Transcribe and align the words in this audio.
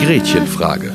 Gretchenfrage. 0.00 0.92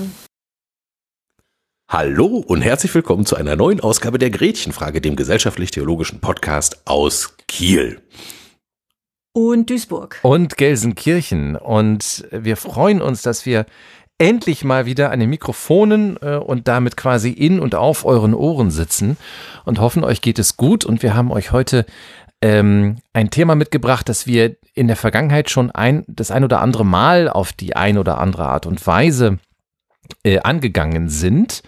Hallo 1.90 2.26
und 2.48 2.62
herzlich 2.62 2.96
willkommen 2.96 3.26
zu 3.26 3.36
einer 3.36 3.56
neuen 3.56 3.80
Ausgabe 3.82 4.18
der 4.18 4.30
Gretchenfrage, 4.30 5.02
dem 5.02 5.16
gesellschaftlich-theologischen 5.16 6.22
Podcast 6.22 6.82
aus 6.86 7.36
Kiel. 7.48 8.02
Und 9.34 9.70
Duisburg. 9.70 10.20
Und 10.22 10.58
Gelsenkirchen. 10.58 11.56
Und 11.56 12.26
wir 12.32 12.55
freuen 12.55 13.02
uns, 13.02 13.24
dass 13.24 13.46
wir 13.46 13.66
endlich 14.20 14.64
mal 14.64 14.86
wieder 14.86 15.12
an 15.12 15.20
den 15.20 15.30
Mikrofonen 15.30 16.18
äh, 16.22 16.36
und 16.36 16.68
damit 16.68 16.96
quasi 16.96 17.30
in 17.32 17.60
und 17.60 17.74
auf 17.76 18.05
euren 18.05 18.36
Ohren 18.36 18.70
sitzen 18.70 19.18
und 19.66 19.80
hoffen, 19.80 20.04
euch 20.04 20.22
geht 20.22 20.38
es 20.38 20.55
gut. 20.55 20.86
Und 20.86 21.02
wir 21.02 21.16
haben 21.16 21.32
euch 21.32 21.52
heute 21.52 21.86
ähm, 22.41 22.98
ein 23.12 23.32
Thema 23.32 23.55
mitgebracht, 23.55 24.08
das 24.08 24.27
wir 24.27 24.55
in 24.76 24.88
der 24.88 24.98
Vergangenheit 24.98 25.50
schon 25.50 25.72
ein, 25.72 26.04
das 26.08 26.30
ein 26.30 26.44
oder 26.44 26.62
andere 26.62 26.86
Mal 26.86 27.27
auf 27.27 27.54
die 27.54 27.76
ein 27.76 27.98
oder 27.98 28.20
andere 28.20 28.46
Art 28.46 28.68
und 28.68 28.86
Weise 28.86 29.40
äh, 30.24 30.40
angegangen 30.40 31.10
sind. 31.10 31.63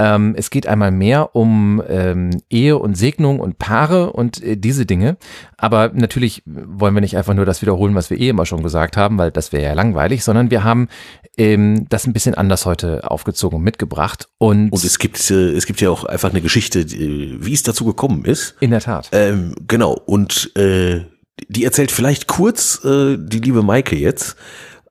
Ähm, 0.00 0.34
es 0.34 0.48
geht 0.48 0.66
einmal 0.66 0.90
mehr 0.90 1.36
um 1.36 1.82
ähm, 1.86 2.30
Ehe 2.48 2.78
und 2.78 2.96
Segnung 2.96 3.38
und 3.38 3.58
Paare 3.58 4.14
und 4.14 4.42
äh, 4.42 4.56
diese 4.56 4.86
Dinge. 4.86 5.18
Aber 5.58 5.90
natürlich 5.92 6.42
wollen 6.46 6.94
wir 6.94 7.02
nicht 7.02 7.18
einfach 7.18 7.34
nur 7.34 7.44
das 7.44 7.60
wiederholen, 7.60 7.94
was 7.94 8.08
wir 8.08 8.18
eh 8.18 8.30
immer 8.30 8.46
schon 8.46 8.62
gesagt 8.62 8.96
haben, 8.96 9.18
weil 9.18 9.30
das 9.30 9.52
wäre 9.52 9.62
ja 9.62 9.72
langweilig, 9.74 10.24
sondern 10.24 10.50
wir 10.50 10.64
haben 10.64 10.88
ähm, 11.36 11.86
das 11.90 12.06
ein 12.06 12.14
bisschen 12.14 12.34
anders 12.34 12.64
heute 12.64 13.10
aufgezogen 13.10 13.58
und 13.58 13.62
mitgebracht. 13.62 14.30
Und, 14.38 14.70
und 14.70 14.84
es 14.84 14.98
gibt 14.98 15.30
äh, 15.30 15.50
es 15.50 15.66
gibt 15.66 15.82
ja 15.82 15.90
auch 15.90 16.04
einfach 16.04 16.30
eine 16.30 16.40
Geschichte, 16.40 16.82
wie 16.90 17.52
es 17.52 17.62
dazu 17.62 17.84
gekommen 17.84 18.24
ist. 18.24 18.56
In 18.60 18.70
der 18.70 18.80
Tat. 18.80 19.10
Ähm, 19.12 19.54
genau. 19.68 19.92
Und 19.92 20.56
äh, 20.56 21.02
die 21.48 21.64
erzählt 21.64 21.92
vielleicht 21.92 22.26
kurz 22.26 22.82
äh, 22.86 23.18
die 23.18 23.40
liebe 23.40 23.62
Maike 23.62 23.96
jetzt, 23.96 24.36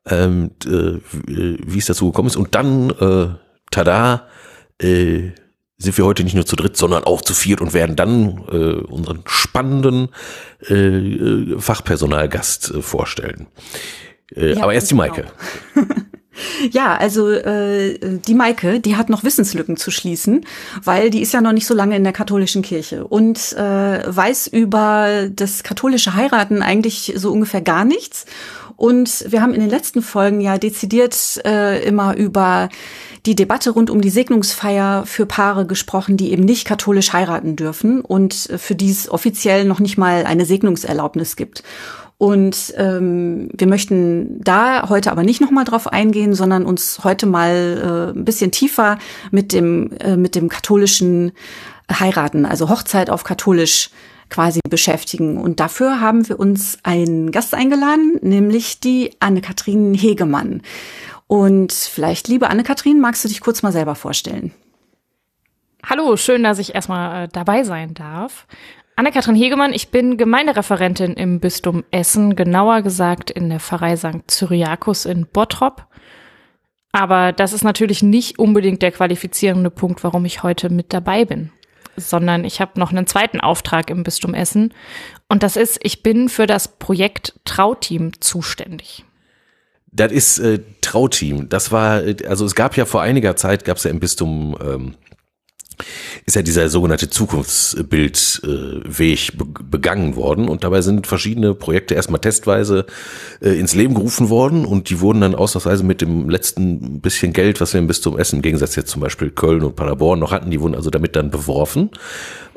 ähm, 0.08 0.52
äh, 0.68 1.00
wie 1.26 1.80
es 1.80 1.88
dazu 1.88 2.06
gekommen 2.06 2.28
ist. 2.28 2.36
Und 2.36 2.54
dann, 2.54 2.92
äh, 2.92 3.30
tada, 3.72 4.28
äh, 4.82 5.32
sind 5.78 5.98
wir 5.98 6.06
heute 6.06 6.24
nicht 6.24 6.36
nur 6.36 6.46
zu 6.46 6.56
dritt, 6.56 6.76
sondern 6.76 7.06
auch 7.06 7.22
zu 7.22 7.34
viert 7.34 7.62
und 7.62 7.74
werden 7.74 7.96
dann 7.96 8.44
äh, 8.52 8.86
unseren 8.86 9.24
spannenden 9.26 10.10
äh, 10.70 10.74
äh 10.76 11.60
Fachpersonalgast 11.60 12.72
äh, 12.72 12.82
vorstellen. 12.82 13.48
Äh, 14.36 14.56
ja, 14.56 14.64
aber 14.64 14.74
erst 14.74 14.92
die 14.92 14.96
genau. 14.96 15.08
Maike. 15.08 15.26
Ja, 16.72 16.96
also 16.96 17.30
äh, 17.30 18.00
die 18.00 18.34
Maike, 18.34 18.80
die 18.80 18.96
hat 18.96 19.10
noch 19.10 19.24
Wissenslücken 19.24 19.78
zu 19.78 19.92
schließen, 19.92 20.46
weil 20.84 21.10
die 21.10 21.22
ist 21.22 21.34
ja 21.34 21.42
noch 21.42 21.52
nicht 21.52 21.66
so 21.66 21.74
lange 21.74 21.96
in 21.96 22.04
der 22.04 22.14
katholischen 22.14 22.62
Kirche 22.62 23.06
und 23.06 23.54
äh, 23.54 24.04
weiß 24.06 24.48
über 24.48 25.28
das 25.30 25.64
katholische 25.64 26.16
Heiraten 26.16 26.62
eigentlich 26.62 27.14
so 27.16 27.32
ungefähr 27.32 27.62
gar 27.62 27.86
nichts. 27.86 28.26
Und 28.78 29.26
wir 29.28 29.42
haben 29.42 29.54
in 29.54 29.60
den 29.60 29.70
letzten 29.70 30.02
Folgen 30.02 30.40
ja 30.40 30.58
dezidiert 30.58 31.42
äh, 31.46 31.84
immer 31.84 32.16
über 32.16 32.70
die 33.26 33.36
Debatte 33.36 33.72
rund 33.72 33.90
um 33.90 34.02
die 34.02 34.10
Segnungsfeier 34.10 35.06
für 35.06 35.26
Paare 35.26 35.66
gesprochen, 35.66 36.18
die 36.18 36.32
eben 36.32 36.44
nicht 36.44 36.66
katholisch 36.66 37.14
heiraten 37.14 37.56
dürfen 37.56 38.02
und 38.02 38.34
für 38.34 38.76
die 38.76 38.90
es 38.90 39.10
offiziell 39.10 39.66
noch 39.66 39.80
nicht 39.80 39.98
mal 39.98 40.26
eine 40.26 40.46
Segnungserlaubnis 40.46 41.36
gibt. 41.36 41.64
Und 42.20 42.74
ähm, 42.76 43.50
wir 43.54 43.68
möchten 43.68 44.42
da 44.44 44.90
heute 44.90 45.10
aber 45.10 45.24
nicht 45.24 45.40
nochmal 45.40 45.64
drauf 45.64 45.88
eingehen, 45.88 46.34
sondern 46.34 46.66
uns 46.66 47.00
heute 47.06 47.26
mal 47.26 48.12
äh, 48.14 48.18
ein 48.18 48.26
bisschen 48.26 48.52
tiefer 48.52 48.98
mit 49.32 49.54
dem, 49.54 49.92
äh, 50.02 50.18
mit 50.18 50.36
dem 50.36 50.50
katholischen 50.50 51.32
Heiraten, 51.90 52.46
also 52.46 52.70
Hochzeit 52.70 53.10
auf 53.10 53.24
katholisch 53.24 53.90
quasi 54.30 54.60
beschäftigen. 54.70 55.38
Und 55.38 55.62
dafür 55.62 56.02
haben 56.02 56.28
wir 56.28 56.40
uns 56.40 56.78
einen 56.84 57.32
Gast 57.32 57.54
eingeladen, 57.54 58.20
nämlich 58.22 58.82
die 58.82 59.12
Anne-Kathrin 59.22 59.94
Hegemann. 59.94 60.62
Und 61.30 61.74
vielleicht, 61.74 62.28
liebe 62.28 62.50
Anne-Kathrin, 62.50 63.00
magst 63.00 63.24
du 63.24 63.28
dich 63.28 63.40
kurz 63.40 63.62
mal 63.62 63.72
selber 63.72 63.94
vorstellen? 63.94 64.52
Hallo, 65.88 66.18
schön, 66.18 66.42
dass 66.42 66.58
ich 66.58 66.74
erstmal 66.74 67.26
äh, 67.26 67.28
dabei 67.32 67.64
sein 67.64 67.94
darf. 67.94 68.48
Anne-Kathrin 68.96 69.36
Hegemann, 69.36 69.72
ich 69.72 69.90
bin 69.90 70.18
Gemeindereferentin 70.18 71.14
im 71.14 71.40
Bistum 71.40 71.84
Essen, 71.92 72.36
genauer 72.36 72.82
gesagt 72.82 73.30
in 73.30 73.48
der 73.50 73.60
Pfarrei 73.60 73.96
St. 73.96 74.24
Cyriakus 74.28 75.06
in 75.06 75.28
Bottrop. 75.28 75.86
Aber 76.94 77.32
das 77.32 77.54
ist 77.54 77.64
natürlich 77.64 78.02
nicht 78.02 78.40
unbedingt 78.40 78.82
der 78.82 78.92
qualifizierende 78.92 79.70
Punkt, 79.70 80.04
warum 80.04 80.26
ich 80.26 80.42
heute 80.42 80.72
mit 80.72 80.94
dabei 80.94 81.26
bin, 81.26 81.52
sondern 81.96 82.44
ich 82.44 82.60
habe 82.60 82.80
noch 82.80 82.90
einen 82.90 83.06
zweiten 83.06 83.40
Auftrag 83.40 83.92
im 83.92 84.02
Bistum 84.02 84.34
Essen. 84.34 84.74
Und 85.28 85.44
das 85.44 85.58
ist, 85.58 85.80
ich 85.84 86.02
bin 86.02 86.28
für 86.28 86.48
das 86.48 86.80
Projekt 86.80 87.40
Trauteam 87.46 88.20
zuständig. 88.20 89.06
Das 89.92 90.12
ist 90.12 90.40
äh, 90.40 90.60
Trauteam. 90.82 91.50
Das 91.50 91.72
war, 91.72 92.04
also 92.28 92.46
es 92.46 92.56
gab 92.56 92.78
ja 92.78 92.86
vor 92.86 93.02
einiger 93.02 93.36
Zeit, 93.36 93.66
gab 93.66 93.78
es 93.78 93.84
ja 93.84 93.92
im 93.92 94.00
Bistum 94.00 94.56
ähm, 94.62 94.96
ist 96.26 96.36
ja 96.36 96.42
dieser 96.42 96.70
sogenannte 96.70 97.10
Zukunftsbildweg 97.10 99.34
begangen 99.70 100.16
worden 100.16 100.50
und 100.50 100.64
dabei 100.64 100.82
sind 100.82 101.08
verschiedene 101.08 101.54
Projekte 101.54 101.96
erstmal 101.96 102.22
testweise 102.22 102.86
äh, 103.42 103.60
ins 103.60 103.76
Leben 103.76 103.94
gerufen 103.94 104.30
worden 104.30 104.66
und 104.66 104.90
die 104.90 105.00
wurden 105.00 105.22
dann 105.22 105.36
ausnahmsweise 105.36 105.84
mit 105.84 106.02
dem 106.02 106.30
letzten 106.30 107.02
bisschen 107.02 107.34
Geld, 107.34 107.62
was 107.62 107.74
wir 107.74 107.80
im 107.80 107.88
Bistum 107.88 108.18
Essen 108.18 108.38
im 108.38 108.42
Gegensatz 108.42 108.76
jetzt 108.76 108.92
zum 108.92 109.02
Beispiel 109.02 109.32
Köln 109.32 109.64
und 109.64 109.76
Paderborn 109.76 110.20
noch 110.20 110.32
hatten, 110.32 110.52
die 110.52 110.60
wurden 110.60 110.76
also 110.76 110.90
damit 110.90 111.16
dann 111.16 111.30
beworfen 111.30 111.90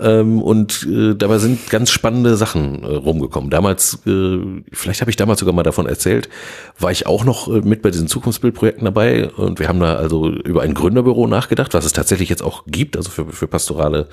ähm, 0.00 0.42
und 0.42 0.86
äh, 0.90 1.14
dabei 1.14 1.38
sind 1.38 1.70
ganz 1.70 1.90
spannende 1.90 2.36
Sachen 2.36 2.82
äh, 2.82 2.94
rumgekommen. 2.94 3.50
Damals, 3.50 3.98
vielleicht 4.04 5.00
habe 5.00 5.10
ich 5.10 5.16
damals 5.16 5.40
sogar 5.40 5.54
mal 5.54 5.62
davon 5.62 5.86
erzählt, 5.86 6.28
war 6.78 6.90
ich 6.90 7.06
auch 7.06 7.24
noch 7.24 7.48
mit 7.48 7.82
bei 7.82 7.90
diesen 7.90 8.08
Zukunftsbildprojekten 8.08 8.84
dabei 8.84 9.30
und 9.30 9.58
wir 9.58 9.68
haben 9.68 9.80
da 9.80 9.96
also 9.96 10.28
über 10.28 10.62
ein 10.62 10.74
Gründerbüro 10.74 11.26
nachgedacht, 11.26 11.74
was 11.74 11.84
es 11.84 11.92
tatsächlich 11.92 12.28
jetzt 12.28 12.42
auch 12.42 12.64
gibt, 12.66 12.96
also 12.96 13.10
für, 13.12 13.26
für 13.26 13.46
pastorale 13.46 14.08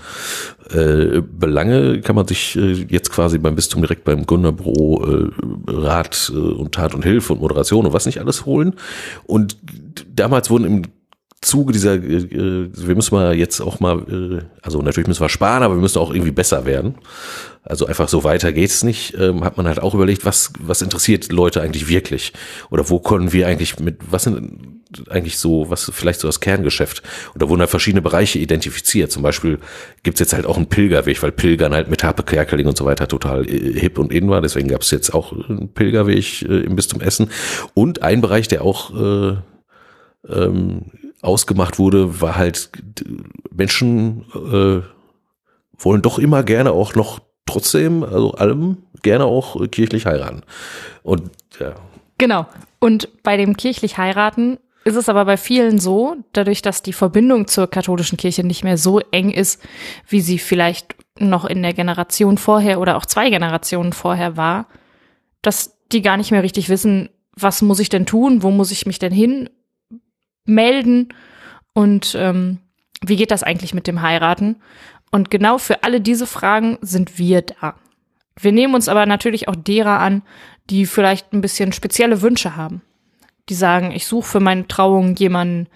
äh, 0.71 1.21
Belange 1.21 2.01
kann 2.01 2.15
man 2.15 2.27
sich 2.27 2.55
äh, 2.55 2.73
jetzt 2.89 3.11
quasi 3.11 3.37
beim 3.37 3.55
Bistum 3.55 3.81
direkt 3.81 4.03
beim 4.03 4.25
Gründerbüro 4.25 5.05
äh, 5.05 5.29
Rat 5.67 6.31
äh, 6.33 6.37
und 6.37 6.75
Tat 6.75 6.93
und 6.93 7.03
Hilfe 7.03 7.33
und 7.33 7.41
Moderation 7.41 7.85
und 7.85 7.93
was 7.93 8.05
nicht 8.05 8.19
alles 8.19 8.45
holen. 8.45 8.75
Und 9.25 9.57
damals 10.13 10.49
wurden 10.49 10.65
im 10.65 10.81
Zuge 11.41 11.71
dieser, 11.71 11.93
äh, 11.93 12.17
äh, 12.17 12.69
wir 12.73 12.95
müssen 12.95 13.15
mal 13.15 13.33
jetzt 13.33 13.61
auch 13.61 13.79
mal, 13.79 13.99
äh, 14.09 14.45
also 14.61 14.81
natürlich 14.81 15.07
müssen 15.07 15.21
wir 15.21 15.29
sparen, 15.29 15.63
aber 15.63 15.75
wir 15.75 15.81
müssen 15.81 15.99
auch 15.99 16.13
irgendwie 16.13 16.31
besser 16.31 16.65
werden. 16.65 16.95
Also 17.63 17.85
einfach 17.85 18.09
so 18.09 18.23
weiter 18.23 18.51
geht's 18.51 18.83
nicht. 18.83 19.15
Ähm, 19.17 19.43
hat 19.43 19.55
man 19.55 19.67
halt 19.67 19.79
auch 19.79 19.93
überlegt, 19.93 20.25
was 20.25 20.51
was 20.59 20.81
interessiert 20.81 21.31
Leute 21.31 21.61
eigentlich 21.61 21.87
wirklich 21.87 22.33
oder 22.71 22.89
wo 22.89 22.99
können 22.99 23.31
wir 23.31 23.47
eigentlich 23.47 23.79
mit 23.79 23.99
was 24.09 24.23
sind 24.23 24.78
eigentlich 25.09 25.37
so 25.37 25.69
was 25.69 25.91
vielleicht 25.93 26.19
so 26.19 26.27
das 26.27 26.39
Kerngeschäft 26.39 27.03
oder 27.35 27.49
wurden 27.49 27.61
halt 27.61 27.69
verschiedene 27.69 28.01
Bereiche 28.01 28.39
identifiziert. 28.39 29.11
Zum 29.11 29.23
Beispiel 29.23 29.59
gibt's 30.03 30.19
jetzt 30.19 30.33
halt 30.33 30.45
auch 30.45 30.57
einen 30.57 30.67
Pilgerweg, 30.67 31.21
weil 31.21 31.31
Pilgern 31.31 31.73
halt 31.73 31.89
mit 31.89 32.03
Harpe 32.03 32.23
Kerkeling 32.23 32.67
und 32.67 32.77
so 32.77 32.85
weiter 32.85 33.07
total 33.07 33.47
äh, 33.47 33.79
hip 33.79 33.99
und 33.99 34.11
in 34.11 34.29
war. 34.29 34.41
Deswegen 34.41 34.67
gab's 34.67 34.91
jetzt 34.91 35.13
auch 35.13 35.31
einen 35.31 35.73
Pilgerweg 35.73 36.41
äh, 36.41 36.61
im 36.61 36.75
Bistum 36.75 37.01
Essen 37.01 37.29
und 37.73 38.01
ein 38.01 38.21
Bereich, 38.21 38.47
der 38.47 38.63
auch 38.63 38.93
äh, 38.95 39.37
ähm, 40.27 40.91
ausgemacht 41.21 41.79
wurde, 41.79 42.21
war 42.21 42.35
halt, 42.35 42.71
Menschen 43.51 44.25
äh, 44.33 44.81
wollen 45.77 46.01
doch 46.01 46.19
immer 46.19 46.43
gerne 46.43 46.71
auch 46.71 46.95
noch 46.95 47.19
trotzdem, 47.45 48.03
also 48.03 48.31
allem, 48.33 48.77
gerne 49.01 49.25
auch 49.25 49.69
kirchlich 49.69 50.05
heiraten. 50.05 50.41
Und 51.03 51.29
ja. 51.59 51.75
Genau. 52.17 52.45
Und 52.79 53.09
bei 53.23 53.37
dem 53.37 53.57
kirchlich 53.57 53.97
heiraten 53.97 54.57
ist 54.89 54.95
es 54.95 55.09
aber 55.09 55.25
bei 55.25 55.37
vielen 55.37 55.79
so, 55.79 56.17
dadurch, 56.33 56.61
dass 56.61 56.81
die 56.81 56.93
Verbindung 56.93 57.47
zur 57.47 57.69
katholischen 57.69 58.17
Kirche 58.17 58.43
nicht 58.43 58.63
mehr 58.63 58.77
so 58.77 58.99
eng 59.11 59.31
ist, 59.31 59.61
wie 60.07 60.21
sie 60.21 60.39
vielleicht 60.39 60.95
noch 61.19 61.45
in 61.45 61.61
der 61.61 61.73
Generation 61.73 62.37
vorher 62.37 62.79
oder 62.79 62.97
auch 62.97 63.05
zwei 63.05 63.29
Generationen 63.29 63.93
vorher 63.93 64.35
war, 64.35 64.67
dass 65.41 65.77
die 65.91 66.01
gar 66.01 66.17
nicht 66.17 66.31
mehr 66.31 66.43
richtig 66.43 66.69
wissen, 66.69 67.09
was 67.35 67.61
muss 67.61 67.79
ich 67.79 67.89
denn 67.89 68.05
tun, 68.05 68.43
wo 68.43 68.51
muss 68.51 68.71
ich 68.71 68.85
mich 68.85 68.99
denn 68.99 69.13
hin 69.13 69.49
melden 70.45 71.09
und 71.73 72.15
ähm, 72.17 72.59
wie 73.01 73.15
geht 73.15 73.31
das 73.31 73.43
eigentlich 73.43 73.73
mit 73.73 73.87
dem 73.87 74.01
Heiraten? 74.01 74.57
Und 75.11 75.31
genau 75.31 75.57
für 75.57 75.83
alle 75.83 76.01
diese 76.01 76.27
Fragen 76.27 76.77
sind 76.81 77.17
wir 77.17 77.41
da. 77.41 77.75
Wir 78.39 78.51
nehmen 78.51 78.75
uns 78.75 78.87
aber 78.87 79.05
natürlich 79.05 79.47
auch 79.47 79.55
derer 79.55 79.99
an, 79.99 80.23
die 80.69 80.85
vielleicht 80.85 81.33
ein 81.33 81.41
bisschen 81.41 81.73
spezielle 81.73 82.21
Wünsche 82.21 82.55
haben. 82.55 82.81
Die 83.49 83.55
sagen, 83.55 83.91
ich 83.91 84.05
suche 84.05 84.27
für 84.27 84.39
meine 84.39 84.67
Trauung 84.67 85.15
jemanden, 85.15 85.67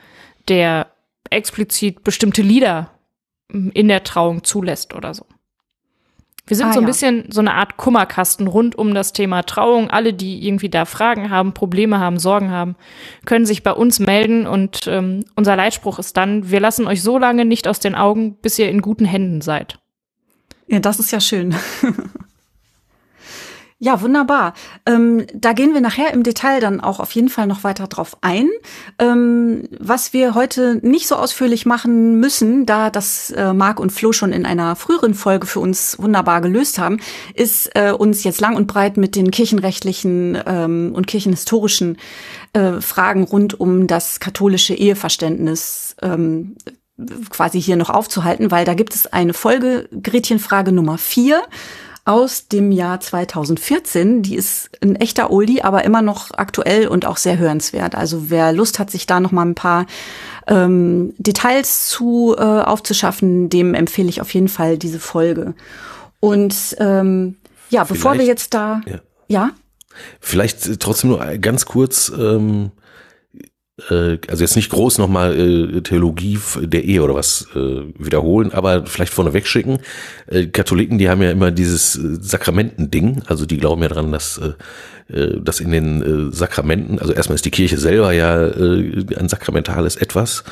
der 0.47 0.87
explizit 1.29 2.03
bestimmte 2.03 2.41
Lieder 2.41 2.91
in 3.51 3.87
der 3.87 4.03
Trauung 4.03 4.43
zulässt 4.43 4.93
oder 4.93 5.13
so. 5.13 5.25
Wir 6.45 6.57
sind 6.57 6.67
Ah, 6.67 6.73
so 6.73 6.79
ein 6.79 6.83
ja. 6.83 6.87
bisschen 6.87 7.31
so 7.31 7.39
eine 7.39 7.53
Art 7.53 7.77
Kummerkasten 7.77 8.47
rund 8.47 8.75
um 8.77 8.93
das 8.93 9.13
Thema 9.13 9.43
Trauung. 9.43 9.89
Alle, 9.89 10.13
die 10.13 10.45
irgendwie 10.45 10.69
da 10.69 10.83
Fragen 10.83 11.29
haben, 11.29 11.53
Probleme 11.53 11.99
haben, 11.99 12.19
Sorgen 12.19 12.51
haben, 12.51 12.75
können 13.25 13.45
sich 13.45 13.63
bei 13.63 13.71
uns 13.71 13.99
melden 13.99 14.45
und 14.45 14.85
ähm, 14.87 15.23
unser 15.35 15.55
Leitspruch 15.55 15.99
ist 15.99 16.17
dann, 16.17 16.51
wir 16.51 16.59
lassen 16.59 16.85
euch 16.85 17.01
so 17.01 17.17
lange 17.17 17.45
nicht 17.45 17.67
aus 17.67 17.79
den 17.79 17.95
Augen, 17.95 18.35
bis 18.35 18.59
ihr 18.59 18.69
in 18.69 18.81
guten 18.81 19.05
Händen 19.05 19.39
seid. 19.39 19.79
Ja, 20.67 20.79
das 20.79 20.99
ist 20.99 21.11
ja 21.11 21.21
schön. 21.21 21.55
Ja, 23.83 23.99
wunderbar. 23.99 24.53
Ähm, 24.85 25.27
da 25.33 25.51
gehen 25.51 25.73
wir 25.73 25.81
nachher 25.81 26.13
im 26.13 26.23
Detail 26.23 26.61
dann 26.61 26.79
auch 26.79 27.01
auf 27.01 27.11
jeden 27.11 27.27
Fall 27.27 27.47
noch 27.47 27.65
weiter 27.65 27.87
drauf 27.87 28.15
ein. 28.21 28.47
Ähm, 28.97 29.67
was 29.77 30.13
wir 30.13 30.35
heute 30.35 30.79
nicht 30.81 31.05
so 31.05 31.17
ausführlich 31.17 31.65
machen 31.65 32.17
müssen, 32.17 32.65
da 32.65 32.89
das 32.89 33.31
äh, 33.31 33.51
Marc 33.51 33.81
und 33.81 33.91
Flo 33.91 34.13
schon 34.13 34.31
in 34.31 34.45
einer 34.45 34.77
früheren 34.77 35.13
Folge 35.13 35.47
für 35.47 35.59
uns 35.59 35.99
wunderbar 35.99 36.39
gelöst 36.39 36.79
haben, 36.79 37.01
ist 37.33 37.71
äh, 37.75 37.91
uns 37.91 38.23
jetzt 38.23 38.39
lang 38.39 38.55
und 38.55 38.67
breit 38.67 38.95
mit 38.95 39.17
den 39.17 39.31
kirchenrechtlichen 39.31 40.41
ähm, 40.45 40.93
und 40.95 41.05
kirchenhistorischen 41.05 41.97
äh, 42.53 42.79
Fragen 42.79 43.25
rund 43.25 43.59
um 43.59 43.87
das 43.87 44.21
katholische 44.21 44.75
Eheverständnis 44.75 45.97
ähm, 46.01 46.55
quasi 47.29 47.61
hier 47.61 47.75
noch 47.75 47.89
aufzuhalten, 47.89 48.49
weil 48.49 48.63
da 48.63 48.75
gibt 48.75 48.95
es 48.95 49.07
eine 49.07 49.33
Folge, 49.33 49.89
Gretchenfrage 50.01 50.71
Nummer 50.71 50.97
vier 50.97 51.41
aus 52.05 52.47
dem 52.49 52.71
Jahr 52.71 52.99
2014. 52.99 54.23
Die 54.23 54.35
ist 54.35 54.69
ein 54.81 54.95
echter 54.97 55.31
Oldie, 55.31 55.61
aber 55.63 55.85
immer 55.85 56.01
noch 56.01 56.31
aktuell 56.31 56.87
und 56.87 57.05
auch 57.05 57.17
sehr 57.17 57.37
hörenswert. 57.37 57.95
Also 57.95 58.29
wer 58.29 58.51
Lust 58.51 58.79
hat, 58.79 58.91
sich 58.91 59.05
da 59.07 59.19
noch 59.19 59.31
mal 59.31 59.45
ein 59.45 59.55
paar 59.55 59.85
ähm, 60.47 61.13
Details 61.17 61.87
zu 61.87 62.35
äh, 62.37 62.41
aufzuschaffen, 62.41 63.49
dem 63.49 63.73
empfehle 63.73 64.09
ich 64.09 64.19
auf 64.21 64.33
jeden 64.33 64.49
Fall 64.49 64.77
diese 64.77 64.99
Folge. 64.99 65.53
Und 66.19 66.75
ähm, 66.79 67.37
ja, 67.69 67.83
bevor 67.85 68.11
wir 68.13 68.19
Vielleicht- 68.21 68.27
jetzt 68.27 68.53
da, 68.53 68.81
Ja. 68.85 68.99
ja, 69.27 69.49
Vielleicht 70.19 70.65
äh, 70.67 70.77
trotzdem 70.77 71.11
nur 71.11 71.19
ganz 71.37 71.65
kurz, 71.65 72.11
ähm, 72.17 72.71
äh, 72.81 72.82
also 73.89 74.43
jetzt 74.43 74.55
nicht 74.55 74.69
groß 74.69 74.99
nochmal 74.99 75.35
äh, 75.35 75.81
Theologie 75.81 76.37
der 76.61 76.83
Ehe 76.83 77.01
oder 77.01 77.15
was 77.15 77.47
äh, 77.55 77.81
wiederholen, 77.97 78.51
aber 78.53 78.85
vielleicht 78.85 79.13
vorneweg 79.13 79.47
schicken. 79.47 79.79
Äh, 80.27 80.45
Katholiken, 80.45 80.99
die 80.99 81.09
haben 81.09 81.23
ja 81.23 81.31
immer 81.31 81.49
dieses 81.49 81.95
äh, 81.95 82.17
Sakramenten-Ding, 82.21 83.23
also 83.25 83.47
die 83.47 83.57
glauben 83.57 83.81
ja 83.81 83.87
dran, 83.87 84.11
dass, 84.11 84.37
äh, 84.37 85.11
äh, 85.11 85.41
dass 85.41 85.59
in 85.59 85.71
den 85.71 86.29
äh, 86.29 86.31
Sakramenten, 86.31 86.99
also 86.99 87.13
erstmal 87.13 87.35
ist 87.35 87.45
die 87.45 87.51
Kirche 87.51 87.79
selber 87.79 88.11
ja 88.11 88.45
äh, 88.45 89.05
ein 89.17 89.27
sakramentales 89.27 89.95
Etwas. 89.95 90.43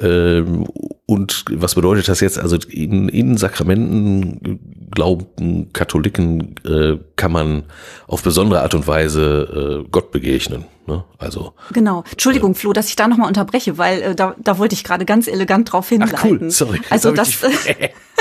Ähm, 0.00 0.68
und 1.06 1.44
was 1.50 1.74
bedeutet 1.74 2.06
das 2.06 2.20
jetzt? 2.20 2.38
Also 2.38 2.56
in, 2.68 3.08
in 3.08 3.36
Sakramenten 3.36 4.88
glauben 4.92 5.72
Katholiken 5.72 6.54
äh, 6.64 6.98
kann 7.16 7.32
man 7.32 7.64
auf 8.06 8.22
besondere 8.22 8.62
Art 8.62 8.74
und 8.74 8.86
Weise 8.86 9.82
äh, 9.84 9.88
Gott 9.90 10.12
begegnen. 10.12 10.66
Ne? 10.90 11.04
Also 11.18 11.54
Genau. 11.72 12.04
Entschuldigung, 12.10 12.54
Flo, 12.54 12.72
dass 12.72 12.88
ich 12.88 12.96
da 12.96 13.06
nochmal 13.08 13.28
unterbreche, 13.28 13.78
weil 13.78 14.02
äh, 14.02 14.14
da, 14.14 14.34
da 14.38 14.58
wollte 14.58 14.74
ich 14.74 14.84
gerade 14.84 15.04
ganz 15.04 15.28
elegant 15.28 15.72
drauf 15.72 15.88
hinleiten. 15.88 16.16
ach 16.16 16.24
cool, 16.24 16.50
sorry. 16.50 16.80
Also 16.90 17.12
das, 17.12 17.38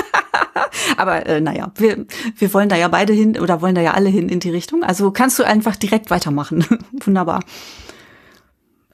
aber 0.98 1.26
äh, 1.26 1.42
naja, 1.42 1.72
wir, 1.76 2.06
wir 2.38 2.54
wollen 2.54 2.70
da 2.70 2.76
ja 2.76 2.88
beide 2.88 3.14
hin 3.14 3.40
oder 3.40 3.62
wollen 3.62 3.76
da 3.76 3.82
ja 3.82 3.94
alle 3.94 4.10
hin 4.10 4.30
in 4.30 4.40
die 4.40 4.52
Richtung. 4.52 4.84
Also 4.84 5.12
kannst 5.12 5.40
du 5.40 5.44
einfach 5.44 5.76
direkt 5.76 6.10
weitermachen. 6.12 6.66
Wunderbar. 7.04 7.42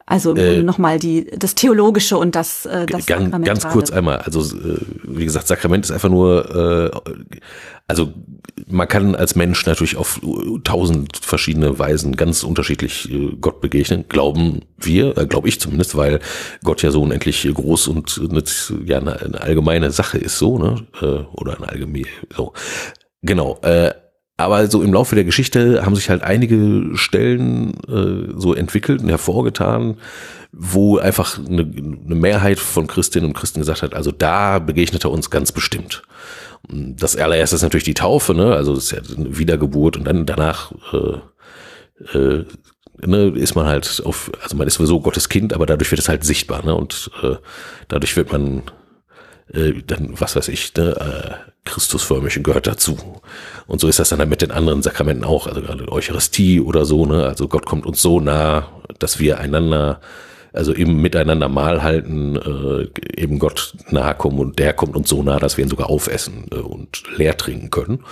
Also 0.08 0.36
Äh, 0.36 0.62
nochmal 0.62 1.00
die 1.00 1.26
das 1.36 1.56
Theologische 1.56 2.18
und 2.18 2.36
das, 2.36 2.68
äh, 2.68 2.86
das 2.86 3.08
ganz, 3.08 3.32
ganz 3.44 3.68
kurz 3.68 3.90
einmal, 3.90 4.20
also 4.20 4.42
äh, 4.56 4.78
wie 5.04 5.26
gesagt, 5.26 5.48
Sakrament 5.48 5.84
ist 5.84 5.92
einfach 5.92 6.10
nur, 6.10 6.94
äh, 6.96 7.12
also 7.88 8.14
man 8.68 8.88
kann 8.88 9.16
als 9.16 9.36
Mensch 9.36 9.66
natürlich 9.66 9.96
auf 9.96 10.20
tausend 10.64 11.18
verschiedene 11.18 11.78
Weisen 11.78 12.16
ganz 12.16 12.44
unterschiedlich 12.44 13.12
äh, 13.12 13.36
Gott 13.40 13.62
begegnen, 13.62 14.06
glauben 14.10 14.62
wir, 14.78 15.18
äh, 15.18 15.28
glaube 15.28 15.50
ich 15.50 15.60
zumindest, 15.60 15.96
weil 15.96 16.20
Gott 16.64 16.82
ja 16.82 16.92
so 16.92 17.04
unendlich 17.04 17.48
groß 17.52 17.88
und 17.90 18.32
mit, 18.32 18.74
ja 18.86 18.98
eine, 18.98 19.22
eine 19.22 19.42
allgemeine 19.42 19.92
Sache 19.92 20.18
ist 20.18 20.40
so, 20.40 20.58
ne, 20.58 20.88
äh, 21.02 21.26
oder 21.40 21.58
eine 21.58 21.70
allgemeine, 21.70 22.08
so, 22.36 22.54
genau. 23.22 23.60
Äh, 23.62 23.94
aber 24.38 24.68
so 24.68 24.82
im 24.82 24.92
Laufe 24.92 25.16
der 25.16 25.24
Geschichte 25.24 25.86
haben 25.86 25.96
sich 25.96 26.10
halt 26.10 26.22
einige 26.22 26.98
Stellen 26.98 27.76
äh, 27.88 28.34
so 28.36 28.54
entwickelt 28.54 29.02
und 29.02 29.08
hervorgetan, 29.08 29.98
wo 30.52 30.98
einfach 30.98 31.40
eine, 31.40 31.62
eine 31.62 32.16
Mehrheit 32.16 32.60
von 32.60 32.88
Christinnen 32.88 33.30
und 33.30 33.34
Christen 33.38 33.60
gesagt 33.60 33.82
hat, 33.82 33.94
also 33.94 34.12
da 34.12 34.60
begegnet 34.60 35.06
er 35.06 35.12
uns 35.12 35.30
ganz 35.30 35.54
bestimmt. 35.54 36.04
Das 36.70 37.16
allererste 37.16 37.56
ist 37.56 37.62
natürlich 37.62 37.84
die 37.84 37.94
Taufe, 37.94 38.34
ne? 38.34 38.56
Also 38.56 38.76
das 38.76 38.86
ist 38.86 38.92
ja 38.92 39.00
eine 39.18 39.38
Wiedergeburt 39.38 39.98
und 39.98 40.06
dann 40.06 40.26
danach 40.26 40.72
äh, 40.94 42.18
äh, 42.18 42.46
ne, 43.02 43.28
ist 43.36 43.56
man 43.56 43.66
halt 43.66 44.02
auf, 44.06 44.32
also 44.42 44.56
man 44.56 44.68
ist 44.68 44.76
sowieso 44.76 45.00
Gottes 45.00 45.30
Kind, 45.30 45.54
aber 45.54 45.66
dadurch 45.66 45.92
wird 45.92 46.00
es 46.00 46.10
halt 46.10 46.24
sichtbar, 46.24 46.66
ne? 46.66 46.76
Und 46.76 47.12
äh, 47.24 47.36
dadurch 47.88 48.16
wird 48.18 48.32
man 48.32 48.64
äh, 49.54 49.74
dann, 49.86 50.20
was 50.20 50.36
weiß 50.36 50.48
ich, 50.50 50.74
ne, 50.76 50.96
äh, 50.96 51.52
Christusförmig 51.66 52.42
gehört 52.44 52.68
dazu. 52.68 52.98
Und 53.68 53.82
so 53.82 53.88
ist 53.88 54.00
das 54.00 54.10
dann 54.10 54.20
halt 54.20 54.30
mit 54.30 54.42
den 54.42 54.52
anderen 54.52 54.84
Sakramenten 54.84 55.26
auch, 55.26 55.48
also 55.48 55.62
gerade 55.62 55.92
Eucharistie 55.92 56.62
oder 56.62 56.86
so, 56.86 57.06
ne? 57.06 57.26
Also 57.26 57.48
Gott 57.48 57.66
kommt 57.66 57.86
uns 57.86 58.02
so 58.02 58.20
nah, 58.20 58.68
dass 59.00 59.20
wir 59.20 59.40
einander, 59.40 60.00
also 60.56 60.74
im 60.74 61.02
Miteinander 61.02 61.50
Mahl 61.50 61.84
halten, 61.84 62.36
äh, 62.36 63.22
eben 63.22 63.40
Gott 63.40 63.74
nahe 63.90 64.16
kommen 64.16 64.40
und 64.40 64.60
der 64.60 64.74
kommt 64.74 64.96
uns 64.96 65.10
so 65.10 65.22
nah, 65.24 65.40
dass 65.40 65.58
wir 65.58 65.66
ihn 65.66 65.70
sogar 65.70 65.90
aufessen 65.90 66.46
äh, 66.52 66.56
und 66.56 67.04
leer 67.16 67.38
trinken 67.38 67.70
können. 67.70 68.04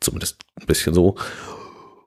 Zumindest 0.00 0.42
ein 0.60 0.66
bisschen 0.66 0.94
so. 0.94 1.16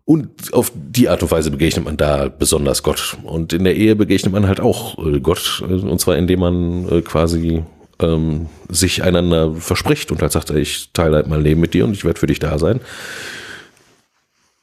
Und 0.05 0.53
auf 0.53 0.71
die 0.75 1.09
Art 1.09 1.23
und 1.23 1.31
Weise 1.31 1.51
begegnet 1.51 1.85
man 1.85 1.97
da 1.97 2.27
besonders 2.27 2.83
Gott. 2.83 3.17
Und 3.23 3.53
in 3.53 3.63
der 3.63 3.75
Ehe 3.75 3.95
begegnet 3.95 4.33
man 4.33 4.47
halt 4.47 4.59
auch 4.59 4.97
äh, 5.05 5.19
Gott, 5.19 5.63
äh, 5.67 5.73
und 5.73 5.99
zwar 5.99 6.17
indem 6.17 6.39
man 6.41 6.89
äh, 6.89 7.01
quasi 7.01 7.63
ähm, 7.99 8.47
sich 8.67 9.03
einander 9.03 9.53
verspricht 9.55 10.11
und 10.11 10.21
halt 10.21 10.31
sagt, 10.31 10.49
ich 10.49 10.91
teile 10.93 11.17
halt 11.17 11.27
mein 11.27 11.41
Leben 11.41 11.61
mit 11.61 11.73
dir 11.73 11.85
und 11.85 11.93
ich 11.93 12.03
werde 12.03 12.19
für 12.19 12.27
dich 12.27 12.39
da 12.39 12.57
sein. 12.59 12.81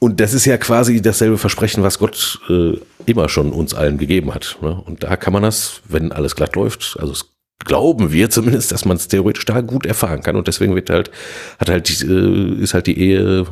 Und 0.00 0.20
das 0.20 0.32
ist 0.32 0.44
ja 0.44 0.56
quasi 0.58 1.02
dasselbe 1.02 1.38
Versprechen, 1.38 1.82
was 1.82 1.98
Gott 1.98 2.40
äh, 2.48 2.78
immer 3.06 3.28
schon 3.28 3.52
uns 3.52 3.74
allen 3.74 3.98
gegeben 3.98 4.32
hat. 4.32 4.58
Ne? 4.62 4.80
Und 4.86 5.02
da 5.02 5.16
kann 5.16 5.32
man 5.32 5.42
das, 5.42 5.82
wenn 5.88 6.12
alles 6.12 6.36
glatt 6.36 6.54
läuft, 6.54 6.96
also 7.00 7.12
es 7.12 7.26
glauben 7.64 8.12
wir 8.12 8.30
zumindest, 8.30 8.70
dass 8.70 8.84
man 8.84 8.96
es 8.96 9.08
theoretisch 9.08 9.44
da 9.44 9.60
gut 9.60 9.86
erfahren 9.86 10.22
kann. 10.22 10.36
Und 10.36 10.46
deswegen 10.46 10.74
wird 10.74 10.90
halt, 10.90 11.10
hat 11.58 11.68
halt, 11.68 12.02
äh, 12.02 12.62
ist 12.62 12.74
halt 12.74 12.86
die 12.86 12.98
Ehe 12.98 13.46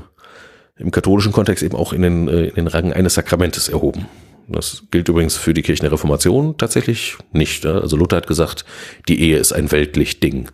im 0.78 0.90
katholischen 0.90 1.32
Kontext 1.32 1.64
eben 1.64 1.76
auch 1.76 1.92
in 1.92 2.02
den, 2.02 2.28
äh, 2.28 2.46
in 2.46 2.54
den 2.54 2.66
Rang 2.68 2.92
eines 2.92 3.14
Sakramentes 3.14 3.68
erhoben. 3.68 4.06
Das 4.48 4.84
gilt 4.92 5.08
übrigens 5.08 5.36
für 5.36 5.54
die 5.54 5.62
Kirchen 5.62 5.84
der 5.84 5.92
Reformation 5.92 6.56
tatsächlich 6.56 7.16
nicht. 7.32 7.64
Ne? 7.64 7.80
Also 7.80 7.96
Luther 7.96 8.18
hat 8.18 8.28
gesagt, 8.28 8.64
die 9.08 9.20
Ehe 9.20 9.38
ist 9.38 9.52
ein 9.52 9.72
weltlich 9.72 10.20
Ding. 10.20 10.48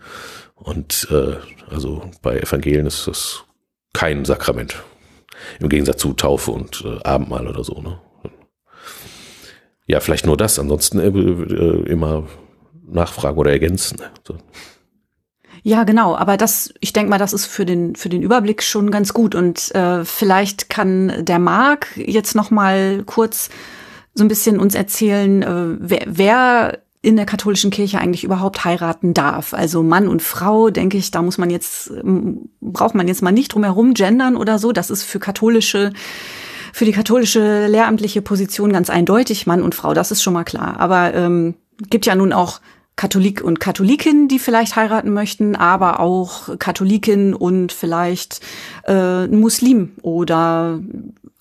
Und 0.55 1.09
äh, 1.11 1.37
also 1.71 2.11
bei 2.23 2.39
Evangelien 2.39 2.87
ist 2.87 3.07
das 3.07 3.45
kein 3.93 4.25
Sakrament. 4.25 4.83
Im 5.61 5.69
Gegensatz 5.69 5.99
zu 5.99 6.13
Taufe 6.13 6.51
und 6.51 6.85
äh, 6.85 7.03
Abendmahl 7.03 7.47
oder 7.47 7.65
so. 7.65 7.81
Ne? 7.81 7.99
Ja, 9.87 10.01
vielleicht 10.01 10.27
nur 10.27 10.37
das. 10.37 10.59
Ansonsten 10.59 10.99
äh, 10.99 11.09
äh, 11.09 11.91
immer 11.91 12.25
nachfragen 12.87 13.39
oder 13.39 13.51
ergänzen. 13.51 13.99
Ne? 13.99 14.11
So. 14.27 14.37
Ja, 15.63 15.85
genau. 15.85 16.17
Aber 16.17 16.37
das, 16.37 16.73
ich 16.81 16.93
denke 16.93 17.11
mal, 17.11 17.19
das 17.19 17.33
ist 17.33 17.47
für 17.47 17.65
den 17.65 17.95
für 17.95 18.09
den 18.09 18.23
Überblick 18.23 18.63
schon 18.63 18.91
ganz 18.91 19.15
gut. 19.15 19.35
Und 19.35 19.75
äh, 19.75 20.05
vielleicht 20.05 20.71
kann 20.71 21.25
der 21.25 21.39
Marc 21.39 21.97
jetzt 21.97 22.35
noch 22.35 22.51
mal 22.51 23.03
kurz 23.05 23.49
so 24.15 24.25
ein 24.25 24.29
bisschen 24.29 24.61
uns 24.61 24.75
erzählen, 24.75 25.43
äh, 25.43 25.77
wer, 25.79 26.03
wer 26.07 26.79
in 27.03 27.17
der 27.17 27.27
katholischen 27.27 27.73
Kirche 27.73 27.99
eigentlich 27.99 28.23
überhaupt 28.23 28.65
heiraten 28.65 29.13
darf. 29.13 29.55
Also 29.55 29.83
Mann 29.83 30.07
und 30.07 30.23
Frau, 30.23 30.71
denke 30.71 30.97
ich, 30.97 31.11
da 31.11 31.21
muss 31.21 31.37
man 31.37 31.51
jetzt 31.51 31.91
ähm, 31.91 32.49
braucht 32.61 32.95
man 32.95 33.09
jetzt 33.09 33.23
mal 33.23 33.33
nicht 33.33 33.53
drum 33.53 33.65
herum 33.65 33.93
gendern 33.93 34.37
oder 34.37 34.61
so. 34.61 34.71
Das 34.71 34.89
ist 34.89 35.03
für 35.03 35.19
katholische 35.19 35.93
für 36.73 36.85
die 36.87 36.93
katholische 36.93 37.67
lehramtliche 37.67 38.23
Position 38.23 38.73
ganz 38.73 38.89
eindeutig 38.89 39.47
Mann 39.47 39.63
und 39.63 39.75
Frau. 39.75 39.93
Das 39.95 40.11
ist 40.11 40.23
schon 40.23 40.33
mal 40.33 40.45
klar. 40.45 40.79
Aber 40.79 41.13
ähm, 41.13 41.55
gibt 41.91 42.07
ja 42.07 42.15
nun 42.15 42.33
auch 42.33 42.61
Katholik 42.95 43.43
und 43.43 43.59
Katholikin, 43.59 44.29
die 44.29 44.39
vielleicht 44.39 44.77
heiraten 44.77 45.13
möchten, 45.13 45.57
aber 45.57 45.99
auch 45.99 46.59
Katholikin 46.59 47.35
und 47.35 47.73
vielleicht 47.73 48.41
äh, 48.87 49.27
Muslim 49.27 49.93
oder 50.03 50.79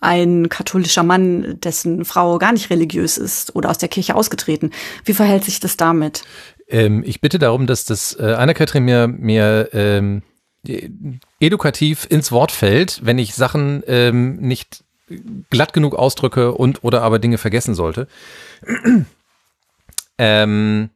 ein 0.01 0.49
katholischer 0.49 1.03
Mann, 1.03 1.59
dessen 1.61 2.03
Frau 2.05 2.39
gar 2.39 2.51
nicht 2.51 2.69
religiös 2.69 3.17
ist 3.17 3.55
oder 3.55 3.69
aus 3.69 3.77
der 3.77 3.89
Kirche 3.89 4.15
ausgetreten. 4.15 4.71
Wie 5.05 5.13
verhält 5.13 5.45
sich 5.45 5.59
das 5.59 5.77
damit? 5.77 6.23
Ähm, 6.67 7.03
ich 7.05 7.21
bitte 7.21 7.39
darum, 7.39 7.67
dass 7.67 7.85
das 7.85 8.17
äh, 8.19 8.33
Anna-Kathrin 8.33 8.83
mir, 8.83 9.07
mir 9.07 9.69
ähm, 9.73 10.23
edukativ 11.39 12.07
ins 12.09 12.31
Wort 12.31 12.51
fällt, 12.51 13.05
wenn 13.05 13.19
ich 13.19 13.35
Sachen 13.35 13.83
ähm, 13.87 14.37
nicht 14.37 14.83
glatt 15.49 15.73
genug 15.73 15.95
ausdrücke 15.95 16.53
und 16.53 16.83
oder 16.83 17.03
aber 17.03 17.19
Dinge 17.19 17.37
vergessen 17.37 17.75
sollte. 17.75 18.07
ähm, 20.17 20.89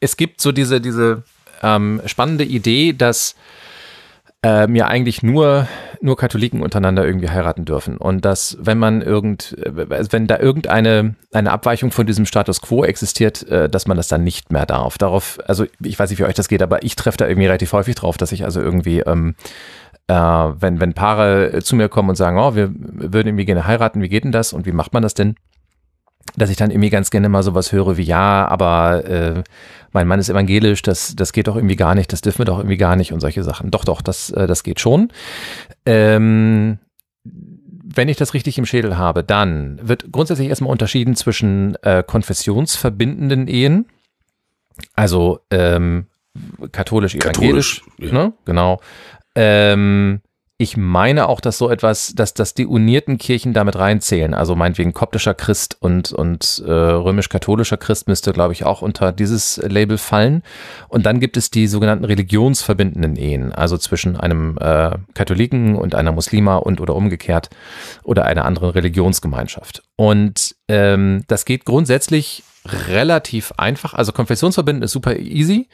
es 0.00 0.16
gibt 0.16 0.40
so 0.40 0.52
diese, 0.52 0.80
diese 0.80 1.24
ähm, 1.62 2.02
spannende 2.06 2.44
Idee, 2.44 2.92
dass 2.92 3.34
ähm, 4.42 4.76
ja 4.76 4.86
eigentlich 4.86 5.22
nur, 5.22 5.66
nur 6.00 6.16
Katholiken 6.16 6.62
untereinander 6.62 7.04
irgendwie 7.04 7.30
heiraten 7.30 7.64
dürfen. 7.64 7.96
Und 7.96 8.24
dass, 8.24 8.56
wenn 8.60 8.78
man 8.78 9.02
irgend, 9.02 9.56
äh, 9.58 10.12
wenn 10.12 10.26
da 10.26 10.38
irgendeine 10.38 11.16
eine 11.32 11.50
Abweichung 11.50 11.90
von 11.90 12.06
diesem 12.06 12.26
Status 12.26 12.60
quo 12.60 12.84
existiert, 12.84 13.48
äh, 13.48 13.68
dass 13.68 13.86
man 13.86 13.96
das 13.96 14.08
dann 14.08 14.24
nicht 14.24 14.52
mehr 14.52 14.66
darf. 14.66 14.98
Darauf, 14.98 15.38
also 15.46 15.64
ich 15.82 15.98
weiß 15.98 16.10
nicht, 16.10 16.18
wie 16.18 16.24
euch 16.24 16.34
das 16.34 16.48
geht, 16.48 16.62
aber 16.62 16.84
ich 16.84 16.96
treffe 16.96 17.18
da 17.18 17.26
irgendwie 17.26 17.46
relativ 17.46 17.72
häufig 17.72 17.94
drauf, 17.94 18.16
dass 18.16 18.32
ich 18.32 18.44
also 18.44 18.60
irgendwie 18.60 19.00
ähm, 19.00 19.34
äh, 20.08 20.14
wenn, 20.14 20.80
wenn 20.80 20.94
Paare 20.94 21.60
zu 21.62 21.76
mir 21.76 21.88
kommen 21.88 22.10
und 22.10 22.16
sagen, 22.16 22.38
oh, 22.38 22.54
wir 22.54 22.70
würden 22.72 23.28
irgendwie 23.28 23.46
gerne 23.46 23.66
heiraten, 23.66 24.02
wie 24.02 24.08
geht 24.08 24.24
denn 24.24 24.32
das 24.32 24.52
und 24.52 24.66
wie 24.66 24.72
macht 24.72 24.92
man 24.92 25.02
das 25.02 25.14
denn? 25.14 25.36
Dass 26.36 26.50
ich 26.50 26.56
dann 26.56 26.70
irgendwie 26.70 26.90
ganz 26.90 27.10
gerne 27.10 27.28
mal 27.28 27.42
sowas 27.42 27.72
höre 27.72 27.96
wie, 27.96 28.02
ja, 28.02 28.46
aber 28.48 29.04
äh, 29.04 29.44
mein 29.92 30.06
Mann 30.06 30.20
ist 30.20 30.28
evangelisch, 30.28 30.82
das, 30.82 31.16
das 31.16 31.32
geht 31.32 31.48
doch 31.48 31.56
irgendwie 31.56 31.76
gar 31.76 31.94
nicht, 31.94 32.12
das 32.12 32.20
dürfen 32.20 32.40
wir 32.40 32.44
doch 32.44 32.58
irgendwie 32.58 32.76
gar 32.76 32.96
nicht 32.96 33.12
und 33.12 33.20
solche 33.20 33.42
Sachen. 33.42 33.70
Doch, 33.70 33.84
doch, 33.84 34.02
das, 34.02 34.30
äh, 34.30 34.46
das 34.46 34.62
geht 34.62 34.80
schon. 34.80 35.10
Ähm, 35.86 36.78
wenn 37.24 38.08
ich 38.08 38.16
das 38.16 38.34
richtig 38.34 38.58
im 38.58 38.66
Schädel 38.66 38.98
habe, 38.98 39.24
dann 39.24 39.80
wird 39.82 40.12
grundsätzlich 40.12 40.48
erstmal 40.48 40.70
unterschieden 40.70 41.16
zwischen 41.16 41.76
äh, 41.82 42.02
konfessionsverbindenden 42.06 43.48
Ehen, 43.48 43.86
also 44.94 45.40
ähm, 45.50 46.06
katholisch-evangelisch, 46.72 47.82
Katholisch, 47.82 48.12
ja. 48.12 48.12
ne? 48.12 48.32
genau, 48.44 48.80
ähm, 49.34 50.20
ich 50.58 50.78
meine 50.78 51.28
auch, 51.28 51.42
dass 51.42 51.58
so 51.58 51.68
etwas, 51.68 52.14
dass, 52.14 52.32
dass 52.32 52.54
die 52.54 52.64
unierten 52.64 53.18
Kirchen 53.18 53.52
damit 53.52 53.76
reinzählen. 53.76 54.32
Also 54.32 54.56
meinetwegen 54.56 54.94
koptischer 54.94 55.34
Christ 55.34 55.76
und, 55.80 56.12
und 56.12 56.62
äh, 56.66 56.70
römisch-katholischer 56.70 57.76
Christ 57.76 58.08
müsste, 58.08 58.32
glaube 58.32 58.54
ich, 58.54 58.64
auch 58.64 58.80
unter 58.80 59.12
dieses 59.12 59.58
Label 59.58 59.98
fallen. 59.98 60.42
Und 60.88 61.04
dann 61.04 61.20
gibt 61.20 61.36
es 61.36 61.50
die 61.50 61.66
sogenannten 61.66 62.06
religionsverbindenden 62.06 63.16
Ehen, 63.16 63.52
also 63.52 63.76
zwischen 63.76 64.16
einem 64.16 64.56
äh, 64.58 64.96
Katholiken 65.12 65.76
und 65.76 65.94
einer 65.94 66.12
Muslima 66.12 66.56
und 66.56 66.80
oder 66.80 66.94
umgekehrt 66.94 67.50
oder 68.02 68.24
einer 68.24 68.46
anderen 68.46 68.70
Religionsgemeinschaft. 68.70 69.82
Und 69.96 70.56
ähm, 70.68 71.24
das 71.28 71.44
geht 71.44 71.66
grundsätzlich 71.66 72.44
relativ 72.88 73.52
einfach. 73.58 73.92
Also 73.92 74.12
konfessionsverbindend 74.12 74.86
ist 74.86 74.92
super 74.92 75.16
easy. 75.16 75.68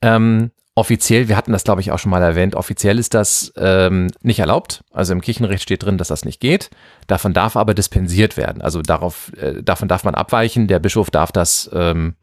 Ähm, 0.00 0.50
Offiziell, 0.76 1.28
wir 1.28 1.36
hatten 1.36 1.52
das 1.52 1.62
glaube 1.62 1.80
ich 1.80 1.92
auch 1.92 1.98
schon 2.00 2.10
mal 2.10 2.22
erwähnt, 2.22 2.56
offiziell 2.56 2.98
ist 2.98 3.14
das 3.14 3.52
ähm, 3.56 4.08
nicht 4.22 4.40
erlaubt. 4.40 4.82
Also 4.90 5.12
im 5.12 5.20
Kirchenrecht 5.20 5.62
steht 5.62 5.84
drin, 5.84 5.98
dass 5.98 6.08
das 6.08 6.24
nicht 6.24 6.40
geht. 6.40 6.70
Davon 7.06 7.32
darf 7.32 7.56
aber 7.56 7.74
dispensiert 7.74 8.36
werden. 8.36 8.60
Also 8.60 8.82
darauf, 8.82 9.32
äh, 9.36 9.62
davon 9.62 9.86
darf 9.86 10.02
man 10.02 10.16
abweichen. 10.16 10.66
Der 10.66 10.80
Bischof 10.80 11.10
darf 11.10 11.30
das, 11.30 11.70
ähm, 11.72 12.16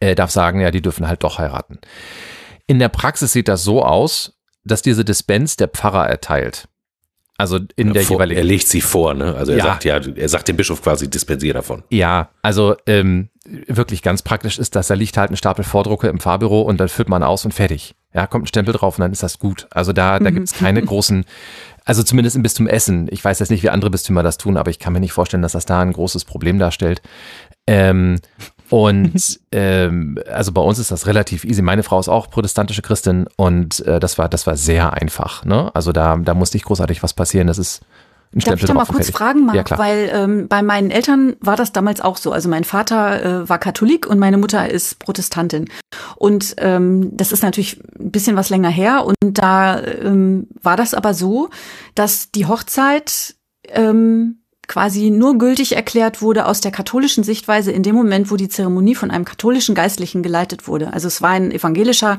äh, 0.00 0.16
darf 0.16 0.32
sagen, 0.32 0.60
ja, 0.60 0.72
die 0.72 0.82
dürfen 0.82 1.06
halt 1.06 1.22
doch 1.22 1.38
heiraten. 1.38 1.78
In 2.66 2.80
der 2.80 2.88
Praxis 2.88 3.32
sieht 3.32 3.46
das 3.46 3.62
so 3.62 3.84
aus, 3.84 4.36
dass 4.64 4.82
diese 4.82 5.04
Dispens 5.04 5.56
der 5.56 5.68
Pfarrer 5.68 6.08
erteilt. 6.08 6.66
Also 7.36 7.58
in 7.76 7.92
der 7.92 8.02
Vor, 8.04 8.16
jeweiligen 8.16 8.38
er 8.38 8.44
legt 8.44 8.66
sie 8.68 8.80
vor, 8.80 9.12
ne? 9.14 9.34
Also 9.34 9.52
er 9.52 9.58
Ja. 9.58 9.64
sagt 9.64 9.84
ja, 9.84 9.96
er 9.98 10.28
sagt 10.28 10.48
dem 10.48 10.56
Bischof 10.56 10.82
quasi, 10.82 11.10
dispensier 11.10 11.52
davon. 11.52 11.82
Ja, 11.90 12.30
also 12.42 12.76
ähm, 12.86 13.28
wirklich 13.46 14.02
ganz 14.02 14.22
praktisch 14.22 14.58
ist 14.58 14.74
das, 14.74 14.88
da 14.88 14.94
liegt 14.94 15.16
halt 15.16 15.30
ein 15.30 15.36
Stapel 15.36 15.64
Vordrucke 15.64 16.08
im 16.08 16.20
Fahrbüro 16.20 16.62
und 16.62 16.78
dann 16.78 16.88
füllt 16.88 17.08
man 17.08 17.22
aus 17.22 17.44
und 17.44 17.52
fertig. 17.52 17.94
Ja, 18.14 18.26
kommt 18.26 18.44
ein 18.44 18.48
Stempel 18.48 18.72
drauf 18.72 18.96
und 18.96 19.02
dann 19.02 19.12
ist 19.12 19.22
das 19.22 19.38
gut. 19.38 19.66
Also 19.70 19.92
da, 19.92 20.18
da 20.18 20.30
gibt's 20.30 20.54
keine 20.54 20.82
großen, 20.84 21.24
also 21.84 22.02
zumindest 22.02 22.36
im 22.36 22.42
Bistum 22.42 22.66
Essen. 22.66 23.08
Ich 23.10 23.24
weiß 23.24 23.40
jetzt 23.40 23.50
nicht, 23.50 23.62
wie 23.62 23.70
andere 23.70 23.90
Bistümer 23.90 24.22
das 24.22 24.38
tun, 24.38 24.56
aber 24.56 24.70
ich 24.70 24.78
kann 24.78 24.92
mir 24.92 25.00
nicht 25.00 25.12
vorstellen, 25.12 25.42
dass 25.42 25.52
das 25.52 25.66
da 25.66 25.80
ein 25.80 25.92
großes 25.92 26.24
Problem 26.24 26.58
darstellt. 26.58 27.02
Ähm, 27.66 28.20
und 28.70 29.40
ähm, 29.52 30.18
also 30.32 30.52
bei 30.52 30.62
uns 30.62 30.78
ist 30.78 30.90
das 30.90 31.06
relativ 31.06 31.44
easy. 31.44 31.60
Meine 31.60 31.82
Frau 31.82 32.00
ist 32.00 32.08
auch 32.08 32.30
protestantische 32.30 32.82
Christin 32.82 33.26
und 33.36 33.80
äh, 33.80 34.00
das 34.00 34.16
war 34.16 34.28
das 34.28 34.46
war 34.46 34.56
sehr 34.56 34.94
einfach. 34.94 35.44
Ne? 35.44 35.70
Also 35.74 35.92
da 35.92 36.16
da 36.16 36.34
musste 36.34 36.56
nicht 36.56 36.66
großartig 36.66 37.02
was 37.02 37.12
passieren. 37.12 37.46
Das 37.46 37.58
ist 37.58 37.82
Darf 38.34 38.60
ich 38.60 38.66
da 38.66 38.74
mal 38.74 38.84
kurz 38.84 39.06
fertig. 39.06 39.16
fragen, 39.16 39.46
Marc? 39.46 39.70
Ja. 39.70 39.78
Weil 39.78 40.10
ähm, 40.12 40.48
bei 40.48 40.62
meinen 40.62 40.90
Eltern 40.90 41.36
war 41.40 41.56
das 41.56 41.72
damals 41.72 42.00
auch 42.00 42.16
so. 42.16 42.32
Also 42.32 42.48
mein 42.48 42.64
Vater 42.64 43.42
äh, 43.42 43.48
war 43.48 43.58
Katholik 43.58 44.06
und 44.06 44.18
meine 44.18 44.38
Mutter 44.38 44.68
ist 44.68 44.98
Protestantin. 44.98 45.66
Und 46.16 46.56
ähm, 46.58 47.16
das 47.16 47.32
ist 47.32 47.42
natürlich 47.42 47.80
ein 47.98 48.10
bisschen 48.10 48.36
was 48.36 48.50
länger 48.50 48.70
her. 48.70 49.04
Und 49.06 49.38
da 49.38 49.80
ähm, 49.82 50.48
war 50.60 50.76
das 50.76 50.94
aber 50.94 51.14
so, 51.14 51.50
dass 51.94 52.32
die 52.32 52.46
Hochzeit 52.46 53.36
ähm, 53.68 54.43
quasi 54.66 55.10
nur 55.10 55.38
gültig 55.38 55.76
erklärt 55.76 56.22
wurde 56.22 56.46
aus 56.46 56.60
der 56.60 56.70
katholischen 56.72 57.24
Sichtweise 57.24 57.70
in 57.72 57.82
dem 57.82 57.94
Moment, 57.94 58.30
wo 58.30 58.36
die 58.36 58.48
Zeremonie 58.48 58.94
von 58.94 59.10
einem 59.10 59.24
katholischen 59.24 59.74
Geistlichen 59.74 60.22
geleitet 60.22 60.66
wurde. 60.66 60.92
Also 60.92 61.08
es 61.08 61.20
war 61.22 61.30
ein 61.30 61.50
evangelischer 61.50 62.18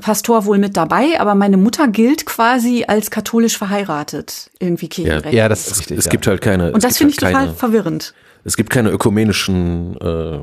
Pastor 0.00 0.44
wohl 0.46 0.58
mit 0.58 0.76
dabei, 0.76 1.18
aber 1.20 1.34
meine 1.34 1.56
Mutter 1.56 1.88
gilt 1.88 2.24
quasi 2.26 2.84
als 2.86 3.10
katholisch 3.10 3.58
verheiratet, 3.58 4.50
irgendwie 4.58 4.88
kirchenrechtlich. 4.88 5.34
Ja, 5.34 5.48
das 5.48 5.66
ist 5.66 5.72
Es, 5.72 5.78
richtig. 5.80 5.98
es 5.98 6.04
ja. 6.06 6.10
gibt 6.10 6.26
halt 6.26 6.40
keine. 6.40 6.72
Und 6.72 6.78
es 6.78 6.82
das 6.84 6.98
gibt 6.98 6.98
finde 6.98 7.14
ich 7.14 7.22
halt 7.22 7.32
total 7.32 7.46
keine, 7.46 7.56
verwirrend. 7.58 8.14
Es 8.44 8.56
gibt 8.56 8.70
keine 8.70 8.90
ökumenischen, 8.90 9.96
äh, 10.00 10.38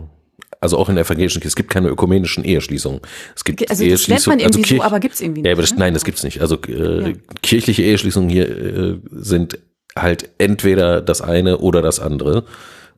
also 0.62 0.78
auch 0.78 0.90
in 0.90 0.96
der 0.96 1.06
evangelischen 1.06 1.40
Kirche, 1.42 1.48
es 1.50 1.56
gibt 1.56 1.70
keine 1.70 1.88
ökumenischen 1.88 2.44
Eheschließungen. 2.44 3.00
Es 3.36 3.44
gibt 3.46 3.70
Also 3.70 3.88
das 3.88 4.08
lernt 4.08 4.28
man 4.28 4.38
Eheschließungen- 4.38 4.42
irgendwie 4.42 4.62
Kirch- 4.62 4.78
so, 4.78 4.84
aber 4.84 5.00
gibt's 5.00 5.22
irgendwie 5.22 5.44
Ja, 5.44 5.52
aber 5.54 5.62
nicht. 5.62 5.72
das, 5.72 5.78
ne? 5.78 5.86
nein, 5.86 5.94
das 5.94 6.04
gibt's 6.04 6.24
nicht. 6.24 6.42
Also 6.42 6.58
äh, 6.68 7.10
Ja. 7.12 7.16
kirchliche 7.42 7.82
Eheschließungen 7.84 8.30
hier 8.30 8.50
äh, 8.50 9.00
sind 9.12 9.58
halt 10.02 10.30
entweder 10.38 11.02
das 11.02 11.22
eine 11.22 11.58
oder 11.60 11.82
das 11.82 12.00
andere. 12.00 12.46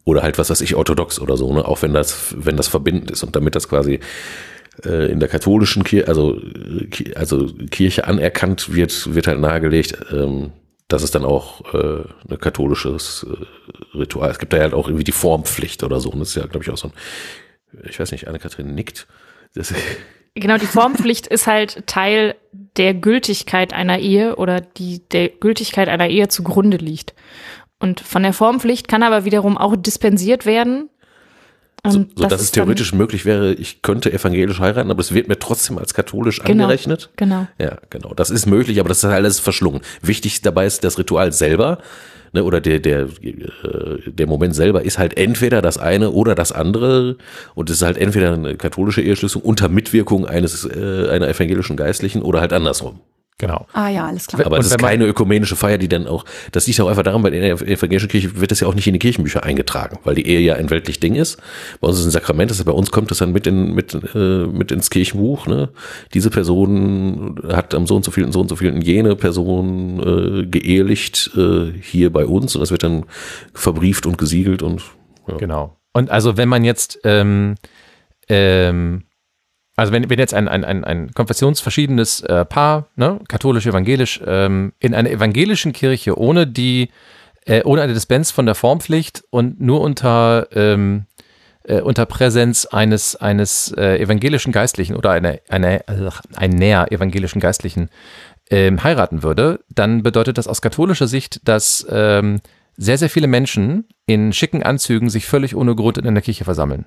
Oder 0.03 0.24
halt, 0.24 0.39
was 0.39 0.50
weiß 0.50 0.62
ich, 0.62 0.75
orthodox 0.75 1.20
oder 1.20 1.38
so, 1.38 1.53
ne? 1.53 1.63
Auch 1.63 1.84
wenn 1.84 1.93
das, 1.93 2.34
wenn 2.36 2.58
das 2.58 2.67
verbindend 2.67 3.12
ist. 3.12 3.24
Und 3.24 3.36
damit 3.36 3.55
das 3.55 3.70
quasi 3.70 4.00
äh, 4.84 5.12
in 5.12 5.20
der 5.20 5.29
katholischen 5.29 5.84
Kirche, 5.84 6.08
also, 6.08 6.38
äh, 6.38 7.13
also 7.15 7.48
Kirche 7.70 8.08
anerkannt 8.08 8.74
wird, 8.74 9.13
wird 9.13 9.27
halt 9.27 9.39
nahegelegt, 9.39 9.98
ähm, 10.12 10.51
dass 10.88 11.03
es 11.03 11.12
dann 11.12 11.24
auch 11.24 11.74
äh, 11.74 12.03
ein 12.29 12.39
katholisches 12.39 13.27
äh, 13.29 13.98
Ritual. 13.98 14.31
Es 14.31 14.39
gibt 14.39 14.53
da 14.53 14.58
halt 14.58 14.74
auch 14.74 14.88
irgendwie 14.88 15.03
die 15.03 15.12
Formpflicht 15.12 15.84
oder 15.84 16.00
so. 16.00 16.10
Und 16.10 16.20
das 16.20 16.29
ist 16.29 16.36
ja, 16.36 16.48
glaube 16.48 16.63
ich, 16.63 16.72
auch 16.72 16.77
so 16.77 16.88
ein, 16.88 16.93
ich 17.88 18.00
weiß 18.00 18.12
nicht, 18.12 18.27
Anne-Kathrin 18.27 18.74
nickt. 18.74 19.08
Das, 19.53 19.72
Genau, 20.34 20.58
die 20.58 20.65
Formpflicht 20.65 21.27
ist 21.27 21.46
halt 21.46 21.86
Teil 21.88 22.36
der 22.78 22.94
Gültigkeit 22.94 23.74
einer 23.74 24.00
Ehe 24.00 24.36
oder 24.36 24.62
die 24.62 25.08
der 25.10 25.30
Gültigkeit 25.30 25.90
einer 25.90 26.08
Ehe 26.08 26.28
zugrunde 26.28 26.78
liegt. 26.78 27.13
Und 27.80 28.00
von 28.00 28.24
der 28.24 28.34
Formpflicht 28.34 28.88
kann 28.88 29.04
aber 29.04 29.25
wiederum 29.25 29.58
auch 29.58 29.75
dispensiert 29.75 30.46
werden. 30.46 30.90
So, 31.88 31.97
Und 32.00 32.11
so 32.15 32.23
dass 32.23 32.29
das 32.29 32.41
es 32.41 32.45
ist 32.45 32.57
dann- 32.57 32.65
theoretisch 32.65 32.93
möglich 32.93 33.25
wäre, 33.25 33.53
ich 33.53 33.81
könnte 33.81 34.11
evangelisch 34.13 34.59
heiraten, 34.59 34.91
aber 34.91 35.00
es 35.01 35.13
wird 35.13 35.27
mir 35.27 35.39
trotzdem 35.39 35.77
als 35.77 35.93
katholisch 35.93 36.39
Genau. 36.39 36.63
angerechnet. 36.65 37.09
Genau. 37.15 37.47
Ja, 37.59 37.77
genau. 37.89 38.13
Das 38.13 38.29
ist 38.29 38.45
möglich, 38.45 38.79
aber 38.79 38.89
das 38.89 39.00
ist 39.00 39.05
alles 39.05 39.39
verschlungen. 39.39 39.81
Wichtig 40.01 40.41
dabei 40.41 40.65
ist 40.67 40.83
das 40.83 41.00
Ritual 41.00 41.31
selber, 41.33 41.79
ne, 42.33 42.43
oder 42.43 42.61
der, 42.61 42.79
der, 42.79 43.07
äh, 43.23 44.11
der 44.11 44.27
Moment 44.27 44.55
selber 44.55 44.83
ist 44.83 44.97
halt 45.00 45.17
entweder 45.17 45.61
das 45.61 45.77
eine 45.77 46.11
oder 46.11 46.35
das 46.35 46.51
andere. 46.51 47.17
Und 47.55 47.69
es 47.69 47.77
ist 47.77 47.81
halt 47.83 47.97
entweder 47.97 48.33
eine 48.33 48.55
katholische 48.57 49.01
Eheschließung 49.01 49.41
unter 49.41 49.67
Mitwirkung 49.67 50.27
eines, 50.27 50.63
äh, 50.65 51.09
einer 51.09 51.27
evangelischen 51.29 51.77
Geistlichen 51.77 52.21
oder 52.21 52.41
halt 52.41 52.53
andersrum. 52.53 53.00
Genau. 53.41 53.65
Ah 53.74 53.89
ja, 53.89 54.05
alles 54.05 54.27
klar. 54.27 54.45
Aber 54.45 54.57
Und 54.57 54.62
es 54.62 54.67
ist 54.67 54.77
keine 54.77 55.03
ökumenische 55.05 55.55
Feier, 55.55 55.79
die 55.79 55.89
dann 55.89 56.05
auch, 56.05 56.25
das 56.51 56.67
liegt 56.67 56.79
auch 56.79 56.88
einfach 56.88 57.01
daran, 57.01 57.24
weil 57.24 57.33
in 57.33 57.41
der 57.41 57.53
evangelischen 57.53 58.07
Kirche 58.07 58.39
wird 58.39 58.51
das 58.51 58.60
ja 58.60 58.67
auch 58.67 58.75
nicht 58.75 58.86
in 58.86 58.93
die 58.93 59.00
Kirchenbücher 59.00 59.43
eingetragen, 59.43 59.98
weil 60.03 60.13
die 60.13 60.27
Ehe 60.27 60.41
ja 60.41 60.53
ein 60.53 60.69
weltlich 60.69 61.00
Ding 61.00 61.15
ist. 61.15 61.41
Bei 61.79 61.88
uns 61.88 61.98
ist 61.98 62.01
es 62.01 62.10
ein 62.10 62.12
Sakrament, 62.12 62.51
das 62.51 62.63
bei 62.63 62.71
uns 62.71 62.91
kommt 62.91 63.10
das 63.10 63.17
dann 63.17 63.31
mit 63.31 63.48
in, 63.48 63.74
mit, 63.74 63.98
äh, 64.13 64.45
mit 64.45 64.71
ins 64.71 64.91
Kirchenbuch, 64.91 65.48
ne? 65.48 65.69
Diese 66.13 66.29
Person 66.29 67.41
hat 67.51 67.74
am 67.74 67.88
so 67.88 67.95
und 67.95 68.05
so 68.05 68.12
vielen, 68.12 68.31
so 68.31 68.41
und 68.41 68.48
so 68.48 68.55
vielen 68.55 68.79
jene 68.79 69.15
Person 69.15 70.43
äh, 70.43 70.45
geehelicht, 70.45 71.31
äh, 71.36 71.71
hier 71.81 72.13
bei 72.13 72.27
uns 72.27 72.55
und 72.55 72.62
das 72.62 72.69
wird 72.69 72.83
dann 72.83 73.05
verbrieft 73.55 74.05
und 74.05 74.19
gesiegelt 74.19 74.62
und, 74.62 74.83
ja. 75.27 75.38
Genau. 75.38 75.77
Und 75.93 76.12
also 76.12 76.38
wenn 76.38 76.48
man 76.48 76.63
jetzt, 76.63 77.00
ähm, 77.05 77.55
ähm, 78.29 79.05
also 79.81 79.93
wenn, 79.93 80.11
wenn 80.11 80.19
jetzt 80.19 80.35
ein, 80.35 80.47
ein, 80.47 80.63
ein, 80.63 80.83
ein 80.83 81.11
konfessionsverschiedenes 81.11 82.21
äh, 82.21 82.45
Paar, 82.45 82.88
ne, 82.95 83.19
katholisch, 83.27 83.65
evangelisch, 83.65 84.21
ähm, 84.25 84.73
in 84.79 84.93
einer 84.93 85.09
evangelischen 85.09 85.73
Kirche 85.73 86.19
ohne 86.19 86.45
die, 86.45 86.89
äh, 87.47 87.63
ohne 87.63 87.81
eine 87.81 87.95
Dispens 87.95 88.29
von 88.29 88.45
der 88.45 88.53
Formpflicht 88.53 89.23
und 89.31 89.59
nur 89.59 89.81
unter, 89.81 90.47
ähm, 90.53 91.05
äh, 91.63 91.81
unter 91.81 92.05
Präsenz 92.05 92.65
eines, 92.65 93.15
eines 93.15 93.73
äh, 93.75 93.97
evangelischen 93.97 94.51
Geistlichen 94.51 94.95
oder 94.95 95.09
einer, 95.09 95.39
einer, 95.50 95.81
ach, 95.88 96.21
ein 96.35 96.51
näher 96.51 96.91
evangelischen 96.91 97.41
Geistlichen 97.41 97.89
ähm, 98.51 98.83
heiraten 98.83 99.23
würde, 99.23 99.61
dann 99.69 100.03
bedeutet 100.03 100.38
das 100.38 100.47
aus 100.47 100.61
katholischer 100.61 101.07
Sicht, 101.07 101.47
dass 101.47 101.88
ähm, 101.89 102.39
sehr, 102.77 103.00
sehr 103.00 103.09
viele 103.09 103.27
Menschen 103.27 103.88
in 104.05 104.31
schicken 104.31 104.61
Anzügen 104.61 105.09
sich 105.09 105.25
völlig 105.25 105.55
ohne 105.55 105.73
Grund 105.73 105.97
in 105.97 106.13
der 106.13 106.21
Kirche 106.21 106.43
versammeln. 106.43 106.85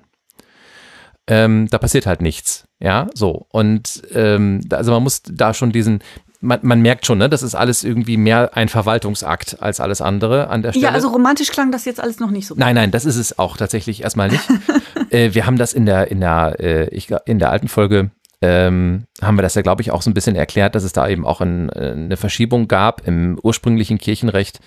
Ähm, 1.27 1.67
da 1.69 1.77
passiert 1.77 2.05
halt 2.05 2.21
nichts. 2.21 2.65
Ja, 2.79 3.07
so. 3.13 3.47
Und 3.49 4.03
ähm, 4.13 4.61
also 4.71 4.91
man 4.91 5.03
muss 5.03 5.23
da 5.23 5.53
schon 5.53 5.71
diesen, 5.71 5.99
man, 6.39 6.59
man 6.61 6.81
merkt 6.81 7.05
schon, 7.05 7.17
ne, 7.17 7.29
das 7.29 7.41
ist 7.41 7.55
alles 7.55 7.83
irgendwie 7.83 8.17
mehr 8.17 8.55
ein 8.55 8.69
Verwaltungsakt 8.69 9.61
als 9.61 9.79
alles 9.79 10.01
andere 10.01 10.49
an 10.49 10.61
der 10.61 10.71
Stelle. 10.71 10.85
Ja, 10.85 10.91
also 10.91 11.09
romantisch 11.09 11.49
klang 11.49 11.71
das 11.71 11.85
jetzt 11.85 11.99
alles 11.99 12.19
noch 12.19 12.31
nicht 12.31 12.47
so. 12.47 12.55
Nein, 12.57 12.75
nein, 12.75 12.91
das 12.91 13.05
ist 13.05 13.17
es 13.17 13.39
auch 13.39 13.57
tatsächlich 13.57 14.03
erstmal 14.03 14.29
nicht. 14.29 14.47
äh, 15.09 15.33
wir 15.33 15.45
haben 15.45 15.57
das 15.57 15.73
in 15.73 15.85
der, 15.85 16.11
in 16.11 16.19
der, 16.19 16.57
äh, 16.59 16.89
ich, 16.89 17.09
in 17.25 17.39
der 17.39 17.49
alten 17.49 17.67
Folge 17.67 18.11
ähm, 18.41 19.05
haben 19.21 19.37
wir 19.37 19.41
das 19.41 19.55
ja, 19.55 19.61
glaube 19.61 19.81
ich, 19.81 19.91
auch 19.91 20.01
so 20.01 20.09
ein 20.09 20.13
bisschen 20.13 20.35
erklärt, 20.35 20.75
dass 20.75 20.83
es 20.83 20.93
da 20.93 21.07
eben 21.07 21.25
auch 21.25 21.41
ein, 21.41 21.69
äh, 21.69 21.91
eine 21.91 22.17
Verschiebung 22.17 22.67
gab 22.67 23.07
im 23.07 23.39
ursprünglichen 23.41 23.97
Kirchenrecht. 23.97 24.59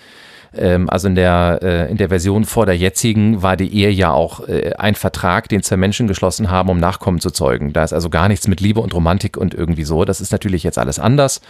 Ähm, 0.55 0.89
also 0.89 1.07
in 1.07 1.15
der, 1.15 1.59
äh, 1.61 1.91
in 1.91 1.97
der 1.97 2.09
Version 2.09 2.45
vor 2.45 2.65
der 2.65 2.77
jetzigen 2.77 3.41
war 3.41 3.57
die 3.57 3.73
Ehe 3.73 3.89
ja 3.89 4.11
auch 4.11 4.47
äh, 4.47 4.73
ein 4.77 4.95
Vertrag, 4.95 5.49
den 5.49 5.63
zwei 5.63 5.77
Menschen 5.77 6.07
geschlossen 6.07 6.49
haben, 6.49 6.69
um 6.69 6.77
Nachkommen 6.77 7.19
zu 7.19 7.31
zeugen. 7.31 7.73
Da 7.73 7.83
ist 7.83 7.93
also 7.93 8.09
gar 8.09 8.27
nichts 8.27 8.47
mit 8.47 8.61
Liebe 8.61 8.79
und 8.79 8.93
Romantik 8.93 9.37
und 9.37 9.53
irgendwie 9.53 9.83
so. 9.83 10.05
Das 10.05 10.21
ist 10.21 10.31
natürlich 10.31 10.63
jetzt 10.63 10.77
alles 10.77 10.99
anders. 10.99 11.41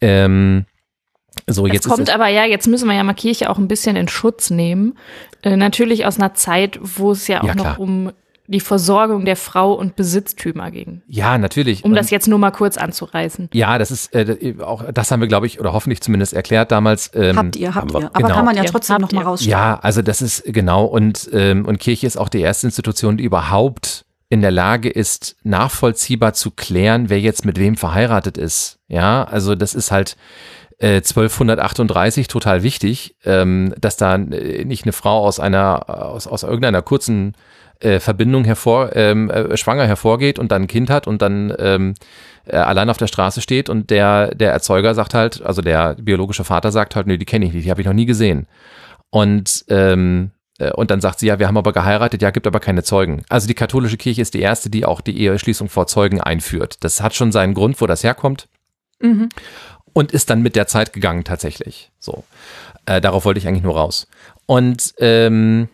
Ähm, 0.00 0.64
so, 1.46 1.66
jetzt 1.66 1.86
das 1.86 1.92
kommt 1.92 2.12
aber 2.12 2.28
ja, 2.28 2.44
jetzt 2.44 2.66
müssen 2.66 2.88
wir 2.88 2.94
ja 2.94 3.04
mal 3.04 3.14
Kirche 3.14 3.50
auch 3.50 3.58
ein 3.58 3.68
bisschen 3.68 3.96
in 3.96 4.08
Schutz 4.08 4.50
nehmen. 4.50 4.96
Äh, 5.42 5.56
natürlich 5.56 6.06
aus 6.06 6.18
einer 6.18 6.34
Zeit, 6.34 6.78
wo 6.82 7.12
es 7.12 7.28
ja 7.28 7.42
auch 7.42 7.48
ja, 7.48 7.54
noch 7.54 7.78
um 7.78 8.12
die 8.50 8.60
Versorgung 8.60 9.24
der 9.24 9.36
Frau 9.36 9.72
und 9.72 9.96
Besitztümer 9.96 10.70
ging. 10.70 11.02
Ja, 11.06 11.38
natürlich. 11.38 11.84
Um 11.84 11.90
und 11.90 11.96
das 11.96 12.10
jetzt 12.10 12.26
nur 12.26 12.38
mal 12.38 12.50
kurz 12.50 12.76
anzureißen. 12.76 13.48
Ja, 13.52 13.78
das 13.78 13.90
ist 13.90 14.14
äh, 14.14 14.56
auch 14.60 14.84
das 14.92 15.10
haben 15.10 15.20
wir, 15.20 15.28
glaube 15.28 15.46
ich, 15.46 15.60
oder 15.60 15.72
hoffentlich 15.72 16.00
zumindest 16.00 16.32
erklärt 16.32 16.72
damals. 16.72 17.10
Ähm, 17.14 17.36
habt 17.36 17.56
ihr, 17.56 17.74
habt 17.74 17.92
ihr. 17.92 18.10
Aber 18.12 18.22
genau. 18.22 18.34
kann 18.34 18.44
man 18.44 18.56
ja 18.56 18.64
trotzdem 18.64 18.98
noch 18.98 19.12
mal 19.12 19.22
rausstellen. 19.22 19.52
Ja, 19.52 19.78
also 19.80 20.02
das 20.02 20.20
ist 20.20 20.44
genau 20.44 20.84
und 20.84 21.30
ähm, 21.32 21.64
und 21.64 21.78
Kirche 21.78 22.06
ist 22.06 22.16
auch 22.16 22.28
die 22.28 22.40
erste 22.40 22.66
Institution, 22.66 23.16
die 23.16 23.24
überhaupt 23.24 24.04
in 24.28 24.42
der 24.42 24.52
Lage 24.52 24.88
ist, 24.88 25.36
nachvollziehbar 25.42 26.34
zu 26.34 26.50
klären, 26.50 27.08
wer 27.08 27.20
jetzt 27.20 27.44
mit 27.44 27.58
wem 27.58 27.76
verheiratet 27.76 28.38
ist. 28.38 28.78
Ja, 28.88 29.24
also 29.24 29.54
das 29.54 29.74
ist 29.74 29.90
halt 29.90 30.16
1238 30.80 32.24
äh, 32.24 32.28
total 32.28 32.62
wichtig, 32.62 33.14
ähm, 33.24 33.74
dass 33.78 33.96
da 33.96 34.14
äh, 34.16 34.64
nicht 34.64 34.84
eine 34.84 34.92
Frau 34.92 35.24
aus 35.24 35.38
einer 35.38 35.88
aus, 35.88 36.26
aus 36.26 36.42
irgendeiner 36.42 36.82
kurzen 36.82 37.34
äh, 37.80 38.00
Verbindung 38.00 38.44
hervor 38.44 38.94
ähm, 38.94 39.30
äh, 39.30 39.56
schwanger 39.56 39.86
hervorgeht 39.86 40.38
und 40.38 40.52
dann 40.52 40.62
ein 40.62 40.68
Kind 40.68 40.90
hat 40.90 41.06
und 41.06 41.22
dann 41.22 41.52
ähm, 41.58 41.94
äh, 42.46 42.56
allein 42.56 42.90
auf 42.90 42.98
der 42.98 43.06
Straße 43.06 43.40
steht 43.40 43.68
und 43.68 43.90
der 43.90 44.34
der 44.34 44.52
Erzeuger 44.52 44.94
sagt 44.94 45.14
halt, 45.14 45.42
also 45.42 45.62
der 45.62 45.94
biologische 45.94 46.44
Vater 46.44 46.72
sagt 46.72 46.96
halt, 46.96 47.06
nee, 47.06 47.16
die 47.16 47.26
kenne 47.26 47.46
ich 47.46 47.52
nicht, 47.52 47.64
die 47.64 47.70
habe 47.70 47.80
ich 47.80 47.86
noch 47.86 47.94
nie 47.94 48.06
gesehen. 48.06 48.46
Und 49.10 49.64
ähm, 49.68 50.30
äh, 50.58 50.72
und 50.72 50.90
dann 50.90 51.00
sagt 51.00 51.18
sie, 51.18 51.26
ja, 51.26 51.38
wir 51.38 51.48
haben 51.48 51.58
aber 51.58 51.72
geheiratet, 51.72 52.22
ja, 52.22 52.30
gibt 52.30 52.46
aber 52.46 52.60
keine 52.60 52.82
Zeugen. 52.82 53.24
Also 53.28 53.48
die 53.48 53.54
katholische 53.54 53.96
Kirche 53.96 54.22
ist 54.22 54.34
die 54.34 54.40
erste, 54.40 54.70
die 54.70 54.84
auch 54.84 55.00
die 55.00 55.18
Eheschließung 55.20 55.68
vor 55.68 55.86
Zeugen 55.86 56.20
einführt. 56.20 56.84
Das 56.84 57.00
hat 57.00 57.14
schon 57.14 57.32
seinen 57.32 57.54
Grund, 57.54 57.80
wo 57.80 57.86
das 57.86 58.04
herkommt. 58.04 58.48
Mhm 59.00 59.28
und 59.92 60.12
ist 60.12 60.30
dann 60.30 60.42
mit 60.42 60.56
der 60.56 60.66
Zeit 60.66 60.92
gegangen 60.92 61.24
tatsächlich. 61.24 61.90
So, 61.98 62.24
äh, 62.86 63.00
darauf 63.00 63.24
wollte 63.24 63.38
ich 63.38 63.48
eigentlich 63.48 63.62
nur 63.62 63.76
raus. 63.76 64.06
Und 64.46 64.94
ähm, 64.98 65.68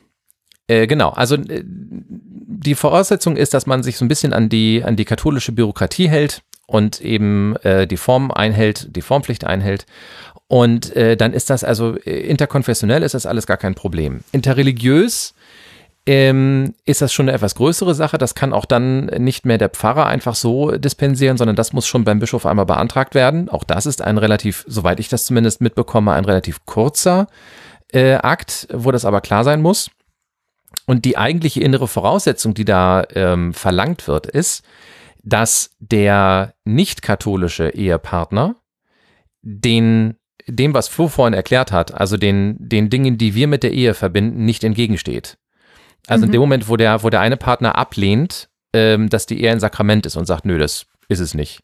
äh, 0.68 0.86
genau, 0.86 1.10
also 1.10 1.36
äh, 1.36 1.62
die 1.64 2.74
Voraussetzung 2.74 3.36
ist, 3.36 3.54
dass 3.54 3.66
man 3.66 3.82
sich 3.82 3.96
so 3.96 4.04
ein 4.04 4.08
bisschen 4.08 4.32
an 4.32 4.48
die 4.48 4.82
an 4.84 4.96
die 4.96 5.04
katholische 5.04 5.52
Bürokratie 5.52 6.08
hält 6.08 6.42
und 6.66 7.00
eben 7.00 7.56
äh, 7.56 7.86
die 7.86 7.96
Form 7.96 8.30
einhält, 8.30 8.94
die 8.96 9.02
Formpflicht 9.02 9.44
einhält. 9.44 9.86
Und 10.48 10.94
äh, 10.94 11.16
dann 11.16 11.32
ist 11.32 11.50
das 11.50 11.64
also 11.64 11.96
äh, 11.96 12.20
interkonfessionell 12.20 13.02
ist 13.02 13.14
das 13.14 13.26
alles 13.26 13.46
gar 13.46 13.56
kein 13.56 13.74
Problem. 13.74 14.20
Interreligiös 14.32 15.34
ähm, 16.06 16.74
ist 16.84 17.02
das 17.02 17.12
schon 17.12 17.28
eine 17.28 17.36
etwas 17.36 17.56
größere 17.56 17.94
Sache. 17.94 18.16
Das 18.16 18.36
kann 18.36 18.52
auch 18.52 18.64
dann 18.64 19.06
nicht 19.06 19.44
mehr 19.44 19.58
der 19.58 19.70
Pfarrer 19.70 20.06
einfach 20.06 20.36
so 20.36 20.72
dispensieren, 20.72 21.36
sondern 21.36 21.56
das 21.56 21.72
muss 21.72 21.86
schon 21.86 22.04
beim 22.04 22.20
Bischof 22.20 22.46
einmal 22.46 22.66
beantragt 22.66 23.14
werden. 23.16 23.48
Auch 23.48 23.64
das 23.64 23.86
ist 23.86 24.02
ein 24.02 24.18
relativ, 24.18 24.64
soweit 24.68 25.00
ich 25.00 25.08
das 25.08 25.24
zumindest 25.24 25.60
mitbekomme, 25.60 26.12
ein 26.12 26.24
relativ 26.24 26.64
kurzer 26.64 27.26
äh, 27.92 28.14
Akt, 28.14 28.68
wo 28.72 28.92
das 28.92 29.04
aber 29.04 29.20
klar 29.20 29.42
sein 29.42 29.60
muss. 29.60 29.90
Und 30.86 31.04
die 31.04 31.18
eigentliche 31.18 31.60
innere 31.60 31.88
Voraussetzung, 31.88 32.54
die 32.54 32.64
da 32.64 33.04
ähm, 33.14 33.52
verlangt 33.52 34.06
wird, 34.06 34.26
ist, 34.26 34.64
dass 35.22 35.70
der 35.80 36.54
nicht-katholische 36.64 37.70
Ehepartner 37.70 38.56
den 39.42 40.16
dem, 40.48 40.74
was 40.74 40.88
Flo 40.88 41.08
vorhin 41.08 41.34
erklärt 41.34 41.72
hat, 41.72 41.92
also 41.94 42.16
den, 42.16 42.56
den 42.60 42.88
Dingen, 42.88 43.18
die 43.18 43.34
wir 43.34 43.48
mit 43.48 43.62
der 43.62 43.72
Ehe 43.72 43.94
verbinden, 43.94 44.44
nicht 44.44 44.62
entgegensteht. 44.64 45.38
Also 46.06 46.22
mhm. 46.22 46.28
in 46.28 46.32
dem 46.32 46.40
Moment, 46.40 46.68
wo 46.68 46.76
der, 46.76 47.02
wo 47.02 47.10
der 47.10 47.20
eine 47.20 47.36
Partner 47.36 47.76
ablehnt, 47.76 48.48
ähm, 48.72 49.08
dass 49.08 49.26
die 49.26 49.42
Ehe 49.42 49.50
ein 49.50 49.60
Sakrament 49.60 50.06
ist 50.06 50.16
und 50.16 50.26
sagt, 50.26 50.44
nö, 50.44 50.58
das 50.58 50.86
ist 51.08 51.20
es 51.20 51.34
nicht. 51.34 51.60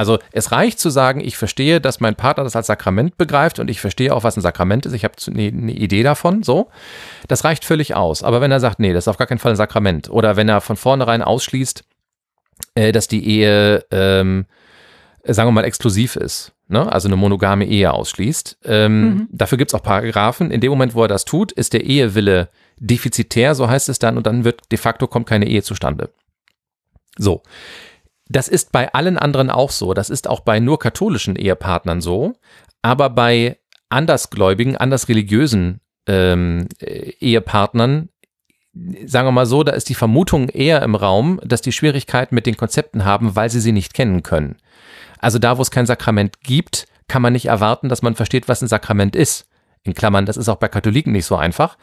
Also 0.00 0.18
es 0.32 0.50
reicht 0.50 0.80
zu 0.80 0.88
sagen, 0.88 1.20
ich 1.20 1.36
verstehe, 1.36 1.78
dass 1.78 2.00
mein 2.00 2.14
Partner 2.14 2.42
das 2.42 2.56
als 2.56 2.68
Sakrament 2.68 3.18
begreift 3.18 3.58
und 3.58 3.68
ich 3.68 3.82
verstehe 3.82 4.14
auch, 4.14 4.24
was 4.24 4.34
ein 4.34 4.40
Sakrament 4.40 4.86
ist. 4.86 4.94
Ich 4.94 5.04
habe 5.04 5.12
eine, 5.26 5.48
eine 5.48 5.72
Idee 5.72 6.02
davon, 6.02 6.42
so. 6.42 6.70
Das 7.28 7.44
reicht 7.44 7.66
völlig 7.66 7.94
aus. 7.94 8.22
Aber 8.22 8.40
wenn 8.40 8.50
er 8.50 8.60
sagt, 8.60 8.78
nee, 8.80 8.94
das 8.94 9.04
ist 9.04 9.08
auf 9.08 9.18
gar 9.18 9.26
keinen 9.26 9.40
Fall 9.40 9.52
ein 9.52 9.56
Sakrament 9.56 10.08
oder 10.08 10.36
wenn 10.36 10.48
er 10.48 10.62
von 10.62 10.76
vornherein 10.76 11.20
ausschließt, 11.20 11.84
äh, 12.76 12.92
dass 12.92 13.08
die 13.08 13.28
Ehe, 13.28 13.84
ähm, 13.90 14.46
sagen 15.22 15.48
wir 15.48 15.52
mal, 15.52 15.64
exklusiv 15.64 16.16
ist, 16.16 16.54
ne? 16.68 16.90
also 16.90 17.06
eine 17.06 17.16
monogame 17.16 17.66
Ehe 17.66 17.92
ausschließt. 17.92 18.56
Ähm, 18.64 19.02
mhm. 19.02 19.28
Dafür 19.32 19.58
gibt 19.58 19.70
es 19.70 19.74
auch 19.74 19.82
Paragraphen. 19.82 20.50
In 20.50 20.62
dem 20.62 20.70
Moment, 20.70 20.94
wo 20.94 21.02
er 21.02 21.08
das 21.08 21.26
tut, 21.26 21.52
ist 21.52 21.74
der 21.74 21.84
Ehewille 21.84 22.48
defizitär, 22.78 23.54
so 23.54 23.68
heißt 23.68 23.90
es 23.90 23.98
dann, 23.98 24.16
und 24.16 24.26
dann 24.26 24.44
wird 24.44 24.62
de 24.72 24.78
facto 24.78 25.06
kommt 25.08 25.26
keine 25.26 25.46
Ehe 25.46 25.62
zustande. 25.62 26.08
So. 27.18 27.42
Das 28.30 28.46
ist 28.46 28.70
bei 28.70 28.92
allen 28.94 29.18
anderen 29.18 29.50
auch 29.50 29.70
so. 29.70 29.92
Das 29.92 30.08
ist 30.08 30.28
auch 30.28 30.40
bei 30.40 30.60
nur 30.60 30.78
katholischen 30.78 31.34
Ehepartnern 31.34 32.00
so. 32.00 32.32
Aber 32.80 33.10
bei 33.10 33.58
andersgläubigen, 33.88 34.76
andersreligiösen 34.76 35.80
ähm, 36.06 36.68
Ehepartnern, 36.80 38.08
sagen 39.04 39.26
wir 39.26 39.32
mal 39.32 39.46
so, 39.46 39.64
da 39.64 39.72
ist 39.72 39.88
die 39.88 39.96
Vermutung 39.96 40.48
eher 40.48 40.80
im 40.82 40.94
Raum, 40.94 41.40
dass 41.44 41.60
die 41.60 41.72
Schwierigkeiten 41.72 42.36
mit 42.36 42.46
den 42.46 42.56
Konzepten 42.56 43.04
haben, 43.04 43.34
weil 43.34 43.50
sie 43.50 43.60
sie 43.60 43.72
nicht 43.72 43.94
kennen 43.94 44.22
können. 44.22 44.56
Also 45.18 45.40
da, 45.40 45.58
wo 45.58 45.62
es 45.62 45.72
kein 45.72 45.86
Sakrament 45.86 46.40
gibt, 46.40 46.86
kann 47.08 47.22
man 47.22 47.32
nicht 47.32 47.46
erwarten, 47.46 47.88
dass 47.88 48.02
man 48.02 48.14
versteht, 48.14 48.48
was 48.48 48.62
ein 48.62 48.68
Sakrament 48.68 49.16
ist. 49.16 49.49
In 49.82 49.94
Klammern, 49.94 50.26
das 50.26 50.36
ist 50.36 50.48
auch 50.48 50.56
bei 50.56 50.68
Katholiken 50.68 51.12
nicht 51.12 51.24
so 51.24 51.36
einfach. 51.36 51.78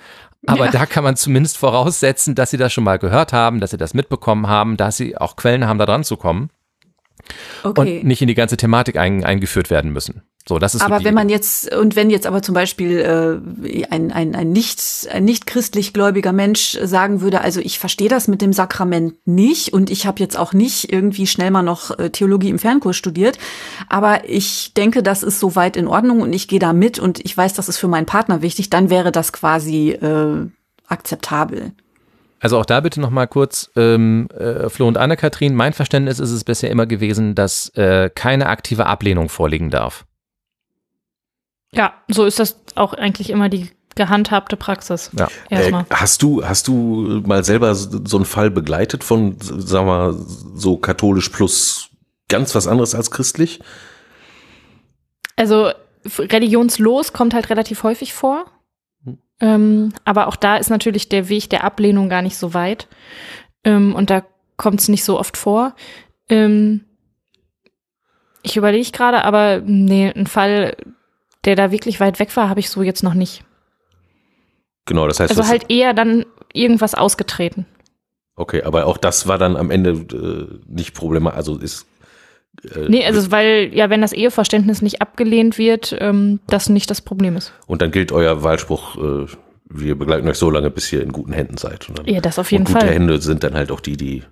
Aber 0.45 0.65
ja. 0.65 0.71
da 0.71 0.85
kann 0.85 1.03
man 1.03 1.15
zumindest 1.15 1.57
voraussetzen, 1.57 2.35
dass 2.35 2.51
sie 2.51 2.57
das 2.57 2.71
schon 2.71 2.83
mal 2.83 2.99
gehört 2.99 3.33
haben, 3.33 3.59
dass 3.59 3.71
sie 3.71 3.77
das 3.77 3.93
mitbekommen 3.93 4.47
haben, 4.47 4.77
dass 4.77 4.97
sie 4.97 5.17
auch 5.17 5.35
Quellen 5.35 5.65
haben, 5.67 5.79
da 5.79 5.85
dran 5.85 6.03
zu 6.03 6.15
kommen. 6.15 6.49
Okay. 7.63 7.99
Und 7.99 8.07
nicht 8.07 8.21
in 8.21 8.27
die 8.27 8.35
ganze 8.35 8.57
Thematik 8.57 8.97
ein, 8.97 9.23
eingeführt 9.23 9.69
werden 9.69 9.91
müssen. 9.91 10.21
So, 10.47 10.59
das 10.59 10.75
ist 10.75 10.81
aber 10.81 10.99
so 10.99 11.03
wenn 11.05 11.13
man 11.13 11.27
jetzt 11.27 11.75
und 11.75 11.97
wenn 11.97 12.09
jetzt 12.09 12.25
aber 12.25 12.41
zum 12.41 12.55
Beispiel 12.55 12.99
äh, 12.99 13.85
ein, 13.89 14.13
ein, 14.13 14.33
ein 14.33 14.51
nicht 14.51 14.81
ein 15.11 15.25
nicht 15.25 15.45
christlich 15.45 15.91
gläubiger 15.91 16.31
Mensch 16.31 16.77
sagen 16.81 17.19
würde, 17.19 17.41
also 17.41 17.59
ich 17.59 17.79
verstehe 17.79 18.07
das 18.07 18.29
mit 18.29 18.41
dem 18.41 18.53
Sakrament 18.53 19.15
nicht 19.25 19.73
und 19.73 19.89
ich 19.89 20.07
habe 20.07 20.21
jetzt 20.21 20.37
auch 20.37 20.53
nicht 20.53 20.91
irgendwie 20.91 21.27
schnell 21.27 21.51
mal 21.51 21.63
noch 21.63 21.99
äh, 21.99 22.11
Theologie 22.11 22.49
im 22.49 22.59
Fernkurs 22.59 22.95
studiert, 22.95 23.37
aber 23.89 24.29
ich 24.29 24.73
denke, 24.73 25.03
das 25.03 25.21
ist 25.21 25.39
soweit 25.41 25.75
in 25.75 25.87
Ordnung 25.87 26.21
und 26.21 26.31
ich 26.31 26.47
gehe 26.47 26.59
da 26.59 26.71
mit 26.71 26.97
und 26.97 27.19
ich 27.25 27.35
weiß, 27.35 27.53
das 27.53 27.67
ist 27.67 27.77
für 27.77 27.89
meinen 27.89 28.05
Partner 28.05 28.41
wichtig, 28.41 28.69
dann 28.69 28.89
wäre 28.89 29.11
das 29.11 29.33
quasi 29.33 29.91
äh, 29.91 30.47
akzeptabel. 30.87 31.73
Also 32.39 32.59
auch 32.59 32.65
da 32.65 32.81
bitte 32.81 33.01
nochmal 33.01 33.27
kurz, 33.27 33.71
ähm, 33.75 34.29
äh, 34.37 34.69
Flo 34.69 34.87
und 34.87 34.97
Anne-Kathrin, 34.97 35.55
mein 35.55 35.73
Verständnis 35.73 36.19
ist 36.19 36.31
es 36.31 36.43
bisher 36.43 36.69
immer 36.69 36.85
gewesen, 36.85 37.33
dass 37.33 37.69
äh, 37.69 38.09
keine 38.13 38.47
aktive 38.47 38.85
Ablehnung 38.85 39.29
vorliegen 39.29 39.71
darf. 39.71 40.05
Ja, 41.71 41.93
so 42.07 42.25
ist 42.25 42.39
das 42.39 42.57
auch 42.75 42.93
eigentlich 42.93 43.29
immer 43.29 43.49
die 43.49 43.69
gehandhabte 43.95 44.55
Praxis. 44.55 45.11
Ja. 45.17 45.27
Äh, 45.49 45.71
hast 45.89 46.21
du 46.21 46.45
hast 46.45 46.67
du 46.67 47.23
mal 47.25 47.43
selber 47.43 47.73
so 47.75 48.17
einen 48.17 48.25
Fall 48.25 48.51
begleitet 48.51 49.03
von, 49.03 49.37
sagen 49.39 49.87
wir, 49.87 50.13
so 50.55 50.77
katholisch 50.77 51.29
plus 51.29 51.89
ganz 52.29 52.55
was 52.55 52.67
anderes 52.67 52.95
als 52.95 53.11
christlich? 53.11 53.59
Also 55.35 55.71
religionslos 56.17 57.11
kommt 57.11 57.33
halt 57.33 57.49
relativ 57.49 57.83
häufig 57.83 58.13
vor. 58.13 58.45
Hm. 59.39 59.49
Ähm, 59.49 59.93
aber 60.03 60.27
auch 60.27 60.35
da 60.35 60.57
ist 60.57 60.69
natürlich 60.69 61.09
der 61.09 61.29
Weg 61.29 61.49
der 61.49 61.63
Ablehnung 61.63 62.09
gar 62.09 62.21
nicht 62.21 62.37
so 62.37 62.53
weit. 62.53 62.87
Ähm, 63.63 63.95
und 63.95 64.09
da 64.09 64.23
kommt 64.55 64.79
es 64.79 64.87
nicht 64.87 65.03
so 65.03 65.19
oft 65.19 65.37
vor. 65.37 65.75
Ähm, 66.29 66.85
ich 68.41 68.57
überlege 68.57 68.91
gerade, 68.91 69.23
aber 69.23 69.61
nee, 69.63 70.11
ein 70.15 70.27
Fall, 70.27 70.77
der 71.45 71.55
da 71.55 71.71
wirklich 71.71 71.99
weit 71.99 72.19
weg 72.19 72.35
war, 72.35 72.49
habe 72.49 72.59
ich 72.59 72.69
so 72.69 72.81
jetzt 72.81 73.03
noch 73.03 73.13
nicht. 73.13 73.43
Genau, 74.85 75.07
das 75.07 75.19
heißt. 75.19 75.29
Also 75.31 75.47
halt 75.47 75.69
eher 75.69 75.93
dann 75.93 76.25
irgendwas 76.53 76.95
ausgetreten. 76.95 77.65
Okay, 78.35 78.63
aber 78.63 78.85
auch 78.85 78.97
das 78.97 79.27
war 79.27 79.37
dann 79.37 79.57
am 79.57 79.71
Ende 79.71 79.91
äh, 79.91 80.59
nicht 80.67 80.93
problematisch, 80.93 81.37
also 81.37 81.57
ist. 81.57 81.87
Äh, 82.63 82.89
nee, 82.89 83.05
also 83.05 83.31
weil, 83.31 83.71
ja, 83.73 83.89
wenn 83.89 84.01
das 84.01 84.13
Eheverständnis 84.13 84.81
nicht 84.81 85.01
abgelehnt 85.01 85.57
wird, 85.57 85.95
ähm, 85.99 86.39
das 86.47 86.69
nicht 86.69 86.89
das 86.89 87.01
Problem 87.01 87.35
ist. 87.37 87.53
Und 87.67 87.81
dann 87.81 87.91
gilt 87.91 88.11
euer 88.11 88.43
Wahlspruch 88.43 89.25
äh, 89.25 89.27
wir 89.69 89.95
begleiten 89.95 90.27
euch 90.27 90.37
so 90.37 90.49
lange, 90.49 90.69
bis 90.69 90.91
ihr 90.91 91.01
in 91.01 91.11
guten 91.11 91.33
Händen 91.33 91.57
seid. 91.57 91.89
Und 91.89 91.99
dann, 91.99 92.05
Ja, 92.05 92.21
das 92.21 92.39
auf 92.39 92.51
jeden 92.51 92.65
und 92.65 92.73
gute 92.73 92.85
Fall. 92.85 92.93
Hände 92.93 93.19
sind 93.21 93.43
dann 93.43 93.53
halt 93.53 93.71
auch 93.71 93.79
die, 93.79 93.97
die 93.97 94.23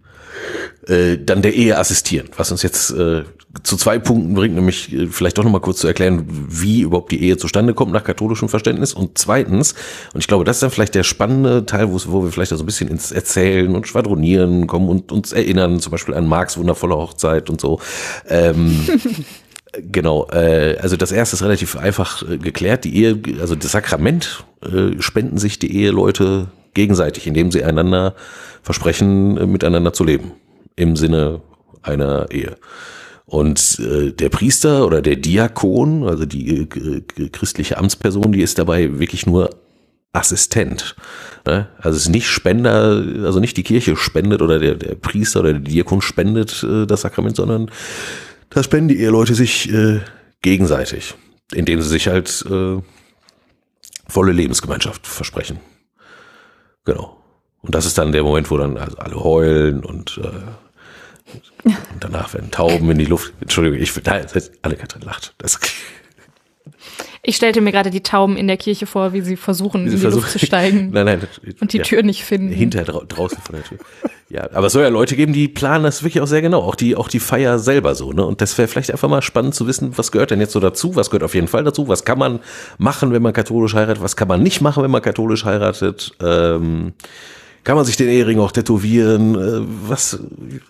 äh, 0.88 1.17
dann 1.17 1.41
der 1.41 1.54
Ehe 1.54 1.78
assistieren. 1.78 2.30
Was 2.38 2.52
uns 2.52 2.62
jetzt 2.63 2.91
äh, 2.91 3.24
zu 3.63 3.78
zwei 3.78 4.00
Punkten 4.00 4.34
bringt, 4.34 4.56
nämlich 4.56 4.93
äh, 4.93 5.08
vielleicht 5.08 5.38
doch 5.38 5.43
nochmal 5.43 5.62
kurz 5.62 5.80
zu 5.80 5.88
erklären, 5.88 6.26
wie 6.28 6.82
überhaupt 6.82 7.12
die 7.12 7.21
Ehe 7.24 7.38
zustande 7.38 7.74
kommt 7.74 7.91
nach 7.91 8.04
katholischem 8.04 8.50
Verständnis. 8.50 8.93
Und 8.93 9.17
zweitens, 9.17 9.74
und 10.13 10.19
ich 10.19 10.28
glaube, 10.28 10.43
das 10.43 10.58
ist 10.58 10.63
dann 10.63 10.71
vielleicht 10.71 10.95
der 10.95 11.04
spannende 11.04 11.65
Teil, 11.65 11.91
wo, 11.91 12.24
wir 12.24 12.32
vielleicht 12.32 12.52
so 12.52 12.58
ein 12.58 12.65
bisschen 12.65 12.89
ins 12.89 13.12
Erzählen 13.12 13.76
und 13.76 13.88
Schwadronieren 13.88 14.67
kommen 14.67 14.89
und 14.89 15.12
uns 15.12 15.34
erinnern, 15.34 15.80
zum 15.80 15.91
Beispiel 15.91 16.13
an 16.13 16.28
Marx 16.28 16.58
wundervolle 16.58 16.95
Hochzeit 16.95 17.50
und 17.50 17.62
so. 17.62 17.80
Ähm, 18.28 18.88
Genau, 19.82 20.28
äh, 20.32 20.78
also 20.82 20.95
das 20.95 21.12
erste 21.12 21.36
ist 21.36 21.43
relativ 21.43 21.76
einfach 21.76 22.28
äh, 22.30 22.38
geklärt. 22.38 22.86
Die 22.86 22.95
Ehe, 22.95 23.19
also 23.39 23.56
das 23.56 23.71
Sakrament 23.71 24.45
äh, 24.63 25.02
spenden 25.02 25.38
sich 25.38 25.60
die 25.60 25.76
Eheleute 25.76 26.48
gegenseitig, 26.76 27.26
indem 27.26 27.52
sie 27.52 27.64
einander 27.64 28.14
versprechen, 28.62 29.38
äh, 29.38 29.48
miteinander 29.48 29.94
zu 29.94 30.04
leben. 30.04 30.34
Im 30.76 30.96
Sinne 30.96 31.42
einer 31.82 32.28
Ehe. 32.32 32.58
Und 33.26 33.80
äh, 33.80 34.12
der 34.12 34.30
Priester 34.30 34.86
oder 34.86 35.02
der 35.02 35.16
Diakon, 35.16 36.08
also 36.08 36.26
die 36.26 36.62
äh, 36.62 37.30
christliche 37.30 37.78
Amtsperson, 37.78 38.32
die 38.32 38.42
ist 38.42 38.60
dabei 38.60 39.00
wirklich 39.00 39.26
nur 39.26 39.50
Assistent. 40.14 40.96
Ne? 41.46 41.68
Also 41.80 41.98
es 41.98 42.04
ist 42.04 42.10
nicht 42.10 42.28
Spender, 42.28 43.04
also 43.24 43.40
nicht 43.40 43.58
die 43.58 43.64
Kirche 43.64 43.96
spendet 43.96 44.42
oder 44.42 44.60
der, 44.60 44.76
der 44.76 44.96
Priester 44.96 45.42
oder 45.42 45.54
der 45.54 45.62
Diakon 45.62 46.02
spendet 46.02 46.64
äh, 46.64 46.86
das 46.86 47.02
Sakrament, 47.02 47.36
sondern 47.36 47.72
da 48.50 48.64
spenden 48.64 48.90
die 48.90 49.00
Eheleute 49.00 49.36
sich 49.36 49.72
äh, 49.74 50.00
gegenseitig, 50.42 51.16
indem 51.54 51.82
sie 51.82 51.90
sich 51.90 52.08
halt 52.08 52.46
äh, 52.50 52.78
volle 54.08 54.32
Lebensgemeinschaft 54.32 55.06
versprechen. 55.08 55.60
Genau. 56.86 57.17
Und 57.62 57.74
das 57.74 57.86
ist 57.86 57.98
dann 57.98 58.12
der 58.12 58.24
Moment, 58.24 58.52
wo 58.52 58.58
dann 58.58 58.78
also 58.78 58.98
alle 58.98 59.15
heulen 59.15 59.84
und, 59.84 60.21
äh, 60.24 60.28
und 61.63 61.76
danach 62.00 62.34
werden 62.34 62.52
Tauben 62.52 62.89
in 62.91 63.00
die 63.00 63.06
Luft. 63.06 63.34
Entschuldigung, 63.41 63.80
ich 63.80 63.91
nein, 64.06 64.28
Anne-Kathrin 64.62 65.02
lacht. 65.02 65.34
Das, 65.39 65.60
Ich 67.24 67.36
stellte 67.36 67.60
mir 67.60 67.71
gerade 67.71 67.89
die 67.89 68.04
Tauben 68.04 68.38
in 68.38 68.45
der 68.48 68.58
Kirche 68.58 68.86
vor, 68.86 69.13
wie 69.13 69.21
sie 69.21 69.36
versuchen, 69.36 69.88
in 69.88 70.00
die 70.00 70.06
Luft 70.06 70.30
zu 70.30 70.38
steigen 70.38 70.89
Nein, 70.93 71.06
nein. 71.06 71.28
und 71.60 71.74
die 71.74 71.80
ja. 71.80 71.84
Tür 71.84 72.04
nicht 72.04 72.24
finden. 72.24 72.50
Hinter 72.50 72.84
drau 72.84 73.04
draußen 73.04 73.39
von 73.41 73.56
der 73.56 73.63
Tür. 73.63 73.80
Ja, 74.28 74.50
aber 74.54 74.68
es 74.68 74.74
soll 74.74 74.82
ja 74.82 74.90
Leute 74.90 75.16
geben, 75.16 75.34
die 75.34 75.48
planen 75.48 75.84
das 75.84 76.02
wirklich 76.02 76.22
auch 76.22 76.28
sehr 76.28 76.42
genau. 76.42 76.62
Auch 76.62 76.76
die, 76.76 76.96
auch 76.96 77.10
die 77.10 77.20
Feier 77.20 77.60
selber 77.60 77.94
so, 77.94 78.12
ne? 78.12 78.26
Und 78.26 78.42
das 78.42 78.58
wäre 78.58 78.68
vielleicht 78.68 78.90
einfach 78.92 79.08
mal 79.08 79.22
spannend 79.22 79.54
zu 79.54 79.68
wissen, 79.68 79.96
was 79.98 80.12
gehört 80.12 80.32
denn 80.32 80.40
jetzt 80.40 80.54
so 80.54 80.60
dazu? 80.60 80.96
Was 80.96 81.12
gehört 81.12 81.24
auf 81.24 81.36
jeden 81.36 81.48
Fall 81.48 81.64
dazu? 81.64 81.88
Was 81.88 82.06
kann 82.06 82.18
man 82.18 82.40
machen, 82.80 83.12
wenn 83.12 83.22
man 83.22 83.34
katholisch 83.34 83.76
heiratet? 83.76 84.02
Was 84.02 84.16
kann 84.16 84.28
man 84.28 84.42
nicht 84.42 84.62
machen, 84.62 84.82
wenn 84.84 84.90
man 84.90 85.04
katholisch 85.04 85.46
heiratet? 85.46 86.14
Ähm, 86.22 86.94
kann 87.66 87.76
man 87.76 87.86
sich 87.86 87.98
den 87.98 88.10
Ehering 88.10 88.40
auch 88.40 88.52
tätowieren? 88.52 89.36
Äh, 89.36 89.90
was? 89.90 90.20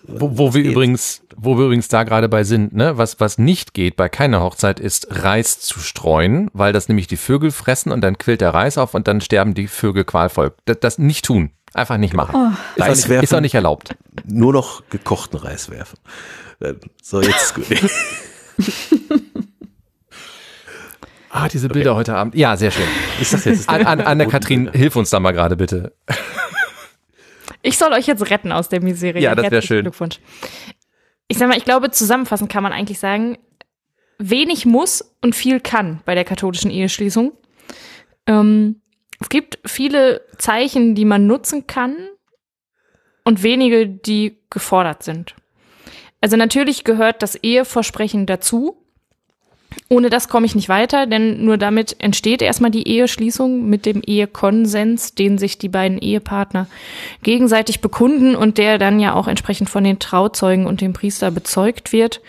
Wo, 0.06 0.36
wo 0.36 0.54
wir 0.54 0.62
geht? 0.62 0.72
übrigens, 0.72 1.22
wo 1.34 1.56
wir 1.56 1.64
übrigens 1.64 1.88
da 1.88 2.04
gerade 2.04 2.28
bei 2.28 2.44
sind, 2.44 2.74
ne, 2.74 2.98
was, 2.98 3.20
was 3.20 3.38
nicht 3.38 3.72
geht 3.72 3.96
bei 3.96 4.10
keiner 4.10 4.42
Hochzeit 4.42 4.80
ist 4.80 5.08
Reis 5.10 5.60
zu 5.60 5.80
streuen, 5.80 6.50
weil 6.52 6.74
das 6.74 6.88
nämlich 6.88 7.06
die 7.06 7.16
Vögel 7.16 7.50
fressen 7.50 7.90
und 7.90 8.02
dann 8.02 8.18
quillt 8.18 8.42
der 8.42 8.52
Reis 8.52 8.76
auf 8.76 8.94
und 8.94 9.08
dann 9.08 9.22
sterben 9.22 9.54
die 9.54 9.66
Vögel 9.66 10.04
qualvoll. 10.04 10.52
Das, 10.66 10.80
das 10.80 10.98
nicht 10.98 11.24
tun. 11.24 11.50
Einfach 11.76 11.98
nicht 11.98 12.14
machen. 12.14 12.56
Ist, 12.74 12.82
auch 12.82 12.88
Reis 12.88 12.96
nicht, 12.96 13.08
werfen. 13.10 13.24
ist 13.24 13.34
auch 13.34 13.40
nicht 13.40 13.54
erlaubt. 13.54 13.94
Nur 14.24 14.54
noch 14.54 14.82
gekochten 14.88 15.38
Reis 15.38 15.68
werfen. 15.70 15.98
Äh, 16.60 16.74
So, 17.02 17.20
jetzt. 17.20 17.54
Ah, 21.28 21.48
diese 21.48 21.68
Bilder 21.68 21.94
heute 21.94 22.14
Abend. 22.14 22.34
Ja, 22.34 22.56
sehr 22.56 22.70
schön. 22.70 22.86
Ich 23.20 23.28
sag 23.28 23.44
jetzt. 23.44 23.68
An, 23.68 23.84
an, 23.84 24.00
Anne-Kathrin, 24.00 24.70
hilf 24.72 24.96
uns 24.96 25.10
da 25.10 25.20
mal 25.20 25.32
gerade 25.32 25.54
bitte. 25.54 25.92
Ich 27.60 27.76
soll 27.76 27.92
euch 27.92 28.06
jetzt 28.06 28.30
retten 28.30 28.52
aus 28.52 28.70
der 28.70 28.80
Miserie. 28.82 29.20
Ja, 29.20 29.34
das 29.34 29.42
wär 29.42 29.50
Herzlichen 29.50 29.66
schön. 29.66 29.82
Glückwunsch. 29.84 30.20
Ich 31.28 31.36
sag 31.36 31.48
mal, 31.48 31.58
ich 31.58 31.66
glaube, 31.66 31.90
zusammenfassend 31.90 32.50
kann 32.50 32.62
man 32.62 32.72
eigentlich 32.72 32.98
sagen, 32.98 33.36
wenig 34.18 34.64
muss 34.64 35.14
und 35.20 35.34
viel 35.34 35.60
kann 35.60 36.00
bei 36.06 36.14
der 36.14 36.24
katholischen 36.24 36.70
Eheschließung. 36.70 37.32
Ähm, 38.26 38.80
es 39.20 39.28
gibt 39.28 39.58
viele 39.64 40.22
Zeichen, 40.38 40.94
die 40.94 41.04
man 41.04 41.26
nutzen 41.26 41.66
kann 41.66 41.96
und 43.24 43.42
wenige, 43.42 43.86
die 43.86 44.38
gefordert 44.50 45.02
sind. 45.02 45.34
Also 46.20 46.36
natürlich 46.36 46.84
gehört 46.84 47.22
das 47.22 47.36
Eheversprechen 47.36 48.26
dazu. 48.26 48.82
Ohne 49.88 50.10
das 50.10 50.28
komme 50.28 50.46
ich 50.46 50.54
nicht 50.54 50.68
weiter, 50.68 51.06
denn 51.06 51.44
nur 51.44 51.58
damit 51.58 51.96
entsteht 51.98 52.40
erstmal 52.40 52.70
die 52.70 52.88
Eheschließung 52.88 53.68
mit 53.68 53.84
dem 53.84 54.00
Ehekonsens, 54.00 55.14
den 55.14 55.38
sich 55.38 55.58
die 55.58 55.68
beiden 55.68 55.98
Ehepartner 55.98 56.66
gegenseitig 57.22 57.80
bekunden 57.80 58.36
und 58.36 58.58
der 58.58 58.78
dann 58.78 59.00
ja 59.00 59.14
auch 59.14 59.28
entsprechend 59.28 59.68
von 59.68 59.84
den 59.84 59.98
Trauzeugen 59.98 60.66
und 60.66 60.80
dem 60.80 60.92
Priester 60.92 61.30
bezeugt 61.30 61.92
wird. 61.92 62.20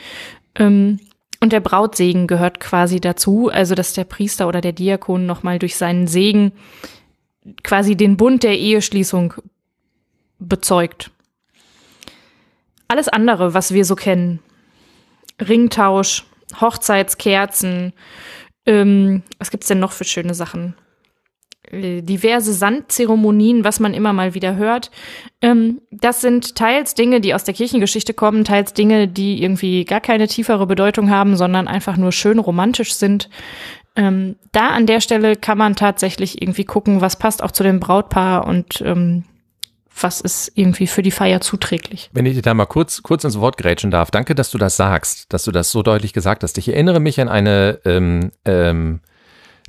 Ähm, 0.55 0.99
und 1.39 1.53
der 1.53 1.59
Brautsegen 1.59 2.27
gehört 2.27 2.59
quasi 2.59 2.99
dazu, 2.99 3.49
also 3.49 3.75
dass 3.75 3.93
der 3.93 4.03
Priester 4.03 4.47
oder 4.47 4.61
der 4.61 4.73
Diakon 4.73 5.25
nochmal 5.25 5.59
durch 5.59 5.75
seinen 5.75 6.07
Segen 6.07 6.51
quasi 7.63 7.95
den 7.95 8.17
Bund 8.17 8.43
der 8.43 8.57
Eheschließung 8.57 9.33
bezeugt. 10.39 11.11
Alles 12.87 13.07
andere, 13.07 13.53
was 13.53 13.73
wir 13.73 13.85
so 13.85 13.95
kennen, 13.95 14.39
Ringtausch, 15.39 16.25
Hochzeitskerzen, 16.59 17.93
ähm, 18.65 19.23
was 19.37 19.51
gibt's 19.51 19.67
denn 19.67 19.79
noch 19.79 19.91
für 19.91 20.05
schöne 20.05 20.33
Sachen? 20.33 20.75
Äh, 21.71 22.01
diverse 22.01 22.53
Sandzeremonien, 22.53 23.63
was 23.63 23.79
man 23.79 23.93
immer 23.93 24.13
mal 24.13 24.33
wieder 24.33 24.55
hört. 24.55 24.91
Ähm, 25.41 25.81
das 25.91 26.21
sind 26.21 26.55
teils 26.55 26.93
Dinge, 26.93 27.21
die 27.21 27.33
aus 27.33 27.43
der 27.43 27.53
Kirchengeschichte 27.53 28.13
kommen, 28.13 28.43
teils 28.43 28.73
Dinge, 28.73 29.07
die 29.07 29.41
irgendwie 29.43 29.85
gar 29.85 30.01
keine 30.01 30.27
tiefere 30.27 30.65
Bedeutung 30.65 31.09
haben, 31.09 31.35
sondern 31.35 31.67
einfach 31.67 31.97
nur 31.97 32.11
schön 32.11 32.39
romantisch 32.39 32.93
sind. 32.93 33.29
Ähm, 33.95 34.35
da 34.51 34.69
an 34.69 34.85
der 34.85 35.01
Stelle 35.01 35.35
kann 35.35 35.57
man 35.57 35.75
tatsächlich 35.75 36.41
irgendwie 36.41 36.65
gucken, 36.65 37.01
was 37.01 37.17
passt 37.17 37.43
auch 37.43 37.51
zu 37.51 37.63
dem 37.63 37.79
Brautpaar 37.79 38.45
und 38.47 38.81
ähm, 38.81 39.23
was 39.99 40.21
ist 40.21 40.51
irgendwie 40.53 40.87
für 40.87 41.01
die 41.01 41.11
Feier 41.11 41.41
zuträglich. 41.41 42.09
Wenn 42.13 42.27
ich 42.27 42.35
dir 42.35 42.43
da 42.43 42.53
mal 42.53 42.65
kurz, 42.65 43.01
kurz 43.01 43.23
ins 43.23 43.39
Wort 43.39 43.57
grätschen 43.57 43.89
darf, 43.91 44.11
danke, 44.11 44.35
dass 44.35 44.51
du 44.51 44.57
das 44.57 44.77
sagst, 44.77 45.33
dass 45.33 45.43
du 45.43 45.51
das 45.51 45.71
so 45.71 45.81
deutlich 45.81 46.13
gesagt 46.13 46.43
hast. 46.43 46.57
Ich 46.59 46.69
erinnere 46.69 46.99
mich 46.99 47.19
an 47.19 47.27
eine 47.27 47.79
ähm, 47.83 48.31
ähm, 48.45 49.01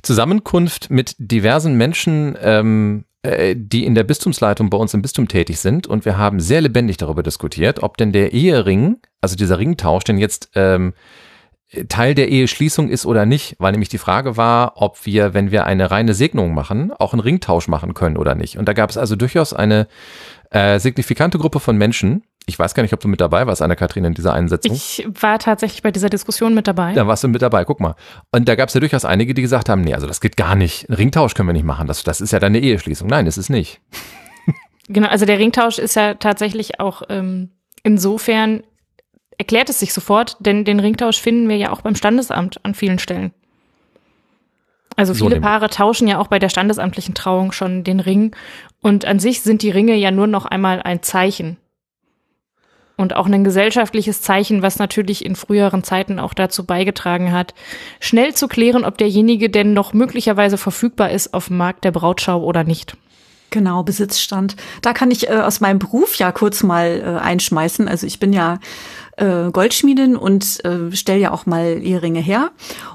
Zusammenkunft 0.01 0.89
mit 0.89 1.15
diversen 1.17 1.75
Menschen, 1.75 2.37
ähm, 2.41 3.05
äh, 3.21 3.55
die 3.57 3.85
in 3.85 3.95
der 3.95 4.03
Bistumsleitung 4.03 4.69
bei 4.69 4.77
uns 4.77 4.93
im 4.93 5.01
Bistum 5.01 5.27
tätig 5.27 5.59
sind 5.59 5.87
und 5.87 6.05
wir 6.05 6.17
haben 6.17 6.39
sehr 6.39 6.61
lebendig 6.61 6.97
darüber 6.97 7.23
diskutiert, 7.23 7.83
ob 7.83 7.97
denn 7.97 8.11
der 8.11 8.33
Ehering, 8.33 8.97
also 9.21 9.35
dieser 9.35 9.59
Ringtausch, 9.59 10.03
denn 10.05 10.17
jetzt 10.17 10.51
ähm, 10.55 10.93
Teil 11.87 12.15
der 12.15 12.29
Eheschließung 12.29 12.89
ist 12.89 13.05
oder 13.05 13.25
nicht, 13.25 13.55
weil 13.59 13.73
nämlich 13.73 13.89
die 13.89 13.99
Frage 13.99 14.37
war, 14.37 14.73
ob 14.77 15.05
wir, 15.05 15.35
wenn 15.35 15.51
wir 15.51 15.65
eine 15.65 15.91
reine 15.91 16.15
Segnung 16.15 16.53
machen, 16.53 16.91
auch 16.93 17.13
einen 17.13 17.19
Ringtausch 17.19 17.67
machen 17.67 17.93
können 17.93 18.17
oder 18.17 18.33
nicht. 18.33 18.57
Und 18.57 18.67
da 18.67 18.73
gab 18.73 18.89
es 18.89 18.97
also 18.97 19.15
durchaus 19.15 19.53
eine 19.53 19.87
äh, 20.49 20.79
signifikante 20.79 21.37
Gruppe 21.37 21.59
von 21.59 21.77
Menschen. 21.77 22.23
Ich 22.45 22.57
weiß 22.57 22.73
gar 22.73 22.81
nicht, 22.83 22.93
ob 22.93 22.99
du 22.99 23.07
mit 23.07 23.21
dabei 23.21 23.45
warst, 23.45 23.61
Anna-Kathrin, 23.61 24.05
in 24.05 24.13
dieser 24.15 24.33
Einsetzung. 24.33 24.73
Ich 24.73 25.07
war 25.21 25.37
tatsächlich 25.37 25.83
bei 25.83 25.91
dieser 25.91 26.09
Diskussion 26.09 26.55
mit 26.55 26.67
dabei. 26.67 26.93
Da 26.93 27.05
warst 27.05 27.23
du 27.23 27.27
mit 27.27 27.41
dabei, 27.41 27.63
guck 27.63 27.79
mal. 27.79 27.95
Und 28.31 28.47
da 28.49 28.55
gab 28.55 28.69
es 28.69 28.73
ja 28.73 28.79
durchaus 28.79 29.05
einige, 29.05 29.33
die 29.35 29.43
gesagt 29.43 29.69
haben, 29.69 29.81
nee, 29.81 29.93
also 29.93 30.07
das 30.07 30.19
geht 30.19 30.35
gar 30.35 30.55
nicht. 30.55 30.89
Einen 30.89 30.95
Ringtausch 30.97 31.35
können 31.35 31.47
wir 31.47 31.53
nicht 31.53 31.65
machen. 31.65 31.85
Das, 31.85 32.03
das 32.03 32.21
ist 32.21 32.31
ja 32.31 32.39
dann 32.39 32.55
eine 32.55 32.59
Eheschließung. 32.59 33.07
Nein, 33.07 33.25
das 33.25 33.37
ist 33.37 33.49
nicht. 33.49 33.81
Genau, 34.91 35.07
also 35.07 35.27
der 35.27 35.37
Ringtausch 35.37 35.77
ist 35.77 35.95
ja 35.95 36.15
tatsächlich 36.15 36.79
auch 36.79 37.03
ähm, 37.09 37.51
insofern 37.83 38.63
erklärt 39.37 39.69
es 39.69 39.79
sich 39.79 39.93
sofort, 39.93 40.35
denn 40.39 40.65
den 40.65 40.79
Ringtausch 40.79 41.21
finden 41.21 41.47
wir 41.47 41.57
ja 41.57 41.71
auch 41.71 41.81
beim 41.81 41.93
Standesamt 41.93 42.65
an 42.65 42.73
vielen 42.73 42.97
Stellen. 42.97 43.31
Also 44.95 45.13
So 45.13 45.25
viele 45.25 45.35
nämlich. 45.35 45.47
Paare 45.47 45.69
tauschen 45.69 46.07
ja 46.07 46.17
auch 46.17 46.27
bei 46.27 46.39
der 46.39 46.49
standesamtlichen 46.49 47.13
Trauung 47.13 47.51
schon 47.51 47.83
den 47.83 47.99
Ring 47.99 48.35
und 48.81 49.05
an 49.05 49.19
sich 49.19 49.41
sind 49.41 49.61
die 49.61 49.69
Ringe 49.69 49.95
ja 49.95 50.09
nur 50.09 50.25
noch 50.25 50.45
einmal 50.45 50.81
ein 50.81 51.03
Zeichen. 51.03 51.57
Und 52.99 53.15
auch 53.15 53.27
ein 53.27 53.45
gesellschaftliches 53.45 54.21
Zeichen, 54.21 54.61
was 54.61 54.77
natürlich 54.77 55.23
in 55.23 55.37
früheren 55.37 55.85
Zeiten 55.85 56.19
auch 56.19 56.33
dazu 56.33 56.65
beigetragen 56.65 57.31
hat, 57.31 57.53
schnell 58.01 58.33
zu 58.33 58.49
klären, 58.49 58.83
ob 58.83 58.97
derjenige 58.97 59.49
denn 59.49 59.71
noch 59.71 59.93
möglicherweise 59.93 60.57
verfügbar 60.57 61.09
ist 61.09 61.33
auf 61.33 61.47
dem 61.47 61.55
Markt 61.55 61.85
der 61.85 61.91
Brautschau 61.91 62.43
oder 62.43 62.65
nicht. 62.65 62.97
Genau, 63.51 63.83
Besitzstand. 63.83 64.57
Da 64.81 64.91
kann 64.91 65.11
ich 65.11 65.29
äh, 65.29 65.37
aus 65.37 65.61
meinem 65.61 65.79
Beruf 65.79 66.15
ja 66.15 66.33
kurz 66.33 66.61
mal 66.61 67.01
äh, 67.01 67.23
einschmeißen. 67.23 67.87
Also 67.87 68.05
ich 68.05 68.19
bin 68.19 68.33
ja 68.33 68.59
äh, 69.19 69.51
Goldschmiedin 69.51 70.15
und 70.15 70.63
äh, 70.65 70.95
stelle 70.95 71.19
ja 71.19 71.31
auch 71.31 71.45
mal 71.45 71.79
Eheringe 71.81 72.19
her. 72.19 72.51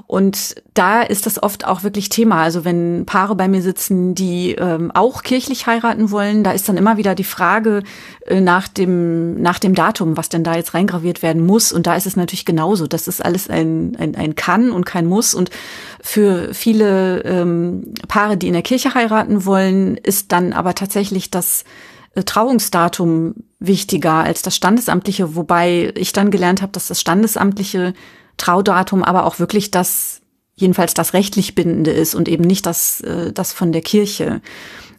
Und 0.07 0.55
da 0.73 1.01
ist 1.01 1.25
das 1.25 1.41
oft 1.41 1.65
auch 1.65 1.83
wirklich 1.83 2.09
Thema. 2.09 2.41
Also 2.41 2.65
wenn 2.65 3.05
Paare 3.05 3.35
bei 3.35 3.47
mir 3.47 3.61
sitzen, 3.61 4.15
die 4.15 4.51
ähm, 4.53 4.91
auch 4.91 5.23
kirchlich 5.23 5.67
heiraten 5.67 6.11
wollen, 6.11 6.43
da 6.43 6.51
ist 6.51 6.67
dann 6.67 6.77
immer 6.77 6.97
wieder 6.97 7.15
die 7.15 7.23
Frage 7.23 7.83
äh, 8.25 8.41
nach 8.41 8.67
dem 8.67 9.41
nach 9.41 9.59
dem 9.59 9.73
Datum, 9.73 10.17
was 10.17 10.29
denn 10.29 10.43
da 10.43 10.55
jetzt 10.55 10.73
reingraviert 10.73 11.21
werden 11.21 11.45
muss. 11.45 11.71
Und 11.71 11.87
da 11.87 11.95
ist 11.95 12.05
es 12.05 12.15
natürlich 12.15 12.45
genauso. 12.45 12.87
Das 12.87 13.07
ist 13.07 13.23
alles 13.23 13.49
ein 13.49 13.95
ein, 13.97 14.15
ein 14.15 14.35
Kann 14.35 14.71
und 14.71 14.85
kein 14.85 15.05
Muss. 15.05 15.33
Und 15.33 15.49
für 16.01 16.53
viele 16.53 17.21
ähm, 17.23 17.93
Paare, 18.07 18.37
die 18.37 18.47
in 18.47 18.53
der 18.53 18.61
Kirche 18.61 18.93
heiraten 18.93 19.45
wollen, 19.45 19.97
ist 19.97 20.31
dann 20.31 20.53
aber 20.53 20.75
tatsächlich 20.75 21.31
das 21.31 21.63
äh, 22.15 22.23
Trauungsdatum 22.23 23.35
wichtiger 23.67 24.13
als 24.13 24.41
das 24.41 24.55
standesamtliche, 24.55 25.35
wobei 25.35 25.91
ich 25.95 26.13
dann 26.13 26.31
gelernt 26.31 26.61
habe, 26.61 26.71
dass 26.71 26.87
das 26.87 27.01
standesamtliche 27.01 27.93
Traudatum 28.37 29.03
aber 29.03 29.25
auch 29.25 29.39
wirklich 29.39 29.71
das, 29.71 30.21
jedenfalls 30.55 30.93
das 30.93 31.13
rechtlich 31.13 31.55
bindende 31.55 31.91
ist 31.91 32.15
und 32.15 32.27
eben 32.27 32.43
nicht 32.43 32.65
das, 32.65 33.01
äh, 33.01 33.31
das 33.31 33.53
von 33.53 33.71
der 33.71 33.81
Kirche. 33.81 34.41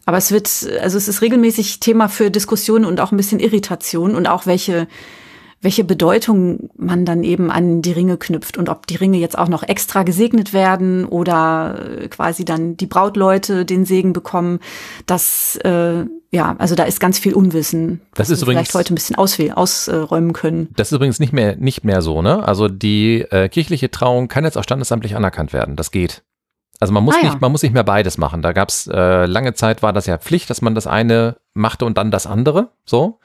Aber 0.05 0.17
es 0.17 0.31
wird, 0.31 0.49
also 0.81 0.97
es 0.97 1.07
ist 1.07 1.21
regelmäßig 1.21 1.79
Thema 1.79 2.07
für 2.07 2.31
Diskussionen 2.31 2.85
und 2.85 2.99
auch 2.99 3.11
ein 3.11 3.17
bisschen 3.17 3.39
Irritation 3.39 4.15
und 4.15 4.27
auch 4.27 4.45
welche 4.45 4.87
welche 5.61 5.83
Bedeutung 5.83 6.69
man 6.77 7.03
dann 7.05 7.23
eben 7.23 7.49
an 7.49 7.81
die 7.81 7.91
Ringe 7.91 8.17
knüpft 8.17 8.57
und 8.57 8.69
ob 8.69 8.85
die 8.85 8.95
Ringe 8.95 9.17
jetzt 9.17 9.37
auch 9.37 9.47
noch 9.47 9.63
extra 9.63 10.03
gesegnet 10.03 10.53
werden 10.53 11.05
oder 11.05 11.79
äh, 12.03 12.07
quasi 12.09 12.45
dann 12.45 12.77
die 12.77 12.85
Brautleute 12.85 13.65
den 13.65 13.85
Segen 13.85 14.13
bekommen. 14.13 14.59
Das, 15.07 15.55
äh, 15.63 16.05
ja, 16.31 16.55
also 16.59 16.75
da 16.75 16.83
ist 16.83 16.99
ganz 16.99 17.17
viel 17.17 17.33
Unwissen. 17.33 18.01
Das 18.13 18.29
ist 18.29 18.41
übrigens 18.43 18.69
vielleicht 18.69 18.75
heute 18.75 18.93
ein 18.93 18.95
bisschen 18.95 19.15
auswählen, 19.15 19.53
ausräumen 19.53 20.33
können. 20.33 20.69
Das 20.75 20.91
ist 20.91 20.95
übrigens 20.95 21.19
nicht 21.19 21.33
mehr 21.33 21.55
nicht 21.55 21.83
mehr 21.83 22.01
so, 22.01 22.21
ne? 22.21 22.47
Also 22.47 22.67
die 22.67 23.21
äh, 23.31 23.49
kirchliche 23.49 23.89
Trauung 23.89 24.27
kann 24.27 24.43
jetzt 24.43 24.57
auch 24.57 24.63
standesamtlich 24.63 25.15
anerkannt 25.15 25.53
werden. 25.53 25.75
Das 25.75 25.89
geht. 25.91 26.23
Also 26.79 26.93
man 26.93 27.03
muss 27.03 27.15
Ah, 27.15 27.19
ja. 27.23 27.29
nicht, 27.29 27.41
man 27.41 27.51
muss 27.51 27.63
nicht 27.63 27.73
mehr 27.73 27.83
beides 27.83 28.19
machen. 28.19 28.43
Da 28.43 28.51
gab's 28.53 28.85
äh, 28.85 29.25
lange 29.25 29.55
Zeit 29.55 29.81
war 29.81 29.93
das 29.93 30.05
ja 30.05 30.19
Pflicht, 30.19 30.49
dass 30.51 30.61
man 30.61 30.75
das 30.75 30.85
eine 30.85 31.37
machte 31.55 31.85
und 31.85 31.97
dann 31.97 32.11
das 32.11 32.27
andere. 32.27 32.69
So. 32.85 33.19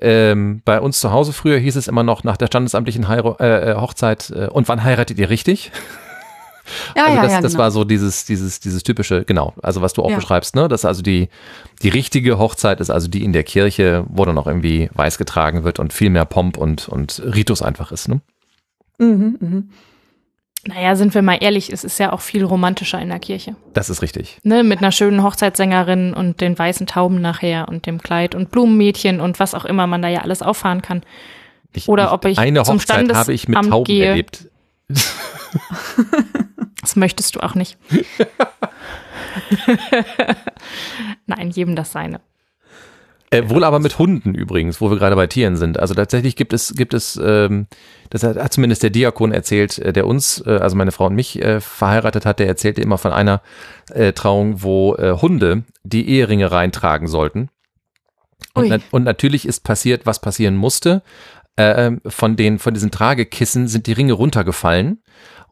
Ähm, 0.00 0.62
bei 0.64 0.80
uns 0.80 1.00
zu 1.00 1.12
Hause 1.12 1.32
früher 1.32 1.58
hieß 1.58 1.76
es 1.76 1.88
immer 1.88 2.02
noch 2.02 2.24
nach 2.24 2.36
der 2.36 2.46
standesamtlichen 2.46 3.08
Heiro 3.08 3.36
äh, 3.38 3.72
äh, 3.72 3.74
Hochzeit 3.76 4.30
äh, 4.30 4.46
und 4.46 4.68
wann 4.68 4.82
heiratet 4.82 5.18
ihr 5.18 5.30
richtig? 5.30 5.72
Ja, 6.96 7.06
also 7.06 7.16
ja, 7.16 7.22
das, 7.22 7.32
ja, 7.32 7.40
das 7.40 7.52
genau. 7.52 7.64
war 7.64 7.70
so 7.72 7.84
dieses, 7.84 8.26
dieses, 8.26 8.60
dieses 8.60 8.84
typische, 8.84 9.24
genau, 9.24 9.54
also 9.60 9.82
was 9.82 9.92
du 9.92 10.02
auch 10.02 10.10
Ja. 10.10 10.16
beschreibst, 10.16 10.54
ne? 10.54 10.68
Dass 10.68 10.84
also 10.84 11.02
die, 11.02 11.28
die 11.82 11.88
richtige 11.88 12.38
Hochzeit 12.38 12.80
ist 12.80 12.90
also 12.90 13.08
die 13.08 13.24
in 13.24 13.32
der 13.32 13.42
Kirche, 13.42 14.04
wo 14.08 14.24
dann 14.24 14.38
auch 14.38 14.46
irgendwie 14.46 14.88
weiß 14.94 15.18
getragen 15.18 15.64
wird 15.64 15.80
und 15.80 15.92
viel 15.92 16.10
mehr 16.10 16.24
Pomp 16.26 16.56
und, 16.56 16.88
und 16.88 17.22
Ritus 17.24 17.62
einfach 17.62 17.90
ist, 17.90 18.08
ne? 18.08 18.20
Mhm, 18.98 19.36
mhm. 19.40 19.70
Naja, 20.66 20.94
sind 20.94 21.14
wir 21.14 21.22
mal 21.22 21.38
ehrlich, 21.40 21.72
es 21.72 21.84
ist 21.84 21.98
ja 21.98 22.12
auch 22.12 22.20
viel 22.20 22.44
romantischer 22.44 23.00
in 23.00 23.08
der 23.08 23.18
Kirche. 23.18 23.56
Das 23.72 23.88
ist 23.88 24.02
richtig. 24.02 24.38
Ne, 24.42 24.62
mit 24.62 24.80
einer 24.80 24.92
schönen 24.92 25.22
Hochzeitssängerin 25.22 26.12
und 26.12 26.40
den 26.42 26.58
weißen 26.58 26.86
Tauben 26.86 27.20
nachher 27.20 27.68
und 27.68 27.86
dem 27.86 28.02
Kleid 28.02 28.34
und 28.34 28.50
Blumenmädchen 28.50 29.20
und 29.20 29.40
was 29.40 29.54
auch 29.54 29.64
immer 29.64 29.86
man 29.86 30.02
da 30.02 30.08
ja 30.08 30.20
alles 30.20 30.42
auffahren 30.42 30.82
kann. 30.82 31.02
Ich, 31.72 31.88
Oder 31.88 32.12
ob 32.12 32.24
ich 32.26 32.38
eine 32.38 32.62
zum 32.64 32.78
Hochzeit 32.78 33.12
habe 33.14 33.32
ich 33.32 33.48
mit 33.48 33.56
Standesamt 33.56 33.70
Tauben 33.70 33.84
gehe. 33.84 34.06
erlebt. 34.06 34.48
Das 36.80 36.96
möchtest 36.96 37.36
du 37.36 37.40
auch 37.40 37.54
nicht. 37.54 37.76
Nein, 41.26 41.50
jedem 41.50 41.76
das 41.76 41.92
seine. 41.92 42.20
Äh, 43.32 43.48
wohl 43.48 43.62
aber 43.62 43.78
mit 43.78 43.98
Hunden 43.98 44.34
übrigens, 44.34 44.80
wo 44.80 44.90
wir 44.90 44.98
gerade 44.98 45.14
bei 45.14 45.28
Tieren 45.28 45.56
sind. 45.56 45.78
Also 45.78 45.94
tatsächlich 45.94 46.34
gibt 46.34 46.52
es, 46.52 46.74
gibt 46.74 46.94
es, 46.94 47.18
ähm, 47.22 47.68
das 48.10 48.24
hat, 48.24 48.52
zumindest 48.52 48.82
der 48.82 48.90
Diakon 48.90 49.30
erzählt, 49.30 49.78
äh, 49.78 49.92
der 49.92 50.08
uns, 50.08 50.42
äh, 50.44 50.50
also 50.50 50.74
meine 50.74 50.90
Frau 50.90 51.06
und 51.06 51.14
mich 51.14 51.40
äh, 51.40 51.60
verheiratet 51.60 52.26
hat, 52.26 52.40
der 52.40 52.48
erzählte 52.48 52.80
immer 52.80 52.98
von 52.98 53.12
einer 53.12 53.40
äh, 53.90 54.12
Trauung, 54.12 54.62
wo 54.62 54.96
äh, 54.96 55.12
Hunde 55.22 55.62
die 55.84 56.08
Eheringe 56.08 56.50
reintragen 56.50 57.06
sollten. 57.06 57.50
Und, 58.54 58.68
na 58.68 58.78
und 58.90 59.04
natürlich 59.04 59.46
ist 59.46 59.62
passiert, 59.62 60.06
was 60.06 60.20
passieren 60.20 60.56
musste. 60.56 61.02
Äh, 61.54 61.86
ähm, 61.86 62.00
von 62.06 62.34
den, 62.34 62.58
von 62.58 62.74
diesen 62.74 62.90
Tragekissen 62.90 63.68
sind 63.68 63.86
die 63.86 63.92
Ringe 63.92 64.14
runtergefallen. 64.14 65.02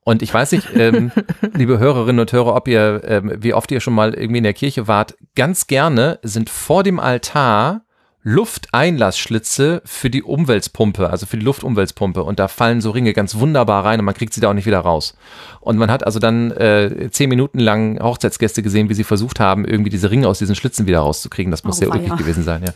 Und 0.08 0.22
ich 0.22 0.32
weiß 0.32 0.52
nicht, 0.52 0.68
ähm, 0.74 1.12
liebe 1.54 1.78
Hörerinnen 1.78 2.18
und 2.20 2.32
Hörer, 2.32 2.54
ob 2.56 2.66
ihr, 2.66 3.02
ähm, 3.04 3.30
wie 3.40 3.52
oft 3.52 3.70
ihr 3.70 3.80
schon 3.80 3.92
mal 3.92 4.14
irgendwie 4.14 4.38
in 4.38 4.44
der 4.44 4.54
Kirche 4.54 4.88
wart, 4.88 5.14
ganz 5.34 5.66
gerne 5.66 6.18
sind 6.22 6.48
vor 6.48 6.82
dem 6.82 6.98
Altar 6.98 7.82
Lufteinlassschlitze 8.22 9.82
für 9.84 10.08
die 10.08 10.22
Umweltpumpe, 10.22 11.10
also 11.10 11.26
für 11.26 11.36
die 11.36 11.44
Luftumweltpumpe. 11.44 12.24
Und 12.24 12.38
da 12.38 12.48
fallen 12.48 12.80
so 12.80 12.90
Ringe 12.90 13.12
ganz 13.12 13.34
wunderbar 13.34 13.84
rein 13.84 13.98
und 13.98 14.06
man 14.06 14.14
kriegt 14.14 14.32
sie 14.32 14.40
da 14.40 14.48
auch 14.48 14.54
nicht 14.54 14.64
wieder 14.64 14.80
raus. 14.80 15.14
Und 15.60 15.76
man 15.76 15.90
hat 15.90 16.06
also 16.06 16.18
dann 16.18 16.52
äh, 16.52 17.10
zehn 17.10 17.28
Minuten 17.28 17.58
lang 17.58 18.02
Hochzeitsgäste 18.02 18.62
gesehen, 18.62 18.88
wie 18.88 18.94
sie 18.94 19.04
versucht 19.04 19.40
haben, 19.40 19.66
irgendwie 19.66 19.90
diese 19.90 20.10
Ringe 20.10 20.26
aus 20.26 20.38
diesen 20.38 20.56
Schlitzen 20.56 20.86
wieder 20.86 21.00
rauszukriegen. 21.00 21.50
Das 21.50 21.64
muss 21.64 21.76
Oh, 21.76 21.80
sehr 21.80 21.90
weia. 21.90 21.96
ulkig 22.00 22.16
gewesen 22.16 22.44
sein, 22.44 22.64
ja. 22.64 22.72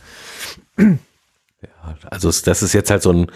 Also 2.09 2.31
das 2.45 2.61
ist 2.61 2.73
jetzt 2.73 2.91
halt 2.91 3.01
so 3.01 3.11
ein, 3.11 3.27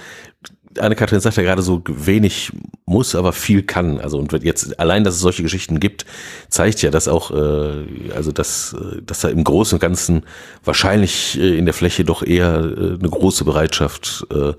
Anne-Kathrin 0.79 1.19
sagt 1.19 1.37
ja 1.37 1.43
gerade 1.43 1.61
so 1.61 1.81
wenig 1.87 2.51
muss, 2.85 3.15
aber 3.15 3.33
viel 3.33 3.63
kann. 3.63 3.99
Also 3.99 4.17
und 4.17 4.31
jetzt 4.43 4.79
allein, 4.79 5.03
dass 5.03 5.15
es 5.15 5.21
solche 5.21 5.43
Geschichten 5.43 5.79
gibt, 5.79 6.05
zeigt 6.49 6.81
ja, 6.81 6.91
dass 6.91 7.07
auch, 7.07 7.31
äh, 7.31 8.11
also 8.15 8.31
dass, 8.31 8.73
äh, 8.73 9.01
dass 9.01 9.21
da 9.21 9.29
im 9.29 9.43
Großen 9.43 9.75
und 9.75 9.79
Ganzen 9.79 10.23
wahrscheinlich 10.63 11.39
äh, 11.39 11.57
in 11.57 11.65
der 11.65 11.73
Fläche 11.73 12.05
doch 12.05 12.23
eher 12.23 12.59
äh, 12.59 12.99
eine 12.99 13.09
große 13.09 13.43
Bereitschaft 13.45 14.25
äh, 14.31 14.53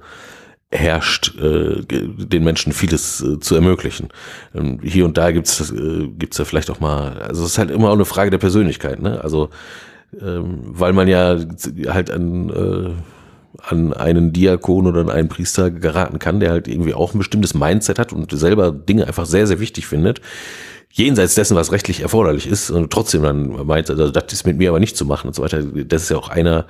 herrscht, 0.71 1.35
äh, 1.39 1.83
den 1.87 2.45
Menschen 2.45 2.73
vieles 2.73 3.23
äh, 3.23 3.41
zu 3.41 3.55
ermöglichen. 3.55 4.09
Ähm, 4.55 4.81
hier 4.83 5.07
und 5.07 5.17
da 5.17 5.31
gibt's 5.31 5.71
äh, 5.71 6.09
gibt's 6.09 6.37
ja 6.37 6.45
vielleicht 6.45 6.71
auch 6.71 6.81
mal, 6.81 7.23
also 7.23 7.45
es 7.45 7.53
ist 7.53 7.59
halt 7.59 7.71
immer 7.71 7.89
auch 7.89 7.95
eine 7.95 8.05
Frage 8.05 8.31
der 8.31 8.39
Persönlichkeit, 8.39 9.01
ne? 9.01 9.23
Also 9.23 9.49
ähm, 10.21 10.61
weil 10.65 10.93
man 10.93 11.09
ja 11.09 11.39
halt 11.89 12.11
an 12.11 12.51
äh, 12.51 12.91
an 13.57 13.93
einen 13.93 14.33
Diakon 14.33 14.87
oder 14.87 15.01
an 15.01 15.11
einen 15.11 15.29
Priester 15.29 15.71
geraten 15.71 16.19
kann, 16.19 16.41
der 16.41 16.51
halt 16.51 16.69
irgendwie 16.69 16.95
auch 16.95 17.15
ein 17.15 17.19
bestimmtes 17.19 17.55
Mindset 17.55 17.99
hat 17.99 18.13
und 18.13 18.31
selber 18.31 18.73
Dinge 18.73 19.07
einfach 19.07 19.27
sehr, 19.27 19.47
sehr 19.47 19.61
wichtig 19.61 19.87
findet. 19.87 20.21
Jenseits 20.91 21.35
dessen, 21.35 21.57
was 21.57 21.73
rechtlich 21.73 22.01
erforderlich 22.01 22.47
ist 22.47 22.71
und 22.71 22.91
trotzdem 22.91 23.23
dann 23.23 23.67
meint, 23.67 23.91
also 23.91 24.11
das 24.11 24.33
ist 24.33 24.47
mit 24.47 24.57
mir 24.57 24.71
aber 24.71 24.81
nicht 24.81 24.97
zu 24.97 25.05
machen 25.05 25.29
und 25.29 25.35
so 25.35 25.43
weiter. 25.43 25.63
Das 25.63 26.03
ist 26.03 26.09
ja 26.11 26.17
auch 26.17 26.29
einer 26.29 26.67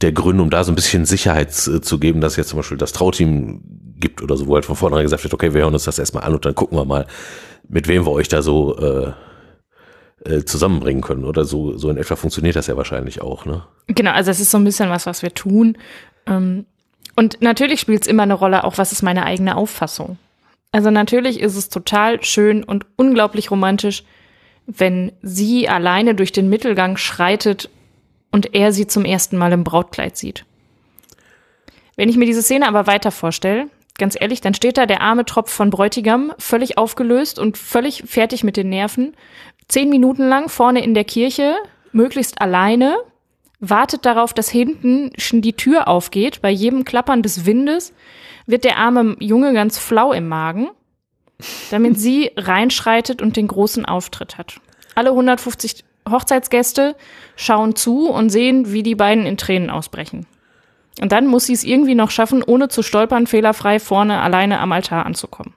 der 0.00 0.12
Gründe, 0.12 0.42
um 0.42 0.50
da 0.50 0.64
so 0.64 0.72
ein 0.72 0.74
bisschen 0.74 1.04
Sicherheit 1.04 1.50
äh, 1.68 1.80
zu 1.80 1.98
geben, 1.98 2.20
dass 2.20 2.36
jetzt 2.36 2.48
zum 2.48 2.58
Beispiel 2.58 2.78
das 2.78 2.92
Trauteam 2.92 3.60
gibt 3.96 4.20
oder 4.20 4.36
so, 4.36 4.48
wo 4.48 4.54
halt 4.54 4.64
von 4.64 4.76
vornherein 4.76 5.04
gesagt 5.04 5.22
wird, 5.22 5.32
okay, 5.32 5.54
wir 5.54 5.62
hören 5.62 5.74
uns 5.74 5.84
das 5.84 5.98
erstmal 5.98 6.24
an 6.24 6.34
und 6.34 6.44
dann 6.44 6.54
gucken 6.54 6.76
wir 6.76 6.84
mal, 6.84 7.06
mit 7.68 7.86
wem 7.88 8.04
wir 8.04 8.10
euch 8.10 8.28
da 8.28 8.42
so 8.42 8.76
äh, 8.78 9.12
äh, 10.24 10.44
zusammenbringen 10.44 11.02
können. 11.02 11.24
Oder 11.24 11.44
so, 11.44 11.76
so 11.76 11.88
in 11.88 11.96
etwa 11.96 12.16
funktioniert 12.16 12.56
das 12.56 12.66
ja 12.66 12.76
wahrscheinlich 12.76 13.22
auch, 13.22 13.46
ne? 13.46 13.64
Genau, 13.86 14.12
also 14.12 14.30
es 14.30 14.40
ist 14.40 14.50
so 14.50 14.58
ein 14.58 14.64
bisschen 14.64 14.90
was, 14.90 15.06
was 15.06 15.22
wir 15.22 15.34
tun. 15.34 15.76
Ähm, 16.26 16.66
Und 17.14 17.42
natürlich 17.42 17.80
spielt 17.80 18.02
es 18.02 18.08
immer 18.08 18.22
eine 18.22 18.34
Rolle, 18.34 18.64
auch 18.64 18.78
was 18.78 18.92
ist 18.92 19.02
meine 19.02 19.24
eigene 19.24 19.56
Auffassung. 19.56 20.18
Also 20.72 20.90
natürlich 20.90 21.40
ist 21.40 21.56
es 21.56 21.68
total 21.68 22.24
schön 22.24 22.64
und 22.64 22.86
unglaublich 22.96 23.50
romantisch, 23.50 24.04
wenn 24.66 25.12
sie 25.20 25.68
alleine 25.68 26.14
durch 26.14 26.32
den 26.32 26.48
Mittelgang 26.48 26.96
schreitet 26.96 27.68
und 28.30 28.54
er 28.54 28.72
sie 28.72 28.86
zum 28.86 29.04
ersten 29.04 29.36
Mal 29.36 29.52
im 29.52 29.64
Brautkleid 29.64 30.16
sieht. 30.16 30.46
Wenn 31.96 32.08
ich 32.08 32.16
mir 32.16 32.24
diese 32.24 32.42
Szene 32.42 32.66
aber 32.66 32.86
weiter 32.86 33.10
vorstelle, 33.10 33.66
ganz 33.98 34.16
ehrlich, 34.18 34.40
dann 34.40 34.54
steht 34.54 34.78
da 34.78 34.86
der 34.86 35.02
arme 35.02 35.26
Tropf 35.26 35.52
von 35.52 35.68
Bräutigam, 35.68 36.32
völlig 36.38 36.78
aufgelöst 36.78 37.38
und 37.38 37.58
völlig 37.58 38.04
fertig 38.06 38.42
mit 38.42 38.56
den 38.56 38.70
Nerven, 38.70 39.14
zehn 39.68 39.90
Minuten 39.90 40.26
lang 40.26 40.48
vorne 40.48 40.82
in 40.82 40.94
der 40.94 41.04
Kirche, 41.04 41.54
möglichst 41.92 42.40
alleine, 42.40 42.96
wartet 43.62 44.04
darauf, 44.04 44.34
dass 44.34 44.50
hinten 44.50 45.12
schon 45.16 45.40
die 45.40 45.54
Tür 45.54 45.86
aufgeht. 45.88 46.42
Bei 46.42 46.50
jedem 46.50 46.84
Klappern 46.84 47.22
des 47.22 47.46
Windes 47.46 47.94
wird 48.44 48.64
der 48.64 48.76
arme 48.76 49.16
Junge 49.20 49.54
ganz 49.54 49.78
flau 49.78 50.12
im 50.12 50.28
Magen, 50.28 50.68
damit 51.70 51.98
sie 51.98 52.32
reinschreitet 52.36 53.22
und 53.22 53.36
den 53.36 53.46
großen 53.46 53.86
Auftritt 53.86 54.36
hat. 54.36 54.60
Alle 54.96 55.10
150 55.10 55.84
Hochzeitsgäste 56.10 56.96
schauen 57.36 57.76
zu 57.76 58.10
und 58.10 58.30
sehen, 58.30 58.72
wie 58.72 58.82
die 58.82 58.96
beiden 58.96 59.24
in 59.24 59.36
Tränen 59.36 59.70
ausbrechen. 59.70 60.26
Und 61.00 61.12
dann 61.12 61.28
muss 61.28 61.46
sie 61.46 61.54
es 61.54 61.62
irgendwie 61.62 61.94
noch 61.94 62.10
schaffen, 62.10 62.42
ohne 62.42 62.68
zu 62.68 62.82
stolpern, 62.82 63.28
fehlerfrei 63.28 63.78
vorne 63.78 64.20
alleine 64.20 64.58
am 64.58 64.72
Altar 64.72 65.06
anzukommen. 65.06 65.54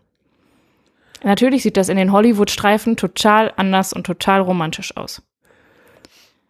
Natürlich 1.24 1.64
sieht 1.64 1.76
das 1.76 1.90
in 1.90 1.98
den 1.98 2.12
Hollywood-Streifen 2.12 2.98
total 2.98 3.52
anders 3.58 3.94
und 3.94 4.06
total 4.06 4.42
romantisch 4.42 4.96
aus. 4.96 5.24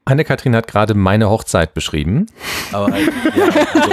Anne-Kathrin 0.05 0.55
hat 0.55 0.67
gerade 0.67 0.93
meine 0.93 1.29
Hochzeit 1.29 1.73
beschrieben. 1.73 2.27
Aber, 2.71 2.91
halt, 2.91 3.11
ja, 3.35 3.45
also, 3.45 3.91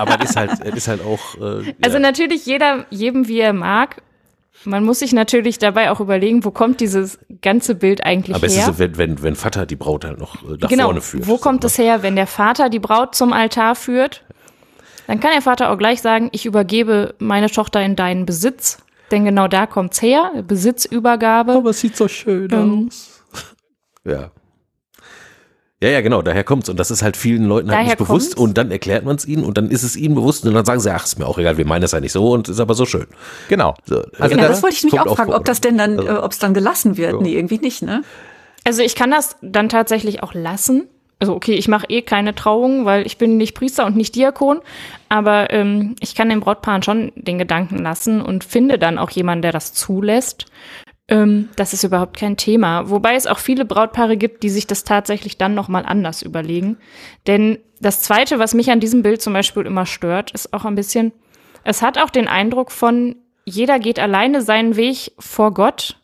aber 0.00 0.16
das 0.16 0.30
ist 0.30 0.36
halt, 0.36 0.60
ist 0.74 0.88
halt 0.88 1.00
auch. 1.04 1.36
Äh, 1.36 1.74
Also 1.82 1.96
ja. 1.96 2.00
natürlich 2.00 2.44
jeder, 2.46 2.84
jedem 2.90 3.28
wie 3.28 3.38
er 3.40 3.52
mag. 3.52 4.02
Man 4.64 4.84
muss 4.84 5.00
sich 5.00 5.12
natürlich 5.12 5.58
dabei 5.58 5.90
auch 5.90 5.98
überlegen, 6.00 6.44
wo 6.44 6.50
kommt 6.52 6.80
dieses 6.80 7.18
ganze 7.40 7.74
Bild 7.74 8.04
eigentlich 8.04 8.36
Aber 8.36 8.46
es 8.46 8.54
her? 8.54 8.60
ist 8.60 8.66
so, 8.66 8.78
wenn, 8.78 8.96
wenn, 8.96 9.22
wenn 9.22 9.34
Vater 9.34 9.66
die 9.66 9.74
Braut 9.76 10.04
halt 10.04 10.18
noch 10.18 10.36
äh, 10.44 10.56
nach 10.60 10.68
genau, 10.68 10.84
vorne 10.86 11.00
führt. 11.00 11.26
wo 11.26 11.36
kommt 11.36 11.62
so, 11.62 11.66
es 11.66 11.78
her, 11.78 12.02
wenn 12.02 12.14
der 12.14 12.28
Vater 12.28 12.68
die 12.68 12.78
Braut 12.78 13.14
zum 13.14 13.32
Altar 13.32 13.74
führt? 13.74 14.24
Dann 15.08 15.18
kann 15.18 15.32
der 15.32 15.42
Vater 15.42 15.70
auch 15.70 15.78
gleich 15.78 16.00
sagen, 16.00 16.28
ich 16.32 16.46
übergebe 16.46 17.14
meine 17.18 17.50
Tochter 17.50 17.82
in 17.82 17.96
deinen 17.96 18.24
Besitz. 18.24 18.78
Denn 19.10 19.24
genau 19.24 19.48
da 19.48 19.66
kommt's 19.66 20.00
her, 20.00 20.30
Besitzübergabe. 20.46 21.52
Aber 21.52 21.70
es 21.70 21.80
sieht 21.80 21.96
so 21.96 22.06
schön 22.08 22.48
Ähm, 22.52 22.88
aus. 22.88 23.22
Ja. 24.04 24.30
Ja, 25.82 25.88
ja, 25.88 26.00
genau, 26.00 26.22
daher 26.22 26.44
kommt's. 26.44 26.68
Und 26.68 26.78
das 26.78 26.90
ist 26.92 27.02
halt 27.02 27.16
vielen 27.16 27.44
Leuten 27.44 27.68
halt 27.68 27.76
Daher 27.78 27.84
nicht 27.88 27.98
bewusst. 27.98 28.36
kommt's. 28.36 28.40
Und 28.40 28.56
dann 28.56 28.70
erklärt 28.70 29.04
man 29.04 29.16
es 29.16 29.26
ihnen 29.26 29.42
und 29.44 29.58
dann 29.58 29.68
ist 29.68 29.82
es 29.82 29.96
ihnen 29.96 30.14
bewusst 30.14 30.46
und 30.46 30.54
dann 30.54 30.64
sagen 30.64 30.78
sie, 30.80 30.94
ach, 30.94 31.04
ist 31.04 31.18
mir 31.18 31.26
auch 31.26 31.38
egal, 31.38 31.56
wir 31.58 31.66
meinen 31.66 31.82
das 31.82 31.90
ja 31.92 31.98
nicht 32.00 32.12
so 32.12 32.30
und 32.30 32.48
ist 32.48 32.60
aber 32.60 32.74
so 32.74 32.86
schön. 32.86 33.06
Genau. 33.48 33.74
So, 33.84 33.96
Also 34.18 34.28
Genau, 34.34 34.42
das 34.42 34.48
das 34.52 34.62
wollte 34.62 34.76
ich 34.76 34.84
mich 34.84 35.00
auch 35.00 35.16
fragen, 35.16 35.30
vor. 35.32 35.40
ob 35.40 35.44
das 35.44 35.60
denn 35.60 35.76
dann, 35.78 35.98
Also- 35.98 36.08
äh, 36.12 36.16
ob 36.18 36.30
es 36.32 36.38
dann 36.38 36.54
gelassen 36.54 36.96
wird. 36.96 37.12
Ja. 37.14 37.20
Nee, 37.20 37.34
irgendwie 37.34 37.58
nicht, 37.58 37.82
ne? 37.82 38.02
Also 38.64 38.82
ich 38.82 38.94
kann 38.94 39.10
das 39.10 39.36
dann 39.42 39.68
tatsächlich 39.68 40.22
auch 40.22 40.34
lassen. 40.34 40.84
Also 41.18 41.34
okay, 41.34 41.54
ich 41.54 41.66
mache 41.68 41.86
eh 41.88 42.02
keine 42.02 42.34
Trauung, 42.34 42.84
weil 42.84 43.04
ich 43.06 43.18
bin 43.18 43.36
nicht 43.36 43.54
Priester 43.54 43.84
und 43.86 43.96
nicht 43.96 44.14
Diakon, 44.16 44.60
aber 45.08 45.50
ähm, 45.52 45.94
ich 46.00 46.14
kann 46.16 46.28
den 46.28 46.40
Brautpaaren 46.40 46.82
schon 46.82 47.12
den 47.16 47.38
Gedanken 47.38 47.78
lassen 47.78 48.20
und 48.20 48.42
finde 48.44 48.78
dann 48.78 48.98
auch 48.98 49.10
jemanden, 49.10 49.42
der 49.42 49.52
das 49.52 49.72
zulässt. 49.72 50.46
Ähm, 51.12 51.50
das 51.56 51.74
ist 51.74 51.84
überhaupt 51.84 52.16
kein 52.16 52.38
Thema. 52.38 52.88
Wobei 52.88 53.14
es 53.14 53.26
auch 53.26 53.38
viele 53.38 53.66
Brautpaare 53.66 54.16
gibt, 54.16 54.42
die 54.42 54.48
sich 54.48 54.66
das 54.66 54.82
tatsächlich 54.82 55.36
dann 55.36 55.54
nochmal 55.54 55.84
anders 55.84 56.22
überlegen. 56.22 56.78
Denn 57.26 57.58
das 57.80 58.00
Zweite, 58.00 58.38
was 58.38 58.54
mich 58.54 58.70
an 58.70 58.80
diesem 58.80 59.02
Bild 59.02 59.20
zum 59.20 59.34
Beispiel 59.34 59.66
immer 59.66 59.84
stört, 59.84 60.30
ist 60.30 60.54
auch 60.54 60.64
ein 60.64 60.74
bisschen, 60.74 61.12
es 61.64 61.82
hat 61.82 61.98
auch 61.98 62.10
den 62.10 62.28
Eindruck 62.28 62.72
von, 62.72 63.16
jeder 63.44 63.78
geht 63.78 63.98
alleine 63.98 64.40
seinen 64.40 64.76
Weg 64.76 65.12
vor 65.18 65.52
Gott 65.52 65.98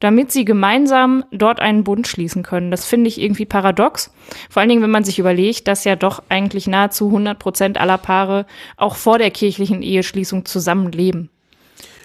damit 0.00 0.32
sie 0.32 0.46
gemeinsam 0.46 1.24
dort 1.30 1.60
einen 1.60 1.84
Bund 1.84 2.08
schließen 2.08 2.42
können. 2.42 2.70
Das 2.70 2.86
finde 2.86 3.08
ich 3.08 3.20
irgendwie 3.20 3.44
paradox. 3.44 4.12
Vor 4.48 4.60
allen 4.60 4.70
Dingen, 4.70 4.82
wenn 4.82 4.90
man 4.90 5.04
sich 5.04 5.18
überlegt, 5.18 5.68
dass 5.68 5.84
ja 5.84 5.94
doch 5.94 6.22
eigentlich 6.30 6.66
nahezu 6.66 7.08
100 7.08 7.38
Prozent 7.38 7.78
aller 7.78 7.98
Paare 7.98 8.46
auch 8.78 8.96
vor 8.96 9.18
der 9.18 9.30
kirchlichen 9.30 9.82
Eheschließung 9.82 10.46
zusammenleben. 10.46 11.28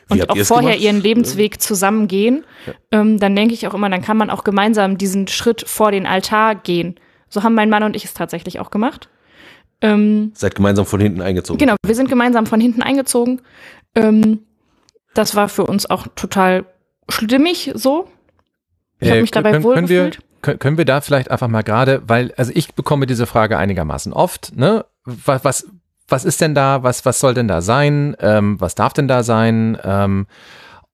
Wie 0.10 0.22
Und 0.22 0.30
auch 0.30 0.38
vorher 0.38 0.72
gemacht? 0.72 0.84
ihren 0.84 1.02
Lebensweg 1.02 1.62
zusammengehen, 1.62 2.46
ähm, 2.92 3.20
dann 3.20 3.36
denke 3.36 3.54
ich 3.54 3.68
auch 3.68 3.74
immer, 3.74 3.90
dann 3.90 4.02
kann 4.02 4.18
man 4.18 4.30
auch 4.30 4.44
gemeinsam 4.44 4.98
diesen 4.98 5.28
Schritt 5.28 5.68
vor 5.68 5.92
den 5.92 6.06
Altar 6.06 6.56
gehen. 6.56 6.96
So 7.30 7.44
haben 7.44 7.56
mein 7.56 7.70
Mann 7.70 7.84
und 7.84 7.96
ich 7.96 8.06
es 8.06 8.14
tatsächlich 8.14 8.60
auch 8.60 8.70
gemacht. 8.70 9.10
Ähm, 9.82 10.32
Seid 10.36 10.56
gemeinsam 10.56 10.86
von 10.86 11.00
hinten 11.02 11.22
eingezogen. 11.22 11.58
Genau, 11.58 11.76
wir 11.86 11.96
sind 11.96 12.08
gemeinsam 12.10 12.46
von 12.46 12.62
hinten 12.62 12.82
eingezogen. 12.82 13.42
Ähm, 13.96 14.42
das 15.14 15.36
war 15.36 15.50
für 15.50 15.66
uns 15.66 15.90
auch 15.90 16.08
total 16.16 16.66
stimmig 17.10 17.72
so. 17.76 18.08
Ich 19.00 19.10
habe 19.10 19.22
mich 19.22 19.32
dabei 19.32 19.50
Äh, 19.50 19.52
können, 19.54 19.64
können 19.64 19.90
wir, 19.90 20.02
wohlgefühlt. 20.04 20.24
können, 20.42 20.60
können 20.60 20.78
wir 20.78 20.86
da 20.86 21.02
vielleicht 21.02 21.30
einfach 21.32 21.48
mal 21.48 21.64
gerade, 21.64 22.04
weil, 22.08 22.32
also 22.38 22.52
ich 22.56 22.74
bekomme 22.74 23.06
diese 23.06 23.26
Frage 23.26 23.58
einigermaßen 23.58 24.14
oft, 24.14 24.56
ne? 24.56 24.86
Was, 25.04 25.44
was, 25.44 25.68
was 26.08 26.26
ist 26.26 26.42
denn 26.42 26.56
da, 26.56 26.84
was, 26.84 27.06
was 27.06 27.20
soll 27.20 27.34
denn 27.34 27.48
da 27.48 27.62
sein? 27.62 28.16
Ähm, 28.20 28.60
was 28.60 28.76
darf 28.76 28.94
denn 28.94 29.08
da 29.08 29.24
sein? 29.24 29.78
Ähm, 29.84 30.28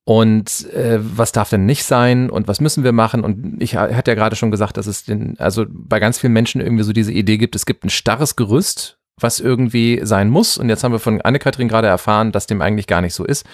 und 0.04 0.70
äh, 0.74 1.00
was 1.00 1.32
darf 1.32 1.50
denn 1.50 1.66
nicht 1.66 1.84
sein 1.84 2.30
und 2.30 2.48
was 2.48 2.60
müssen 2.60 2.84
wir 2.84 2.92
machen? 2.92 3.24
Und 3.24 3.62
ich 3.62 3.76
ha- 3.76 3.94
hatte 3.94 4.12
ja 4.12 4.16
gerade 4.16 4.36
schon 4.36 4.52
gesagt, 4.52 4.78
dass 4.78 4.88
es 4.88 5.04
den, 5.06 5.40
also 5.40 5.66
bei 5.70 6.00
ganz 6.00 6.20
vielen 6.20 6.34
Menschen 6.34 6.60
irgendwie 6.60 6.84
so 6.84 6.92
diese 6.92 7.12
Idee 7.12 7.38
gibt, 7.38 7.56
es 7.56 7.66
gibt 7.66 7.84
ein 7.86 7.90
starres 7.90 8.36
Gerüst, 8.36 8.98
was 9.20 9.40
irgendwie 9.40 10.02
sein 10.04 10.30
muss. 10.30 10.58
Und 10.58 10.70
jetzt 10.70 10.84
haben 10.84 10.92
wir 10.92 11.00
von 11.00 11.22
Anne-Kathrin 11.22 11.68
gerade 11.68 11.88
erfahren, 11.88 12.32
dass 12.32 12.48
dem 12.48 12.62
eigentlich 12.62 12.88
gar 12.88 13.02
nicht 13.02 13.14
so 13.14 13.24
ist. 13.24 13.46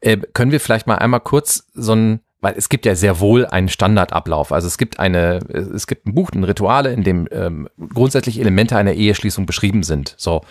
Äh, 0.00 0.18
können 0.34 0.52
wir 0.52 0.60
vielleicht 0.60 0.86
mal 0.86 0.96
einmal 0.96 1.20
kurz 1.20 1.66
so 1.72 1.94
ein, 1.94 2.20
weil 2.44 2.54
es 2.58 2.68
gibt 2.68 2.84
ja 2.84 2.94
sehr 2.94 3.20
wohl 3.20 3.46
einen 3.46 3.70
Standardablauf. 3.70 4.52
Also 4.52 4.68
es 4.68 4.76
gibt 4.76 5.00
eine, 5.00 5.38
es 5.48 5.86
gibt 5.86 6.06
ein 6.06 6.14
Buch, 6.14 6.30
ein 6.32 6.44
Rituale, 6.44 6.92
in 6.92 7.02
dem 7.02 7.26
ähm, 7.32 7.68
grundsätzlich 7.94 8.38
Elemente 8.38 8.76
einer 8.76 8.92
Eheschließung 8.92 9.46
beschrieben 9.46 9.82
sind. 9.82 10.14
So, 10.18 10.42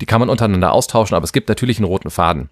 die 0.00 0.06
kann 0.06 0.20
man 0.20 0.30
untereinander 0.30 0.72
austauschen, 0.72 1.16
aber 1.16 1.24
es 1.24 1.32
gibt 1.32 1.48
natürlich 1.48 1.78
einen 1.78 1.86
roten 1.86 2.10
Faden 2.10 2.48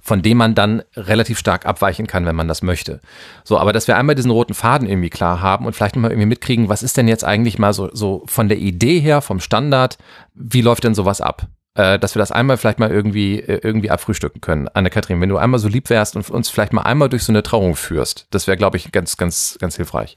von 0.00 0.20
dem 0.20 0.36
man 0.36 0.54
dann 0.54 0.82
relativ 0.96 1.38
stark 1.38 1.64
abweichen 1.64 2.06
kann, 2.06 2.26
wenn 2.26 2.36
man 2.36 2.46
das 2.46 2.60
möchte. 2.60 3.00
So, 3.42 3.58
aber 3.58 3.72
dass 3.72 3.88
wir 3.88 3.96
einmal 3.96 4.14
diesen 4.14 4.30
roten 4.30 4.52
Faden 4.52 4.86
irgendwie 4.86 5.08
klar 5.08 5.40
haben 5.40 5.64
und 5.64 5.74
vielleicht 5.74 5.96
mal 5.96 6.10
irgendwie 6.10 6.26
mitkriegen, 6.26 6.68
was 6.68 6.82
ist 6.82 6.98
denn 6.98 7.08
jetzt 7.08 7.24
eigentlich 7.24 7.58
mal 7.58 7.72
so, 7.72 7.88
so 7.94 8.22
von 8.26 8.50
der 8.50 8.58
Idee 8.58 9.00
her, 9.00 9.22
vom 9.22 9.40
Standard, 9.40 9.96
wie 10.34 10.60
läuft 10.60 10.84
denn 10.84 10.94
sowas 10.94 11.22
ab? 11.22 11.46
Äh, 11.76 11.98
dass 11.98 12.14
wir 12.14 12.20
das 12.20 12.30
einmal 12.30 12.56
vielleicht 12.56 12.78
mal 12.78 12.90
irgendwie, 12.90 13.40
äh, 13.40 13.60
irgendwie 13.62 13.90
abfrühstücken 13.90 14.40
können. 14.40 14.68
Anne-Kathrin, 14.68 15.20
wenn 15.20 15.28
du 15.28 15.38
einmal 15.38 15.58
so 15.58 15.68
lieb 15.68 15.90
wärst 15.90 16.14
und 16.14 16.30
uns 16.30 16.48
vielleicht 16.48 16.72
mal 16.72 16.82
einmal 16.82 17.08
durch 17.08 17.24
so 17.24 17.32
eine 17.32 17.42
Trauung 17.42 17.74
führst, 17.74 18.28
das 18.30 18.46
wäre, 18.46 18.56
glaube 18.56 18.76
ich, 18.76 18.92
ganz, 18.92 19.16
ganz, 19.16 19.58
ganz 19.60 19.74
hilfreich. 19.74 20.16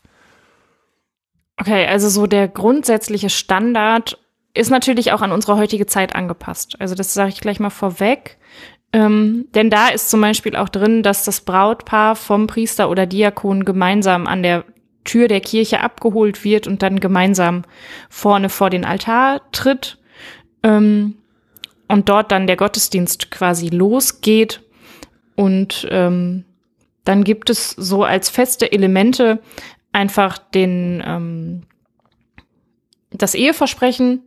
Okay, 1.59 1.87
also 1.87 2.09
so 2.09 2.27
der 2.27 2.47
grundsätzliche 2.47 3.31
Standard 3.31 4.19
ist 4.53 4.69
natürlich 4.69 5.11
auch 5.11 5.21
an 5.21 5.31
unsere 5.31 5.57
heutige 5.57 5.87
Zeit 5.87 6.15
angepasst. 6.15 6.75
Also 6.79 6.93
das 6.93 7.15
sage 7.15 7.29
ich 7.29 7.41
gleich 7.41 7.59
mal 7.59 7.71
vorweg. 7.71 8.37
Ähm, 8.93 9.47
denn 9.55 9.71
da 9.71 9.89
ist 9.89 10.11
zum 10.11 10.21
Beispiel 10.21 10.55
auch 10.55 10.69
drin, 10.69 11.01
dass 11.01 11.25
das 11.25 11.41
Brautpaar 11.41 12.15
vom 12.15 12.45
Priester 12.45 12.89
oder 12.89 13.07
Diakon 13.07 13.65
gemeinsam 13.65 14.27
an 14.27 14.43
der 14.43 14.63
Tür 15.03 15.27
der 15.27 15.41
Kirche 15.41 15.81
abgeholt 15.81 16.43
wird 16.43 16.67
und 16.67 16.83
dann 16.83 16.99
gemeinsam 16.99 17.63
vorne 18.09 18.49
vor 18.49 18.69
den 18.69 18.85
Altar 18.85 19.41
tritt 19.51 19.97
ähm, 20.63 21.15
und 21.87 22.09
dort 22.09 22.31
dann 22.31 22.47
der 22.47 22.57
Gottesdienst 22.57 23.31
quasi 23.31 23.69
losgeht. 23.69 24.61
Und 25.35 25.87
ähm, 25.91 26.45
dann 27.03 27.23
gibt 27.23 27.49
es 27.49 27.71
so 27.71 28.03
als 28.03 28.29
feste 28.29 28.71
Elemente 28.71 29.39
einfach 29.91 30.37
den 30.37 31.03
ähm, 31.05 31.63
das 33.11 33.35
Eheversprechen 33.35 34.21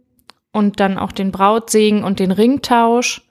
und 0.52 0.80
dann 0.80 0.98
auch 0.98 1.12
den 1.12 1.30
Brautsegen 1.30 2.02
und 2.02 2.18
den 2.18 2.32
Ringtausch, 2.32 3.22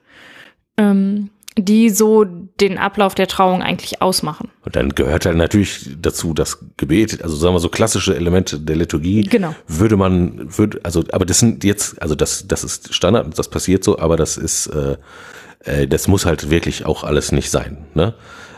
ähm, 0.76 1.30
die 1.58 1.90
so 1.90 2.24
den 2.24 2.78
Ablauf 2.78 3.14
der 3.14 3.26
Trauung 3.26 3.62
eigentlich 3.62 4.00
ausmachen. 4.00 4.50
Und 4.64 4.76
dann 4.76 4.90
gehört 4.90 5.26
halt 5.26 5.36
natürlich 5.36 5.90
dazu 6.00 6.32
das 6.32 6.58
Gebet, 6.76 7.22
also 7.22 7.36
sagen 7.36 7.54
wir 7.54 7.60
so 7.60 7.68
klassische 7.68 8.14
Elemente 8.14 8.58
der 8.58 8.76
Liturgie. 8.76 9.22
Genau. 9.22 9.54
Würde 9.66 9.96
man, 9.96 10.56
würde, 10.56 10.80
also, 10.84 11.04
aber 11.12 11.24
das 11.24 11.40
sind 11.40 11.64
jetzt, 11.64 12.00
also 12.00 12.14
das, 12.14 12.46
das 12.46 12.64
ist 12.64 12.94
Standard 12.94 13.26
und 13.26 13.38
das 13.38 13.48
passiert 13.48 13.82
so, 13.82 13.98
aber 13.98 14.16
das 14.16 14.36
ist, 14.36 14.68
äh, 14.68 14.96
äh, 15.64 15.86
das 15.88 16.08
muss 16.08 16.24
halt 16.24 16.50
wirklich 16.50 16.86
auch 16.86 17.04
alles 17.04 17.32
nicht 17.32 17.50
sein, 17.50 17.86
ne? 17.94 18.14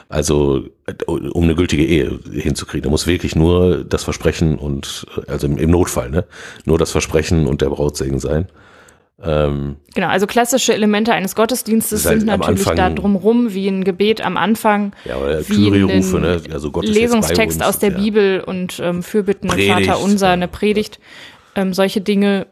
Also, 0.09 0.67
äh, 0.85 0.93
um 1.07 1.45
eine 1.45 1.55
gültige 1.55 1.87
Ehe 1.87 2.21
hinzukriegen, 2.31 2.85
da 2.85 2.91
muss 2.91 3.07
wirklich 3.07 3.35
nur 3.35 3.83
das 3.83 4.05
Versprechen 4.05 4.59
und, 4.59 5.07
äh, 5.17 5.31
also 5.31 5.47
im, 5.47 5.57
im 5.57 5.71
Notfall, 5.71 6.11
ne? 6.11 6.27
Nur 6.67 6.79
das 6.79 6.91
Versprechen 6.93 7.47
und 7.47 7.63
der 7.63 7.71
Brautsegen 7.71 8.21
sein. 8.21 8.49
Ähm, 9.25 9.77
Genau, 9.95 10.09
also 10.09 10.27
klassische 10.27 10.75
Elemente 10.75 11.13
eines 11.13 11.37
Gottesdienstes 11.37 12.05
halt 12.07 12.21
sind 12.21 12.27
natürlich 12.27 12.67
Anfang- 12.67 12.77
da 12.77 12.91
drumrum, 12.91 13.53
wie 13.55 13.69
ein 13.69 13.85
Gebet 13.85 14.21
am 14.21 14.37
Anfang, 14.37 14.93
ja, 15.05 15.17
oder 15.17 15.41
wie 15.49 15.55
Kyrie-Rufe, 15.55 16.17
ein 16.17 16.23
ne? 16.23 16.43
Also 16.53 16.71
Gott 16.73 16.85
ist 16.85 16.89
jetzt 16.91 16.97
bei 16.97 17.01
Lesungstext 17.03 17.59
uns, 17.61 17.67
aus 17.69 17.79
der 17.79 17.93
ja. 17.93 17.99
Bibel 17.99 18.41
und 18.41 18.81
ähm, 18.83 19.03
Fürbitten, 19.03 19.49
Predigt, 19.49 19.87
Vater 19.87 20.01
unser, 20.01 20.31
eine 20.31 20.49
Predigt, 20.49 20.99
ähm, 21.55 21.73
solche 21.73 22.01
Dinge. 22.01 22.47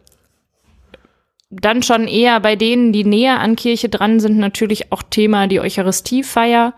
Dann 1.50 1.82
schon 1.82 2.06
eher 2.06 2.38
bei 2.38 2.54
denen, 2.54 2.92
die 2.92 3.04
näher 3.04 3.40
an 3.40 3.56
Kirche 3.56 3.88
dran 3.88 4.20
sind, 4.20 4.38
natürlich 4.38 4.92
auch 4.92 5.02
Thema 5.02 5.48
die 5.48 5.58
Eucharistiefeier. 5.58 6.74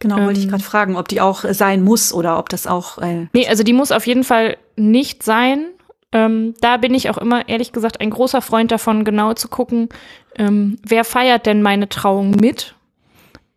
Genau, 0.00 0.16
wollte 0.24 0.38
ich 0.40 0.46
Ähm, 0.46 0.50
gerade 0.50 0.62
fragen, 0.64 0.96
ob 0.96 1.06
die 1.08 1.20
auch 1.20 1.44
sein 1.48 1.82
muss 1.82 2.12
oder 2.12 2.38
ob 2.38 2.48
das 2.48 2.66
auch. 2.66 2.98
Äh, 2.98 3.26
Nee, 3.32 3.46
also 3.46 3.62
die 3.62 3.72
muss 3.72 3.92
auf 3.92 4.06
jeden 4.06 4.24
Fall 4.24 4.56
nicht 4.76 5.22
sein. 5.22 5.66
Ähm, 6.12 6.54
da 6.60 6.78
bin 6.78 6.94
ich 6.94 7.10
auch 7.10 7.18
immer, 7.18 7.48
ehrlich 7.48 7.72
gesagt, 7.72 8.00
ein 8.00 8.10
großer 8.10 8.40
Freund 8.40 8.70
davon, 8.70 9.04
genau 9.04 9.34
zu 9.34 9.48
gucken, 9.48 9.88
ähm, 10.36 10.78
wer 10.86 11.04
feiert 11.04 11.46
denn 11.46 11.60
meine 11.62 11.88
Trauung 11.88 12.30
mit? 12.30 12.74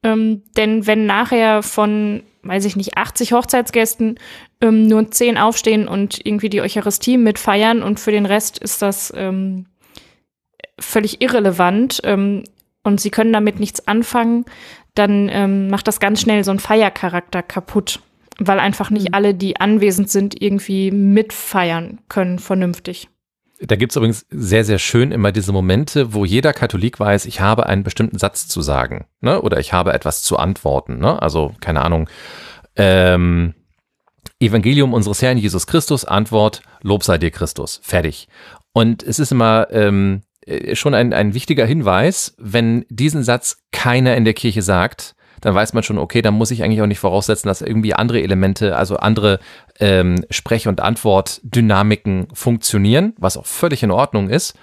Ähm, 0.04 0.44
denn 0.58 0.88
wenn 0.88 1.06
nachher 1.06 1.64
von, 1.64 2.24
weiß 2.44 2.66
ich 2.66 2.76
nicht, 2.76 2.98
80 2.98 3.34
Hochzeitsgästen 3.34 4.20
ähm, 4.60 4.88
nur 4.88 5.10
10 5.10 5.38
aufstehen 5.38 5.88
und 5.88 6.26
irgendwie 6.26 6.50
die 6.50 6.62
Eucharistie 6.62 7.18
mitfeiern 7.18 7.84
und 7.84 8.00
für 8.00 8.12
den 8.12 8.26
Rest 8.26 8.58
ist 8.58 8.82
das 8.82 9.14
ähm, 9.16 9.68
völlig 10.80 11.22
irrelevant 11.22 12.02
ähm, 12.04 12.44
und 12.84 13.00
sie 13.00 13.12
können 13.12 13.32
damit 13.32 13.60
nichts 13.60 13.88
anfangen, 13.88 14.46
dann 14.96 15.70
macht 15.70 15.88
das 15.88 16.02
ganz 16.02 16.20
schnell 16.20 16.44
so 16.44 16.52
einen 16.52 16.60
Feiercharakter 16.60 17.42
kaputt, 17.42 18.02
weil 18.48 18.60
einfach 18.60 18.90
nicht 18.90 19.14
alle, 19.14 19.34
die 19.34 19.60
anwesend 19.60 20.10
sind, 20.10 20.42
irgendwie 20.42 20.92
mitfeiern 20.92 22.00
können 22.10 22.40
vernünftig. 22.40 23.08
Da 23.64 23.76
gibt's 23.76 23.96
übrigens 23.96 24.26
sehr, 24.32 24.66
sehr 24.66 24.80
schön 24.80 25.12
immer 25.12 25.32
diese 25.32 25.52
Momente, 25.52 26.16
wo 26.16 26.26
jeder 26.26 26.52
Katholik 26.52 27.00
weiß, 27.00 27.26
ich 27.26 27.42
habe 27.42 27.68
einen 27.68 27.84
bestimmten 27.84 28.18
Satz 28.18 28.48
zu 28.48 28.62
sagen, 28.62 29.06
ne? 29.22 29.40
Oder 29.42 29.60
ich 29.60 29.72
habe 29.72 29.94
etwas 29.94 30.24
zu 30.24 30.38
antworten, 30.38 30.98
ne? 30.98 31.22
Also, 31.22 31.54
keine 31.60 31.82
Ahnung, 31.82 32.10
ähm, 32.76 33.54
Evangelium 34.40 34.94
unseres 34.94 35.22
Herrn 35.22 35.38
Jesus 35.38 35.68
Christus, 35.68 36.06
Antwort, 36.06 36.64
Lob 36.82 37.04
sei 37.04 37.20
dir 37.20 37.30
Christus. 37.30 37.80
Fertig. 37.84 38.28
Und 38.74 39.04
es 39.04 39.20
ist 39.20 39.32
immer 39.32 39.68
ähm, 39.70 40.24
äh, 40.48 40.76
schon 40.76 40.96
ein, 40.96 41.14
ein 41.14 41.36
wichtiger 41.36 41.66
Hinweis, 41.66 42.34
wenn 42.40 42.86
diesen 42.90 43.24
Satz 43.24 43.58
keiner 43.72 44.16
in 44.18 44.26
der 44.26 44.34
Kirche 44.34 44.64
sagt, 44.64 45.16
dann 45.42 45.54
weiß 45.54 45.74
man 45.74 45.84
schon, 45.84 45.98
okay, 45.98 46.22
dann 46.22 46.36
muss 46.36 46.52
ich 46.52 46.64
eigentlich 46.64 46.82
auch 46.82 46.88
nicht 46.88 47.00
voraussetzen, 47.00 47.48
dass 47.48 47.62
irgendwie 47.62 47.94
andere 47.94 48.22
Elemente, 48.22 48.76
also 48.76 48.98
andere 48.98 49.40
ähm, 49.80 50.24
Sprech- 50.30 50.68
und 50.68 50.80
Antwortdynamiken 50.80 52.28
funktionieren, 52.34 53.14
was 53.18 53.38
auch 53.38 53.46
völlig 53.46 53.84
in 53.84 53.92
Ordnung 53.92 54.30
ist. 54.30 54.56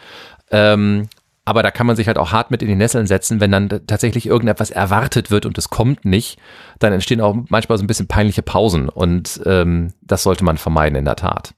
Ähm, 0.51 1.09
aber 1.45 1.63
da 1.63 1.71
kann 1.71 1.87
man 1.87 1.97
sich 1.97 2.07
halt 2.07 2.19
auch 2.19 2.31
hart 2.31 2.51
mit 2.51 2.63
in 2.63 2.69
die 2.69 2.75
Nesseln 2.75 3.07
setzen, 3.07 3.41
wenn 3.41 3.51
dann 3.51 3.69
tatsächlich 3.87 4.27
irgendetwas 4.27 4.71
erwartet 4.71 5.31
wird 5.31 5.47
und 5.47 5.57
es 5.57 5.71
kommt 5.71 6.05
nicht, 6.05 6.39
dann 6.79 6.93
entstehen 6.93 7.23
auch 7.23 7.35
manchmal 7.49 7.79
so 7.79 7.85
ein 7.85 7.87
bisschen 7.87 8.07
peinliche 8.07 8.43
Pausen 8.43 8.91
und 8.91 9.41
ähm, 9.47 9.95
das 10.03 10.23
sollte 10.23 10.45
man 10.45 10.59
vermeiden 10.59 10.99
in 10.99 11.07
der 11.07 11.17
Tat. 11.17 11.55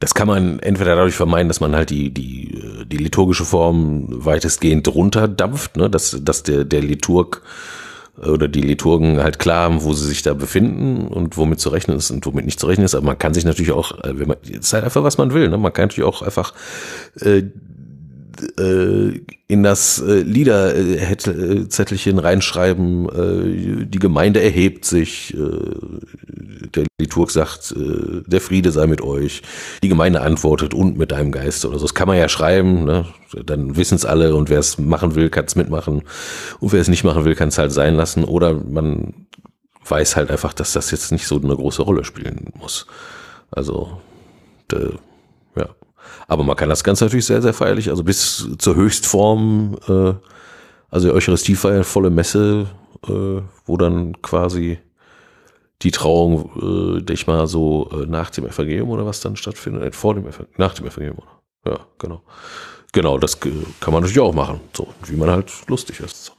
Das 0.00 0.14
kann 0.14 0.26
man 0.26 0.58
entweder 0.60 0.96
dadurch 0.96 1.14
vermeiden, 1.14 1.48
dass 1.48 1.60
man 1.60 1.76
halt 1.76 1.90
die, 1.90 2.12
die, 2.12 2.86
die 2.86 2.96
liturgische 2.96 3.44
Form 3.44 4.06
weitestgehend 4.08 4.88
runterdampft, 4.88 5.76
ne? 5.76 5.90
dass, 5.90 6.16
dass 6.22 6.42
der, 6.42 6.64
der 6.64 6.80
Liturg 6.80 7.42
oder 8.16 8.48
die 8.48 8.62
Liturgen 8.62 9.22
halt 9.22 9.38
klar 9.38 9.64
haben, 9.64 9.82
wo 9.82 9.92
sie 9.92 10.06
sich 10.06 10.22
da 10.22 10.34
befinden 10.34 11.06
und 11.06 11.36
womit 11.36 11.60
zu 11.60 11.70
rechnen 11.70 11.96
ist 11.96 12.10
und 12.10 12.26
womit 12.26 12.44
nicht 12.44 12.60
zu 12.60 12.66
rechnen 12.66 12.84
ist. 12.84 12.94
Aber 12.94 13.06
man 13.06 13.18
kann 13.18 13.34
sich 13.34 13.44
natürlich 13.44 13.72
auch, 13.72 13.92
äh, 14.02 14.18
wenn 14.18 14.28
man, 14.28 14.36
es 14.42 14.66
ist 14.66 14.72
halt 14.72 14.84
einfach, 14.84 15.02
was 15.02 15.18
man 15.18 15.32
will. 15.32 15.48
Ne? 15.48 15.58
Man 15.58 15.72
kann 15.72 15.84
natürlich 15.84 16.08
auch 16.08 16.22
einfach 16.22 16.54
äh, 17.20 17.42
äh, 18.58 19.20
in 19.48 19.62
das 19.62 20.00
äh, 20.00 20.20
Liederzettelchen 20.20 22.18
reinschreiben, 22.18 23.08
äh, 23.08 23.86
die 23.86 23.98
Gemeinde 23.98 24.42
erhebt 24.42 24.84
sich, 24.84 25.34
äh, 25.34 25.38
der 26.74 26.86
Liturg 27.00 27.30
sagt, 27.30 27.74
äh, 27.76 28.22
der 28.26 28.40
Friede 28.40 28.72
sei 28.72 28.86
mit 28.86 29.02
euch, 29.02 29.42
die 29.82 29.88
Gemeinde 29.88 30.20
antwortet 30.20 30.74
und 30.74 30.96
mit 30.96 31.12
deinem 31.12 31.32
Geist 31.32 31.64
oder 31.64 31.78
so. 31.78 31.84
Das 31.84 31.94
kann 31.94 32.08
man 32.08 32.16
ja 32.16 32.28
schreiben, 32.28 32.84
ne? 32.84 33.06
dann 33.44 33.76
wissen 33.76 33.94
es 33.94 34.04
alle 34.04 34.34
und 34.34 34.50
wer 34.50 34.58
es 34.58 34.78
machen 34.78 35.14
will, 35.14 35.30
kann 35.30 35.44
es 35.44 35.56
mitmachen 35.56 36.02
und 36.60 36.72
wer 36.72 36.80
es 36.80 36.88
nicht 36.88 37.04
machen 37.04 37.24
will, 37.24 37.34
kann 37.34 37.48
es 37.48 37.58
halt 37.58 37.72
sein 37.72 37.94
lassen 37.94 38.24
oder 38.24 38.54
man 38.54 39.26
weiß 39.84 40.16
halt 40.16 40.30
einfach, 40.30 40.52
dass 40.52 40.72
das 40.72 40.90
jetzt 40.90 41.12
nicht 41.12 41.26
so 41.26 41.40
eine 41.40 41.56
große 41.56 41.82
Rolle 41.82 42.04
spielen 42.04 42.52
muss. 42.58 42.86
Also, 43.50 44.00
de, 44.70 44.92
ja. 44.92 45.09
Aber 46.30 46.44
man 46.44 46.54
kann 46.54 46.68
das 46.68 46.84
Ganze 46.84 47.04
natürlich 47.04 47.26
sehr, 47.26 47.42
sehr 47.42 47.52
feierlich, 47.52 47.90
also 47.90 48.04
bis 48.04 48.48
zur 48.56 48.76
Höchstform, 48.76 49.76
äh, 49.88 50.12
also 50.88 51.12
Eucharistiefeier, 51.12 51.82
volle 51.82 52.08
Messe, 52.08 52.68
äh, 53.04 53.42
wo 53.64 53.76
dann 53.76 54.22
quasi 54.22 54.78
die 55.82 55.90
Trauung, 55.90 56.50
äh, 56.54 56.98
denke 56.98 57.14
ich 57.14 57.26
mal, 57.26 57.48
so 57.48 57.90
äh, 57.92 58.06
nach 58.06 58.30
dem 58.30 58.46
Evangelium 58.46 58.90
oder 58.90 59.04
was 59.04 59.18
dann 59.18 59.34
stattfindet, 59.34 59.82
äh, 59.82 59.90
vor 59.90 60.14
dem 60.14 60.22
Evangelium, 60.22 60.54
nach 60.56 60.74
dem 60.74 60.86
Evangelium, 60.86 61.18
oder? 61.18 61.72
Ja, 61.72 61.86
genau. 61.98 62.22
Genau, 62.92 63.18
das 63.18 63.34
äh, 63.34 63.50
kann 63.80 63.92
man 63.92 64.04
natürlich 64.04 64.20
auch 64.20 64.32
machen, 64.32 64.60
so 64.72 64.86
wie 65.06 65.16
man 65.16 65.30
halt 65.30 65.50
lustig 65.66 65.98
ist. 65.98 66.32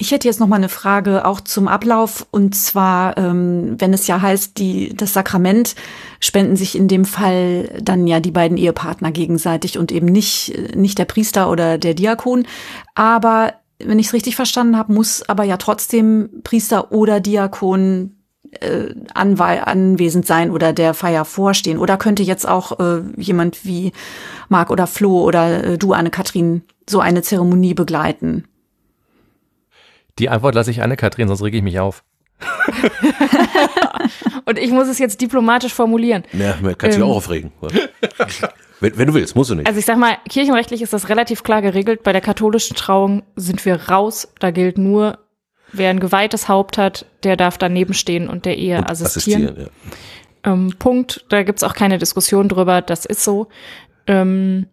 Ich 0.00 0.12
hätte 0.12 0.26
jetzt 0.26 0.40
noch 0.40 0.46
mal 0.46 0.56
eine 0.56 0.70
Frage 0.70 1.26
auch 1.26 1.42
zum 1.42 1.68
Ablauf 1.68 2.26
und 2.30 2.54
zwar, 2.54 3.18
ähm, 3.18 3.74
wenn 3.78 3.92
es 3.92 4.06
ja 4.06 4.22
heißt, 4.22 4.56
die 4.56 4.96
das 4.96 5.12
Sakrament 5.12 5.74
spenden 6.20 6.56
sich 6.56 6.74
in 6.74 6.88
dem 6.88 7.04
Fall 7.04 7.78
dann 7.82 8.06
ja 8.06 8.18
die 8.18 8.30
beiden 8.30 8.56
Ehepartner 8.56 9.12
gegenseitig 9.12 9.76
und 9.76 9.92
eben 9.92 10.06
nicht 10.06 10.74
nicht 10.74 10.96
der 10.96 11.04
Priester 11.04 11.50
oder 11.50 11.76
der 11.76 11.92
Diakon. 11.92 12.46
Aber 12.94 13.52
wenn 13.78 13.98
ich 13.98 14.06
es 14.06 14.14
richtig 14.14 14.36
verstanden 14.36 14.78
habe, 14.78 14.90
muss 14.94 15.22
aber 15.28 15.44
ja 15.44 15.58
trotzdem 15.58 16.30
Priester 16.44 16.92
oder 16.92 17.20
Diakon 17.20 18.16
äh, 18.52 18.94
anwesend 19.12 20.26
sein 20.26 20.50
oder 20.50 20.72
der 20.72 20.94
Feier 20.94 21.26
vorstehen. 21.26 21.76
Oder 21.76 21.98
könnte 21.98 22.22
jetzt 22.22 22.48
auch 22.48 22.80
äh, 22.80 23.02
jemand 23.18 23.66
wie 23.66 23.92
Marc 24.48 24.70
oder 24.70 24.86
Flo 24.86 25.20
oder 25.20 25.62
äh, 25.62 25.78
du, 25.78 25.92
Anne-Kathrin, 25.92 26.62
so 26.88 27.00
eine 27.00 27.20
Zeremonie 27.20 27.74
begleiten? 27.74 28.44
Die 30.20 30.28
Antwort 30.28 30.54
lasse 30.54 30.70
ich 30.70 30.82
Anne-Kathrin, 30.82 31.28
sonst 31.28 31.42
rege 31.42 31.56
ich 31.56 31.62
mich 31.62 31.80
auf. 31.80 32.04
Und 34.44 34.58
ich 34.58 34.70
muss 34.70 34.88
es 34.88 34.98
jetzt 34.98 35.20
diplomatisch 35.20 35.72
formulieren. 35.72 36.24
Ja, 36.34 36.56
man 36.60 36.76
kann 36.76 36.92
sich 36.92 37.00
ähm, 37.00 37.06
auch 37.06 37.16
aufregen. 37.16 37.52
wenn, 38.80 38.98
wenn, 38.98 39.06
du 39.06 39.14
willst, 39.14 39.34
musst 39.34 39.50
du 39.50 39.54
nicht. 39.54 39.66
Also 39.66 39.78
ich 39.78 39.86
sag 39.86 39.96
mal, 39.96 40.18
kirchenrechtlich 40.28 40.82
ist 40.82 40.92
das 40.92 41.08
relativ 41.08 41.42
klar 41.42 41.62
geregelt. 41.62 42.02
Bei 42.02 42.12
der 42.12 42.20
katholischen 42.20 42.76
Trauung 42.76 43.22
sind 43.34 43.64
wir 43.64 43.88
raus. 43.88 44.28
Da 44.38 44.50
gilt 44.50 44.76
nur, 44.76 45.18
wer 45.72 45.88
ein 45.88 46.00
geweihtes 46.00 46.48
Haupt 46.48 46.76
hat, 46.76 47.06
der 47.22 47.36
darf 47.36 47.56
daneben 47.56 47.94
stehen 47.94 48.28
und 48.28 48.44
der 48.44 48.58
Ehe 48.58 48.76
und 48.76 48.90
assistieren. 48.90 49.44
assistieren 49.44 49.70
ja. 50.44 50.52
ähm, 50.52 50.74
Punkt. 50.78 51.24
Da 51.30 51.44
gibt's 51.44 51.62
auch 51.62 51.74
keine 51.74 51.96
Diskussion 51.96 52.50
drüber. 52.50 52.82
Das 52.82 53.06
ist 53.06 53.24
so. 53.24 53.48
Ähm, 54.06 54.66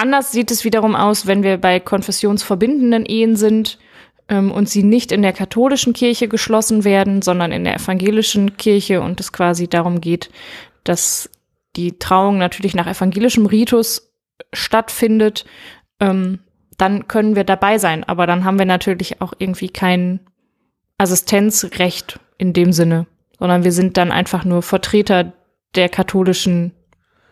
Anders 0.00 0.32
sieht 0.32 0.50
es 0.50 0.64
wiederum 0.64 0.96
aus, 0.96 1.26
wenn 1.26 1.42
wir 1.42 1.58
bei 1.58 1.78
konfessionsverbindenden 1.78 3.04
Ehen 3.04 3.36
sind 3.36 3.78
ähm, 4.30 4.50
und 4.50 4.66
sie 4.66 4.82
nicht 4.82 5.12
in 5.12 5.20
der 5.20 5.34
katholischen 5.34 5.92
Kirche 5.92 6.26
geschlossen 6.26 6.84
werden, 6.84 7.20
sondern 7.20 7.52
in 7.52 7.64
der 7.64 7.74
evangelischen 7.74 8.56
Kirche 8.56 9.02
und 9.02 9.20
es 9.20 9.30
quasi 9.30 9.68
darum 9.68 10.00
geht, 10.00 10.30
dass 10.84 11.28
die 11.76 11.98
Trauung 11.98 12.38
natürlich 12.38 12.74
nach 12.74 12.86
evangelischem 12.86 13.44
Ritus 13.44 14.10
stattfindet, 14.54 15.44
ähm, 16.00 16.38
dann 16.78 17.06
können 17.06 17.36
wir 17.36 17.44
dabei 17.44 17.76
sein. 17.76 18.02
Aber 18.02 18.26
dann 18.26 18.44
haben 18.44 18.58
wir 18.58 18.64
natürlich 18.64 19.20
auch 19.20 19.34
irgendwie 19.36 19.68
kein 19.68 20.20
Assistenzrecht 20.96 22.18
in 22.38 22.54
dem 22.54 22.72
Sinne, 22.72 23.06
sondern 23.38 23.64
wir 23.64 23.72
sind 23.72 23.98
dann 23.98 24.12
einfach 24.12 24.46
nur 24.46 24.62
Vertreter 24.62 25.34
der 25.74 25.90
katholischen 25.90 26.72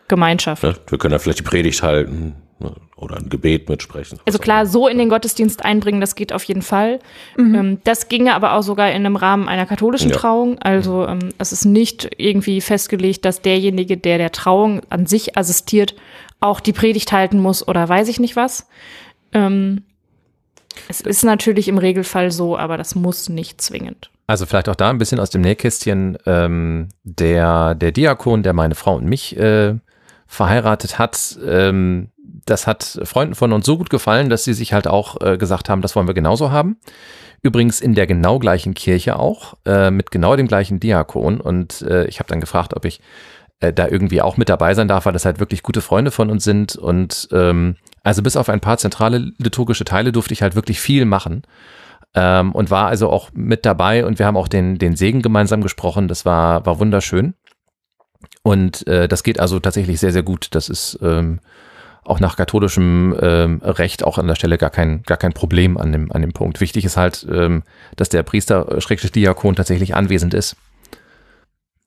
Gemeinschaft. 0.07 0.61
Ja, 0.61 0.75
wir 0.87 0.99
können 0.99 1.13
da 1.13 1.17
vielleicht 1.17 1.39
die 1.39 1.43
Predigt 1.43 1.81
halten, 1.81 2.35
oder 2.95 3.17
ein 3.17 3.29
Gebet 3.29 3.69
mitsprechen. 3.69 4.19
Also 4.25 4.39
klar, 4.39 4.65
so 4.65 4.87
in 4.87 4.97
den 4.97 5.09
Gottesdienst 5.09 5.63
einbringen, 5.63 6.01
das 6.01 6.15
geht 6.15 6.33
auf 6.33 6.43
jeden 6.43 6.61
Fall. 6.61 6.99
Mhm. 7.37 7.55
Ähm, 7.55 7.77
das 7.83 8.09
ginge 8.09 8.35
aber 8.35 8.53
auch 8.53 8.63
sogar 8.63 8.89
in 8.89 8.97
einem 8.97 9.15
Rahmen 9.15 9.47
einer 9.47 9.65
katholischen 9.65 10.11
ja. 10.11 10.17
Trauung. 10.17 10.59
Also 10.59 11.07
ähm, 11.07 11.29
es 11.37 11.51
ist 11.51 11.65
nicht 11.65 12.09
irgendwie 12.17 12.61
festgelegt, 12.61 13.25
dass 13.25 13.41
derjenige, 13.41 13.97
der 13.97 14.17
der 14.17 14.31
Trauung 14.31 14.81
an 14.89 15.05
sich 15.05 15.37
assistiert, 15.37 15.95
auch 16.39 16.59
die 16.59 16.73
Predigt 16.73 17.11
halten 17.11 17.39
muss 17.39 17.67
oder 17.67 17.87
weiß 17.87 18.07
ich 18.09 18.19
nicht 18.19 18.35
was. 18.35 18.67
Ähm, 19.33 19.83
es 20.87 21.01
ist 21.01 21.23
natürlich 21.23 21.67
im 21.67 21.77
Regelfall 21.77 22.31
so, 22.31 22.57
aber 22.57 22.77
das 22.77 22.95
muss 22.95 23.29
nicht 23.29 23.61
zwingend. 23.61 24.09
Also 24.27 24.45
vielleicht 24.45 24.69
auch 24.69 24.75
da 24.75 24.89
ein 24.89 24.97
bisschen 24.97 25.19
aus 25.19 25.31
dem 25.31 25.41
Nähkästchen. 25.41 26.17
Ähm, 26.25 26.89
der, 27.03 27.75
der 27.75 27.91
Diakon, 27.91 28.43
der 28.43 28.53
meine 28.53 28.75
Frau 28.75 28.95
und 28.95 29.05
mich 29.05 29.35
äh, 29.37 29.75
verheiratet 30.27 30.99
hat, 30.99 31.39
ähm, 31.43 32.09
das 32.45 32.67
hat 32.67 32.99
Freunden 33.03 33.35
von 33.35 33.53
uns 33.53 33.65
so 33.65 33.77
gut 33.77 33.89
gefallen, 33.89 34.29
dass 34.29 34.43
sie 34.43 34.53
sich 34.53 34.73
halt 34.73 34.87
auch 34.87 35.21
äh, 35.21 35.37
gesagt 35.37 35.69
haben, 35.69 35.81
das 35.81 35.95
wollen 35.95 36.07
wir 36.07 36.13
genauso 36.13 36.51
haben. 36.51 36.77
Übrigens 37.41 37.79
in 37.79 37.95
der 37.95 38.07
genau 38.07 38.39
gleichen 38.39 38.73
Kirche 38.73 39.17
auch, 39.17 39.55
äh, 39.65 39.91
mit 39.91 40.11
genau 40.11 40.35
dem 40.35 40.47
gleichen 40.47 40.79
Diakon. 40.79 41.39
Und 41.39 41.81
äh, 41.81 42.05
ich 42.05 42.19
habe 42.19 42.29
dann 42.29 42.41
gefragt, 42.41 42.75
ob 42.75 42.85
ich 42.85 43.01
äh, 43.61 43.73
da 43.73 43.87
irgendwie 43.87 44.21
auch 44.21 44.37
mit 44.37 44.49
dabei 44.49 44.73
sein 44.73 44.87
darf, 44.87 45.05
weil 45.05 45.13
das 45.13 45.25
halt 45.25 45.39
wirklich 45.39 45.63
gute 45.63 45.81
Freunde 45.81 46.11
von 46.11 46.29
uns 46.29 46.43
sind. 46.43 46.75
Und 46.75 47.29
ähm, 47.31 47.75
also 48.03 48.21
bis 48.21 48.35
auf 48.35 48.49
ein 48.49 48.61
paar 48.61 48.77
zentrale 48.77 49.31
liturgische 49.37 49.85
Teile 49.85 50.11
durfte 50.11 50.33
ich 50.33 50.41
halt 50.41 50.55
wirklich 50.55 50.79
viel 50.79 51.05
machen. 51.05 51.43
Ähm, 52.15 52.53
und 52.53 52.71
war 52.71 52.87
also 52.87 53.09
auch 53.09 53.29
mit 53.33 53.65
dabei 53.65 54.03
und 54.05 54.17
wir 54.17 54.25
haben 54.25 54.37
auch 54.37 54.47
den, 54.47 54.77
den 54.77 54.95
Segen 54.95 55.21
gemeinsam 55.21 55.61
gesprochen. 55.61 56.07
Das 56.07 56.25
war, 56.25 56.65
war 56.65 56.79
wunderschön. 56.79 57.35
Und 58.43 58.87
äh, 58.87 59.07
das 59.07 59.23
geht 59.23 59.39
also 59.39 59.59
tatsächlich 59.59 59.99
sehr, 59.99 60.11
sehr 60.11 60.23
gut. 60.23 60.47
Das 60.51 60.69
ist 60.69 60.99
ähm, 61.01 61.39
auch 62.03 62.19
nach 62.19 62.35
katholischem 62.35 63.15
ähm, 63.21 63.61
Recht 63.63 64.03
auch 64.03 64.17
an 64.17 64.27
der 64.27 64.35
Stelle 64.35 64.57
gar 64.57 64.69
kein, 64.69 65.03
gar 65.03 65.17
kein 65.17 65.33
Problem 65.33 65.77
an 65.77 65.91
dem, 65.91 66.11
an 66.11 66.21
dem 66.21 66.33
Punkt. 66.33 66.61
Wichtig 66.61 66.85
ist 66.85 66.97
halt, 66.97 67.25
ähm, 67.29 67.63
dass 67.95 68.09
der 68.09 68.23
Priester, 68.23 68.71
äh, 68.71 68.81
Schrägstrich 68.81 69.11
Diakon 69.11 69.55
tatsächlich 69.55 69.95
anwesend 69.95 70.33
ist. 70.33 70.55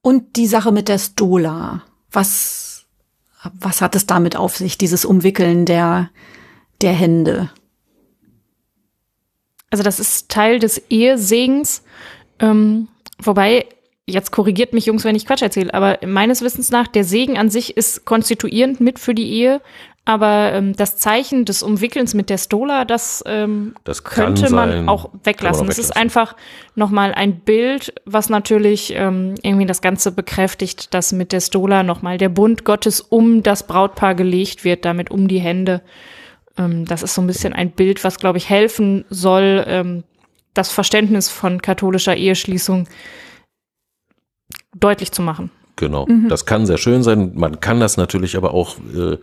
Und 0.02 0.36
die 0.36 0.46
Sache 0.46 0.72
mit 0.72 0.88
der 0.88 0.98
Stola. 0.98 1.82
Was, 2.10 2.84
was 3.54 3.80
hat 3.80 3.96
es 3.96 4.06
damit 4.06 4.36
auf 4.36 4.56
sich, 4.56 4.78
dieses 4.78 5.04
Umwickeln 5.04 5.64
der, 5.64 6.10
der 6.82 6.92
Hände? 6.92 7.50
Also 9.70 9.82
das 9.82 9.98
ist 9.98 10.28
Teil 10.28 10.58
des 10.58 10.78
Ehesegens, 10.90 11.82
ähm, 12.38 12.88
wobei 13.18 13.66
jetzt 14.06 14.30
korrigiert 14.30 14.74
mich 14.74 14.86
Jungs, 14.86 15.04
wenn 15.04 15.16
ich 15.16 15.26
Quatsch 15.26 15.42
erzähle, 15.42 15.72
aber 15.72 15.98
meines 16.06 16.42
Wissens 16.42 16.70
nach, 16.70 16.88
der 16.88 17.04
Segen 17.04 17.38
an 17.38 17.48
sich 17.48 17.76
ist 17.76 18.04
konstituierend 18.04 18.80
mit 18.80 18.98
für 18.98 19.14
die 19.14 19.30
Ehe 19.32 19.60
aber 20.04 20.52
ähm, 20.52 20.74
das 20.74 20.96
Zeichen 20.96 21.44
des 21.44 21.62
Umwickelns 21.62 22.12
mit 22.12 22.28
der 22.28 22.38
Stola, 22.38 22.84
das, 22.84 23.22
ähm, 23.24 23.74
das 23.84 24.02
könnte 24.02 24.50
man 24.50 24.70
sein, 24.70 24.88
auch 24.88 25.10
weglassen. 25.22 25.68
Es 25.68 25.78
ist 25.78 25.96
einfach 25.96 26.34
nochmal 26.74 27.14
ein 27.14 27.40
Bild, 27.40 27.94
was 28.04 28.28
natürlich 28.28 28.92
ähm, 28.96 29.36
irgendwie 29.42 29.66
das 29.66 29.80
Ganze 29.80 30.10
bekräftigt, 30.10 30.92
dass 30.92 31.12
mit 31.12 31.30
der 31.30 31.40
Stola 31.40 31.84
nochmal 31.84 32.18
der 32.18 32.30
Bund 32.30 32.64
Gottes 32.64 33.00
um 33.00 33.44
das 33.44 33.66
Brautpaar 33.68 34.16
gelegt 34.16 34.64
wird, 34.64 34.84
damit 34.84 35.12
um 35.12 35.28
die 35.28 35.38
Hände. 35.38 35.82
Ähm, 36.58 36.84
das 36.84 37.04
ist 37.04 37.14
so 37.14 37.20
ein 37.20 37.28
bisschen 37.28 37.52
ein 37.52 37.70
Bild, 37.70 38.02
was, 38.02 38.18
glaube 38.18 38.38
ich, 38.38 38.50
helfen 38.50 39.04
soll, 39.08 39.64
ähm, 39.68 40.02
das 40.52 40.72
Verständnis 40.72 41.28
von 41.28 41.62
katholischer 41.62 42.16
Eheschließung 42.16 42.88
deutlich 44.74 45.12
zu 45.12 45.22
machen. 45.22 45.50
Genau, 45.76 46.06
mhm. 46.06 46.28
das 46.28 46.44
kann 46.44 46.66
sehr 46.66 46.76
schön 46.78 47.04
sein. 47.04 47.32
Man 47.34 47.60
kann 47.60 47.78
das 47.78 47.96
natürlich 47.96 48.36
aber 48.36 48.52
auch 48.52 48.76
äh, 48.94 49.18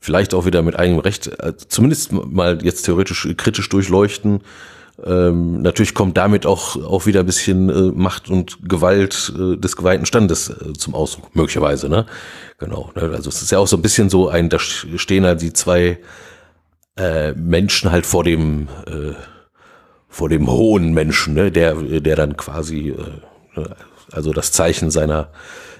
vielleicht 0.00 0.34
auch 0.34 0.46
wieder 0.46 0.62
mit 0.62 0.78
eigenem 0.78 1.00
Recht, 1.00 1.28
äh, 1.40 1.52
zumindest 1.56 2.12
mal 2.12 2.58
jetzt 2.62 2.82
theoretisch 2.84 3.28
kritisch 3.36 3.68
durchleuchten, 3.68 4.40
Ähm, 5.02 5.62
natürlich 5.62 5.94
kommt 5.94 6.18
damit 6.18 6.44
auch, 6.44 6.76
auch 6.76 7.06
wieder 7.06 7.20
ein 7.20 7.26
bisschen 7.26 7.70
äh, 7.70 7.90
Macht 7.94 8.28
und 8.28 8.68
Gewalt 8.68 9.32
äh, 9.34 9.56
des 9.56 9.74
geweihten 9.74 10.04
Standes 10.04 10.50
äh, 10.50 10.74
zum 10.74 10.94
Ausdruck, 10.94 11.34
möglicherweise, 11.34 11.88
ne? 11.88 12.04
Genau. 12.58 12.90
Ne? 12.94 13.10
Also 13.14 13.30
es 13.30 13.40
ist 13.40 13.50
ja 13.50 13.58
auch 13.58 13.66
so 13.66 13.76
ein 13.76 13.82
bisschen 13.82 14.10
so 14.10 14.28
ein, 14.28 14.50
da 14.50 14.58
stehen 14.58 15.24
halt 15.24 15.40
die 15.40 15.54
zwei 15.54 15.98
äh, 16.98 17.32
Menschen 17.32 17.90
halt 17.90 18.04
vor 18.04 18.24
dem, 18.24 18.68
äh, 18.86 19.14
vor 20.08 20.28
dem 20.28 20.50
hohen 20.50 20.92
Menschen, 20.92 21.32
ne? 21.32 21.50
der, 21.50 21.76
der 21.76 22.16
dann 22.16 22.36
quasi, 22.36 22.90
äh, 22.90 23.62
also 24.12 24.34
das 24.34 24.52
Zeichen 24.52 24.90
seiner, 24.90 25.30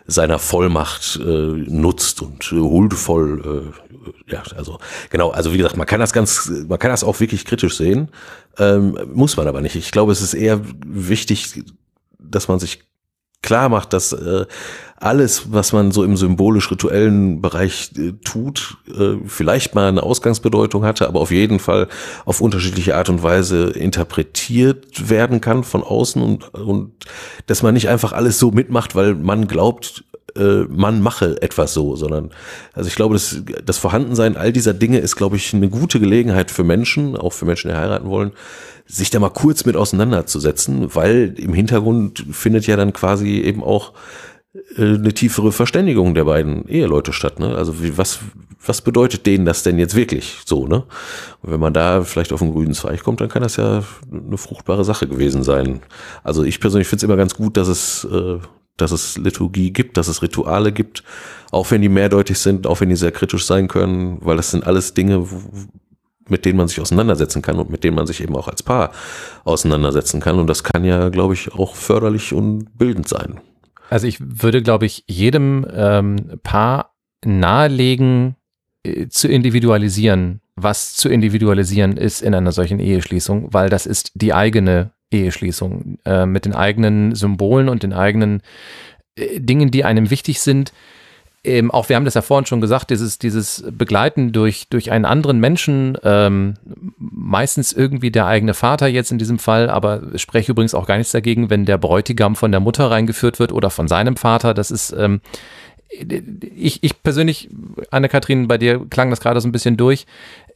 seiner 0.07 0.39
Vollmacht 0.39 1.19
äh, 1.23 1.27
nutzt 1.27 2.23
und 2.23 2.53
äh, 2.53 2.57
huldvoll, 2.57 3.73
äh, 4.29 4.33
ja, 4.33 4.43
also 4.57 4.79
genau, 5.11 5.31
also 5.31 5.53
wie 5.53 5.59
gesagt, 5.59 5.77
man 5.77 5.87
kann 5.87 6.01
das 6.01 6.13
ganz, 6.13 6.51
man 6.69 6.79
kann 6.79 6.91
das 6.91 7.05
auch 7.05 7.21
wirklich 7.21 7.45
kritisch 7.45 7.77
sehen, 7.77 8.11
ähm, 8.59 8.99
muss 9.13 9.37
man 9.37 9.47
aber 9.47 9.61
nicht. 9.61 9.77
Ich 9.77 9.93
glaube, 9.93 10.13
es 10.13 10.23
ist 10.23 10.35
eher 10.35 10.61
wichtig, 10.85 11.65
dass 12.19 12.49
man 12.49 12.59
sich 12.59 12.83
klar 13.43 13.69
macht, 13.69 13.93
dass 13.93 14.13
äh, 14.13 14.47
alles, 14.97 15.53
was 15.53 15.73
man 15.73 15.93
so 15.93 16.05
im 16.05 16.17
symbolisch-rituellen 16.17 17.41
Bereich 17.41 17.91
äh, 17.97 18.13
tut, 18.23 18.77
äh, 18.87 19.17
vielleicht 19.27 19.75
mal 19.75 19.89
eine 19.89 20.03
Ausgangsbedeutung 20.03 20.85
hatte, 20.85 21.09
aber 21.09 21.21
auf 21.21 21.31
jeden 21.31 21.59
Fall 21.59 21.89
auf 22.27 22.43
unterschiedliche 22.43 22.97
Art 22.97 23.09
und 23.09 23.23
Weise 23.23 23.71
interpretiert 23.71 25.09
werden 25.09 25.41
kann 25.41 25.65
von 25.65 25.83
außen 25.83 26.23
und, 26.23 26.53
und 26.53 26.93
dass 27.47 27.63
man 27.63 27.75
nicht 27.75 27.89
einfach 27.89 28.13
alles 28.13 28.39
so 28.39 28.51
mitmacht, 28.51 28.95
weil 28.95 29.15
man 29.15 29.49
glaubt, 29.49 30.05
äh, 30.41 30.65
man 30.69 31.03
mache 31.03 31.41
etwas 31.43 31.75
so, 31.75 31.95
sondern 31.97 32.31
also 32.73 32.89
ich 32.89 32.95
glaube, 32.95 33.15
das, 33.15 33.43
das 33.65 33.79
Vorhandensein 33.79 34.37
all 34.37 34.53
dieser 34.53 34.75
Dinge 34.75 34.99
ist, 34.99 35.17
glaube 35.17 35.37
ich, 35.37 35.55
eine 35.55 35.69
gute 35.69 36.01
Gelegenheit 36.01 36.51
für 36.51 36.65
Menschen, 36.65 37.17
auch 37.17 37.33
für 37.33 37.45
Menschen, 37.45 37.69
die 37.71 37.77
heiraten 37.77 38.09
wollen, 38.09 38.33
sich 38.87 39.11
da 39.11 39.21
mal 39.21 39.31
kurz 39.31 39.65
mit 39.65 39.77
auseinanderzusetzen, 39.77 40.95
weil 40.95 41.35
im 41.37 41.55
Hintergrund 41.55 42.25
findet 42.33 42.67
ja 42.67 42.77
dann 42.77 42.93
quasi 42.93 43.41
eben 43.41 43.63
auch 43.63 43.93
eine 44.77 45.15
tiefere 45.15 45.53
Verständigung 45.53 46.15
der 46.15 46.25
beiden 46.25 46.67
Eheleute 46.67 47.13
statt. 47.13 47.39
Ne? 47.39 47.55
Also 47.55 47.81
wie, 47.83 47.97
was, 47.97 48.19
was 48.65 48.81
bedeutet 48.81 49.25
denen 49.27 49.45
das 49.45 49.63
denn 49.63 49.79
jetzt 49.79 49.95
wirklich 49.95 50.39
so? 50.45 50.67
Ne? 50.67 50.85
Und 51.43 51.53
wenn 51.53 51.61
man 51.61 51.73
da 51.73 52.03
vielleicht 52.03 52.33
auf 52.33 52.43
einen 52.43 52.53
grünen 52.53 52.75
Zweig 52.75 53.05
kommt, 53.05 53.21
dann 53.21 53.29
kann 53.29 53.43
das 53.43 53.57
ja 53.57 53.85
eine 54.11 54.39
fruchtbare 54.39 54.85
Sache 54.85 55.07
gewesen 55.07 55.45
sein. 55.45 55.81
Also 56.25 56.43
ich 56.43 56.59
persönlich 56.59 56.89
finde 56.89 57.01
es 57.01 57.05
immer 57.05 57.17
ganz 57.17 57.35
gut, 57.35 57.57
dass 57.57 57.69
es, 57.69 58.05
äh, 58.05 58.39
dass 58.77 58.91
es 58.91 59.17
Liturgie 59.19 59.73
gibt, 59.73 59.97
dass 59.97 60.09
es 60.09 60.21
Rituale 60.21 60.73
gibt, 60.73 61.05
auch 61.53 61.71
wenn 61.71 61.83
die 61.83 61.89
mehrdeutig 61.89 62.39
sind, 62.39 62.67
auch 62.67 62.81
wenn 62.81 62.89
die 62.89 62.97
sehr 62.97 63.13
kritisch 63.13 63.47
sein 63.47 63.69
können, 63.69 64.19
weil 64.21 64.37
das 64.37 64.51
sind 64.51 64.67
alles 64.67 64.95
Dinge, 64.95 65.29
mit 66.29 66.45
denen 66.45 66.57
man 66.57 66.67
sich 66.67 66.81
auseinandersetzen 66.81 67.43
kann 67.43 67.59
und 67.59 67.71
mit 67.71 67.85
denen 67.85 67.97
man 67.97 68.07
sich 68.07 68.21
eben 68.21 68.35
auch 68.35 68.49
als 68.49 68.65
Paar 68.65 68.91
auseinandersetzen 69.45 70.21
kann. 70.21 70.41
Und 70.41 70.49
das 70.49 70.65
kann 70.65 70.85
ja, 70.85 71.09
glaube 71.09 71.35
ich, 71.35 71.53
auch 71.53 71.77
förderlich 71.77 72.33
und 72.33 72.77
bildend 72.77 73.07
sein. 73.07 73.41
Also 73.91 74.07
ich 74.07 74.19
würde, 74.21 74.63
glaube 74.63 74.87
ich, 74.87 75.03
jedem 75.09 75.67
ähm, 75.75 76.39
Paar 76.45 76.95
nahelegen, 77.25 78.37
äh, 78.85 79.09
zu 79.09 79.27
individualisieren, 79.27 80.41
was 80.55 80.95
zu 80.95 81.09
individualisieren 81.09 81.97
ist 81.97 82.23
in 82.23 82.33
einer 82.33 82.53
solchen 82.53 82.79
Eheschließung, 82.79 83.53
weil 83.53 83.69
das 83.69 83.87
ist 83.87 84.13
die 84.15 84.33
eigene 84.33 84.93
Eheschließung 85.11 85.99
äh, 86.05 86.25
mit 86.25 86.45
den 86.45 86.55
eigenen 86.55 87.17
Symbolen 87.17 87.69
und 87.69 87.83
den 87.83 87.93
eigenen 87.93 88.43
äh, 89.17 89.41
Dingen, 89.41 89.73
die 89.73 89.85
einem 89.85 90.09
wichtig 90.09 90.41
sind 90.41 90.73
ähm, 91.43 91.71
auch 91.71 91.89
wir 91.89 91.97
haben 91.97 92.05
das 92.05 92.15
ja 92.15 92.23
vorhin 92.23 92.45
schon 92.45 92.61
gesagt, 92.61 92.91
dieses, 92.91 93.19
dieses 93.19 93.65
Begleiten 93.71 94.33
durch, 94.33 94.69
durch 94.69 94.91
einen 94.91 95.07
anderen 95.07 95.41
Menschen, 95.41 95.97
ähm, 96.05 96.55
meistens 96.99 97.73
irgendwie 97.73 98.11
der 98.11 98.27
eigene 98.27 98.53
Vater 98.53 98.89
jetzt 98.89 99.11
in 99.11 99.19
diesem 99.19 99.39
Fall, 99.39 99.71
aber 99.71 100.03
ich 100.13 100.21
spreche 100.21 100.53
übrigens 100.53 100.75
auch 100.75 100.87
gar 100.87 100.99
nichts 100.99 101.13
dagegen, 101.13 101.49
wenn 101.49 101.65
der 101.65 101.79
Bräutigam 101.79 102.37
von 102.37 102.51
der 102.51 102.61
Mutter 102.61 102.91
reingeführt 102.91 103.39
wird 103.39 103.53
oder 103.53 103.71
von 103.71 103.89
seinem 103.89 104.17
Vater. 104.17 104.53
Das 104.53 104.71
ist, 104.71 104.93
ähm, 104.93 105.23
ich, 105.89 106.83
ich 106.83 107.03
persönlich, 107.03 107.49
Anne-Kathrin, 107.91 108.47
bei 108.47 108.59
dir 108.59 108.87
klang 108.91 109.09
das 109.09 109.21
gerade 109.21 109.41
so 109.41 109.49
ein 109.49 109.53
bisschen 109.53 109.79
durch. 109.79 110.05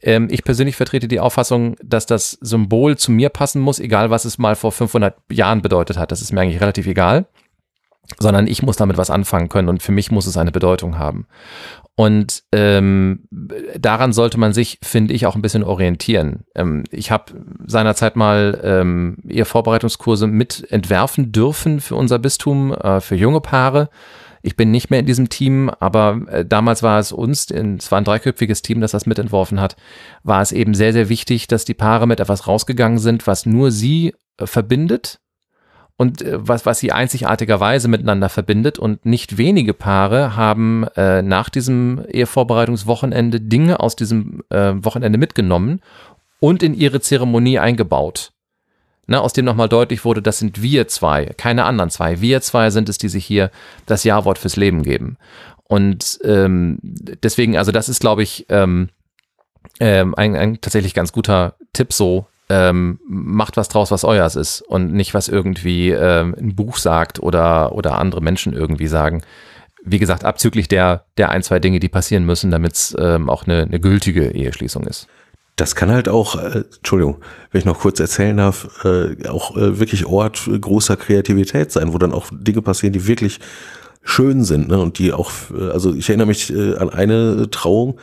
Ähm, 0.03 0.27
ich 0.29 0.43
persönlich 0.43 0.75
vertrete 0.75 1.07
die 1.07 1.19
Auffassung, 1.19 1.77
dass 1.83 2.05
das 2.05 2.37
Symbol 2.41 2.95
zu 2.95 3.11
mir 3.11 3.29
passen 3.29 3.59
muss, 3.59 3.79
egal 3.79 4.11
was 4.11 4.23
es 4.23 4.37
mal 4.37 4.55
vor 4.55 4.71
500 4.71 5.15
Jahren 5.31 5.63
bedeutet 5.63 5.97
hat. 5.97 6.11
Das 6.11 6.21
ist 6.21 6.31
mir 6.31 6.41
eigentlich 6.41 6.61
relativ 6.61 6.85
egal 6.85 7.25
sondern 8.19 8.47
ich 8.47 8.63
muss 8.63 8.77
damit 8.77 8.97
was 8.97 9.09
anfangen 9.09 9.49
können 9.49 9.69
und 9.69 9.81
für 9.81 9.91
mich 9.91 10.11
muss 10.11 10.27
es 10.27 10.37
eine 10.37 10.51
Bedeutung 10.51 10.97
haben. 10.97 11.27
Und 11.95 12.43
ähm, 12.51 13.23
daran 13.79 14.11
sollte 14.11 14.37
man 14.37 14.53
sich, 14.53 14.79
finde 14.83 15.13
ich, 15.13 15.25
auch 15.25 15.35
ein 15.35 15.41
bisschen 15.41 15.63
orientieren. 15.63 16.43
Ähm, 16.53 16.83
ich 16.91 17.09
habe 17.09 17.33
seinerzeit 17.65 18.17
mal 18.17 18.59
ähm, 18.63 19.17
eher 19.27 19.45
Vorbereitungskurse 19.45 20.27
mit 20.27 20.69
entwerfen 20.71 21.31
dürfen 21.31 21.79
für 21.79 21.95
unser 21.95 22.19
Bistum, 22.19 22.73
äh, 22.73 22.99
für 22.99 23.15
junge 23.15 23.39
Paare. 23.39 23.89
Ich 24.41 24.57
bin 24.57 24.71
nicht 24.71 24.91
mehr 24.91 24.99
in 24.99 25.05
diesem 25.05 25.29
Team, 25.29 25.71
aber 25.79 26.21
äh, 26.27 26.45
damals 26.45 26.83
war 26.83 26.99
es 26.99 27.13
uns, 27.13 27.49
es 27.49 27.91
war 27.91 27.97
ein 27.97 28.03
dreiköpfiges 28.03 28.61
Team, 28.61 28.81
das 28.81 28.91
das 28.91 29.05
mitentworfen 29.05 29.59
hat, 29.59 29.77
war 30.21 30.41
es 30.41 30.51
eben 30.51 30.75
sehr, 30.75 30.91
sehr 30.91 31.07
wichtig, 31.07 31.47
dass 31.47 31.65
die 31.65 31.73
Paare 31.73 32.07
mit 32.07 32.19
etwas 32.19 32.45
rausgegangen 32.45 32.99
sind, 32.99 33.25
was 33.25 33.45
nur 33.45 33.71
sie 33.71 34.13
äh, 34.37 34.45
verbindet 34.45 35.21
und 35.97 36.21
äh, 36.21 36.37
was, 36.37 36.65
was 36.65 36.79
sie 36.79 36.91
einzigartigerweise 36.91 37.87
miteinander 37.87 38.29
verbindet. 38.29 38.79
Und 38.79 39.05
nicht 39.05 39.37
wenige 39.37 39.73
Paare 39.73 40.35
haben 40.35 40.85
äh, 40.95 41.21
nach 41.21 41.49
diesem 41.49 42.05
Ehevorbereitungswochenende 42.07 43.41
Dinge 43.41 43.79
aus 43.79 43.95
diesem 43.95 44.43
äh, 44.49 44.73
Wochenende 44.75 45.17
mitgenommen 45.17 45.81
und 46.39 46.63
in 46.63 46.73
ihre 46.73 47.01
Zeremonie 47.01 47.59
eingebaut. 47.59 48.31
Ne, 49.07 49.21
aus 49.21 49.33
dem 49.33 49.45
nochmal 49.45 49.69
deutlich 49.69 50.03
wurde, 50.03 50.23
das 50.23 50.39
sind 50.39 50.63
wir 50.63 50.87
zwei, 50.87 51.25
keine 51.37 51.65
anderen 51.65 51.91
zwei. 51.91 52.21
Wir 52.21 52.41
zwei 52.41 52.71
sind 52.71 52.89
es, 52.89 52.97
die 52.97 53.09
sich 53.09 53.23
hier 53.23 53.51
das 53.85 54.03
Ja-Wort 54.03 54.39
fürs 54.39 54.55
Leben 54.55 54.81
geben. 54.81 55.17
Und 55.67 56.19
ähm, 56.23 56.79
deswegen, 56.81 57.55
also 57.55 57.71
das 57.71 57.87
ist, 57.87 57.99
glaube 57.99 58.23
ich, 58.23 58.47
ähm, 58.49 58.89
ähm, 59.79 60.15
ein, 60.15 60.35
ein 60.35 60.59
tatsächlich 60.59 60.95
ganz 60.95 61.11
guter 61.11 61.55
Tipp 61.71 61.93
so, 61.93 62.25
ähm, 62.49 62.99
macht 63.07 63.57
was 63.57 63.69
draus, 63.69 63.91
was 63.91 64.03
euers 64.03 64.35
ist 64.35 64.61
und 64.61 64.93
nicht 64.93 65.13
was 65.13 65.27
irgendwie 65.27 65.89
ähm, 65.89 66.35
ein 66.37 66.55
Buch 66.55 66.77
sagt 66.77 67.21
oder, 67.21 67.73
oder 67.73 67.97
andere 67.97 68.21
Menschen 68.21 68.53
irgendwie 68.53 68.87
sagen. 68.87 69.23
Wie 69.83 69.99
gesagt, 69.99 70.25
abzüglich 70.25 70.67
der, 70.67 71.05
der 71.17 71.29
ein, 71.29 71.43
zwei 71.43 71.59
Dinge, 71.59 71.79
die 71.79 71.89
passieren 71.89 72.25
müssen, 72.25 72.51
damit 72.51 72.73
es 72.73 72.95
ähm, 72.99 73.29
auch 73.29 73.45
eine, 73.45 73.63
eine 73.63 73.79
gültige 73.79 74.31
Eheschließung 74.31 74.85
ist. 74.85 75.07
Das 75.55 75.75
kann 75.75 75.89
halt 75.89 76.09
auch, 76.09 76.35
äh, 76.35 76.63
Entschuldigung, 76.75 77.17
wenn 77.51 77.59
ich 77.59 77.65
noch 77.65 77.79
kurz 77.79 77.99
erzählen 77.99 78.37
darf, 78.37 78.83
äh, 78.83 79.27
auch 79.27 79.55
äh, 79.55 79.79
wirklich 79.79 80.05
Ort 80.05 80.49
großer 80.59 80.97
Kreativität 80.97 81.71
sein, 81.71 81.93
wo 81.93 81.97
dann 81.97 82.13
auch 82.13 82.27
Dinge 82.31 82.61
passieren, 82.61 82.93
die 82.93 83.07
wirklich 83.07 83.39
schön 84.03 84.43
sind 84.43 84.69
ne? 84.69 84.79
und 84.79 84.99
die 84.99 85.13
auch, 85.13 85.31
äh, 85.55 85.71
also 85.71 85.93
ich 85.93 86.09
erinnere 86.09 86.27
mich 86.27 86.53
äh, 86.53 86.75
an 86.75 86.89
eine 86.89 87.49
Trauung, 87.49 87.99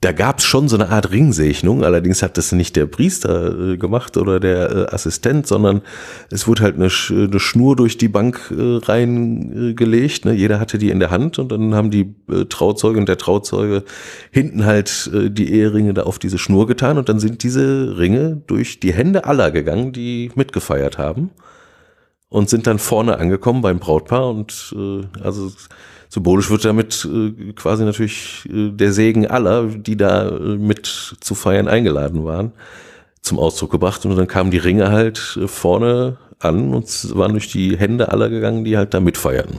da 0.00 0.12
gab 0.12 0.38
es 0.38 0.44
schon 0.44 0.68
so 0.68 0.76
eine 0.76 0.90
Art 0.90 1.10
Ringsegnung, 1.10 1.82
allerdings 1.82 2.22
hat 2.22 2.38
das 2.38 2.52
nicht 2.52 2.76
der 2.76 2.86
Priester 2.86 3.72
äh, 3.72 3.76
gemacht 3.78 4.16
oder 4.16 4.38
der 4.38 4.70
äh, 4.70 4.94
Assistent, 4.94 5.48
sondern 5.48 5.82
es 6.30 6.46
wurde 6.46 6.62
halt 6.62 6.76
eine, 6.76 6.88
Sch 6.88 7.10
eine 7.10 7.40
Schnur 7.40 7.74
durch 7.74 7.98
die 7.98 8.06
Bank 8.06 8.52
äh, 8.56 8.78
reingelegt. 8.84 10.24
Ne? 10.24 10.34
Jeder 10.34 10.60
hatte 10.60 10.78
die 10.78 10.90
in 10.90 11.00
der 11.00 11.10
Hand 11.10 11.40
und 11.40 11.50
dann 11.50 11.74
haben 11.74 11.90
die 11.90 12.14
äh, 12.30 12.44
Trauzeuge 12.44 13.00
und 13.00 13.08
der 13.08 13.18
Trauzeuge 13.18 13.82
hinten 14.30 14.64
halt 14.64 15.10
äh, 15.12 15.30
die 15.30 15.52
Eheringe 15.52 15.94
da 15.94 16.04
auf 16.04 16.20
diese 16.20 16.38
Schnur 16.38 16.68
getan 16.68 16.96
und 16.96 17.08
dann 17.08 17.18
sind 17.18 17.42
diese 17.42 17.98
Ringe 17.98 18.40
durch 18.46 18.78
die 18.78 18.92
Hände 18.92 19.24
aller 19.24 19.50
gegangen, 19.50 19.92
die 19.92 20.30
mitgefeiert 20.36 20.98
haben 20.98 21.30
und 22.28 22.48
sind 22.48 22.68
dann 22.68 22.78
vorne 22.78 23.18
angekommen 23.18 23.62
beim 23.62 23.80
Brautpaar 23.80 24.30
und 24.30 24.72
äh, 24.76 25.02
also 25.24 25.50
symbolisch 26.08 26.50
wird 26.50 26.64
damit 26.64 27.06
äh, 27.10 27.52
quasi 27.52 27.84
natürlich 27.84 28.48
äh, 28.50 28.70
der 28.70 28.92
Segen 28.92 29.26
aller, 29.26 29.64
die 29.64 29.96
da 29.96 30.28
äh, 30.28 30.56
mit 30.56 31.16
zu 31.20 31.34
feiern 31.34 31.68
eingeladen 31.68 32.24
waren, 32.24 32.52
zum 33.22 33.38
Ausdruck 33.38 33.70
gebracht. 33.70 34.04
Und 34.04 34.16
dann 34.16 34.26
kamen 34.26 34.50
die 34.50 34.58
Ringe 34.58 34.90
halt 34.90 35.38
äh, 35.40 35.46
vorne 35.46 36.16
an 36.38 36.72
und 36.72 37.16
waren 37.16 37.32
durch 37.32 37.50
die 37.50 37.76
Hände 37.76 38.10
aller 38.12 38.28
gegangen, 38.28 38.64
die 38.64 38.76
halt 38.76 38.94
da 38.94 39.00
mitfeierten. 39.00 39.58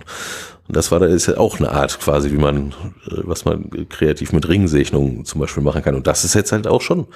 Und 0.69 0.75
das 0.75 0.91
war 0.91 1.01
ist 1.01 1.25
ja 1.25 1.37
auch 1.37 1.59
eine 1.59 1.71
Art 1.71 1.99
quasi, 1.99 2.31
wie 2.31 2.37
man, 2.37 2.75
äh, 3.07 3.23
was 3.23 3.43
man 3.43 3.71
kreativ 3.89 4.33
mit 4.33 4.47
Ringsegnungen 4.47 5.25
zum 5.25 5.41
Beispiel 5.41 5.63
machen 5.63 5.81
kann. 5.81 5.95
Und 5.95 6.05
das 6.05 6.23
ist 6.23 6.35
jetzt 6.35 6.51
halt 6.51 6.67
auch 6.67 6.81
schon 6.81 7.07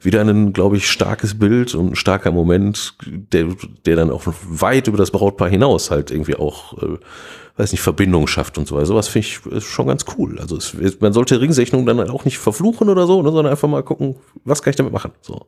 wieder 0.00 0.22
ein, 0.22 0.52
glaube 0.52 0.76
ich, 0.76 0.90
starkes 0.90 1.38
Bild 1.38 1.76
und 1.76 1.92
ein 1.92 1.96
starker 1.96 2.32
Moment, 2.32 2.94
der, 3.06 3.46
der 3.86 3.94
dann 3.94 4.10
auch 4.10 4.24
weit 4.48 4.88
über 4.88 4.98
das 4.98 5.12
Brautpaar 5.12 5.48
hinaus 5.48 5.92
halt 5.92 6.10
irgendwie 6.10 6.34
auch 6.34 6.82
äh, 6.82 6.98
weiß 7.56 7.70
nicht, 7.70 7.80
Verbindung 7.80 8.26
schafft 8.26 8.58
und 8.58 8.66
so 8.66 8.74
weiter. 8.74 8.86
Sowas 8.86 9.06
finde 9.06 9.28
ich 9.28 9.64
schon 9.64 9.86
ganz 9.86 10.04
cool. 10.18 10.40
Also 10.40 10.56
es, 10.56 11.00
man 11.00 11.12
sollte 11.12 11.40
Ringsegnung 11.40 11.86
dann 11.86 12.10
auch 12.10 12.24
nicht 12.24 12.38
verfluchen 12.38 12.88
oder 12.88 13.06
so, 13.06 13.22
ne, 13.22 13.30
sondern 13.30 13.52
einfach 13.52 13.68
mal 13.68 13.84
gucken, 13.84 14.16
was 14.44 14.62
kann 14.62 14.72
ich 14.72 14.76
damit 14.76 14.92
machen. 14.92 15.12
So, 15.22 15.46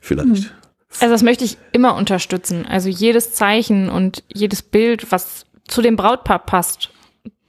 vielleicht. 0.00 0.28
Hm. 0.28 0.50
Also 1.00 1.12
das 1.12 1.22
möchte 1.22 1.44
ich 1.44 1.58
immer 1.72 1.94
unterstützen. 1.96 2.64
Also 2.64 2.88
jedes 2.88 3.32
Zeichen 3.32 3.90
und 3.90 4.22
jedes 4.32 4.62
Bild, 4.62 5.10
was 5.12 5.45
zu 5.68 5.82
dem 5.82 5.96
Brautpaar 5.96 6.40
passt, 6.40 6.90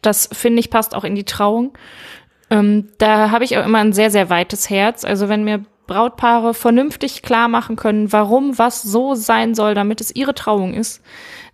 das 0.02 0.30
finde 0.32 0.60
ich 0.60 0.70
passt 0.70 0.96
auch 0.96 1.04
in 1.04 1.16
die 1.16 1.26
Trauung. 1.26 1.78
Ähm, 2.50 2.90
da 2.98 3.32
habe 3.32 3.44
ich 3.44 3.58
auch 3.58 3.66
immer 3.66 3.80
ein 3.80 3.94
sehr, 3.94 4.12
sehr 4.12 4.30
weites 4.30 4.70
Herz. 4.70 5.04
Also 5.04 5.30
wenn 5.30 5.44
mir 5.44 5.66
Brautpaare 5.86 6.54
vernünftig 6.54 7.22
klar 7.22 7.48
machen 7.48 7.76
können, 7.76 8.12
warum 8.12 8.58
was 8.58 8.82
so 8.82 9.16
sein 9.16 9.56
soll, 9.56 9.74
damit 9.74 10.02
es 10.02 10.16
ihre 10.16 10.36
Trauung 10.36 10.74
ist, 10.74 11.02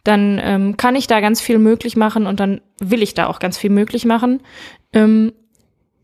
dann 0.03 0.39
ähm, 0.43 0.75
kann 0.75 0.95
ich 0.95 1.07
da 1.07 1.21
ganz 1.21 1.39
viel 1.39 1.59
möglich 1.59 1.95
machen 1.95 2.25
und 2.25 2.39
dann 2.39 2.61
will 2.79 3.01
ich 3.01 3.13
da 3.13 3.27
auch 3.27 3.39
ganz 3.39 3.57
viel 3.57 3.69
möglich 3.69 4.05
machen. 4.05 4.41
Ähm, 4.91 5.31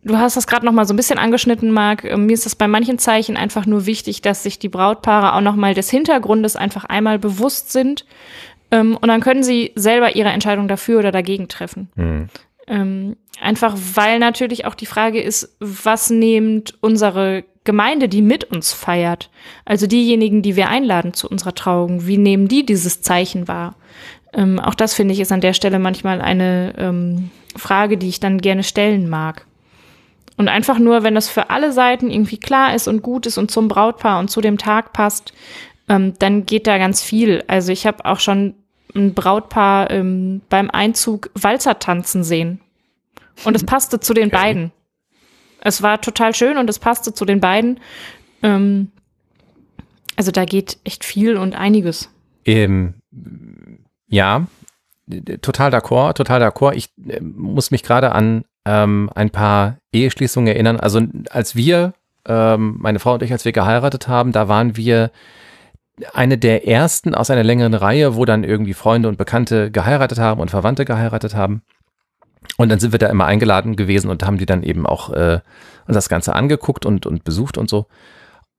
du 0.04 0.18
hast 0.18 0.38
das 0.38 0.48
gerade 0.48 0.66
noch 0.66 0.72
mal 0.72 0.86
so 0.86 0.94
ein 0.94 0.98
bisschen 0.98 1.20
angeschnitten, 1.20 1.72
Marc. 1.72 2.06
Ähm, 2.06 2.28
mir 2.28 2.34
ist 2.34 2.46
das 2.46 2.56
bei 2.56 2.68
manchen 2.68 2.98
Zeichen 2.98 3.36
einfach 3.36 3.66
nur 3.66 3.86
wichtig, 3.86 4.22
dass 4.22 4.44
sich 4.44 4.58
die 4.58 4.70
Brautpaare 4.70 5.34
auch 5.34 5.42
noch 5.42 5.56
mal 5.56 5.74
des 5.74 5.90
Hintergrundes 5.90 6.56
einfach 6.56 6.86
einmal 6.86 7.20
bewusst 7.20 7.72
sind 7.72 8.06
ähm, 8.72 8.98
und 9.00 9.08
dann 9.08 9.22
können 9.22 9.44
sie 9.44 9.72
selber 9.76 10.16
ihre 10.16 10.30
Entscheidung 10.30 10.68
dafür 10.68 11.00
oder 11.00 11.12
dagegen 11.12 11.48
treffen. 11.48 11.90
Mhm. 11.96 12.30
Ähm, 12.68 13.16
einfach 13.42 13.76
weil 13.96 14.20
natürlich 14.20 14.66
auch 14.66 14.76
die 14.76 14.86
Frage 14.86 15.22
ist, 15.22 15.56
was 15.60 16.10
nimmt 16.10 16.76
unsere 16.82 17.44
Gemeinde, 17.64 18.10
die 18.10 18.22
mit 18.22 18.46
uns 18.46 18.74
feiert, 18.74 19.30
also 19.66 19.88
diejenigen, 19.88 20.42
die 20.42 20.56
wir 20.56 20.70
einladen 20.70 21.14
zu 21.14 21.28
unserer 21.28 21.56
Trauung, 21.56 22.08
wie 22.08 22.18
nehmen 22.18 22.48
die 22.48 22.66
dieses 22.66 23.02
Zeichen 23.02 23.48
wahr? 23.48 23.76
Ähm, 24.34 24.60
auch 24.60 24.76
das 24.76 24.94
finde 24.94 25.14
ich 25.14 25.20
ist 25.20 25.32
an 25.32 25.42
der 25.42 25.54
Stelle 25.54 25.80
manchmal 25.80 26.22
eine 26.22 26.74
ähm, 26.78 27.32
Frage, 27.56 27.98
die 27.98 28.10
ich 28.10 28.20
dann 28.20 28.40
gerne 28.40 28.64
stellen 28.64 29.10
mag. 29.10 29.46
Und 30.38 30.48
einfach 30.48 30.80
nur, 30.80 31.04
wenn 31.04 31.16
das 31.16 31.28
für 31.28 31.50
alle 31.50 31.74
Seiten 31.74 32.10
irgendwie 32.10 32.38
klar 32.38 32.74
ist 32.74 32.88
und 32.88 33.02
gut 33.02 33.26
ist 33.26 33.38
und 33.38 33.52
zum 33.52 33.68
Brautpaar 33.68 34.20
und 34.20 34.30
zu 34.30 34.40
dem 34.40 34.58
Tag 34.58 34.94
passt, 34.94 35.34
ähm, 35.90 36.14
dann 36.20 36.46
geht 36.46 36.68
da 36.68 36.78
ganz 36.78 37.02
viel. 37.02 37.44
Also 37.48 37.72
ich 37.72 37.86
habe 37.86 38.06
auch 38.06 38.20
schon 38.20 38.54
ein 38.96 39.14
Brautpaar 39.14 39.92
ähm, 39.92 40.42
beim 40.50 40.70
Einzug 40.70 41.30
Walzer 41.36 41.80
tanzen 41.80 42.24
sehen. 42.24 42.62
Und 43.44 43.56
es 43.56 43.66
passte 43.66 44.00
zu 44.00 44.14
den 44.14 44.30
beiden. 44.30 44.72
Es 45.62 45.82
war 45.82 46.02
total 46.02 46.34
schön 46.36 46.58
und 46.58 46.70
es 46.70 46.80
passte 46.80 47.14
zu 47.14 47.26
den 47.26 47.40
beiden. 47.40 47.80
Ähm, 48.44 48.92
also 50.16 50.32
da 50.32 50.46
geht 50.46 50.78
echt 50.84 51.04
viel 51.06 51.38
und 51.38 51.56
einiges. 51.56 52.10
Ähm, 52.46 52.96
ja, 54.08 54.48
total 55.42 55.74
d'accord, 55.74 56.14
total 56.14 56.42
d'accord. 56.42 56.74
Ich 56.74 56.90
äh, 57.08 57.22
muss 57.22 57.72
mich 57.72 57.84
gerade 57.84 58.12
an 58.12 58.44
ähm, 58.66 59.10
ein 59.16 59.30
paar 59.30 59.78
Eheschließungen 59.92 60.48
erinnern. 60.48 60.80
Also 60.80 61.02
als 61.30 61.56
wir, 61.56 61.94
ähm, 62.26 62.78
meine 62.80 63.00
Frau 63.00 63.14
und 63.14 63.24
ich, 63.24 63.32
als 63.32 63.46
wir 63.46 63.52
geheiratet 63.52 64.08
haben, 64.08 64.32
da 64.32 64.48
waren 64.48 64.76
wir 64.76 65.12
eine 66.14 66.38
der 66.38 66.68
ersten 66.68 67.16
aus 67.16 67.30
einer 67.30 67.44
längeren 67.44 67.74
Reihe, 67.74 68.16
wo 68.16 68.26
dann 68.26 68.44
irgendwie 68.44 68.74
Freunde 68.74 69.10
und 69.10 69.18
Bekannte 69.18 69.72
geheiratet 69.72 70.20
haben 70.20 70.40
und 70.40 70.52
Verwandte 70.52 70.86
geheiratet 70.86 71.36
haben. 71.36 71.62
Und 72.58 72.70
dann 72.70 72.80
sind 72.80 72.92
wir 72.92 73.00
da 73.00 73.08
immer 73.08 73.26
eingeladen 73.26 73.76
gewesen 73.76 74.10
und 74.10 74.24
haben 74.24 74.38
die 74.38 74.46
dann 74.46 74.64
eben 74.64 74.86
auch 74.86 75.12
äh, 75.12 75.40
uns 75.88 75.96
das 75.96 76.10
Ganze 76.10 76.36
angeguckt 76.36 76.86
und, 76.86 77.06
und 77.06 77.24
besucht 77.24 77.58
und 77.58 77.70
so. 77.70 77.88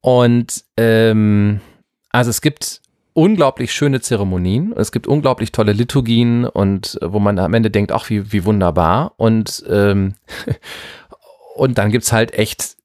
Und 0.00 0.64
ähm, 0.76 1.60
also 2.10 2.30
es 2.30 2.40
gibt 2.40 2.80
unglaublich 3.12 3.72
schöne 3.72 4.00
Zeremonien, 4.00 4.72
es 4.76 4.92
gibt 4.92 5.06
unglaublich 5.06 5.52
tolle 5.52 5.72
Liturgien 5.72 6.44
und 6.46 6.98
wo 7.02 7.18
man 7.18 7.38
am 7.38 7.54
Ende 7.54 7.70
denkt, 7.70 7.92
ach, 7.92 8.08
wie, 8.08 8.32
wie 8.32 8.44
wunderbar. 8.44 9.14
Und, 9.16 9.64
ähm, 9.68 10.14
und 11.56 11.78
dann 11.78 11.90
gibt's 11.90 12.12
halt 12.12 12.32
echt, 12.32 12.76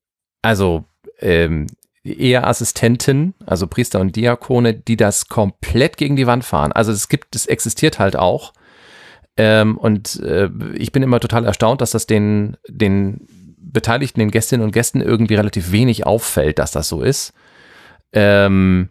also 0.41 0.85
ähm, 1.19 1.67
Eheassistenten, 2.05 3.33
also 3.45 3.67
Priester 3.67 3.99
und 3.99 4.15
Diakone, 4.15 4.73
die 4.73 4.97
das 4.97 5.27
komplett 5.27 5.97
gegen 5.97 6.15
die 6.15 6.27
Wand 6.27 6.45
fahren. 6.45 6.71
Also 6.71 6.91
es 6.91 7.09
gibt, 7.09 7.35
es 7.35 7.45
existiert 7.45 7.99
halt 7.99 8.15
auch. 8.15 8.53
Ähm, 9.37 9.77
und 9.77 10.19
äh, 10.21 10.49
ich 10.75 10.91
bin 10.91 11.03
immer 11.03 11.19
total 11.19 11.45
erstaunt, 11.45 11.81
dass 11.81 11.91
das 11.91 12.07
den, 12.07 12.57
den 12.67 13.27
Beteiligten, 13.57 14.19
den 14.19 14.31
Gästinnen 14.31 14.63
und 14.63 14.71
Gästen 14.71 15.01
irgendwie 15.01 15.35
relativ 15.35 15.71
wenig 15.71 16.05
auffällt, 16.05 16.59
dass 16.59 16.71
das 16.71 16.87
so 16.87 17.01
ist. 17.01 17.33
Ähm, 18.13 18.89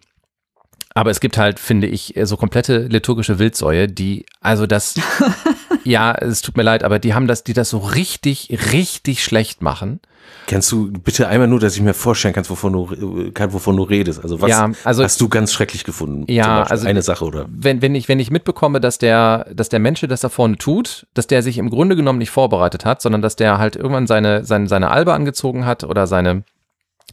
aber 0.95 1.11
es 1.11 1.21
gibt 1.21 1.39
halt, 1.39 1.59
finde 1.59 1.89
ich, 1.89 2.15
so 2.23 2.37
komplette 2.37 2.87
liturgische 2.87 3.39
Wildsäue, 3.39 3.89
die, 3.89 4.27
also 4.41 4.67
das, 4.67 4.95
ja, 5.85 6.13
es 6.13 6.43
tut 6.43 6.57
mir 6.57 6.63
leid, 6.63 6.83
aber 6.83 6.99
die 6.99 7.15
haben 7.15 7.27
das, 7.27 7.45
die 7.45 7.53
das 7.53 7.71
so 7.71 7.79
richtig, 7.79 8.59
richtig 8.73 9.23
schlecht 9.23 9.63
machen. 9.63 10.01
Kannst 10.47 10.71
du 10.73 10.91
bitte 10.91 11.29
einmal 11.29 11.49
nur, 11.49 11.61
dass 11.61 11.75
ich 11.75 11.83
mir 11.83 11.95
vorstellen 11.95 12.35
kann, 12.35 12.49
wovon 12.49 12.73
du, 12.73 13.31
kann, 13.33 13.53
wovon 13.53 13.77
du 13.77 13.83
redest? 13.83 14.23
Also 14.23 14.41
was 14.41 14.51
ja, 14.51 14.71
also, 14.85 15.03
hast 15.03 15.21
du 15.21 15.29
ganz 15.29 15.53
schrecklich 15.53 15.85
gefunden? 15.85 16.31
Ja, 16.31 16.63
also 16.65 16.87
eine 16.87 17.03
Sache 17.03 17.25
oder? 17.25 17.47
Wenn, 17.49 17.81
wenn 17.81 17.95
ich, 17.95 18.09
wenn 18.09 18.21
ich 18.21 18.31
mitbekomme, 18.31 18.81
dass 18.81 18.99
der, 18.99 19.47
dass 19.55 19.69
der 19.69 19.81
Mensch, 19.81 20.01
das 20.01 20.21
da 20.21 20.29
vorne 20.29 20.57
tut, 20.57 21.07
dass 21.15 21.27
der 21.27 21.43
sich 21.43 21.57
im 21.57 21.71
Grunde 21.71 21.97
genommen 21.97 22.19
nicht 22.19 22.31
vorbereitet 22.31 22.85
hat, 22.85 23.01
sondern 23.01 23.23
dass 23.23 23.37
der 23.37 23.59
halt 23.59 23.77
irgendwann 23.77 24.07
seine, 24.07 24.45
seine, 24.45 24.69
seine 24.69 24.91
Albe 24.91 25.15
angezogen 25.15 25.65
hat 25.65 25.85
oder 25.85 26.07
seine, 26.07 26.45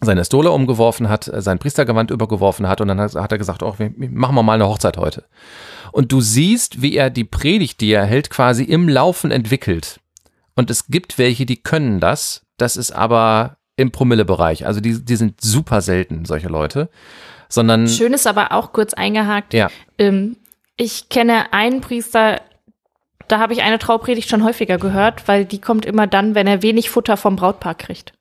seine 0.02 0.26
Stole 0.26 0.52
umgeworfen 0.52 1.10
hat, 1.10 1.28
äh, 1.28 1.42
sein 1.42 1.60
Priestergewand 1.60 2.12
übergeworfen 2.12 2.68
hat 2.68 2.82
und 2.82 2.88
dann 2.88 3.00
hat, 3.00 3.32
er 3.32 3.38
gesagt, 3.38 3.64
oh, 3.64 3.76
machen 3.78 4.36
wir 4.36 4.44
mal 4.44 4.56
eine 4.56 4.68
Hochzeit 4.68 4.98
heute. 4.98 5.26
Und 5.92 6.12
du 6.12 6.22
siehst, 6.22 6.82
wie 6.82 6.96
er 6.96 7.10
die 7.10 7.24
Predigt, 7.24 7.82
die 7.82 7.92
er 7.92 8.06
hält, 8.06 8.30
quasi 8.30 8.64
im 8.64 8.90
Laufen 8.90 9.32
entwickelt. 9.32 10.00
Und 10.56 10.70
es 10.70 10.88
gibt 10.88 11.18
welche, 11.18 11.46
die 11.46 11.62
können 11.62 12.00
das. 12.00 12.46
Das 12.58 12.78
ist 12.78 12.92
aber 12.92 13.58
im 13.78 13.92
Promillebereich. 13.92 14.66
Also 14.66 14.80
die, 14.80 15.04
die 15.04 15.16
sind 15.16 15.42
super 15.42 15.82
selten, 15.82 16.26
solche 16.26 16.48
Leute. 16.48 16.90
Sondern. 17.48 17.88
Schön 17.88 18.14
ist 18.14 18.28
aber 18.28 18.54
auch 18.54 18.74
kurz 18.74 18.94
eingehakt. 18.94 19.54
Ja. 19.54 19.70
Ähm, 19.98 20.38
ich 20.78 21.10
kenne 21.10 21.54
einen 21.54 21.82
Priester, 21.82 22.42
da 23.28 23.40
habe 23.40 23.54
ich 23.54 23.62
eine 23.62 23.78
Traupredigt 23.78 24.30
schon 24.30 24.44
häufiger 24.44 24.78
gehört, 24.78 25.28
weil 25.28 25.46
die 25.46 25.60
kommt 25.60 25.86
immer 25.86 26.08
dann, 26.08 26.34
wenn 26.34 26.48
er 26.48 26.62
wenig 26.62 26.90
Futter 26.90 27.18
vom 27.18 27.36
Brautpaar 27.36 27.76
kriegt. 27.76 28.14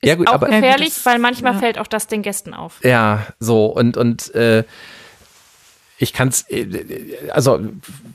Ist 0.00 0.08
ja, 0.08 0.14
gut, 0.14 0.28
auch 0.28 0.34
aber, 0.34 0.46
gefährlich, 0.46 0.94
das, 0.94 1.06
weil 1.06 1.18
manchmal 1.18 1.54
ja. 1.54 1.58
fällt 1.58 1.78
auch 1.78 1.86
das 1.86 2.06
den 2.06 2.22
Gästen 2.22 2.54
auf. 2.54 2.82
Ja, 2.82 3.26
so 3.38 3.66
und 3.66 3.96
und 3.96 4.34
äh, 4.34 4.64
ich 5.98 6.14
kann 6.14 6.28
es, 6.28 6.48
äh, 6.48 7.18
also 7.30 7.60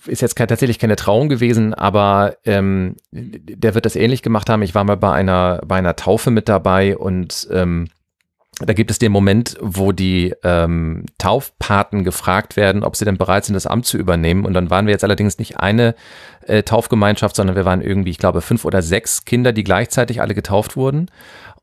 ist 0.07 0.21
jetzt 0.21 0.35
kein, 0.35 0.47
tatsächlich 0.47 0.79
keine 0.79 0.95
Trauung 0.95 1.29
gewesen, 1.29 1.75
aber 1.75 2.37
ähm, 2.43 2.95
der 3.11 3.75
wird 3.75 3.85
das 3.85 3.95
ähnlich 3.95 4.23
gemacht 4.23 4.49
haben. 4.49 4.63
Ich 4.63 4.73
war 4.73 4.83
mal 4.83 4.97
bei 4.97 5.11
einer 5.11 5.61
bei 5.65 5.75
einer 5.75 5.95
Taufe 5.95 6.31
mit 6.31 6.49
dabei 6.49 6.97
und 6.97 7.47
ähm, 7.51 7.87
da 8.59 8.73
gibt 8.73 8.89
es 8.89 8.99
den 8.99 9.11
Moment, 9.11 9.57
wo 9.59 9.91
die 9.91 10.33
ähm, 10.43 11.05
Taufpaten 11.17 12.05
gefragt 12.05 12.55
werden, 12.55 12.83
ob 12.83 12.95
sie 12.95 13.03
denn 13.03 13.17
bereit 13.17 13.43
sind, 13.43 13.53
das 13.53 13.67
Amt 13.67 13.85
zu 13.85 13.97
übernehmen. 13.97 14.45
Und 14.45 14.53
dann 14.53 14.69
waren 14.69 14.85
wir 14.85 14.93
jetzt 14.93 15.03
allerdings 15.03 15.37
nicht 15.39 15.59
eine 15.59 15.93
äh, 16.47 16.63
Taufgemeinschaft, 16.63 17.35
sondern 17.35 17.57
wir 17.57 17.65
waren 17.65 17.81
irgendwie, 17.81 18.11
ich 18.11 18.17
glaube, 18.17 18.39
fünf 18.39 18.63
oder 18.63 18.81
sechs 18.81 19.25
Kinder, 19.25 19.51
die 19.51 19.65
gleichzeitig 19.65 20.21
alle 20.21 20.33
getauft 20.33 20.77
wurden. 20.77 21.11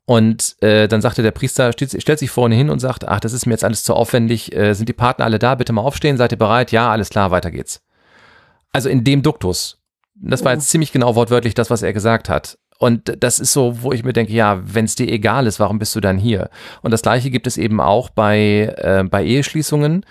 Und 0.04 0.56
äh, 0.60 0.88
dann 0.88 1.00
sagte 1.00 1.22
der 1.22 1.30
Priester, 1.30 1.72
stellt, 1.72 2.00
stellt, 2.02 2.18
sich 2.18 2.30
vorne 2.30 2.56
hin 2.56 2.70
und 2.70 2.80
sagt, 2.80 3.06
ach, 3.06 3.20
das 3.20 3.32
ist 3.32 3.46
mir 3.46 3.52
jetzt 3.52 3.64
alles 3.64 3.84
zu 3.84 3.94
aufwendig, 3.94 4.54
äh, 4.54 4.74
sind 4.74 4.88
die 4.88 4.94
Partner 4.94 5.24
alle 5.24 5.38
da, 5.38 5.54
bitte 5.54 5.72
mal 5.72 5.82
aufstehen, 5.82 6.16
seid 6.16 6.32
ihr 6.32 6.38
bereit? 6.38 6.72
Ja, 6.72 6.90
alles 6.90 7.08
klar, 7.08 7.30
weiter 7.30 7.50
geht's. 7.50 7.80
Also 8.72 8.88
in 8.88 9.04
dem 9.04 9.22
Duktus. 9.22 9.78
Das 10.14 10.44
war 10.44 10.52
jetzt 10.52 10.68
ziemlich 10.68 10.92
genau 10.92 11.14
wortwörtlich 11.14 11.54
das, 11.54 11.70
was 11.70 11.82
er 11.82 11.92
gesagt 11.92 12.28
hat. 12.28 12.58
Und 12.78 13.16
das 13.22 13.38
ist 13.38 13.52
so, 13.52 13.82
wo 13.82 13.92
ich 13.92 14.02
mir 14.02 14.12
denke, 14.12 14.32
ja, 14.32 14.60
wenn 14.64 14.86
es 14.86 14.96
dir 14.96 15.08
egal 15.08 15.46
ist, 15.46 15.60
warum 15.60 15.78
bist 15.78 15.94
du 15.94 16.00
dann 16.00 16.18
hier? 16.18 16.50
Und 16.82 16.90
das 16.90 17.02
gleiche 17.02 17.30
gibt 17.30 17.46
es 17.46 17.56
eben 17.56 17.80
auch 17.80 18.10
bei, 18.10 18.74
äh, 18.76 19.04
bei 19.08 19.24
Eheschließungen. 19.24 20.04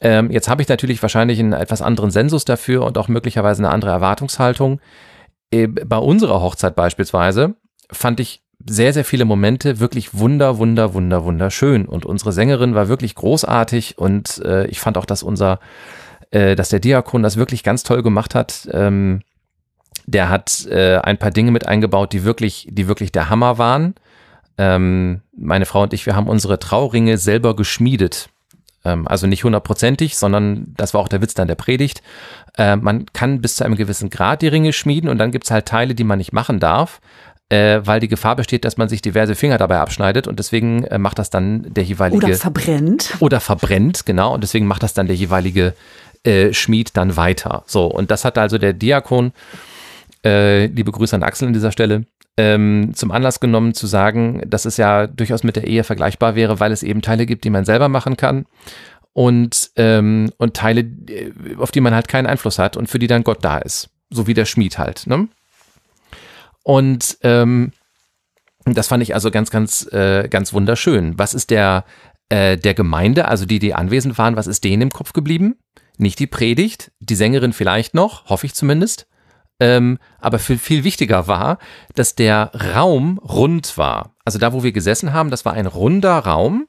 Ähm, 0.00 0.30
jetzt 0.30 0.48
habe 0.48 0.62
ich 0.62 0.68
natürlich 0.68 1.00
wahrscheinlich 1.02 1.38
einen 1.38 1.52
etwas 1.52 1.82
anderen 1.82 2.10
Sensus 2.10 2.44
dafür 2.44 2.84
und 2.84 2.98
auch 2.98 3.06
möglicherweise 3.06 3.62
eine 3.62 3.70
andere 3.70 3.92
Erwartungshaltung. 3.92 4.80
Äh, 5.52 5.68
bei 5.68 5.98
unserer 5.98 6.40
Hochzeit 6.40 6.74
beispielsweise 6.74 7.54
fand 7.92 8.18
ich 8.18 8.43
sehr, 8.66 8.92
sehr 8.92 9.04
viele 9.04 9.24
Momente 9.24 9.80
wirklich 9.80 10.14
wunder, 10.14 10.58
wunder, 10.58 10.94
wunder, 10.94 11.24
wunderschön. 11.24 11.86
Und 11.86 12.06
unsere 12.06 12.32
Sängerin 12.32 12.74
war 12.74 12.88
wirklich 12.88 13.14
großartig 13.14 13.98
und 13.98 14.38
äh, 14.44 14.66
ich 14.66 14.80
fand 14.80 14.96
auch, 14.96 15.04
dass 15.04 15.22
unser, 15.22 15.60
äh, 16.30 16.56
dass 16.56 16.70
der 16.70 16.80
Diakon 16.80 17.22
das 17.22 17.36
wirklich 17.36 17.62
ganz 17.62 17.82
toll 17.82 18.02
gemacht 18.02 18.34
hat. 18.34 18.68
Ähm, 18.72 19.20
der 20.06 20.28
hat 20.28 20.66
äh, 20.66 20.98
ein 20.98 21.18
paar 21.18 21.30
Dinge 21.30 21.50
mit 21.50 21.66
eingebaut, 21.66 22.12
die 22.12 22.24
wirklich, 22.24 22.66
die 22.70 22.88
wirklich 22.88 23.12
der 23.12 23.30
Hammer 23.30 23.58
waren. 23.58 23.94
Ähm, 24.56 25.20
meine 25.36 25.66
Frau 25.66 25.82
und 25.82 25.92
ich, 25.92 26.06
wir 26.06 26.16
haben 26.16 26.28
unsere 26.28 26.58
Trauringe 26.58 27.18
selber 27.18 27.56
geschmiedet. 27.56 28.28
Ähm, 28.84 29.08
also 29.08 29.26
nicht 29.26 29.44
hundertprozentig, 29.44 30.16
sondern 30.16 30.74
das 30.76 30.94
war 30.94 31.00
auch 31.00 31.08
der 31.08 31.22
Witz 31.22 31.34
dann 31.34 31.48
der 31.48 31.54
Predigt. 31.54 32.02
Äh, 32.56 32.76
man 32.76 33.06
kann 33.12 33.40
bis 33.40 33.56
zu 33.56 33.64
einem 33.64 33.76
gewissen 33.76 34.10
Grad 34.10 34.42
die 34.42 34.48
Ringe 34.48 34.72
schmieden 34.72 35.10
und 35.10 35.18
dann 35.18 35.32
gibt's 35.32 35.50
halt 35.50 35.66
Teile, 35.66 35.94
die 35.94 36.04
man 36.04 36.18
nicht 36.18 36.32
machen 36.32 36.60
darf 36.60 37.00
äh, 37.50 37.80
weil 37.84 38.00
die 38.00 38.08
Gefahr 38.08 38.36
besteht, 38.36 38.64
dass 38.64 38.76
man 38.76 38.88
sich 38.88 39.02
diverse 39.02 39.34
Finger 39.34 39.58
dabei 39.58 39.78
abschneidet 39.78 40.26
und 40.26 40.38
deswegen 40.38 40.84
äh, 40.84 40.98
macht 40.98 41.18
das 41.18 41.30
dann 41.30 41.72
der 41.74 41.84
jeweilige. 41.84 42.26
Oder 42.26 42.36
verbrennt. 42.36 43.16
Oder 43.20 43.40
verbrennt, 43.40 44.06
genau. 44.06 44.34
Und 44.34 44.42
deswegen 44.42 44.66
macht 44.66 44.82
das 44.82 44.94
dann 44.94 45.06
der 45.06 45.16
jeweilige 45.16 45.74
äh, 46.24 46.52
Schmied 46.52 46.96
dann 46.96 47.16
weiter. 47.16 47.64
So, 47.66 47.86
und 47.86 48.10
das 48.10 48.24
hat 48.24 48.38
also 48.38 48.58
der 48.58 48.72
Diakon, 48.72 49.32
äh, 50.24 50.66
liebe 50.66 50.90
Grüße 50.90 51.14
an 51.14 51.22
Axel 51.22 51.48
an 51.48 51.54
dieser 51.54 51.72
Stelle, 51.72 52.06
ähm, 52.36 52.92
zum 52.94 53.10
Anlass 53.10 53.40
genommen 53.40 53.74
zu 53.74 53.86
sagen, 53.86 54.42
dass 54.46 54.64
es 54.64 54.76
ja 54.76 55.06
durchaus 55.06 55.44
mit 55.44 55.56
der 55.56 55.66
Ehe 55.66 55.84
vergleichbar 55.84 56.34
wäre, 56.34 56.58
weil 56.60 56.72
es 56.72 56.82
eben 56.82 57.02
Teile 57.02 57.26
gibt, 57.26 57.44
die 57.44 57.50
man 57.50 57.64
selber 57.64 57.88
machen 57.88 58.16
kann 58.16 58.46
und, 59.12 59.70
ähm, 59.76 60.32
und 60.38 60.54
Teile, 60.56 60.80
äh, 60.80 61.30
auf 61.58 61.70
die 61.70 61.80
man 61.80 61.94
halt 61.94 62.08
keinen 62.08 62.26
Einfluss 62.26 62.58
hat 62.58 62.76
und 62.76 62.88
für 62.88 62.98
die 62.98 63.06
dann 63.06 63.22
Gott 63.22 63.44
da 63.44 63.58
ist. 63.58 63.90
So 64.10 64.26
wie 64.26 64.34
der 64.34 64.46
Schmied 64.46 64.78
halt. 64.78 65.06
Ne? 65.06 65.28
Und 66.64 67.18
ähm, 67.22 67.72
Das 68.64 68.88
fand 68.88 69.02
ich 69.02 69.14
also 69.14 69.30
ganz, 69.30 69.50
ganz, 69.50 69.86
äh, 69.92 70.28
ganz 70.28 70.52
wunderschön. 70.52 71.18
Was 71.18 71.34
ist 71.34 71.50
der, 71.50 71.84
äh, 72.30 72.56
der 72.56 72.74
Gemeinde, 72.74 73.28
also 73.28 73.44
die, 73.44 73.58
die 73.58 73.74
anwesend 73.74 74.16
waren, 74.18 74.36
was 74.36 74.46
ist 74.46 74.64
denen 74.64 74.82
im 74.82 74.90
Kopf 74.90 75.12
geblieben? 75.12 75.56
Nicht 75.98 76.18
die 76.18 76.26
Predigt, 76.26 76.90
die 76.98 77.14
Sängerin 77.14 77.52
vielleicht 77.52 77.94
noch, 77.94 78.28
hoffe 78.28 78.46
ich 78.46 78.54
zumindest. 78.54 79.06
Ähm, 79.60 79.98
aber 80.18 80.38
viel, 80.38 80.58
viel 80.58 80.82
wichtiger 80.82 81.28
war, 81.28 81.58
dass 81.94 82.16
der 82.16 82.50
Raum 82.74 83.18
rund 83.18 83.78
war. 83.78 84.14
Also 84.24 84.38
da, 84.38 84.52
wo 84.52 84.64
wir 84.64 84.72
gesessen 84.72 85.12
haben, 85.12 85.30
das 85.30 85.44
war 85.44 85.52
ein 85.52 85.66
runder 85.66 86.18
Raum 86.18 86.66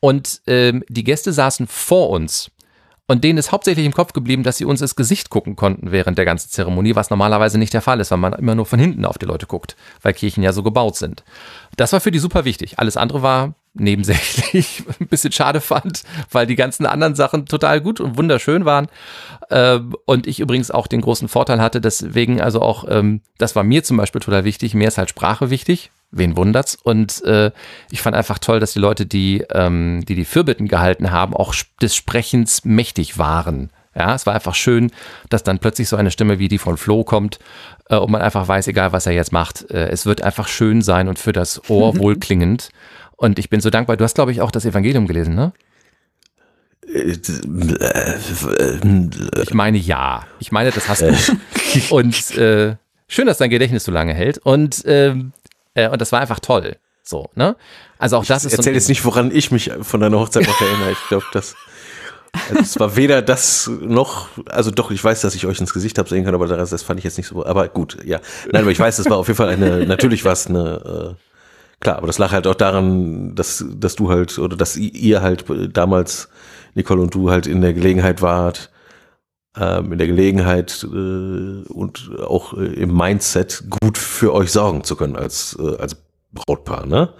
und 0.00 0.42
ähm, 0.46 0.84
die 0.88 1.04
Gäste 1.04 1.32
saßen 1.32 1.66
vor 1.66 2.10
uns. 2.10 2.50
Und 3.10 3.24
denen 3.24 3.38
ist 3.38 3.52
hauptsächlich 3.52 3.86
im 3.86 3.94
Kopf 3.94 4.12
geblieben, 4.12 4.42
dass 4.42 4.58
sie 4.58 4.66
uns 4.66 4.82
ins 4.82 4.94
Gesicht 4.94 5.30
gucken 5.30 5.56
konnten 5.56 5.90
während 5.92 6.18
der 6.18 6.26
ganzen 6.26 6.50
Zeremonie, 6.50 6.94
was 6.94 7.08
normalerweise 7.08 7.56
nicht 7.56 7.72
der 7.72 7.80
Fall 7.80 8.00
ist, 8.00 8.10
weil 8.10 8.18
man 8.18 8.34
immer 8.34 8.54
nur 8.54 8.66
von 8.66 8.78
hinten 8.78 9.06
auf 9.06 9.16
die 9.16 9.24
Leute 9.24 9.46
guckt, 9.46 9.76
weil 10.02 10.12
Kirchen 10.12 10.42
ja 10.42 10.52
so 10.52 10.62
gebaut 10.62 10.96
sind. 10.96 11.24
Das 11.76 11.94
war 11.94 12.00
für 12.00 12.10
die 12.10 12.18
super 12.18 12.44
wichtig. 12.44 12.78
Alles 12.78 12.98
andere 12.98 13.22
war 13.22 13.54
nebensächlich 13.72 14.84
ein 15.00 15.06
bisschen 15.06 15.32
schade 15.32 15.62
fand, 15.62 16.02
weil 16.30 16.46
die 16.46 16.54
ganzen 16.54 16.84
anderen 16.84 17.14
Sachen 17.14 17.46
total 17.46 17.80
gut 17.80 17.98
und 17.98 18.18
wunderschön 18.18 18.66
waren. 18.66 18.88
Ähm, 19.50 19.94
und 20.04 20.26
ich 20.26 20.40
übrigens 20.40 20.70
auch 20.70 20.86
den 20.86 21.00
großen 21.00 21.28
Vorteil 21.28 21.62
hatte, 21.62 21.80
deswegen 21.80 22.42
also 22.42 22.60
auch, 22.60 22.84
ähm, 22.90 23.22
das 23.38 23.56
war 23.56 23.64
mir 23.64 23.84
zum 23.84 23.96
Beispiel 23.96 24.20
total 24.20 24.44
wichtig, 24.44 24.74
mir 24.74 24.88
ist 24.88 24.98
halt 24.98 25.08
Sprache 25.08 25.48
wichtig. 25.48 25.90
Wen 26.10 26.36
wundert's? 26.36 26.74
Und 26.74 27.22
äh, 27.24 27.50
ich 27.90 28.00
fand 28.00 28.16
einfach 28.16 28.38
toll, 28.38 28.60
dass 28.60 28.72
die 28.72 28.78
Leute, 28.78 29.04
die 29.04 29.44
ähm, 29.52 30.04
die, 30.08 30.14
die 30.14 30.24
Fürbitten 30.24 30.68
gehalten 30.68 31.10
haben, 31.10 31.34
auch 31.34 31.54
des 31.82 31.94
Sprechens 31.94 32.64
mächtig 32.64 33.18
waren. 33.18 33.70
Ja, 33.94 34.14
es 34.14 34.26
war 34.26 34.34
einfach 34.34 34.54
schön, 34.54 34.90
dass 35.28 35.42
dann 35.42 35.58
plötzlich 35.58 35.88
so 35.88 35.96
eine 35.96 36.10
Stimme 36.10 36.38
wie 36.38 36.48
die 36.48 36.58
von 36.58 36.76
Flo 36.76 37.04
kommt 37.04 37.40
äh, 37.90 37.96
und 37.96 38.10
man 38.10 38.22
einfach 38.22 38.46
weiß, 38.46 38.68
egal 38.68 38.92
was 38.92 39.06
er 39.06 39.12
jetzt 39.12 39.32
macht, 39.32 39.70
äh, 39.70 39.88
es 39.88 40.06
wird 40.06 40.22
einfach 40.22 40.46
schön 40.46 40.82
sein 40.82 41.08
und 41.08 41.18
für 41.18 41.32
das 41.32 41.68
Ohr 41.68 41.96
wohlklingend. 41.98 42.70
Und 43.16 43.38
ich 43.40 43.50
bin 43.50 43.60
so 43.60 43.70
dankbar. 43.70 43.96
Du 43.96 44.04
hast, 44.04 44.14
glaube 44.14 44.30
ich, 44.30 44.40
auch 44.40 44.52
das 44.52 44.64
Evangelium 44.64 45.08
gelesen, 45.08 45.34
ne? 45.34 45.52
Ich 49.42 49.52
meine 49.52 49.78
ja. 49.78 50.24
Ich 50.38 50.52
meine, 50.52 50.70
das 50.70 50.88
hast 50.88 51.02
du. 51.02 51.14
und 51.94 52.36
äh, 52.36 52.76
schön, 53.08 53.26
dass 53.26 53.38
dein 53.38 53.50
Gedächtnis 53.50 53.84
so 53.84 53.90
lange 53.90 54.14
hält. 54.14 54.38
Und, 54.38 54.84
ähm, 54.86 55.32
äh, 55.78 55.88
und 55.88 56.00
das 56.00 56.12
war 56.12 56.20
einfach 56.20 56.40
toll. 56.40 56.76
So, 57.02 57.30
ne? 57.34 57.56
Also 57.98 58.18
auch 58.18 58.24
das 58.24 58.44
ich 58.44 58.52
ist. 58.52 58.58
Erzähl 58.58 58.72
so 58.72 58.76
jetzt 58.76 58.88
nicht, 58.88 59.04
woran 59.04 59.30
ich 59.30 59.50
mich 59.50 59.70
von 59.80 60.00
deiner 60.00 60.18
Hochzeit 60.18 60.46
noch 60.46 60.60
erinnere. 60.60 60.92
Ich 60.92 61.08
glaube, 61.08 61.24
das. 61.32 61.56
Also 62.50 62.60
es 62.60 62.78
war 62.78 62.96
weder 62.96 63.22
das 63.22 63.70
noch, 63.80 64.28
also 64.46 64.70
doch, 64.70 64.90
ich 64.90 65.02
weiß, 65.02 65.22
dass 65.22 65.34
ich 65.34 65.46
euch 65.46 65.60
ins 65.60 65.72
Gesicht 65.72 65.96
habe 65.98 66.10
sehen 66.10 66.24
können, 66.24 66.34
aber 66.34 66.46
das, 66.46 66.68
das 66.68 66.82
fand 66.82 66.98
ich 66.98 67.04
jetzt 67.04 67.16
nicht 67.16 67.28
so. 67.28 67.46
Aber 67.46 67.68
gut, 67.68 67.96
ja. 68.04 68.20
Nein, 68.52 68.62
aber 68.62 68.70
ich 68.70 68.78
weiß, 68.78 68.98
das 68.98 69.08
war 69.08 69.16
auf 69.16 69.28
jeden 69.28 69.38
Fall 69.38 69.48
eine, 69.48 69.86
natürlich 69.86 70.26
war 70.26 70.34
es 70.34 70.46
eine, 70.46 71.16
äh, 71.16 71.80
klar, 71.80 71.96
aber 71.96 72.06
das 72.06 72.18
lag 72.18 72.32
halt 72.32 72.46
auch 72.46 72.54
daran, 72.54 73.34
dass, 73.34 73.64
dass 73.66 73.96
du 73.96 74.10
halt, 74.10 74.38
oder 74.38 74.56
dass 74.56 74.76
ihr 74.76 75.22
halt 75.22 75.46
damals, 75.72 76.28
Nicole 76.74 77.00
und 77.00 77.14
du 77.14 77.30
halt 77.30 77.46
in 77.46 77.62
der 77.62 77.72
Gelegenheit 77.72 78.20
wart, 78.20 78.70
in 79.56 79.98
der 79.98 80.06
Gelegenheit 80.06 80.84
äh, 80.84 81.62
und 81.68 82.10
auch 82.26 82.54
äh, 82.54 82.66
im 82.74 82.96
Mindset 82.96 83.64
gut 83.80 83.98
für 83.98 84.32
euch 84.32 84.52
sorgen 84.52 84.84
zu 84.84 84.94
können 84.94 85.16
als, 85.16 85.56
äh, 85.60 85.76
als 85.76 85.96
Brautpaar, 86.32 86.86
ne? 86.86 87.14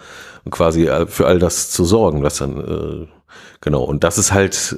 Und 0.45 0.53
quasi 0.53 0.89
für 1.09 1.27
all 1.27 1.39
das 1.39 1.71
zu 1.71 1.85
sorgen, 1.85 2.23
was 2.23 2.39
dann, 2.39 3.09
genau, 3.61 3.83
und 3.83 4.05
das 4.05 4.17
ist 4.19 4.33
halt, 4.33 4.77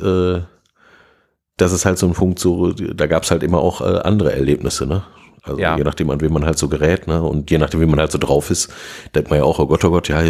das 1.57 1.73
ist 1.73 1.85
halt 1.85 1.99
so 1.99 2.07
ein 2.07 2.13
Punkt, 2.13 2.39
so, 2.39 2.73
da 2.73 3.07
gab 3.07 3.25
es 3.25 3.31
halt 3.31 3.43
immer 3.43 3.59
auch 3.59 3.81
andere 3.81 4.33
Erlebnisse, 4.33 4.87
ne? 4.87 5.03
Also 5.43 5.61
Ja. 5.61 5.77
je 5.77 5.85
nachdem, 5.85 6.11
an 6.11 6.21
wen 6.21 6.33
man 6.33 6.45
halt 6.45 6.59
so 6.59 6.69
gerät, 6.69 7.07
ne? 7.07 7.23
Und 7.23 7.51
je 7.51 7.59
nachdem, 7.59 7.81
wie 7.81 7.87
man 7.87 7.99
halt 8.01 8.13
so 8.13 8.19
drauf 8.19 8.51
ist, 8.51 8.71
denkt 9.15 9.31
man 9.31 9.39
ja 9.39 9.45
auch, 9.45 9.59
oh 9.59 9.67
Gott, 9.67 9.85
oh 9.85 9.91
Gott, 9.91 10.09
ja, 10.09 10.23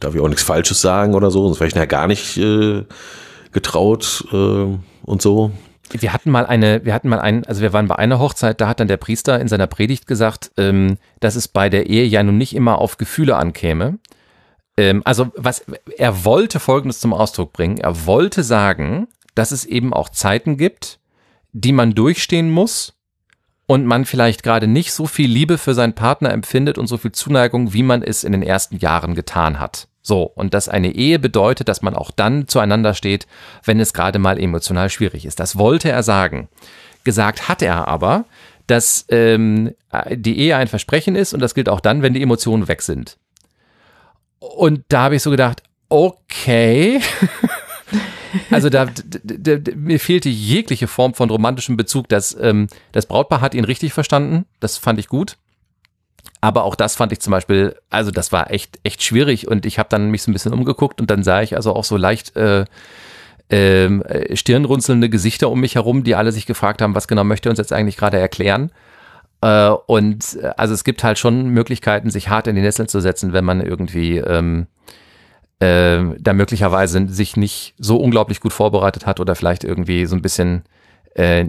darf 0.00 0.14
ich 0.14 0.20
auch 0.20 0.28
nichts 0.28 0.42
Falsches 0.42 0.80
sagen 0.80 1.14
oder 1.14 1.30
so, 1.30 1.46
sonst 1.46 1.60
wäre 1.60 1.68
ich 1.68 1.74
nachher 1.74 1.86
gar 1.86 2.06
nicht 2.06 2.36
äh, 2.38 2.84
getraut 3.52 4.24
äh, 4.32 4.66
und 5.04 5.22
so. 5.22 5.52
Wir 5.90 6.12
hatten 6.12 6.30
mal 6.30 6.46
eine, 6.46 6.84
wir 6.84 6.94
hatten 6.94 7.08
mal 7.08 7.20
einen, 7.20 7.44
also 7.44 7.62
wir 7.62 7.72
waren 7.72 7.88
bei 7.88 7.96
einer 7.96 8.18
Hochzeit, 8.18 8.60
da 8.60 8.68
hat 8.68 8.80
dann 8.80 8.88
der 8.88 8.96
Priester 8.96 9.40
in 9.40 9.48
seiner 9.48 9.66
Predigt 9.66 10.06
gesagt, 10.06 10.50
ähm, 10.56 10.98
dass 11.20 11.36
es 11.36 11.48
bei 11.48 11.68
der 11.68 11.86
Ehe 11.86 12.04
ja 12.04 12.22
nun 12.22 12.38
nicht 12.38 12.54
immer 12.54 12.78
auf 12.78 12.96
Gefühle 12.96 13.36
ankäme. 13.36 13.98
Ähm, 14.76 15.02
also 15.04 15.32
was 15.36 15.64
er 15.96 16.24
wollte 16.24 16.60
Folgendes 16.60 17.00
zum 17.00 17.12
Ausdruck 17.12 17.52
bringen: 17.52 17.78
Er 17.78 18.06
wollte 18.06 18.42
sagen, 18.42 19.08
dass 19.34 19.52
es 19.52 19.64
eben 19.64 19.92
auch 19.92 20.08
Zeiten 20.08 20.56
gibt, 20.56 20.98
die 21.52 21.72
man 21.72 21.94
durchstehen 21.94 22.50
muss 22.50 22.94
und 23.66 23.86
man 23.86 24.04
vielleicht 24.04 24.42
gerade 24.42 24.66
nicht 24.66 24.92
so 24.92 25.06
viel 25.06 25.30
Liebe 25.30 25.58
für 25.58 25.74
seinen 25.74 25.94
Partner 25.94 26.32
empfindet 26.32 26.78
und 26.78 26.86
so 26.86 26.96
viel 26.96 27.12
Zuneigung, 27.12 27.72
wie 27.72 27.82
man 27.82 28.02
es 28.02 28.24
in 28.24 28.32
den 28.32 28.42
ersten 28.42 28.76
Jahren 28.76 29.14
getan 29.14 29.58
hat. 29.58 29.88
So, 30.08 30.22
und 30.22 30.54
dass 30.54 30.68
eine 30.68 30.94
Ehe 30.94 31.18
bedeutet, 31.18 31.68
dass 31.68 31.82
man 31.82 31.96
auch 31.96 32.12
dann 32.12 32.46
zueinander 32.46 32.94
steht, 32.94 33.26
wenn 33.64 33.80
es 33.80 33.92
gerade 33.92 34.20
mal 34.20 34.38
emotional 34.38 34.88
schwierig 34.88 35.26
ist. 35.26 35.40
Das 35.40 35.58
wollte 35.58 35.90
er 35.90 36.04
sagen. 36.04 36.46
Gesagt 37.02 37.48
hat 37.48 37.60
er 37.60 37.88
aber, 37.88 38.24
dass 38.68 39.04
ähm, 39.08 39.74
die 40.12 40.38
Ehe 40.38 40.56
ein 40.56 40.68
Versprechen 40.68 41.16
ist 41.16 41.34
und 41.34 41.40
das 41.40 41.56
gilt 41.56 41.68
auch 41.68 41.80
dann, 41.80 42.02
wenn 42.02 42.14
die 42.14 42.22
Emotionen 42.22 42.68
weg 42.68 42.82
sind. 42.82 43.16
Und 44.38 44.84
da 44.86 45.02
habe 45.02 45.16
ich 45.16 45.22
so 45.24 45.30
gedacht, 45.30 45.64
okay. 45.88 47.00
Also 48.50 48.68
da, 48.68 48.84
d- 48.84 49.58
d- 49.58 49.74
mir 49.74 49.98
fehlte 49.98 50.28
jegliche 50.28 50.88
Form 50.88 51.14
von 51.14 51.30
romantischem 51.30 51.76
Bezug. 51.76 52.08
Das, 52.10 52.36
ähm, 52.38 52.68
das 52.92 53.06
Brautpaar 53.06 53.40
hat 53.40 53.54
ihn 53.54 53.64
richtig 53.64 53.92
verstanden. 53.94 54.44
Das 54.60 54.76
fand 54.76 54.98
ich 55.00 55.08
gut. 55.08 55.36
Aber 56.40 56.64
auch 56.64 56.74
das 56.74 56.96
fand 56.96 57.12
ich 57.12 57.20
zum 57.20 57.30
Beispiel, 57.30 57.76
also 57.90 58.10
das 58.10 58.32
war 58.32 58.50
echt, 58.50 58.78
echt 58.82 59.02
schwierig. 59.02 59.48
Und 59.48 59.66
ich 59.66 59.78
habe 59.78 59.88
dann 59.88 60.10
mich 60.10 60.22
so 60.22 60.30
ein 60.30 60.34
bisschen 60.34 60.52
umgeguckt 60.52 61.00
und 61.00 61.10
dann 61.10 61.22
sah 61.22 61.42
ich 61.42 61.56
also 61.56 61.74
auch 61.74 61.84
so 61.84 61.96
leicht 61.96 62.36
äh, 62.36 62.64
ähm, 63.50 64.02
äh, 64.02 64.36
stirnrunzelnde 64.36 65.08
Gesichter 65.08 65.50
um 65.50 65.60
mich 65.60 65.76
herum, 65.76 66.04
die 66.04 66.14
alle 66.14 66.32
sich 66.32 66.46
gefragt 66.46 66.82
haben, 66.82 66.94
was 66.94 67.08
genau 67.08 67.24
möchte 67.24 67.50
uns 67.50 67.58
jetzt 67.58 67.72
eigentlich 67.72 67.96
gerade 67.96 68.18
erklären. 68.18 68.70
Äh, 69.40 69.70
und 69.86 70.38
äh, 70.42 70.50
also 70.56 70.74
es 70.74 70.84
gibt 70.84 71.04
halt 71.04 71.18
schon 71.18 71.48
Möglichkeiten, 71.50 72.10
sich 72.10 72.28
hart 72.28 72.46
in 72.46 72.56
die 72.56 72.62
Nesseln 72.62 72.88
zu 72.88 73.00
setzen, 73.00 73.32
wenn 73.32 73.44
man 73.44 73.60
irgendwie 73.60 74.18
ähm, 74.18 74.66
äh, 75.60 76.00
da 76.18 76.32
möglicherweise 76.32 77.08
sich 77.08 77.36
nicht 77.36 77.74
so 77.78 77.96
unglaublich 77.98 78.40
gut 78.40 78.52
vorbereitet 78.52 79.06
hat 79.06 79.20
oder 79.20 79.34
vielleicht 79.34 79.64
irgendwie 79.64 80.06
so 80.06 80.16
ein 80.16 80.22
bisschen 80.22 80.64
äh, 81.14 81.46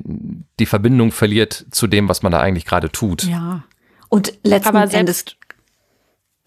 die 0.60 0.66
Verbindung 0.66 1.12
verliert 1.12 1.66
zu 1.72 1.88
dem, 1.88 2.08
was 2.08 2.24
man 2.24 2.32
da 2.32 2.40
eigentlich 2.40 2.66
gerade 2.66 2.92
tut. 2.92 3.24
Ja. 3.24 3.64
Und 4.10 4.34
letzten 4.44 4.70
Aber 4.70 4.88
selbst- 4.88 4.96
Endes. 4.96 5.26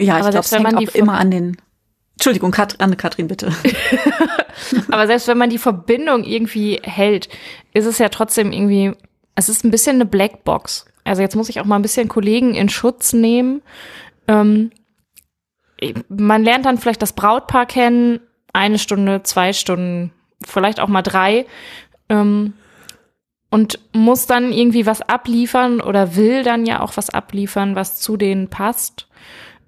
Ja, 0.00 0.14
ich 0.14 0.20
glaube, 0.20 0.32
selbst 0.32 0.46
es 0.46 0.52
wenn 0.52 0.64
hängt 0.64 0.74
man 0.76 0.88
auch 0.88 0.94
immer 0.94 1.18
an 1.18 1.30
den. 1.30 1.56
Entschuldigung, 2.14 2.50
Kat 2.50 2.80
Anne-Kathrin, 2.80 3.28
bitte. 3.28 3.52
Aber 4.90 5.06
selbst 5.06 5.26
wenn 5.28 5.38
man 5.38 5.50
die 5.50 5.58
Verbindung 5.58 6.24
irgendwie 6.24 6.80
hält, 6.82 7.28
ist 7.72 7.86
es 7.86 7.98
ja 7.98 8.08
trotzdem 8.08 8.52
irgendwie, 8.52 8.92
es 9.34 9.48
ist 9.48 9.64
ein 9.64 9.70
bisschen 9.70 9.96
eine 9.96 10.06
Blackbox. 10.06 10.86
Also 11.04 11.22
jetzt 11.22 11.34
muss 11.36 11.48
ich 11.48 11.61
auch 11.61 11.64
mal 11.64 11.76
ein 11.76 11.82
bisschen 11.82 12.08
Kollegen 12.08 12.54
in 12.54 12.68
Schutz 12.68 13.12
nehmen. 13.12 13.62
Ähm, 14.28 14.70
man 16.08 16.44
lernt 16.44 16.66
dann 16.66 16.78
vielleicht 16.78 17.00
das 17.02 17.14
Brautpaar 17.14 17.66
kennen, 17.66 18.20
eine 18.52 18.78
Stunde, 18.78 19.22
zwei 19.22 19.52
Stunden, 19.52 20.12
vielleicht 20.46 20.78
auch 20.80 20.88
mal 20.88 21.02
drei. 21.02 21.46
Ähm, 22.11 22.52
und 23.51 23.78
muss 23.92 24.26
dann 24.26 24.53
irgendwie 24.53 24.86
was 24.86 25.03
abliefern 25.03 25.80
oder 25.80 26.16
will 26.16 26.42
dann 26.44 26.66
ja 26.66 26.80
auch 26.80 26.96
was 26.96 27.11
abliefern, 27.11 27.74
was 27.74 28.01
zu 28.01 28.16
denen 28.16 28.48
passt. 28.48 29.09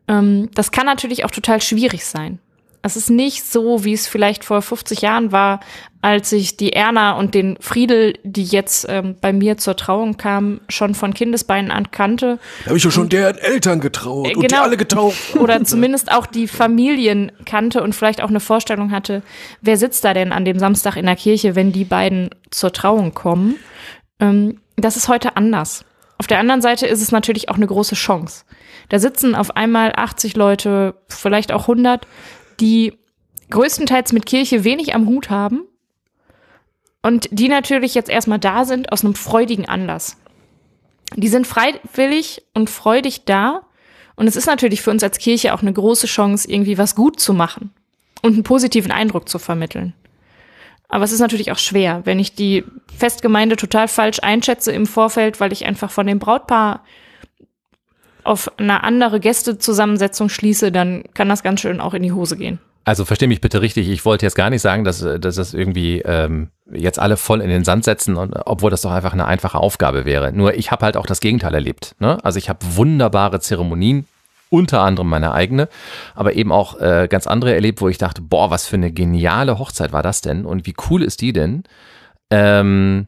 Ähm, 0.08 0.50
das 0.54 0.70
kann 0.70 0.86
natürlich 0.86 1.24
auch 1.24 1.30
total 1.30 1.60
schwierig 1.60 2.06
sein. 2.06 2.38
Es 2.82 2.96
ist 2.96 3.10
nicht 3.10 3.44
so, 3.44 3.84
wie 3.84 3.92
es 3.92 4.08
vielleicht 4.08 4.44
vor 4.44 4.60
50 4.60 5.02
Jahren 5.02 5.30
war, 5.30 5.60
als 6.00 6.32
ich 6.32 6.56
die 6.56 6.72
Erna 6.72 7.12
und 7.12 7.32
den 7.34 7.56
Friedel, 7.60 8.14
die 8.24 8.42
jetzt 8.42 8.86
ähm, 8.88 9.14
bei 9.20 9.32
mir 9.32 9.56
zur 9.56 9.76
Trauung 9.76 10.16
kamen, 10.16 10.60
schon 10.68 10.96
von 10.96 11.14
Kindesbeinen 11.14 11.70
an 11.70 11.92
kannte. 11.92 12.40
Da 12.64 12.70
habe 12.70 12.78
ich 12.78 12.84
ja 12.84 12.90
schon 12.90 13.08
deren 13.08 13.38
Eltern 13.38 13.80
getraut 13.80 14.26
Äh, 14.26 14.34
und 14.34 14.42
die 14.42 14.48
genau. 14.48 14.62
alle 14.64 14.76
getauft. 14.76 15.36
Oder 15.40 15.62
zumindest 15.62 16.10
auch 16.10 16.26
die 16.26 16.48
Familien 16.48 17.30
kannte 17.46 17.84
und 17.84 17.94
vielleicht 17.94 18.20
auch 18.20 18.30
eine 18.30 18.40
Vorstellung 18.40 18.90
hatte, 18.90 19.22
wer 19.60 19.76
sitzt 19.76 20.04
da 20.04 20.12
denn 20.12 20.32
an 20.32 20.44
dem 20.44 20.58
Samstag 20.58 20.96
in 20.96 21.06
der 21.06 21.16
Kirche, 21.16 21.54
wenn 21.54 21.70
die 21.70 21.84
beiden 21.84 22.30
zur 22.50 22.72
Trauung 22.72 23.14
kommen. 23.14 23.56
Ähm, 24.18 24.60
das 24.76 24.96
ist 24.96 25.08
heute 25.08 25.36
anders. 25.36 25.84
Auf 26.18 26.26
der 26.26 26.40
anderen 26.40 26.62
Seite 26.62 26.86
ist 26.86 27.02
es 27.02 27.12
natürlich 27.12 27.48
auch 27.48 27.56
eine 27.56 27.66
große 27.66 27.94
Chance. 27.94 28.44
Da 28.88 28.98
sitzen 28.98 29.34
auf 29.34 29.56
einmal 29.56 29.92
80 29.94 30.36
Leute, 30.36 30.94
vielleicht 31.08 31.52
auch 31.52 31.62
100, 31.62 32.06
die 32.60 32.98
größtenteils 33.50 34.12
mit 34.12 34.26
Kirche 34.26 34.64
wenig 34.64 34.94
am 34.94 35.06
Hut 35.06 35.30
haben 35.30 35.62
und 37.02 37.28
die 37.30 37.48
natürlich 37.48 37.94
jetzt 37.94 38.08
erstmal 38.08 38.38
da 38.38 38.64
sind 38.64 38.92
aus 38.92 39.04
einem 39.04 39.14
freudigen 39.14 39.68
Anlass. 39.68 40.16
Die 41.16 41.28
sind 41.28 41.46
freiwillig 41.46 42.42
und 42.54 42.70
freudig 42.70 43.24
da 43.24 43.62
und 44.16 44.26
es 44.26 44.36
ist 44.36 44.46
natürlich 44.46 44.82
für 44.82 44.90
uns 44.90 45.02
als 45.02 45.18
Kirche 45.18 45.52
auch 45.52 45.62
eine 45.62 45.72
große 45.72 46.06
Chance, 46.06 46.50
irgendwie 46.50 46.78
was 46.78 46.94
gut 46.94 47.20
zu 47.20 47.34
machen 47.34 47.70
und 48.22 48.34
einen 48.34 48.44
positiven 48.44 48.92
Eindruck 48.92 49.28
zu 49.28 49.38
vermitteln. 49.38 49.94
Aber 50.88 51.04
es 51.04 51.12
ist 51.12 51.20
natürlich 51.20 51.50
auch 51.52 51.58
schwer, 51.58 52.02
wenn 52.04 52.18
ich 52.18 52.34
die 52.34 52.64
Festgemeinde 52.96 53.56
total 53.56 53.88
falsch 53.88 54.20
einschätze 54.22 54.72
im 54.72 54.86
Vorfeld, 54.86 55.40
weil 55.40 55.52
ich 55.52 55.64
einfach 55.64 55.90
von 55.90 56.06
dem 56.06 56.18
Brautpaar 56.18 56.84
auf 58.24 58.50
eine 58.58 58.84
andere 58.84 59.20
Gästezusammensetzung 59.20 60.28
schließe, 60.28 60.72
dann 60.72 61.04
kann 61.14 61.28
das 61.28 61.42
ganz 61.42 61.60
schön 61.60 61.80
auch 61.80 61.94
in 61.94 62.02
die 62.02 62.12
Hose 62.12 62.36
gehen. 62.36 62.58
Also 62.84 63.04
verstehe 63.04 63.28
mich 63.28 63.40
bitte 63.40 63.62
richtig, 63.62 63.88
ich 63.88 64.04
wollte 64.04 64.26
jetzt 64.26 64.34
gar 64.34 64.50
nicht 64.50 64.62
sagen, 64.62 64.82
dass, 64.82 64.98
dass 64.98 65.36
das 65.36 65.54
irgendwie 65.54 66.00
ähm, 66.00 66.48
jetzt 66.72 66.98
alle 66.98 67.16
voll 67.16 67.40
in 67.40 67.48
den 67.48 67.62
Sand 67.62 67.84
setzen, 67.84 68.16
und, 68.16 68.34
obwohl 68.44 68.70
das 68.70 68.82
doch 68.82 68.90
einfach 68.90 69.12
eine 69.12 69.26
einfache 69.26 69.58
Aufgabe 69.58 70.04
wäre. 70.04 70.32
Nur 70.32 70.54
ich 70.54 70.72
habe 70.72 70.84
halt 70.84 70.96
auch 70.96 71.06
das 71.06 71.20
Gegenteil 71.20 71.54
erlebt. 71.54 71.94
Ne? 72.00 72.18
Also 72.24 72.38
ich 72.38 72.48
habe 72.48 72.58
wunderbare 72.62 73.38
Zeremonien, 73.38 74.06
unter 74.50 74.82
anderem 74.82 75.08
meine 75.08 75.32
eigene, 75.32 75.68
aber 76.14 76.34
eben 76.34 76.50
auch 76.50 76.78
äh, 76.80 77.06
ganz 77.08 77.26
andere 77.26 77.54
erlebt, 77.54 77.80
wo 77.80 77.88
ich 77.88 77.98
dachte, 77.98 78.20
boah, 78.20 78.50
was 78.50 78.66
für 78.66 78.76
eine 78.76 78.90
geniale 78.90 79.58
Hochzeit 79.58 79.92
war 79.92 80.02
das 80.02 80.20
denn 80.20 80.44
und 80.44 80.66
wie 80.66 80.74
cool 80.90 81.02
ist 81.02 81.20
die 81.20 81.32
denn? 81.32 81.62
Ähm, 82.30 83.06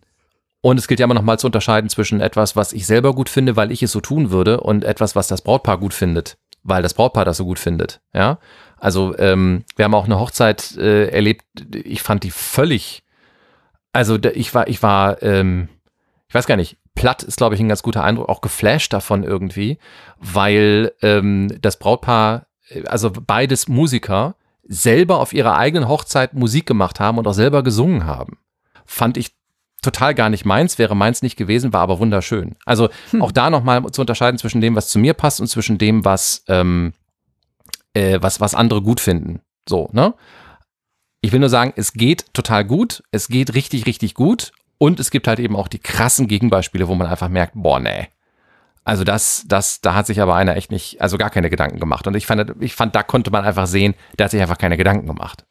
und 0.65 0.79
es 0.79 0.89
gilt 0.89 0.99
ja 0.99 1.05
immer 1.05 1.12
noch 1.12 1.21
mal 1.21 1.39
zu 1.39 1.47
unterscheiden 1.47 1.91
zwischen 1.91 2.23
etwas, 2.23 2.57
was 2.57 2.73
ich 2.73 2.87
selber 2.87 3.12
gut 3.12 3.29
finde, 3.29 3.55
weil 3.55 3.71
ich 3.71 3.83
es 3.83 3.93
so 3.93 4.01
tun 4.01 4.31
würde, 4.31 4.61
und 4.61 4.83
etwas, 4.83 5.15
was 5.15 5.29
das 5.29 5.43
Brautpaar 5.43 5.77
gut 5.77 5.93
findet, 5.93 6.39
weil 6.62 6.83
das 6.83 6.95
Brautpaar 6.95 7.27
das 7.27 7.37
so 7.37 7.45
gut 7.45 7.59
findet. 7.59 8.01
Ja, 8.15 8.39
also 8.79 9.15
ähm, 9.19 9.67
wir 9.77 9.85
haben 9.85 9.95
auch 9.95 10.07
eine 10.07 10.19
Hochzeit 10.19 10.75
äh, 10.79 11.09
erlebt. 11.09 11.45
Ich 11.75 12.01
fand 12.01 12.23
die 12.23 12.31
völlig, 12.31 13.03
also 13.93 14.17
ich 14.17 14.55
war, 14.55 14.67
ich 14.67 14.83
war, 14.83 15.23
ähm, 15.23 15.69
ich 16.29 16.35
weiß 16.35 16.47
gar 16.47 16.57
nicht. 16.57 16.79
Platt 16.95 17.23
ist, 17.23 17.37
glaube 17.37 17.57
ich, 17.57 17.61
ein 17.61 17.69
ganz 17.69 17.83
guter 17.83 18.03
Eindruck, 18.03 18.31
auch 18.31 18.41
geflasht 18.41 18.95
davon 18.95 19.23
irgendwie, 19.23 19.77
weil 20.17 20.93
ähm, 21.03 21.59
das 21.61 21.79
Brautpaar, 21.79 22.47
äh, 22.71 22.87
also 22.87 23.11
beides 23.11 23.69
Musiker, 23.69 24.35
selber 24.62 25.19
auf 25.19 25.35
ihrer 25.35 25.59
eigenen 25.59 25.89
Hochzeit 25.89 26.33
Musik 26.33 26.65
gemacht 26.65 27.01
haben 27.01 27.19
und 27.19 27.27
auch 27.27 27.35
selber 27.35 27.62
gesungen 27.62 28.07
haben. 28.07 28.39
Fand 28.87 29.19
ich 29.19 29.35
total 29.85 30.14
gar 30.14 30.30
nicht 30.30 30.45
meins, 30.45 30.78
wäre 30.78 30.97
meins 30.97 31.22
nicht 31.22 31.37
gewesen, 31.37 31.72
war 31.72 31.82
aber 31.82 31.99
wunderschön. 31.99 32.57
Also 32.64 32.89
hm. 33.11 33.22
auch 33.22 33.32
da 33.32 33.51
nochmal 33.51 33.85
zu 33.91 34.01
unterscheiden 34.01 34.39
zwischen 34.39 34.61
dem, 34.61 34.74
was 34.74 34.89
zu 34.89 34.99
mir 34.99 35.14
passt 35.14 35.41
und 35.41 35.47
zwischen 35.47 35.78
dem, 35.78 36.05
was 36.05 36.45
ähm, 36.49 36.93
äh, 37.95 38.18
was, 38.20 38.41
was 38.41 38.55
andere 38.55 38.82
gut 38.82 39.01
finden. 39.01 39.41
So, 39.68 39.89
ne? 39.93 40.14
Ich 41.20 41.32
will 41.32 41.41
nur 41.41 41.49
sagen, 41.49 41.72
es 41.76 41.95
geht 41.95 42.35
total 42.35 42.64
gut, 42.64 43.03
es 43.11 43.28
geht 43.28 43.55
richtig, 43.55 43.87
richtig 43.87 44.14
gut 44.14 44.53
und 44.76 45.01
es 45.01 45.11
gibt 45.11 45.26
halt 45.26 45.39
eben 45.39 45.57
auch 45.57 45.68
die 45.68 45.78
krassen 45.78 46.28
Gegenbeispiele, 46.28 46.87
wo 46.89 46.95
man 46.95 47.07
einfach 47.07 47.30
merkt, 47.30 47.55
boah, 47.55 47.80
nee. 47.80 48.09
Also 48.85 49.05
das, 49.05 49.45
das, 49.49 49.80
da 49.80 49.95
hat 49.95 50.07
sich 50.07 50.20
aber 50.20 50.35
einer 50.35 50.57
echt 50.57 50.70
nicht, 50.70 51.01
also 51.01 51.16
gar 51.16 51.30
keine 51.30 51.49
Gedanken 51.49 51.80
gemacht. 51.80 52.07
Und 52.07 52.14
ich 52.14 52.26
fand, 52.26 52.55
ich 52.61 52.74
fand, 52.74 52.95
da 52.95 53.03
konnte 53.03 53.30
man 53.30 53.45
einfach 53.45 53.66
sehen, 53.66 53.95
der 54.18 54.24
hat 54.24 54.32
sich 54.32 54.43
einfach 54.43 54.59
keine 54.59 54.76
Gedanken 54.76 55.07
gemacht. 55.07 55.47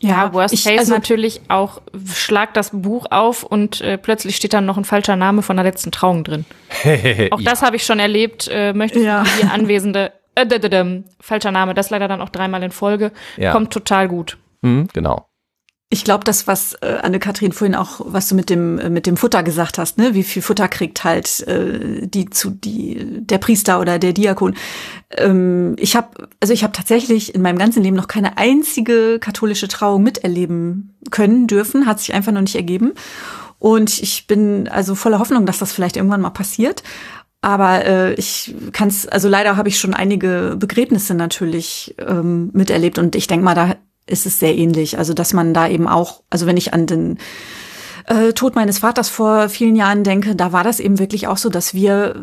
So. 0.00 0.08
Ja, 0.08 0.32
Worst 0.32 0.54
ich, 0.54 0.64
Case 0.64 0.78
also, 0.78 0.94
natürlich 0.94 1.42
auch, 1.48 1.82
schlag 2.14 2.54
das 2.54 2.70
Buch 2.72 3.06
auf 3.10 3.42
und 3.42 3.80
äh, 3.82 3.98
plötzlich 3.98 4.36
steht 4.36 4.54
dann 4.54 4.64
noch 4.64 4.78
ein 4.78 4.84
falscher 4.84 5.16
Name 5.16 5.42
von 5.42 5.56
der 5.56 5.64
letzten 5.64 5.92
Trauung 5.92 6.24
drin. 6.24 6.44
auch 7.30 7.40
das 7.42 7.62
habe 7.62 7.76
ich 7.76 7.84
schon 7.84 7.98
erlebt. 7.98 8.48
Äh, 8.50 8.72
möchte 8.72 9.00
ja. 9.00 9.24
die 9.40 9.46
Anwesende 9.46 10.12
äh, 10.34 11.02
falscher 11.20 11.50
Name, 11.50 11.74
das 11.74 11.90
leider 11.90 12.08
dann 12.08 12.20
auch 12.20 12.30
dreimal 12.30 12.62
in 12.62 12.70
Folge. 12.70 13.12
Ja. 13.36 13.52
Kommt 13.52 13.72
total 13.72 14.08
gut. 14.08 14.38
Mhm, 14.62 14.88
genau. 14.92 15.26
Ich 15.92 16.04
glaube, 16.04 16.22
das, 16.22 16.46
was 16.46 16.74
äh, 16.82 16.98
Anne-Kathrin 17.02 17.50
vorhin 17.50 17.74
auch, 17.74 18.00
was 18.04 18.28
du 18.28 18.36
mit 18.36 18.48
dem 18.48 18.78
äh, 18.78 18.88
mit 18.88 19.06
dem 19.06 19.16
Futter 19.16 19.42
gesagt 19.42 19.76
hast, 19.76 19.98
ne, 19.98 20.14
wie 20.14 20.22
viel 20.22 20.40
Futter 20.40 20.68
kriegt 20.68 21.02
halt 21.02 21.40
äh, 21.48 22.06
die 22.06 22.30
zu 22.30 22.50
die 22.50 23.20
der 23.20 23.38
Priester 23.38 23.80
oder 23.80 23.98
der 23.98 24.12
Diakon. 24.12 24.54
Ähm, 25.16 25.74
ich 25.78 25.96
habe 25.96 26.28
also 26.40 26.54
ich 26.54 26.62
habe 26.62 26.72
tatsächlich 26.72 27.34
in 27.34 27.42
meinem 27.42 27.58
ganzen 27.58 27.82
Leben 27.82 27.96
noch 27.96 28.06
keine 28.06 28.38
einzige 28.38 29.18
katholische 29.18 29.66
Trauung 29.66 30.04
miterleben 30.04 30.94
können 31.10 31.48
dürfen, 31.48 31.86
hat 31.86 31.98
sich 31.98 32.14
einfach 32.14 32.30
noch 32.30 32.40
nicht 32.40 32.54
ergeben. 32.54 32.92
Und 33.58 34.00
ich 34.00 34.28
bin 34.28 34.68
also 34.68 34.94
voller 34.94 35.18
Hoffnung, 35.18 35.44
dass 35.44 35.58
das 35.58 35.72
vielleicht 35.72 35.96
irgendwann 35.96 36.22
mal 36.22 36.30
passiert. 36.30 36.84
Aber 37.42 37.84
äh, 37.84 38.14
ich 38.14 38.54
kann 38.72 38.88
es, 38.88 39.08
also 39.08 39.28
leider 39.28 39.56
habe 39.56 39.68
ich 39.68 39.78
schon 39.78 39.94
einige 39.94 40.56
Begräbnisse 40.58 41.14
natürlich 41.14 41.94
ähm, 41.98 42.50
miterlebt 42.52 42.98
und 42.98 43.16
ich 43.16 43.26
denke 43.26 43.44
mal, 43.44 43.54
da 43.54 43.76
ist 44.10 44.26
es 44.26 44.38
sehr 44.38 44.56
ähnlich. 44.56 44.98
Also 44.98 45.14
dass 45.14 45.32
man 45.32 45.54
da 45.54 45.68
eben 45.68 45.88
auch, 45.88 46.22
also 46.30 46.46
wenn 46.46 46.56
ich 46.56 46.74
an 46.74 46.86
den 46.86 47.18
äh, 48.06 48.32
Tod 48.32 48.54
meines 48.54 48.78
Vaters 48.78 49.08
vor 49.08 49.48
vielen 49.48 49.76
Jahren 49.76 50.04
denke, 50.04 50.36
da 50.36 50.52
war 50.52 50.64
das 50.64 50.80
eben 50.80 50.98
wirklich 50.98 51.26
auch 51.28 51.36
so, 51.36 51.48
dass 51.48 51.74
wir 51.74 52.16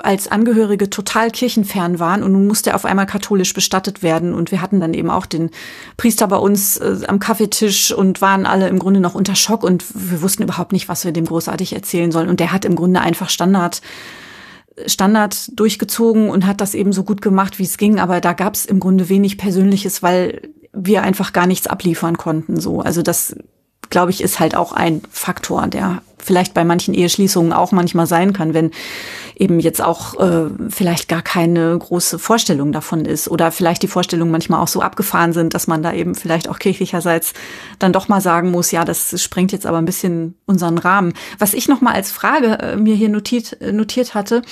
als 0.00 0.28
Angehörige 0.28 0.90
total 0.90 1.30
kirchenfern 1.30 1.98
waren 1.98 2.22
und 2.22 2.30
nun 2.30 2.46
musste 2.46 2.70
er 2.70 2.76
auf 2.76 2.84
einmal 2.84 3.06
katholisch 3.06 3.52
bestattet 3.52 4.02
werden 4.02 4.32
und 4.32 4.52
wir 4.52 4.62
hatten 4.62 4.78
dann 4.78 4.94
eben 4.94 5.10
auch 5.10 5.26
den 5.26 5.50
Priester 5.96 6.28
bei 6.28 6.36
uns 6.36 6.76
äh, 6.76 7.00
am 7.08 7.18
Kaffeetisch 7.18 7.92
und 7.92 8.20
waren 8.20 8.46
alle 8.46 8.68
im 8.68 8.78
Grunde 8.78 9.00
noch 9.00 9.16
unter 9.16 9.34
Schock 9.34 9.64
und 9.64 9.84
wir 9.94 10.22
wussten 10.22 10.44
überhaupt 10.44 10.72
nicht, 10.72 10.88
was 10.88 11.04
wir 11.04 11.10
dem 11.10 11.24
großartig 11.24 11.72
erzählen 11.72 12.12
sollen 12.12 12.28
und 12.28 12.38
der 12.38 12.52
hat 12.52 12.64
im 12.64 12.76
Grunde 12.76 13.00
einfach 13.00 13.28
Standard 13.28 13.80
Standard 14.86 15.58
durchgezogen 15.58 16.30
und 16.30 16.46
hat 16.46 16.60
das 16.60 16.74
eben 16.74 16.92
so 16.92 17.02
gut 17.02 17.20
gemacht, 17.20 17.58
wie 17.58 17.64
es 17.64 17.78
ging. 17.78 17.98
Aber 17.98 18.20
da 18.20 18.32
gab 18.32 18.54
es 18.54 18.64
im 18.64 18.78
Grunde 18.78 19.08
wenig 19.08 19.36
Persönliches, 19.36 20.04
weil 20.04 20.50
wir 20.72 21.02
einfach 21.02 21.32
gar 21.32 21.46
nichts 21.46 21.66
abliefern 21.66 22.16
konnten. 22.16 22.60
So, 22.60 22.80
also 22.80 23.02
das 23.02 23.36
glaube 23.90 24.10
ich, 24.10 24.22
ist 24.22 24.40
halt 24.40 24.54
auch 24.54 24.72
ein 24.72 25.02
Faktor, 25.10 25.66
der 25.66 26.02
vielleicht 26.18 26.52
bei 26.52 26.64
manchen 26.64 26.94
Eheschließungen 26.94 27.52
auch 27.52 27.72
manchmal 27.72 28.06
sein 28.06 28.32
kann, 28.32 28.52
wenn 28.52 28.70
eben 29.36 29.60
jetzt 29.60 29.80
auch 29.80 30.18
äh, 30.20 30.50
vielleicht 30.68 31.08
gar 31.08 31.22
keine 31.22 31.78
große 31.78 32.18
Vorstellung 32.18 32.72
davon 32.72 33.04
ist 33.04 33.28
oder 33.28 33.50
vielleicht 33.50 33.82
die 33.82 33.88
Vorstellungen 33.88 34.32
manchmal 34.32 34.60
auch 34.60 34.68
so 34.68 34.82
abgefahren 34.82 35.32
sind, 35.32 35.54
dass 35.54 35.68
man 35.68 35.82
da 35.82 35.92
eben 35.92 36.14
vielleicht 36.14 36.48
auch 36.48 36.58
kirchlicherseits 36.58 37.32
dann 37.78 37.92
doch 37.92 38.08
mal 38.08 38.20
sagen 38.20 38.50
muss, 38.50 38.72
ja, 38.72 38.84
das 38.84 39.22
sprengt 39.22 39.52
jetzt 39.52 39.64
aber 39.64 39.78
ein 39.78 39.84
bisschen 39.84 40.34
unseren 40.44 40.76
Rahmen. 40.76 41.14
Was 41.38 41.54
ich 41.54 41.68
noch 41.68 41.80
mal 41.80 41.94
als 41.94 42.10
Frage 42.10 42.58
äh, 42.58 42.76
mir 42.76 42.96
hier 42.96 43.08
notiert, 43.08 43.60
äh, 43.62 43.72
notiert 43.72 44.14
hatte, 44.14 44.42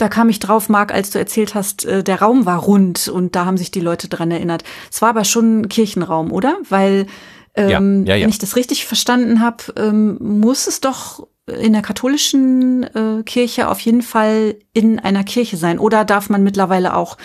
da 0.00 0.08
kam 0.08 0.28
ich 0.28 0.38
drauf, 0.38 0.68
Marc, 0.68 0.92
als 0.92 1.10
du 1.10 1.18
erzählt 1.18 1.54
hast, 1.54 1.84
äh, 1.84 2.02
der 2.02 2.20
Raum 2.20 2.46
war 2.46 2.58
rund 2.58 3.08
und 3.08 3.36
da 3.36 3.44
haben 3.44 3.56
sich 3.56 3.70
die 3.70 3.80
Leute 3.80 4.08
dran 4.08 4.30
erinnert. 4.30 4.64
Es 4.90 5.02
war 5.02 5.10
aber 5.10 5.24
schon 5.24 5.60
ein 5.60 5.68
Kirchenraum, 5.68 6.32
oder? 6.32 6.56
Weil 6.68 7.06
ähm, 7.54 8.06
ja, 8.06 8.14
ja, 8.14 8.16
ja. 8.16 8.22
Wenn 8.22 8.30
ich 8.30 8.38
das 8.38 8.56
richtig 8.56 8.86
verstanden 8.86 9.40
habe, 9.40 9.64
ähm, 9.76 10.16
muss 10.20 10.66
es 10.66 10.80
doch 10.80 11.26
in 11.46 11.72
der 11.72 11.82
katholischen 11.82 12.84
äh, 12.84 13.22
Kirche 13.24 13.68
auf 13.68 13.80
jeden 13.80 14.02
Fall 14.02 14.56
in 14.72 14.98
einer 15.00 15.24
Kirche 15.24 15.56
sein. 15.56 15.78
Oder 15.78 16.04
darf 16.04 16.30
man 16.30 16.44
mittlerweile 16.44 16.94
auch 16.94 17.16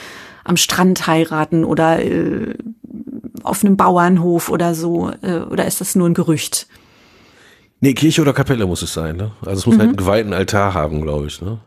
am 0.44 0.58
Strand 0.58 1.08
heiraten 1.08 1.64
oder 1.64 2.04
äh, 2.04 2.56
auf 3.44 3.64
einem 3.64 3.78
Bauernhof 3.78 4.50
oder 4.50 4.74
so? 4.74 5.12
Äh, 5.22 5.40
oder 5.40 5.66
ist 5.66 5.80
das 5.80 5.96
nur 5.96 6.10
ein 6.10 6.16
Gerücht? 6.16 6.68
Nee, 7.82 7.94
Kirche 7.94 8.22
oder 8.22 8.34
Kapelle 8.34 8.66
muss 8.66 8.82
es 8.82 8.94
sein. 8.94 9.18
Ne? 9.18 9.32
Also 9.42 9.60
es 9.60 9.66
muss 9.68 9.76
mhm. 9.76 9.80
halt 9.80 9.90
einen 9.90 9.98
geweihten 9.98 10.34
Altar 10.34 10.74
haben, 10.74 11.02
glaube 11.02 11.28
ich. 11.28 11.42
Ne? 11.42 11.60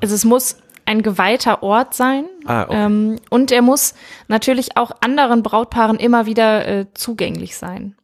Also 0.00 0.14
es 0.14 0.24
muss 0.24 0.56
ein 0.84 1.02
geweihter 1.02 1.62
Ort 1.62 1.94
sein. 1.94 2.24
Ah, 2.44 2.64
okay. 2.64 2.74
ähm, 2.76 3.16
und 3.30 3.52
er 3.52 3.62
muss 3.62 3.94
natürlich 4.28 4.76
auch 4.76 4.92
anderen 5.00 5.42
Brautpaaren 5.42 5.98
immer 5.98 6.26
wieder 6.26 6.66
äh, 6.66 6.86
zugänglich 6.94 7.56
sein. 7.56 7.96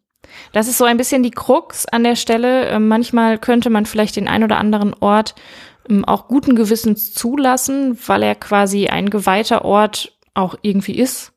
Das 0.52 0.68
ist 0.68 0.78
so 0.78 0.84
ein 0.84 0.96
bisschen 0.96 1.22
die 1.22 1.30
Krux 1.30 1.86
an 1.86 2.04
der 2.04 2.16
Stelle. 2.16 2.66
Äh, 2.66 2.78
manchmal 2.78 3.38
könnte 3.38 3.70
man 3.70 3.86
vielleicht 3.86 4.16
den 4.16 4.28
ein 4.28 4.44
oder 4.44 4.59
anderen 4.59 4.94
Ort 5.00 5.34
ähm, 5.88 6.04
auch 6.04 6.28
guten 6.28 6.54
Gewissens 6.54 7.12
zulassen, 7.12 7.98
weil 8.06 8.22
er 8.22 8.34
quasi 8.34 8.88
ein 8.88 9.11
geweihter 9.11 9.64
Ort 9.64 10.12
auch 10.34 10.56
irgendwie 10.62 10.98
ist. 10.98 11.32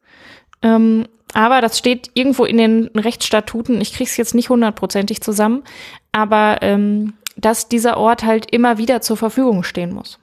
Ähm, 0.62 1.08
aber 1.34 1.62
das 1.62 1.78
steht 1.78 2.12
irgendwo 2.14 2.46
in 2.46 2.58
den 2.58 2.88
Rechtsstatuten. 2.96 3.80
Ich 3.82 3.94
krieg's 3.94 4.18
jetzt 4.18 4.36
nicht 4.36 4.50
hundertprozentig 4.50 5.22
zusammen, 5.22 5.64
aber 6.12 6.58
ähm, 6.62 7.14
dass 7.38 7.70
dieser 7.70 7.98
Ort 7.98 8.24
halt 8.24 8.52
immer 8.52 8.78
wieder 8.78 9.02
zur 9.02 9.18
Verfügung 9.18 9.64
stehen 9.64 9.94
muss. 9.94 10.20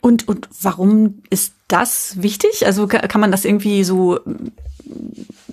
Und, 0.00 0.28
und 0.28 0.48
warum 0.62 1.22
ist 1.30 1.54
das 1.68 2.22
wichtig? 2.22 2.66
Also 2.66 2.86
kann 2.86 3.20
man 3.20 3.32
das 3.32 3.44
irgendwie 3.44 3.82
so 3.82 4.20
mm, 4.24 4.48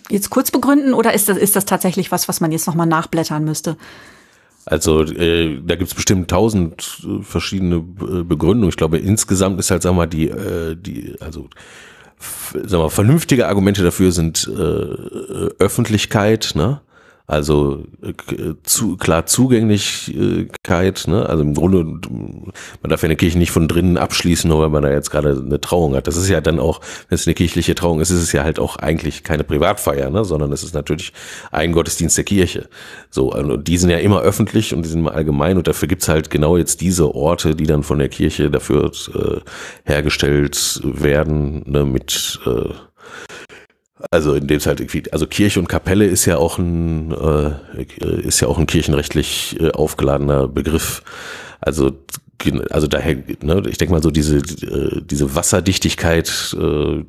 jetzt 0.10 0.30
kurz 0.30 0.52
begründen 0.52 0.94
oder 0.94 1.14
ist 1.14 1.30
das, 1.30 1.38
ist 1.38 1.56
das 1.56 1.66
tatsächlich 1.66 2.12
was, 2.12 2.28
was 2.28 2.40
man 2.40 2.52
jetzt 2.52 2.68
nochmal 2.68 2.88
nachblättern 2.88 3.44
müsste? 3.44 3.78
Also 4.66 5.04
äh, 5.04 5.60
da 5.66 5.76
gibt's 5.76 5.94
bestimmt 5.94 6.30
tausend 6.30 7.02
äh, 7.04 7.24
verschiedene 7.24 7.78
äh, 7.78 8.24
Begründungen. 8.24 8.70
Ich 8.70 8.78
glaube, 8.78 8.98
insgesamt 8.98 9.60
ist 9.60 9.72
halt, 9.72 9.82
sag 9.82 9.94
mal, 9.94 10.08
die, 10.08 10.30
äh, 10.30 10.76
die, 10.76 11.16
also 11.20 11.50
sag 12.54 12.80
mal, 12.80 12.90
vernünftige 12.90 13.48
Argumente 13.48 13.84
dafür 13.84 14.12
sind 14.12 14.48
äh, 14.48 14.62
Öffentlichkeit, 15.60 16.52
ne? 16.56 16.82
Also 17.26 17.86
äh, 18.02 18.54
zu, 18.64 18.98
klar 18.98 19.26
Zugänglichkeit, 19.26 21.06
ne? 21.08 21.26
also 21.26 21.42
im 21.42 21.54
Grunde, 21.54 21.86
man 21.86 22.90
darf 22.90 23.02
ja 23.02 23.08
eine 23.08 23.16
Kirche 23.16 23.38
nicht 23.38 23.52
von 23.52 23.70
drinnen 23.70 23.98
abschließen, 23.98 24.50
nur 24.50 24.60
weil 24.60 24.70
man 24.70 24.84
da 24.84 24.92
jetzt 24.92 25.10
gerade 25.10 25.42
eine 25.44 25.62
Trauung 25.62 25.96
hat. 25.96 26.08
Das 26.08 26.18
ist 26.18 26.28
ja 26.28 26.42
dann 26.42 26.60
auch, 26.60 26.82
wenn 27.08 27.16
es 27.16 27.26
eine 27.26 27.34
kirchliche 27.34 27.76
Trauung 27.76 28.02
ist, 28.02 28.10
ist 28.10 28.22
es 28.22 28.34
ja 28.34 28.44
halt 28.44 28.60
auch 28.60 28.76
eigentlich 28.76 29.24
keine 29.24 29.46
Privatfeier, 29.46 30.10
ne? 30.10 30.26
sondern 30.26 30.52
es 30.52 30.64
ist 30.64 30.74
natürlich 30.74 31.14
ein 31.50 31.72
Gottesdienst 31.72 32.18
der 32.18 32.26
Kirche. 32.26 32.68
So, 33.10 33.32
also 33.32 33.56
die 33.56 33.78
sind 33.78 33.90
ja 33.90 34.00
immer 34.00 34.20
öffentlich 34.20 34.74
und 34.74 34.84
die 34.84 34.90
sind 34.90 35.00
immer 35.00 35.14
allgemein 35.14 35.56
und 35.56 35.68
dafür 35.68 35.88
gibt's 35.88 36.10
halt 36.10 36.30
genau 36.30 36.58
jetzt 36.58 36.82
diese 36.82 37.16
Orte, 37.16 37.56
die 37.56 37.68
dann 37.68 37.84
von 37.84 38.00
der 38.00 38.10
Kirche 38.10 38.52
dafür 38.52 38.92
äh, 39.16 39.40
hergestellt 39.90 40.82
werden, 40.84 41.64
ne? 41.68 41.86
mit 41.86 42.42
äh, 42.46 42.74
also 44.12 44.36
in 44.36 44.48
dem 44.48 44.60
irgendwie, 44.60 45.12
also 45.12 45.28
Kirche 45.28 45.60
und 45.60 45.68
Kapelle 45.68 46.06
ist 46.06 46.26
ja 46.26 46.38
auch 46.38 46.58
ein, 46.58 47.12
äh, 47.12 48.22
ist 48.22 48.40
ja 48.40 48.48
auch 48.48 48.58
ein 48.58 48.68
kirchenrechtlich 48.68 49.58
äh, 49.60 49.72
aufgeladener 49.72 50.48
Begriff. 50.48 51.04
Also 51.60 51.92
also 52.72 52.88
daher, 52.88 53.16
ne, 53.42 53.64
ich 53.70 53.78
denke 53.78 53.94
mal 53.94 54.04
so 54.04 54.12
diese, 54.12 54.38
äh, 54.38 55.02
diese 55.02 55.34
Wasserdichtigkeit, 55.34 56.56
äh, 56.60 57.04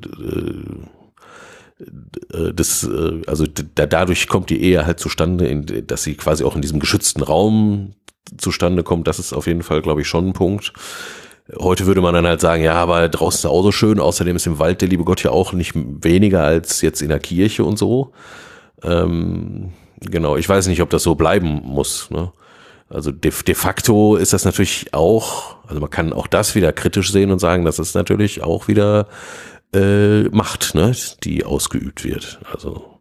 äh, 1.79 2.53
das, 2.53 2.83
äh, 2.83 3.21
also 3.27 3.45
da, 3.47 3.85
dadurch 3.85 4.27
kommt 4.27 4.49
die 4.49 4.61
Ehe 4.61 4.85
halt 4.85 4.99
zustande, 4.99 5.47
in, 5.47 5.87
dass 5.87 6.03
sie 6.03 6.15
quasi 6.15 6.43
auch 6.43 6.55
in 6.55 6.61
diesem 6.61 6.79
geschützten 6.79 7.21
Raum 7.21 7.95
zustande 8.37 8.83
kommt. 8.83 9.07
Das 9.07 9.19
ist 9.19 9.33
auf 9.33 9.47
jeden 9.47 9.63
Fall, 9.63 9.81
glaube 9.81 10.01
ich, 10.01 10.07
schon 10.07 10.29
ein 10.29 10.33
Punkt. 10.33 10.73
Heute 11.59 11.85
würde 11.85 12.01
man 12.01 12.13
dann 12.13 12.25
halt 12.25 12.41
sagen, 12.41 12.63
ja, 12.63 12.73
aber 12.73 13.07
draußen 13.07 13.39
ist 13.39 13.45
auch 13.45 13.61
so 13.61 13.71
schön. 13.71 13.99
Außerdem 13.99 14.35
ist 14.35 14.47
im 14.47 14.57
Wald 14.57 14.81
der 14.81 14.87
liebe 14.87 15.03
Gott 15.03 15.23
ja 15.23 15.31
auch 15.31 15.53
nicht 15.53 15.73
weniger 15.75 16.43
als 16.43 16.81
jetzt 16.81 17.01
in 17.01 17.09
der 17.09 17.19
Kirche 17.19 17.63
und 17.63 17.77
so. 17.77 18.13
Ähm, 18.83 19.71
genau, 19.99 20.37
ich 20.37 20.49
weiß 20.49 20.67
nicht, 20.67 20.81
ob 20.81 20.89
das 20.89 21.03
so 21.03 21.13
bleiben 21.13 21.61
muss. 21.63 22.09
Ne? 22.09 22.31
Also 22.89 23.11
de, 23.11 23.31
de 23.31 23.55
facto 23.55 24.15
ist 24.15 24.33
das 24.33 24.45
natürlich 24.45 24.93
auch, 24.93 25.57
also 25.67 25.79
man 25.79 25.89
kann 25.89 26.13
auch 26.13 26.27
das 26.27 26.55
wieder 26.55 26.73
kritisch 26.73 27.11
sehen 27.11 27.31
und 27.31 27.39
sagen, 27.39 27.63
das 27.63 27.77
ist 27.77 27.93
natürlich 27.93 28.43
auch 28.43 28.67
wieder 28.67 29.07
äh, 29.73 30.23
Macht, 30.29 30.73
ne, 30.73 30.95
die 31.23 31.45
ausgeübt 31.45 32.03
wird. 32.03 32.39
Also 32.51 32.99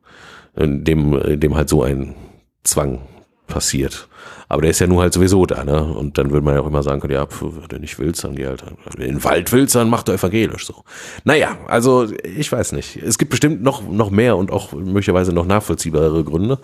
in 0.56 0.84
dem, 0.84 1.18
in 1.18 1.40
dem 1.40 1.54
halt 1.54 1.68
so 1.68 1.82
ein 1.82 2.14
Zwang 2.62 3.02
passiert. 3.46 4.08
Aber 4.48 4.62
der 4.62 4.70
ist 4.70 4.78
ja 4.78 4.86
nur 4.86 5.02
halt 5.02 5.12
sowieso 5.12 5.46
da, 5.46 5.64
ne? 5.64 5.82
Und 5.82 6.18
dann 6.18 6.30
würde 6.30 6.44
man 6.44 6.54
ja 6.54 6.60
auch 6.60 6.66
immer 6.66 6.82
sagen 6.82 7.00
können, 7.00 7.14
ja, 7.14 7.26
pf, 7.26 7.42
wenn 7.42 7.68
du 7.68 7.78
nicht 7.78 7.98
willst, 7.98 8.24
dann 8.24 8.36
geh 8.36 8.46
halt 8.46 8.64
in 8.96 9.00
den 9.00 9.24
Wald 9.24 9.52
willst, 9.52 9.74
dann 9.74 9.88
mach 9.88 10.02
du 10.02 10.12
evangelisch 10.12 10.66
so. 10.66 10.84
Naja, 11.24 11.58
also 11.66 12.06
ich 12.22 12.50
weiß 12.50 12.72
nicht. 12.72 12.96
Es 12.96 13.18
gibt 13.18 13.30
bestimmt 13.30 13.62
noch, 13.62 13.82
noch 13.88 14.10
mehr 14.10 14.36
und 14.36 14.50
auch 14.50 14.72
möglicherweise 14.72 15.32
noch 15.32 15.46
nachvollziehbare 15.46 16.24
Gründe. 16.24 16.58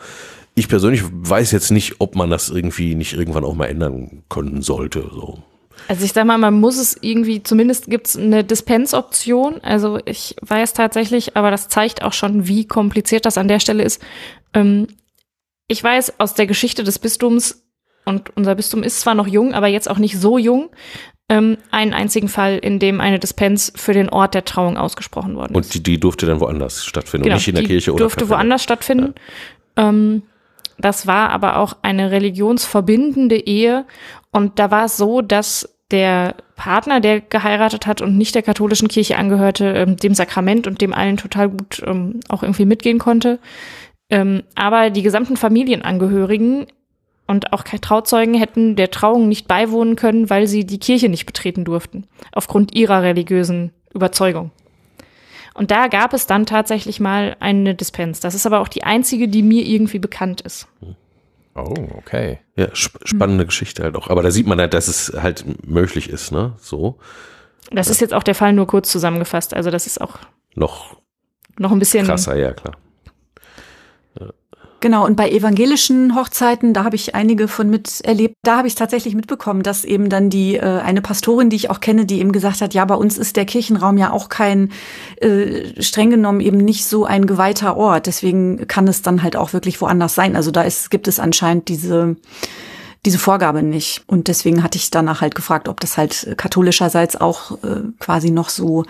Ich 0.55 0.69
persönlich 0.69 1.03
weiß 1.11 1.53
jetzt 1.53 1.71
nicht, 1.71 1.97
ob 2.01 2.17
man 2.17 2.29
das 2.29 2.51
irgendwie 2.51 2.95
nicht 2.95 3.15
irgendwann 3.15 3.45
auch 3.45 3.55
mal 3.55 3.67
ändern 3.67 4.23
können 4.29 4.63
sollte. 4.63 5.05
So. 5.13 5.43
Also 5.89 6.05
ich 6.05 6.13
sag 6.13 6.27
mal, 6.27 6.39
man 6.39 6.61
muss 6.61 6.79
es 6.79 6.97
irgendwie, 7.01 7.43
zumindest 7.43 7.87
gibt's 7.87 8.17
eine 8.17 8.45
Dispensoption. 8.45 9.61
Also 9.63 9.99
ich 10.05 10.37
weiß 10.43 10.73
tatsächlich, 10.73 11.37
aber 11.37 11.51
das 11.51 11.69
zeigt 11.69 12.03
auch 12.03 12.13
schon, 12.13 12.47
wie 12.47 12.67
kompliziert 12.67 13.27
das 13.27 13.39
an 13.39 13.49
der 13.49 13.61
Stelle 13.61 13.83
ist. 13.83 14.01
Ähm, 14.55 14.87
ich 15.69 15.83
weiß 15.83 16.19
aus 16.19 16.35
der 16.35 16.47
Geschichte 16.47 16.85
des 16.85 16.99
Bistums, 16.99 17.63
und 18.11 18.37
unser 18.37 18.55
Bistum 18.55 18.83
ist 18.83 19.01
zwar 19.01 19.15
noch 19.15 19.27
jung, 19.27 19.55
aber 19.55 19.69
jetzt 19.69 19.89
auch 19.89 19.99
nicht 19.99 20.19
so 20.19 20.37
jung, 20.37 20.69
ähm, 21.31 21.57
einen 21.71 21.95
einzigen 21.95 22.29
Fall, 22.29 22.59
in 22.59 22.79
dem 22.79 23.01
eine 23.01 23.19
Dispens 23.19 23.73
für 23.77 23.95
den 23.95 24.11
Ort 24.11 24.35
der 24.35 24.45
Trauung 24.45 24.77
ausgesprochen 24.77 25.37
worden 25.37 25.53
ist. 25.53 25.57
Und 25.57 25.75
die, 25.75 25.83
die 25.83 26.01
durfte 26.01 26.27
dann 26.27 26.41
woanders 26.41 26.85
stattfinden 26.85 27.25
Genau, 27.25 27.37
und 27.37 27.39
nicht 27.39 27.49
in 27.49 27.55
der 27.55 27.65
Kirche 27.65 27.93
oder 27.93 28.01
durfte 28.01 28.29
woanders 28.29 28.63
stattfinden. 28.63 29.15
Ähm, 29.77 30.23
das 30.77 31.07
war 31.07 31.31
aber 31.31 31.59
auch 31.59 31.77
eine 31.83 32.11
religionsverbindende 32.11 33.37
Ehe 33.37 33.87
und 34.33 34.59
da 34.59 34.71
war 34.71 34.87
es 34.87 34.97
so, 34.97 35.23
dass 35.23 35.69
der 35.91 36.37
Partner, 36.57 37.01
der 37.01 37.21
geheiratet 37.21 37.87
hat 37.87 38.01
und 38.01 38.17
nicht 38.17 38.35
der 38.35 38.43
katholischen 38.43 38.89
Kirche 38.89 39.17
angehörte, 39.17 39.67
ähm, 39.67 39.97
dem 39.97 40.15
Sakrament 40.15 40.67
und 40.67 40.81
dem 40.81 40.95
allen 40.95 41.17
total 41.17 41.49
gut 41.49 41.83
ähm, 41.87 42.21
auch 42.29 42.43
irgendwie 42.43 42.65
mitgehen 42.65 42.99
konnte. 42.99 43.39
Ähm, 44.09 44.43
aber 44.55 44.91
die 44.91 45.03
gesamten 45.03 45.37
Familienangehörigen 45.37 46.67
und 47.31 47.53
auch 47.53 47.63
Trauzeugen 47.63 48.35
hätten 48.35 48.75
der 48.75 48.91
Trauung 48.91 49.29
nicht 49.29 49.47
beiwohnen 49.47 49.95
können, 49.95 50.29
weil 50.31 50.49
sie 50.49 50.67
die 50.67 50.81
Kirche 50.81 51.09
nicht 51.09 51.27
betreten 51.27 51.65
durften, 51.65 52.09
aufgrund 52.33 52.75
ihrer 52.75 53.03
religiösen 53.03 53.71
Überzeugung. 53.95 54.51
Und 55.55 55.71
da 55.71 55.87
gab 55.87 56.13
es 56.13 56.27
dann 56.27 56.45
tatsächlich 56.45 56.99
mal 56.99 57.37
eine 57.39 57.77
Dispens. 57.77 58.19
Das 58.19 58.35
ist 58.35 58.47
aber 58.47 58.59
auch 58.59 58.67
die 58.67 58.83
einzige, 58.83 59.29
die 59.29 59.45
mir 59.45 59.65
irgendwie 59.65 60.01
bekannt 60.01 60.41
ist. 60.41 60.67
Oh, 61.55 61.75
okay. 61.97 62.41
Ja, 62.57 62.73
sp 62.75 62.99
spannende 63.05 63.47
Geschichte 63.47 63.85
halt 63.85 63.95
auch. 63.95 64.09
Aber 64.09 64.23
da 64.23 64.33
sieht 64.33 64.49
man 64.49 64.59
halt, 64.59 64.75
dass 64.75 64.89
es 64.89 65.13
halt 65.17 65.45
möglich 65.65 66.11
ist, 66.11 66.33
ne? 66.33 66.55
So. 66.59 66.99
Das 67.71 67.89
ist 67.89 68.01
jetzt 68.01 68.13
auch 68.13 68.25
der 68.25 68.35
Fall 68.35 68.53
nur 68.53 68.67
kurz 68.67 68.91
zusammengefasst. 68.91 69.55
Also 69.55 69.71
das 69.71 69.87
ist 69.87 70.01
auch 70.01 70.19
Noch 70.57 70.97
noch 71.59 71.71
ein 71.71 71.79
bisschen 71.79 72.07
krasser, 72.07 72.37
ja 72.37 72.53
klar. 72.55 72.75
Genau, 74.81 75.05
und 75.05 75.15
bei 75.15 75.31
evangelischen 75.31 76.15
Hochzeiten, 76.15 76.73
da 76.73 76.85
habe 76.85 76.97
ich 76.97 77.15
einige 77.15 77.49
von 77.49 77.69
miterlebt, 77.69 78.37
da 78.43 78.57
habe 78.57 78.67
ich 78.67 78.75
tatsächlich 78.75 79.15
mitbekommen, 79.15 79.63
dass 79.63 79.85
eben 79.85 80.09
dann 80.09 80.31
die 80.31 80.57
äh, 80.57 80.81
eine 80.81 81.03
Pastorin, 81.03 81.51
die 81.51 81.57
ich 81.57 81.69
auch 81.69 81.81
kenne, 81.81 82.07
die 82.07 82.19
eben 82.19 82.33
gesagt 82.33 82.63
hat, 82.63 82.73
ja, 82.73 82.87
bei 82.87 82.95
uns 82.95 83.19
ist 83.19 83.37
der 83.37 83.45
Kirchenraum 83.45 83.99
ja 83.99 84.11
auch 84.11 84.31
kein 84.31 84.73
äh, 85.21 85.83
streng 85.83 86.09
genommen 86.09 86.41
eben 86.41 86.57
nicht 86.57 86.87
so 86.87 87.05
ein 87.05 87.27
geweihter 87.27 87.77
Ort, 87.77 88.07
deswegen 88.07 88.67
kann 88.69 88.89
es 88.89 89.03
dann 89.03 89.23
halt 89.23 89.37
auch 89.37 89.53
wirklich 89.53 89.79
woanders 89.83 90.15
sein. 90.15 90.35
Also 90.35 90.51
da 90.51 90.63
ist, 90.63 90.91
gibt 90.91 91.09
es 91.09 91.19
anscheinend 91.19 91.69
diese 91.69 92.17
diese 93.07 93.19
Vorgabe 93.19 93.63
nicht. 93.63 94.03
Und 94.07 94.29
deswegen 94.29 94.63
hatte 94.63 94.77
ich 94.77 94.91
danach 94.91 95.23
halt 95.23 95.35
gefragt, 95.35 95.69
ob 95.69 95.81
das 95.81 95.97
halt 95.97 96.35
katholischerseits 96.37 97.19
auch 97.19 97.53
äh, 97.65 97.81
quasi 97.99 98.31
noch 98.31 98.51
so 98.51 98.85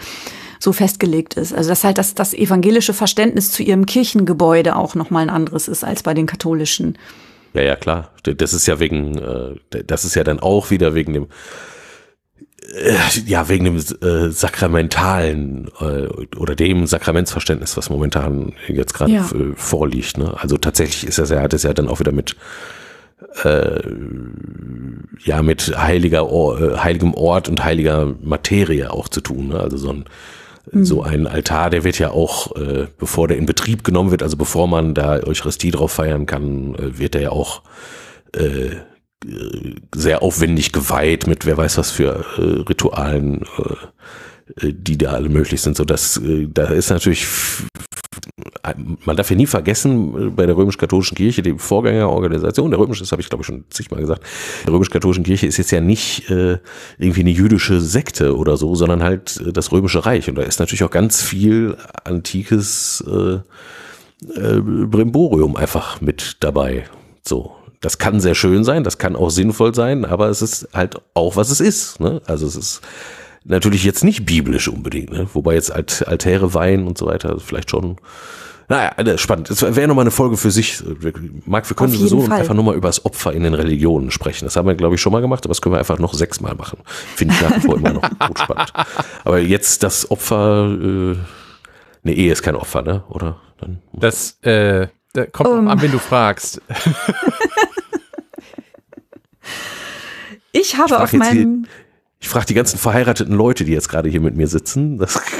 so 0.60 0.72
festgelegt 0.72 1.34
ist. 1.34 1.52
Also 1.52 1.70
dass 1.70 1.82
halt 1.82 1.98
das, 1.98 2.14
das 2.14 2.34
evangelische 2.34 2.92
Verständnis 2.94 3.50
zu 3.50 3.62
ihrem 3.62 3.86
Kirchengebäude 3.86 4.76
auch 4.76 4.94
nochmal 4.94 5.22
ein 5.22 5.30
anderes 5.30 5.66
ist 5.66 5.82
als 5.82 6.02
bei 6.02 6.14
den 6.14 6.26
katholischen. 6.26 6.98
Ja, 7.54 7.62
ja, 7.62 7.76
klar. 7.76 8.10
Das 8.22 8.52
ist 8.52 8.66
ja 8.66 8.78
wegen, 8.78 9.18
äh, 9.18 9.82
das 9.84 10.04
ist 10.04 10.14
ja 10.14 10.22
dann 10.22 10.38
auch 10.38 10.70
wieder 10.70 10.94
wegen 10.94 11.14
dem, 11.14 11.26
äh, 12.74 12.94
ja, 13.26 13.48
wegen 13.48 13.64
dem 13.64 13.76
äh, 13.76 14.30
sakramentalen 14.30 15.68
äh, 15.80 16.06
oder 16.36 16.54
dem 16.54 16.86
Sakramentsverständnis, 16.86 17.76
was 17.76 17.90
momentan 17.90 18.52
jetzt 18.68 18.92
gerade 18.92 19.12
Ja. 19.12 19.24
äh, 19.30 19.54
vorliegt. 19.56 20.18
Ne? 20.18 20.34
Also 20.38 20.58
tatsächlich 20.58 21.06
ist 21.08 21.18
das 21.18 21.30
ja, 21.30 21.40
hat 21.40 21.54
es 21.54 21.62
ja 21.64 21.72
dann 21.72 21.88
auch 21.88 22.00
wieder 22.00 22.12
mit 22.12 22.36
äh, 23.44 23.80
ja 25.24 25.42
mit 25.42 25.76
heiliger 25.76 26.30
Or 26.30 26.60
äh, 26.60 26.76
heiligem 26.78 27.14
Ort 27.14 27.48
und 27.48 27.64
heiliger 27.64 28.14
Materie 28.22 28.92
auch 28.92 29.08
zu 29.08 29.20
tun. 29.20 29.48
Ne? 29.48 29.58
Also 29.60 29.76
so 29.76 29.90
ein 29.90 30.04
so 30.72 31.02
ein 31.02 31.26
Altar, 31.26 31.70
der 31.70 31.84
wird 31.84 31.98
ja 31.98 32.10
auch, 32.10 32.54
äh, 32.56 32.86
bevor 32.98 33.28
der 33.28 33.38
in 33.38 33.46
Betrieb 33.46 33.82
genommen 33.84 34.10
wird, 34.10 34.22
also 34.22 34.36
bevor 34.36 34.68
man 34.68 34.94
da 34.94 35.20
Eucharistie 35.22 35.70
drauf 35.70 35.92
feiern 35.92 36.26
kann, 36.26 36.74
äh, 36.74 36.98
wird 36.98 37.14
der 37.14 37.22
ja 37.22 37.30
auch 37.30 37.62
äh, 38.36 38.76
äh, 39.24 39.74
sehr 39.94 40.22
aufwendig 40.22 40.72
geweiht 40.72 41.26
mit 41.26 41.46
wer 41.46 41.56
weiß 41.56 41.78
was 41.78 41.90
für 41.90 42.24
äh, 42.38 42.40
Ritualen, 42.68 43.42
äh, 44.58 44.66
äh, 44.66 44.72
die 44.72 44.98
da 44.98 45.12
alle 45.12 45.28
möglich 45.28 45.60
sind. 45.60 45.76
So 45.76 45.84
dass 45.84 46.16
äh, 46.18 46.46
da 46.52 46.64
ist 46.64 46.90
natürlich 46.90 47.26
man 49.04 49.16
darf 49.16 49.30
ja 49.30 49.36
nie 49.36 49.46
vergessen, 49.46 50.34
bei 50.34 50.44
der 50.46 50.56
römisch-katholischen 50.56 51.16
Kirche, 51.16 51.42
die 51.42 51.56
Vorgängerorganisation, 51.56 52.70
der 52.70 52.80
römische, 52.80 53.02
das 53.02 53.12
habe 53.12 53.22
ich 53.22 53.28
glaube 53.28 53.42
ich 53.42 53.46
schon 53.46 53.64
zigmal 53.70 54.00
gesagt, 54.00 54.24
der 54.64 54.72
römisch-katholischen 54.72 55.22
Kirche 55.22 55.46
ist 55.46 55.58
jetzt 55.58 55.70
ja 55.70 55.80
nicht 55.80 56.28
äh, 56.28 56.58
irgendwie 56.98 57.20
eine 57.20 57.30
jüdische 57.30 57.80
Sekte 57.80 58.36
oder 58.36 58.56
so, 58.56 58.74
sondern 58.74 59.02
halt 59.02 59.40
äh, 59.40 59.52
das 59.52 59.70
römische 59.70 60.04
Reich. 60.04 60.28
Und 60.28 60.36
da 60.36 60.42
ist 60.42 60.58
natürlich 60.58 60.82
auch 60.82 60.90
ganz 60.90 61.22
viel 61.22 61.76
antikes 62.04 63.04
äh, 63.06 63.38
äh, 64.34 64.60
Brimborium 64.60 65.56
einfach 65.56 66.00
mit 66.00 66.38
dabei. 66.40 66.84
So. 67.22 67.52
Das 67.80 67.96
kann 67.96 68.20
sehr 68.20 68.34
schön 68.34 68.62
sein, 68.62 68.84
das 68.84 68.98
kann 68.98 69.16
auch 69.16 69.30
sinnvoll 69.30 69.74
sein, 69.74 70.04
aber 70.04 70.28
es 70.28 70.42
ist 70.42 70.68
halt 70.74 71.00
auch, 71.14 71.36
was 71.36 71.50
es 71.50 71.60
ist. 71.60 71.98
Ne? 71.98 72.20
Also 72.26 72.46
es 72.46 72.54
ist 72.54 72.82
natürlich 73.44 73.84
jetzt 73.84 74.04
nicht 74.04 74.26
biblisch 74.26 74.68
unbedingt, 74.68 75.10
ne? 75.10 75.26
wobei 75.32 75.54
jetzt 75.54 75.72
Alt 75.72 76.06
Altäre 76.06 76.54
weihen 76.54 76.86
und 76.86 76.98
so 76.98 77.06
weiter 77.06 77.38
vielleicht 77.40 77.70
schon. 77.70 77.96
Naja, 78.68 78.92
äh, 78.98 79.18
spannend. 79.18 79.50
Es 79.50 79.62
wäre 79.62 79.88
nochmal 79.88 80.04
eine 80.04 80.12
Folge 80.12 80.36
für 80.36 80.52
sich. 80.52 80.80
Marc, 81.44 81.68
wir 81.68 81.76
können 81.76 81.92
sowieso 81.92 82.20
Fall. 82.20 82.38
einfach 82.38 82.54
nochmal 82.54 82.76
über 82.76 82.86
das 82.88 83.04
Opfer 83.04 83.32
in 83.32 83.42
den 83.42 83.54
Religionen 83.54 84.12
sprechen. 84.12 84.44
Das 84.44 84.54
haben 84.54 84.68
wir, 84.68 84.76
glaube 84.76 84.94
ich, 84.94 85.00
schon 85.00 85.10
mal 85.12 85.20
gemacht, 85.20 85.44
aber 85.44 85.50
das 85.50 85.60
können 85.60 85.74
wir 85.74 85.80
einfach 85.80 85.98
noch 85.98 86.14
sechsmal 86.14 86.54
machen. 86.54 86.78
Finde 87.16 87.34
ich 87.34 87.40
nach 87.40 87.56
wie 87.56 87.60
vor 87.62 87.76
immer 87.78 87.94
noch 87.94 88.02
gut 88.08 88.38
spannend. 88.38 88.72
Aber 89.24 89.40
jetzt 89.40 89.82
das 89.82 90.08
Opfer, 90.12 90.68
äh, 90.70 91.16
eine 92.04 92.14
Ehe 92.14 92.30
ist 92.30 92.42
kein 92.42 92.54
Opfer, 92.54 92.82
ne? 92.82 93.02
Oder? 93.08 93.40
Dann 93.58 93.82
Das 93.92 94.38
äh, 94.42 94.86
da 95.14 95.26
kommt 95.26 95.50
Ähm. 95.50 95.66
an, 95.66 95.82
wenn 95.82 95.90
du 95.90 95.98
fragst. 95.98 96.62
Ich 100.52 100.76
habe 100.76 100.88
frag 100.88 101.02
auf 101.02 101.12
meinem 101.12 101.66
Ich 102.20 102.28
frage 102.28 102.46
die 102.46 102.54
ganzen 102.54 102.78
verheirateten 102.78 103.34
Leute, 103.34 103.64
die 103.64 103.72
jetzt 103.72 103.88
gerade 103.88 104.08
hier 104.08 104.20
mit 104.20 104.36
mir 104.36 104.46
sitzen. 104.46 104.98
Das, 104.98 105.20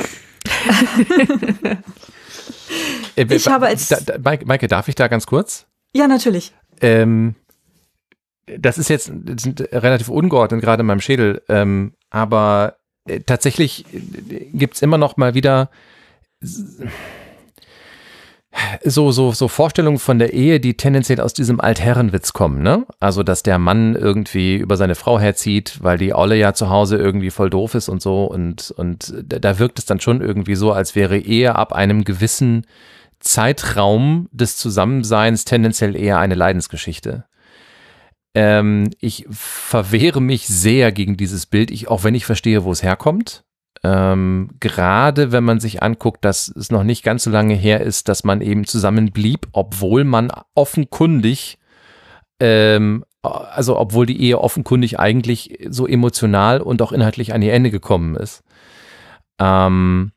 Äh, 3.17 3.27
Ich 3.35 3.49
habe 3.49 3.67
als- 3.67 3.89
da, 3.89 3.99
da, 4.01 4.19
Maike, 4.23 4.47
Maike, 4.47 4.69
darf 4.69 4.89
ich 4.89 4.95
da 4.95 5.09
ganz 5.09 5.27
kurz? 5.27 5.67
Ja, 5.95 6.07
natürlich. 6.07 6.53
Ähm, 6.81 7.35
das 8.47 8.79
ist 8.79 8.89
jetzt 8.89 9.11
das 9.13 9.43
sind 9.43 9.61
relativ 9.73 10.09
ungeordnet, 10.09 10.61
gerade 10.61 10.81
in 10.81 10.87
meinem 10.87 11.01
Schädel. 11.01 11.43
Ähm, 11.49 11.95
aber 12.11 12.77
äh, 13.07 13.21
tatsächlich 13.21 13.85
äh, 13.93 14.01
gibt's 14.53 14.83
immer 14.83 14.99
noch 14.99 15.17
mal 15.17 15.35
wieder 15.35 15.71
so, 18.85 19.13
so, 19.13 19.31
so 19.33 19.49
Vorstellungen 19.49 19.99
von 19.99 20.19
der 20.19 20.33
Ehe, 20.33 20.59
die 20.59 20.77
tendenziell 20.77 21.21
aus 21.21 21.35
diesem 21.35 21.61
Altherrenwitz 21.61 22.33
kommen, 22.33 22.63
ne? 22.63 22.87
Also, 22.99 23.23
dass 23.23 23.43
der 23.43 23.59
Mann 23.59 23.95
irgendwie 23.95 24.57
über 24.57 24.77
seine 24.77 24.97
Frau 24.97 25.21
herzieht, 25.21 25.79
weil 25.81 25.99
die 25.99 26.15
Olle 26.15 26.37
ja 26.37 26.53
zu 26.53 26.69
Hause 26.69 26.97
irgendwie 26.97 27.31
voll 27.31 27.51
doof 27.51 27.75
ist 27.75 27.89
und 27.89 28.03
so. 28.03 28.25
Und, 28.25 28.73
und 28.73 29.15
da, 29.25 29.59
wirkt 29.59 29.79
es 29.79 29.87
dann 29.87 30.01
schon 30.01 30.21
irgendwie 30.21 30.57
so, 30.57 30.73
als 30.73 30.97
wäre 30.97 31.19
Ehe 31.19 31.55
ab 31.55 31.73
einem 31.73 32.05
gewissen 32.05 32.67
Zeitraum 33.21 34.29
des 34.33 34.57
Zusammenseins 34.57 35.45
tendenziell 35.45 35.95
eher 35.95 36.19
eine 36.19 36.35
Leidensgeschichte. 36.35 37.27
Ähm, 38.35 38.91
ich 39.01 39.27
verwehre 39.31 40.21
mich 40.21 40.47
sehr 40.47 40.93
gegen 40.93 41.17
dieses 41.17 41.47
Bild, 41.47 41.71
ich, 41.71 41.89
auch 41.89 42.05
wenn 42.05 42.15
ich 42.15 42.25
verstehe, 42.25 42.65
wo 42.65 42.73
es 42.73 42.83
herkommt. 42.83 43.45
Ähm, 43.83 44.51
gerade 44.61 45.33
wenn 45.33 45.45
man 45.45 45.59
sich 45.59 45.83
anguckt, 45.83 46.25
dass 46.25 46.49
es 46.49 46.71
noch 46.71 46.83
nicht 46.83 47.03
ganz 47.03 47.25
so 47.25 47.31
lange 47.31 47.55
her 47.55 47.81
ist, 47.81 48.09
dass 48.09 48.25
man 48.25 48.43
eben 48.43 48.67
zusammen 48.67 49.11
blieb, 49.11 49.49
obwohl 49.53 50.05
man 50.05 50.31
offenkundig, 50.55 51.59
ähm, 52.41 53.05
also 53.23 53.79
obwohl 53.79 54.05
die 54.07 54.21
Ehe 54.21 54.39
offenkundig 54.39 54.99
eigentlich 54.99 55.59
so 55.69 55.87
emotional 55.87 56.61
und 56.61 56.83
auch 56.83 56.93
inhaltlich 56.93 57.33
an 57.33 57.43
ihr 57.43 57.55
Ende 57.55 57.71
gekommen 57.71 58.17
ist. 58.17 58.43
Ähm, 59.39 60.13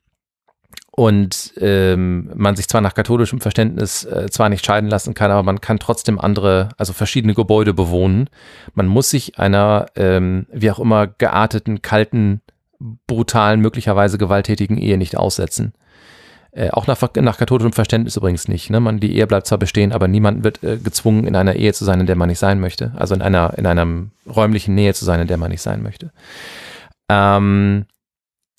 und 0.96 1.54
ähm, 1.56 2.30
man 2.34 2.54
sich 2.54 2.68
zwar 2.68 2.80
nach 2.80 2.94
katholischem 2.94 3.40
Verständnis 3.40 4.04
äh, 4.04 4.28
zwar 4.30 4.48
nicht 4.48 4.64
scheiden 4.64 4.88
lassen 4.88 5.14
kann, 5.14 5.32
aber 5.32 5.42
man 5.42 5.60
kann 5.60 5.80
trotzdem 5.80 6.20
andere, 6.20 6.68
also 6.76 6.92
verschiedene 6.92 7.34
Gebäude 7.34 7.74
bewohnen. 7.74 8.30
Man 8.74 8.86
muss 8.86 9.10
sich 9.10 9.38
einer, 9.38 9.86
ähm, 9.96 10.46
wie 10.52 10.70
auch 10.70 10.78
immer, 10.78 11.08
gearteten, 11.08 11.82
kalten, 11.82 12.42
brutalen, 12.78 13.60
möglicherweise 13.60 14.18
gewalttätigen 14.18 14.78
Ehe 14.78 14.98
nicht 14.98 15.16
aussetzen. 15.16 15.74
Äh, 16.52 16.70
auch 16.70 16.86
nach, 16.86 17.00
nach 17.16 17.38
katholischem 17.38 17.72
Verständnis 17.72 18.16
übrigens 18.16 18.46
nicht. 18.46 18.70
Ne? 18.70 18.78
Man, 18.78 19.00
die 19.00 19.16
Ehe 19.16 19.26
bleibt 19.26 19.46
zwar 19.46 19.58
bestehen, 19.58 19.92
aber 19.92 20.06
niemand 20.06 20.44
wird 20.44 20.62
äh, 20.62 20.76
gezwungen, 20.76 21.26
in 21.26 21.34
einer 21.34 21.56
Ehe 21.56 21.72
zu 21.72 21.84
sein, 21.84 22.00
in 22.00 22.06
der 22.06 22.14
man 22.14 22.28
nicht 22.28 22.38
sein 22.38 22.60
möchte. 22.60 22.92
Also 22.94 23.14
in 23.14 23.22
einer, 23.22 23.58
in 23.58 23.66
einer 23.66 24.06
räumlichen 24.26 24.74
Nähe 24.74 24.94
zu 24.94 25.04
sein, 25.04 25.20
in 25.20 25.26
der 25.26 25.36
man 25.36 25.50
nicht 25.50 25.62
sein 25.62 25.82
möchte. 25.82 26.12
Ähm, 27.08 27.86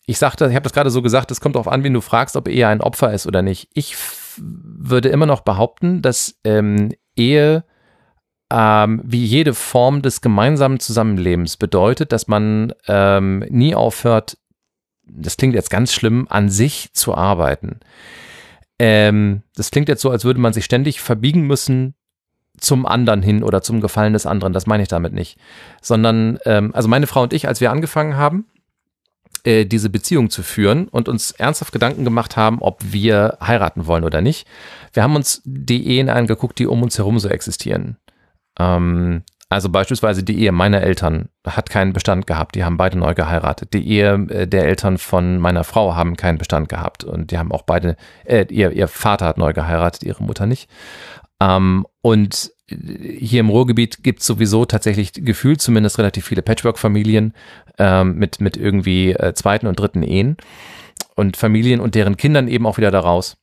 ich 0.05 0.17
sagte, 0.17 0.45
ich 0.47 0.55
habe 0.55 0.63
das 0.63 0.73
gerade 0.73 0.89
so 0.89 1.01
gesagt, 1.01 1.31
es 1.31 1.39
kommt 1.39 1.55
darauf 1.55 1.69
an, 1.69 1.83
wen 1.83 1.93
du 1.93 2.01
fragst, 2.01 2.35
ob 2.35 2.49
Ehe 2.49 2.67
ein 2.67 2.81
Opfer 2.81 3.13
ist 3.13 3.27
oder 3.27 3.41
nicht. 3.41 3.69
Ich 3.73 3.95
würde 4.37 5.09
immer 5.09 5.25
noch 5.25 5.41
behaupten, 5.41 6.01
dass 6.01 6.35
ähm, 6.43 6.91
Ehe 7.15 7.63
ähm, 8.51 9.01
wie 9.03 9.23
jede 9.23 9.53
Form 9.53 10.01
des 10.01 10.21
gemeinsamen 10.21 10.79
Zusammenlebens 10.79 11.57
bedeutet, 11.57 12.11
dass 12.11 12.27
man 12.27 12.73
ähm, 12.87 13.39
nie 13.49 13.75
aufhört, 13.75 14.37
das 15.07 15.37
klingt 15.37 15.55
jetzt 15.55 15.69
ganz 15.69 15.93
schlimm, 15.93 16.27
an 16.29 16.49
sich 16.49 16.91
zu 16.93 17.15
arbeiten. 17.15 17.79
Ähm, 18.77 19.43
das 19.55 19.71
klingt 19.71 19.89
jetzt 19.89 20.01
so, 20.01 20.09
als 20.09 20.25
würde 20.25 20.39
man 20.39 20.53
sich 20.53 20.65
ständig 20.65 21.01
verbiegen 21.01 21.41
müssen 21.41 21.95
zum 22.57 22.85
anderen 22.85 23.21
hin 23.21 23.43
oder 23.43 23.61
zum 23.61 23.81
Gefallen 23.81 24.13
des 24.13 24.25
anderen. 24.25 24.53
Das 24.53 24.67
meine 24.67 24.83
ich 24.83 24.89
damit 24.89 25.13
nicht. 25.13 25.37
Sondern, 25.81 26.39
ähm, 26.45 26.73
also 26.73 26.87
meine 26.87 27.07
Frau 27.07 27.23
und 27.23 27.33
ich, 27.33 27.47
als 27.47 27.61
wir 27.61 27.71
angefangen 27.71 28.15
haben, 28.15 28.45
äh, 29.43 29.65
diese 29.65 29.89
Beziehung 29.89 30.29
zu 30.29 30.43
führen 30.43 30.87
und 30.87 31.09
uns 31.09 31.31
ernsthaft 31.31 31.71
Gedanken 31.71 32.03
gemacht 32.03 32.37
haben, 32.37 32.61
ob 32.61 32.81
wir 32.83 33.37
heiraten 33.41 33.85
wollen 33.85 34.03
oder 34.03 34.21
nicht. 34.21 34.47
Wir 34.93 35.03
haben 35.03 35.15
uns 35.15 35.41
die 35.45 35.87
Ehen 35.87 36.09
angeguckt, 36.09 36.59
die 36.59 36.67
um 36.67 36.81
uns 36.83 36.97
herum 36.97 37.19
so 37.19 37.29
existieren. 37.29 37.97
Ähm, 38.59 39.23
also 39.49 39.69
beispielsweise 39.69 40.23
die 40.23 40.39
Ehe 40.39 40.51
meiner 40.51 40.81
Eltern 40.81 41.29
hat 41.45 41.69
keinen 41.69 41.93
Bestand 41.93 42.25
gehabt, 42.27 42.55
die 42.55 42.63
haben 42.63 42.77
beide 42.77 42.97
neu 42.97 43.13
geheiratet. 43.13 43.73
Die 43.73 43.87
Ehe 43.87 44.13
äh, 44.29 44.47
der 44.47 44.65
Eltern 44.65 44.97
von 44.97 45.37
meiner 45.37 45.63
Frau 45.63 45.95
haben 45.95 46.17
keinen 46.17 46.37
Bestand 46.37 46.67
gehabt 46.67 47.03
und 47.03 47.31
die 47.31 47.37
haben 47.37 47.51
auch 47.51 47.61
beide, 47.61 47.95
äh, 48.25 48.45
ihr, 48.49 48.71
ihr 48.71 48.87
Vater 48.87 49.27
hat 49.27 49.37
neu 49.37 49.53
geheiratet, 49.53 50.03
ihre 50.03 50.23
Mutter 50.23 50.45
nicht. 50.45 50.69
Ähm, 51.39 51.85
und 52.01 52.51
hier 52.67 53.39
im 53.39 53.49
Ruhrgebiet 53.49 54.03
gibt 54.03 54.21
es 54.21 54.25
sowieso 54.25 54.65
tatsächlich 54.65 55.13
gefühlt 55.13 55.61
zumindest 55.61 55.99
relativ 55.99 56.25
viele 56.25 56.41
Patchwork-Familien 56.41 57.33
ähm, 57.77 58.15
mit, 58.15 58.41
mit 58.41 58.57
irgendwie 58.57 59.11
äh, 59.11 59.33
zweiten 59.35 59.67
und 59.67 59.79
dritten 59.79 60.01
Ehen 60.01 60.37
und 61.15 61.37
Familien 61.37 61.79
und 61.79 61.93
deren 61.93 62.17
Kindern 62.17 62.47
eben 62.47 62.65
auch 62.65 62.77
wieder 62.77 62.91
daraus. 62.91 63.37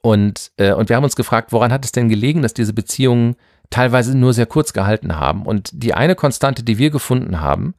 Und, 0.00 0.52
äh, 0.56 0.72
und 0.72 0.88
wir 0.88 0.96
haben 0.96 1.04
uns 1.04 1.16
gefragt, 1.16 1.52
woran 1.52 1.72
hat 1.72 1.84
es 1.84 1.92
denn 1.92 2.08
gelegen, 2.08 2.40
dass 2.40 2.54
diese 2.54 2.72
Beziehungen 2.72 3.36
teilweise 3.70 4.16
nur 4.16 4.32
sehr 4.32 4.46
kurz 4.46 4.72
gehalten 4.72 5.16
haben? 5.16 5.46
Und 5.46 5.70
die 5.72 5.94
eine 5.94 6.14
Konstante, 6.14 6.62
die 6.62 6.78
wir 6.78 6.90
gefunden 6.90 7.40
haben, 7.40 7.74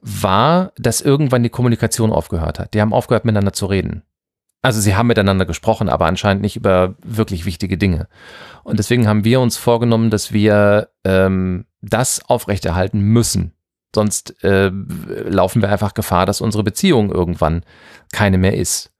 war, 0.00 0.72
dass 0.76 1.00
irgendwann 1.00 1.42
die 1.42 1.48
Kommunikation 1.48 2.12
aufgehört 2.12 2.58
hat. 2.58 2.74
Die 2.74 2.80
haben 2.80 2.92
aufgehört, 2.92 3.24
miteinander 3.24 3.52
zu 3.52 3.66
reden. 3.66 4.02
Also 4.60 4.80
sie 4.80 4.96
haben 4.96 5.08
miteinander 5.08 5.44
gesprochen, 5.44 5.90
aber 5.90 6.06
anscheinend 6.06 6.42
nicht 6.42 6.56
über 6.56 6.94
wirklich 7.02 7.44
wichtige 7.44 7.76
Dinge. 7.76 8.08
Und 8.62 8.78
deswegen 8.78 9.06
haben 9.06 9.24
wir 9.24 9.40
uns 9.40 9.58
vorgenommen, 9.58 10.08
dass 10.08 10.32
wir 10.32 10.88
ähm, 11.04 11.66
das 11.82 12.28
aufrechterhalten 12.28 13.00
müssen. 13.00 13.52
Sonst 13.94 14.42
äh, 14.42 14.70
laufen 14.70 15.62
wir 15.62 15.70
einfach 15.70 15.94
Gefahr, 15.94 16.24
dass 16.26 16.40
unsere 16.40 16.64
Beziehung 16.64 17.12
irgendwann 17.12 17.62
keine 18.12 18.38
mehr 18.38 18.56
ist. 18.56 18.90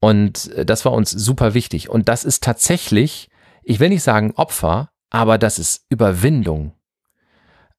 Und 0.00 0.52
äh, 0.52 0.66
das 0.66 0.84
war 0.84 0.92
uns 0.92 1.10
super 1.10 1.54
wichtig. 1.54 1.88
Und 1.88 2.08
das 2.08 2.24
ist 2.24 2.42
tatsächlich, 2.42 3.30
ich 3.62 3.80
will 3.80 3.88
nicht 3.88 4.02
sagen 4.02 4.32
Opfer, 4.36 4.90
aber 5.10 5.38
das 5.38 5.58
ist 5.58 5.84
Überwindung. 5.88 6.72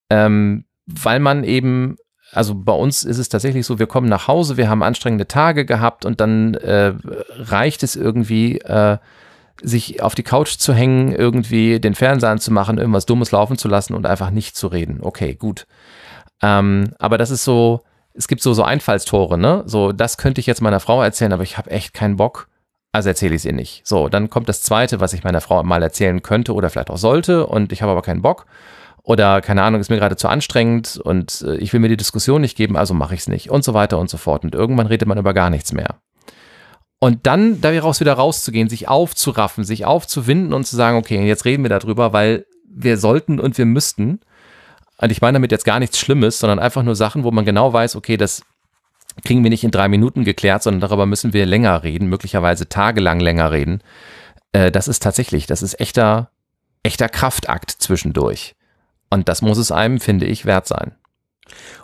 Ähm, 0.09 0.65
weil 0.85 1.19
man 1.19 1.43
eben 1.43 1.97
also 2.31 2.53
bei 2.55 2.73
uns 2.73 3.03
ist 3.03 3.17
es 3.17 3.29
tatsächlich 3.29 3.65
so, 3.65 3.79
wir 3.79 3.87
kommen 3.87 4.07
nach 4.07 4.27
Hause, 4.27 4.57
wir 4.57 4.69
haben 4.69 4.83
anstrengende 4.83 5.27
Tage 5.27 5.65
gehabt 5.65 6.05
und 6.05 6.21
dann 6.21 6.53
äh, 6.55 6.93
reicht 7.37 7.83
es 7.83 7.95
irgendwie, 7.95 8.59
äh, 8.59 8.97
sich 9.61 10.01
auf 10.01 10.15
die 10.15 10.23
Couch 10.23 10.57
zu 10.57 10.73
hängen, 10.73 11.11
irgendwie 11.11 11.79
den 11.79 11.95
Fernseher 11.95 12.29
anzumachen, 12.29 12.77
irgendwas 12.77 13.05
Dummes 13.05 13.31
laufen 13.31 13.57
zu 13.57 13.67
lassen 13.67 13.93
und 13.93 14.05
einfach 14.05 14.29
nicht 14.29 14.55
zu 14.55 14.67
reden. 14.67 14.99
Okay, 15.01 15.35
gut. 15.35 15.65
Ähm, 16.41 16.93
aber 16.99 17.17
das 17.17 17.31
ist 17.31 17.43
so, 17.43 17.81
es 18.13 18.27
gibt 18.27 18.41
so, 18.41 18.53
so 18.53 18.63
Einfallstore, 18.63 19.37
ne? 19.37 19.63
So, 19.65 19.91
das 19.91 20.17
könnte 20.17 20.39
ich 20.39 20.47
jetzt 20.47 20.61
meiner 20.61 20.79
Frau 20.79 21.01
erzählen, 21.01 21.33
aber 21.33 21.43
ich 21.43 21.57
habe 21.57 21.71
echt 21.71 21.93
keinen 21.93 22.15
Bock. 22.15 22.47
Also 22.91 23.09
erzähle 23.09 23.35
ich 23.35 23.41
es 23.41 23.45
ihr 23.45 23.53
nicht. 23.53 23.85
So, 23.85 24.09
dann 24.09 24.29
kommt 24.29 24.49
das 24.49 24.63
zweite, 24.63 24.99
was 24.99 25.13
ich 25.13 25.23
meiner 25.23 25.41
Frau 25.41 25.61
mal 25.63 25.83
erzählen 25.83 26.21
könnte 26.23 26.53
oder 26.53 26.69
vielleicht 26.69 26.89
auch 26.89 26.97
sollte 26.97 27.45
und 27.45 27.71
ich 27.71 27.81
habe 27.81 27.91
aber 27.91 28.01
keinen 28.01 28.21
Bock. 28.21 28.45
Oder 29.03 29.41
keine 29.41 29.63
Ahnung, 29.63 29.81
ist 29.81 29.89
mir 29.89 29.97
gerade 29.97 30.17
zu 30.17 30.27
anstrengend 30.27 30.99
und 31.03 31.41
äh, 31.41 31.55
ich 31.55 31.73
will 31.73 31.79
mir 31.79 31.89
die 31.89 31.97
Diskussion 31.97 32.41
nicht 32.41 32.57
geben, 32.57 32.77
also 32.77 32.93
mache 32.93 33.15
ich 33.15 33.21
es 33.21 33.27
nicht 33.27 33.49
und 33.49 33.63
so 33.63 33.73
weiter 33.73 33.97
und 33.97 34.09
so 34.09 34.17
fort. 34.17 34.43
Und 34.43 34.53
irgendwann 34.53 34.87
redet 34.87 35.07
man 35.07 35.17
über 35.17 35.33
gar 35.33 35.49
nichts 35.49 35.71
mehr. 35.71 35.99
Und 36.99 37.25
dann 37.25 37.61
daraus 37.61 38.01
wieder 38.01 38.13
rauszugehen, 38.13 38.69
sich 38.69 38.89
aufzuraffen, 38.89 39.63
sich 39.63 39.85
aufzuwinden 39.85 40.53
und 40.53 40.65
zu 40.65 40.75
sagen, 40.75 40.97
okay, 40.97 41.25
jetzt 41.25 41.45
reden 41.45 41.63
wir 41.63 41.69
darüber, 41.69 42.11
weil 42.11 42.45
wir 42.65 42.97
sollten 42.97 43.39
und 43.39 43.57
wir 43.57 43.65
müssten. 43.65 44.19
Und 44.97 45.11
ich 45.11 45.21
meine 45.21 45.37
damit 45.37 45.51
jetzt 45.51 45.63
gar 45.63 45.79
nichts 45.79 45.97
Schlimmes, 45.97 46.39
sondern 46.39 46.59
einfach 46.59 46.83
nur 46.83 46.95
Sachen, 46.95 47.23
wo 47.23 47.31
man 47.31 47.45
genau 47.45 47.71
weiß, 47.71 47.95
okay, 47.95 48.17
das 48.17 48.41
kriegen 49.23 49.43
wir 49.43 49.49
nicht 49.49 49.63
in 49.63 49.71
drei 49.71 49.87
Minuten 49.87 50.23
geklärt, 50.23 50.63
sondern 50.63 50.81
darüber 50.81 51.05
müssen 51.05 51.33
wir 51.33 51.45
länger 51.45 51.83
reden, 51.83 52.07
möglicherweise 52.07 52.69
tagelang 52.69 53.19
länger 53.19 53.51
reden. 53.51 53.81
Äh, 54.51 54.71
das 54.71 54.87
ist 54.87 55.03
tatsächlich, 55.03 55.45
das 55.45 55.61
ist 55.61 55.79
echter, 55.79 56.31
echter 56.83 57.09
Kraftakt 57.09 57.71
zwischendurch. 57.71 58.55
Und 59.09 59.29
das 59.29 59.41
muss 59.41 59.57
es 59.57 59.71
einem, 59.71 59.99
finde 59.99 60.25
ich, 60.25 60.45
wert 60.45 60.67
sein. 60.67 60.93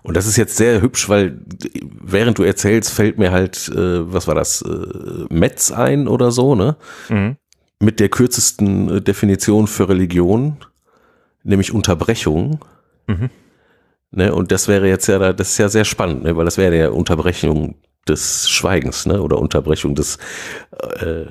Und 0.03 0.15
das 0.15 0.27
ist 0.27 0.37
jetzt 0.37 0.57
sehr 0.57 0.81
hübsch, 0.81 1.09
weil 1.09 1.39
während 1.81 2.37
du 2.37 2.43
erzählst, 2.43 2.91
fällt 2.91 3.17
mir 3.17 3.31
halt, 3.31 3.67
äh, 3.69 4.13
was 4.13 4.27
war 4.27 4.35
das, 4.35 4.61
äh, 4.61 5.25
Metz 5.33 5.71
ein 5.71 6.07
oder 6.07 6.31
so, 6.31 6.53
ne? 6.53 6.75
Mhm. 7.09 7.37
Mit 7.79 7.99
der 7.99 8.09
kürzesten 8.09 8.97
äh, 8.97 9.01
Definition 9.01 9.67
für 9.67 9.89
Religion, 9.89 10.57
nämlich 11.43 11.73
Unterbrechung. 11.73 12.63
Mhm. 13.07 13.29
Ne? 14.11 14.33
Und 14.33 14.51
das 14.51 14.67
wäre 14.67 14.87
jetzt 14.87 15.07
ja, 15.07 15.33
das 15.33 15.51
ist 15.51 15.57
ja 15.57 15.69
sehr 15.69 15.85
spannend, 15.85 16.23
ne? 16.23 16.35
weil 16.35 16.45
das 16.45 16.57
wäre 16.57 16.77
ja 16.77 16.89
Unterbrechung 16.89 17.75
des 18.07 18.49
Schweigens, 18.49 19.05
ne? 19.05 19.21
Oder 19.21 19.39
Unterbrechung 19.39 19.95
des 19.95 20.17
äh, 20.99 21.25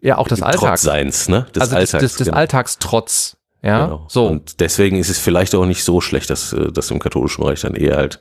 ja 0.00 0.18
auch 0.18 0.28
des 0.28 0.42
Alltags 0.42 0.82
Seins, 0.82 1.28
ne? 1.28 1.46
Des 1.54 1.62
also 1.62 1.76
Alltags, 1.76 1.92
des, 1.92 2.00
des, 2.00 2.14
des 2.16 2.26
genau. 2.26 2.36
Alltagstrotz. 2.36 3.36
Ja, 3.62 3.86
genau. 3.86 4.06
so. 4.08 4.26
Und 4.26 4.60
deswegen 4.60 4.98
ist 4.98 5.08
es 5.08 5.18
vielleicht 5.18 5.54
auch 5.54 5.66
nicht 5.66 5.82
so 5.82 6.00
schlecht, 6.00 6.30
dass 6.30 6.52
äh, 6.52 6.70
das 6.70 6.90
im 6.90 6.98
katholischen 6.98 7.42
Bereich 7.42 7.62
dann 7.62 7.74
eher 7.74 7.96
halt 7.96 8.20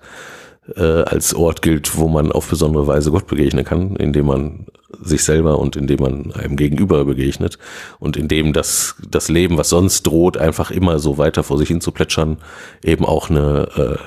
äh, 0.75 1.03
als 1.03 1.33
Ort 1.33 1.61
gilt, 1.61 1.97
wo 1.97 2.07
man 2.07 2.31
auf 2.31 2.49
besondere 2.49 2.87
Weise 2.87 3.11
Gott 3.11 3.27
begegnen 3.27 3.65
kann, 3.65 3.95
indem 3.95 4.27
man 4.27 4.67
sich 5.01 5.23
selber 5.23 5.59
und 5.59 5.75
indem 5.75 5.99
man 5.99 6.31
einem 6.33 6.55
Gegenüber 6.55 7.05
begegnet 7.05 7.57
und 7.99 8.17
indem 8.17 8.53
das, 8.53 8.95
das 9.07 9.29
Leben, 9.29 9.57
was 9.57 9.69
sonst 9.69 10.03
droht, 10.03 10.37
einfach 10.37 10.71
immer 10.71 10.99
so 10.99 11.17
weiter 11.17 11.43
vor 11.43 11.57
sich 11.57 11.67
hin 11.67 11.81
zu 11.81 11.91
plätschern, 11.91 12.37
eben 12.83 13.05
auch 13.05 13.29
eine 13.29 13.69
äh, 13.75 13.97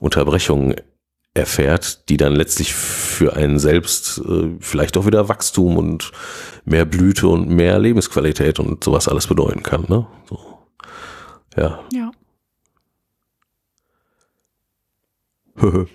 Unterbrechung 0.00 0.74
erfährt, 1.34 2.08
die 2.08 2.16
dann 2.16 2.34
letztlich 2.34 2.74
für 2.74 3.36
einen 3.36 3.58
selbst 3.58 4.18
äh, 4.26 4.56
vielleicht 4.60 4.96
auch 4.96 5.06
wieder 5.06 5.28
Wachstum 5.28 5.76
und 5.76 6.12
mehr 6.64 6.86
Blüte 6.86 7.28
und 7.28 7.48
mehr 7.48 7.78
Lebensqualität 7.78 8.58
und 8.58 8.82
sowas 8.82 9.06
alles 9.06 9.26
bedeuten 9.26 9.62
kann. 9.62 9.84
Ne? 9.88 10.06
So. 10.28 10.40
Ja. 11.56 11.80
Ja. 11.92 12.10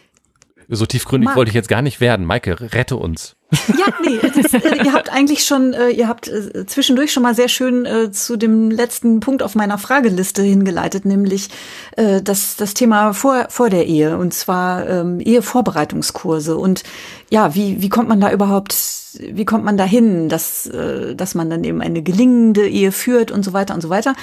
so 0.70 0.86
tiefgründig 0.86 1.26
Marc. 1.26 1.38
wollte 1.38 1.49
ich 1.49 1.55
jetzt 1.55 1.70
gar 1.70 1.82
nicht 1.82 2.01
werden. 2.01 2.26
Maike, 2.26 2.73
rette 2.73 2.95
uns. 2.95 3.36
Ja, 3.78 3.94
nee, 4.02 4.19
das, 4.19 4.53
äh, 4.53 4.84
ihr 4.84 4.94
habt 4.94 5.11
eigentlich 5.11 5.44
schon, 5.44 5.73
äh, 5.73 5.90
ihr 5.90 6.07
habt 6.07 6.28
äh, 6.28 6.65
zwischendurch 6.65 7.11
schon 7.11 7.23
mal 7.23 7.36
sehr 7.36 7.49
schön 7.49 7.86
äh, 7.86 8.11
zu 8.11 8.38
dem 8.38 8.72
letzten 8.72 9.19
Punkt 9.19 9.44
auf 9.44 9.56
meiner 9.56 9.78
Frageliste 9.78 10.41
hingeleitet, 10.41 11.06
nämlich 11.06 11.49
äh, 11.98 12.22
das, 12.22 12.56
das 12.56 12.73
Thema 12.73 13.14
vor, 13.14 13.48
vor 13.49 13.69
der 13.69 13.88
Ehe 13.88 14.18
und 14.18 14.34
zwar 14.34 14.88
ähm, 14.88 15.19
Ehevorbereitungskurse. 15.19 16.57
Und 16.57 16.84
ja, 17.30 17.53
wie, 17.53 17.82
wie 17.82 17.90
kommt 17.90 18.07
man 18.07 18.22
da 18.22 18.32
überhaupt 18.32 18.73
wie 19.19 19.45
kommt 19.45 19.65
man 19.65 19.78
dahin, 19.78 20.30
dass, 20.30 20.68
äh, 20.68 21.15
dass 21.15 21.36
man 21.36 21.49
dann 21.49 21.64
eben 21.64 21.82
eine 21.82 22.02
gelingende 22.02 22.68
Ehe 22.68 22.91
führt 22.91 23.32
und 23.32 23.44
so 23.44 23.53
weiter 23.53 23.73
und 23.73 23.82
so 23.82 23.90
weiter. 23.90 24.15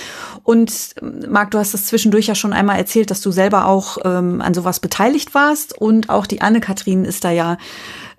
Und 0.44 0.94
ähm, 1.02 1.24
Marc, 1.28 1.50
du 1.50 1.58
hast 1.58 1.74
das 1.74 1.86
zwischendurch 1.86 2.26
ja 2.26 2.34
schon 2.34 2.52
einmal 2.52 2.78
erzählt, 2.78 3.10
dass 3.10 3.20
du 3.20 3.30
selber 3.30 3.66
auch 3.66 3.98
ähm, 4.04 4.40
an 4.40 4.54
sowas 4.54 4.80
beteiligt 4.80 5.34
warst 5.34 5.76
und 5.78 6.08
auch 6.08 6.26
die 6.26 6.40
Anne-Kathrin 6.40 7.04
ist 7.04 7.24
da 7.24 7.30
ja 7.30 7.58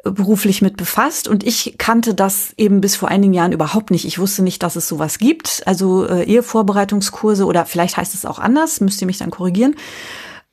beruflich 0.03 0.61
mit 0.61 0.77
befasst 0.77 1.27
und 1.27 1.43
ich 1.45 1.76
kannte 1.77 2.13
das 2.13 2.53
eben 2.57 2.81
bis 2.81 2.95
vor 2.95 3.09
einigen 3.09 3.34
Jahren 3.34 3.51
überhaupt 3.51 3.91
nicht. 3.91 4.05
Ich 4.05 4.19
wusste 4.19 4.43
nicht, 4.43 4.63
dass 4.63 4.76
es 4.76 4.88
sowas 4.88 5.17
gibt. 5.19 5.63
Also 5.65 6.07
äh, 6.07 6.23
Ehevorbereitungskurse 6.23 7.45
oder 7.45 7.65
vielleicht 7.65 7.97
heißt 7.97 8.13
es 8.13 8.26
auch 8.26 8.39
anders, 8.39 8.80
müsst 8.80 9.01
ihr 9.01 9.07
mich 9.07 9.17
dann 9.17 9.30
korrigieren. 9.30 9.76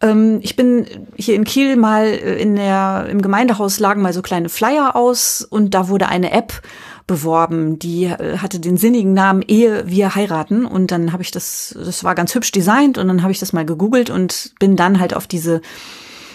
Ähm, 0.01 0.41
ich 0.43 0.57
bin 0.57 0.87
hier 1.17 1.37
in 1.37 1.45
Kiel 1.45 1.77
mal 1.77 2.07
äh, 2.07 2.41
in 2.41 2.57
der, 2.57 3.07
im 3.09 3.23
Gemeindehaus 3.23 3.79
lagen 3.79 4.03
mal 4.03 4.13
so 4.13 4.21
kleine 4.21 4.49
Flyer 4.49 4.97
aus 4.97 5.47
und 5.49 5.75
da 5.75 5.89
wurde 5.89 6.09
eine 6.09 6.33
App 6.33 6.63
beworben, 7.07 7.79
die 7.79 8.05
äh, 8.05 8.39
hatte 8.39 8.59
den 8.59 8.77
sinnigen 8.77 9.15
Namen 9.15 9.43
Ehe 9.43 9.85
wir 9.87 10.15
heiraten 10.15 10.67
und 10.67 10.91
dann 10.91 11.13
habe 11.13 11.23
ich 11.23 11.31
das, 11.31 11.75
das 11.79 12.05
war 12.05 12.15
ganz 12.15 12.35
hübsch 12.35 12.51
designt 12.51 12.99
und 12.99 13.09
dann 13.09 13.23
habe 13.23 13.33
ich 13.33 13.39
das 13.39 13.53
mal 13.53 13.65
gegoogelt 13.65 14.11
und 14.11 14.53
bin 14.59 14.77
dann 14.77 14.99
halt 15.01 15.15
auf 15.15 15.27
diese 15.27 15.61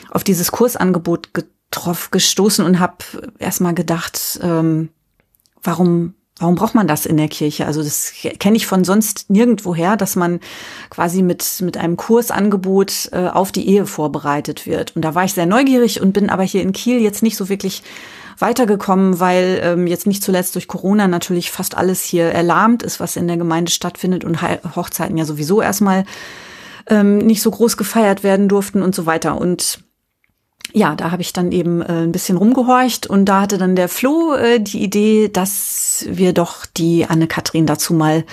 auf 0.09 0.23
dieses 0.25 0.51
Kursangebot 0.51 1.29
drauf 1.71 2.11
gestoßen 2.11 2.63
und 2.65 2.79
habe 2.79 2.97
erstmal 3.39 3.73
gedacht, 3.73 4.39
ähm, 4.43 4.89
warum 5.63 6.13
Warum 6.41 6.55
braucht 6.55 6.73
man 6.73 6.87
das 6.87 7.05
in 7.05 7.17
der 7.17 7.27
Kirche? 7.27 7.67
Also 7.67 7.83
das 7.83 8.13
kenne 8.39 8.57
ich 8.57 8.65
von 8.65 8.83
sonst 8.83 9.29
nirgendwoher, 9.29 9.95
dass 9.95 10.15
man 10.15 10.39
quasi 10.89 11.21
mit, 11.21 11.61
mit 11.61 11.77
einem 11.77 11.97
Kursangebot 11.97 13.09
äh, 13.11 13.27
auf 13.27 13.51
die 13.51 13.69
Ehe 13.69 13.85
vorbereitet 13.85 14.65
wird. 14.65 14.95
Und 14.95 15.03
da 15.03 15.13
war 15.13 15.23
ich 15.23 15.33
sehr 15.33 15.45
neugierig 15.45 16.01
und 16.01 16.13
bin 16.13 16.31
aber 16.31 16.41
hier 16.41 16.63
in 16.63 16.71
Kiel 16.71 16.99
jetzt 16.99 17.21
nicht 17.21 17.37
so 17.37 17.47
wirklich 17.47 17.83
weitergekommen, 18.39 19.19
weil 19.19 19.61
ähm, 19.63 19.85
jetzt 19.85 20.07
nicht 20.07 20.23
zuletzt 20.23 20.55
durch 20.55 20.67
Corona 20.67 21.07
natürlich 21.07 21.51
fast 21.51 21.77
alles 21.77 22.01
hier 22.01 22.25
erlahmt 22.25 22.81
ist, 22.81 22.99
was 22.99 23.17
in 23.17 23.27
der 23.27 23.37
Gemeinde 23.37 23.71
stattfindet 23.71 24.23
und 24.23 24.41
Hochzeiten 24.75 25.17
ja 25.17 25.25
sowieso 25.25 25.61
erstmal 25.61 26.05
ähm, 26.87 27.19
nicht 27.19 27.43
so 27.43 27.51
groß 27.51 27.77
gefeiert 27.77 28.23
werden 28.23 28.49
durften 28.49 28.81
und 28.81 28.95
so 28.95 29.05
weiter. 29.05 29.39
Und 29.39 29.83
ja, 30.73 30.95
da 30.95 31.11
habe 31.11 31.21
ich 31.21 31.33
dann 31.33 31.51
eben 31.51 31.81
äh, 31.81 32.03
ein 32.03 32.11
bisschen 32.11 32.37
rumgehorcht 32.37 33.07
und 33.07 33.25
da 33.25 33.41
hatte 33.41 33.57
dann 33.57 33.75
der 33.75 33.89
Flo 33.89 34.33
äh, 34.33 34.59
die 34.59 34.81
Idee, 34.81 35.29
dass 35.29 36.05
wir 36.09 36.33
doch 36.33 36.65
die 36.65 37.05
Anne-Kathrin 37.05 37.65
dazu 37.65 37.93
mal 37.93 38.23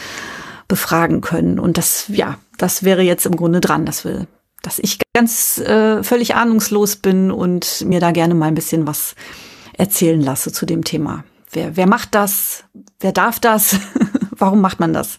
befragen 0.69 1.21
können. 1.21 1.59
Und 1.59 1.79
das, 1.79 2.07
ja, 2.09 2.39
das 2.57 2.83
wäre 2.83 3.03
jetzt 3.03 3.27
im 3.27 3.37
Grunde 3.37 3.61
dran, 3.61 3.87
dass 3.87 4.05
wir, 4.05 4.27
dass 4.63 4.79
ich 4.79 4.99
ganz 5.15 5.59
äh, 5.59 6.03
völlig 6.03 6.35
ahnungslos 6.35 6.97
bin 6.97 7.31
und 7.31 7.85
mir 7.87 8.01
da 8.01 8.13
gerne 8.13 8.35
mal 8.35 8.47
ein 8.47 8.55
bisschen 8.55 8.87
was 8.87 9.15
erzählen 9.73 10.21
lasse 10.21 10.53
zu 10.53 10.67
dem 10.67 10.85
Thema. 10.85 11.25
Wer, 11.51 11.77
wer 11.77 11.87
macht 11.87 12.15
das? 12.15 12.65
Wer 13.01 13.13
darf 13.13 13.41
das? 13.41 13.77
Warum 14.31 14.61
macht 14.61 14.81
man 14.81 14.93
das? 14.93 15.19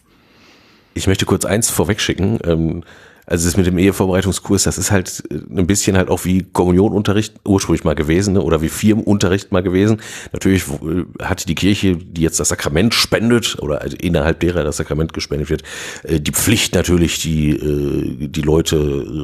Ich 0.94 1.06
möchte 1.06 1.26
kurz 1.26 1.44
eins 1.44 1.70
vorwegschicken. 1.70 2.38
Ähm 2.44 2.84
also 3.30 3.46
das 3.46 3.56
mit 3.56 3.66
dem 3.66 3.78
Ehevorbereitungskurs, 3.78 4.64
das 4.64 4.76
ist 4.76 4.90
halt 4.90 5.22
äh, 5.30 5.34
ein 5.56 5.66
bisschen 5.68 5.96
halt 5.96 6.10
auch 6.10 6.24
wie 6.24 6.42
Kommunionunterricht 6.42 7.36
ursprünglich 7.46 7.84
mal 7.84 7.94
gewesen 7.94 8.34
ne? 8.34 8.42
oder 8.42 8.60
wie 8.60 8.68
Firmenunterricht 8.68 9.52
mal 9.52 9.62
gewesen. 9.62 10.02
Natürlich 10.32 10.64
äh, 10.68 11.04
hat 11.24 11.48
die 11.48 11.54
Kirche, 11.54 11.96
die 11.96 12.22
jetzt 12.22 12.40
das 12.40 12.48
Sakrament 12.48 12.92
spendet 12.92 13.56
oder 13.60 13.82
also 13.82 13.96
innerhalb 13.96 14.40
derer 14.40 14.64
das 14.64 14.78
Sakrament 14.78 15.12
gespendet 15.12 15.48
wird, 15.48 15.62
äh, 16.02 16.20
die 16.20 16.32
Pflicht 16.32 16.74
natürlich, 16.74 17.20
die, 17.20 18.28
die 18.28 18.42
Leute 18.42 18.76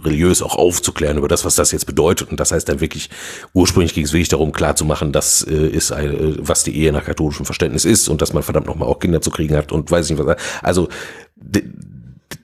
religiös 0.05 0.41
auch 0.41 0.55
aufzuklären 0.55 1.19
über 1.19 1.27
das, 1.27 1.45
was 1.45 1.57
das 1.57 1.73
jetzt 1.73 1.87
bedeutet. 1.87 2.31
Und 2.31 2.39
das 2.39 2.53
heißt 2.53 2.69
dann 2.69 2.81
wirklich, 2.81 3.11
ursprünglich 3.55 3.95
ging 3.95 4.05
es 4.05 4.12
wirklich 4.12 4.28
darum, 4.28 4.53
klarzumachen, 4.53 5.11
das 5.11 5.43
ist, 5.43 5.91
eine, 5.91 6.37
was 6.39 6.62
die 6.62 6.77
Ehe 6.77 6.93
nach 6.93 7.05
katholischem 7.05 7.45
Verständnis 7.45 7.85
ist 7.85 8.09
und 8.09 8.23
dass 8.23 8.33
man 8.33 8.43
verdammt 8.43 8.66
nochmal 8.66 8.89
auch 8.89 9.01
Kinder 9.01 9.20
zu 9.20 9.31
kriegen 9.31 9.57
hat 9.57 9.73
und 9.73 9.91
weiß 9.91 10.09
nicht 10.09 10.24
was. 10.24 10.37
Also 10.62 10.89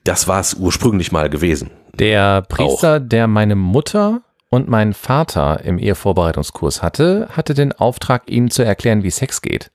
das 0.03 0.27
war 0.27 0.39
es 0.39 0.53
ursprünglich 0.55 1.11
mal 1.11 1.29
gewesen. 1.29 1.71
Der 1.93 2.41
Priester, 2.41 2.97
Auch. 2.97 3.01
der 3.01 3.27
meine 3.27 3.55
Mutter 3.55 4.21
und 4.49 4.67
meinen 4.67 4.93
Vater 4.93 5.61
im 5.63 5.79
Ehevorbereitungskurs 5.79 6.81
hatte, 6.81 7.29
hatte 7.31 7.53
den 7.53 7.71
Auftrag, 7.71 8.29
ihnen 8.29 8.51
zu 8.51 8.63
erklären, 8.63 9.03
wie 9.03 9.11
Sex 9.11 9.41
geht. 9.41 9.71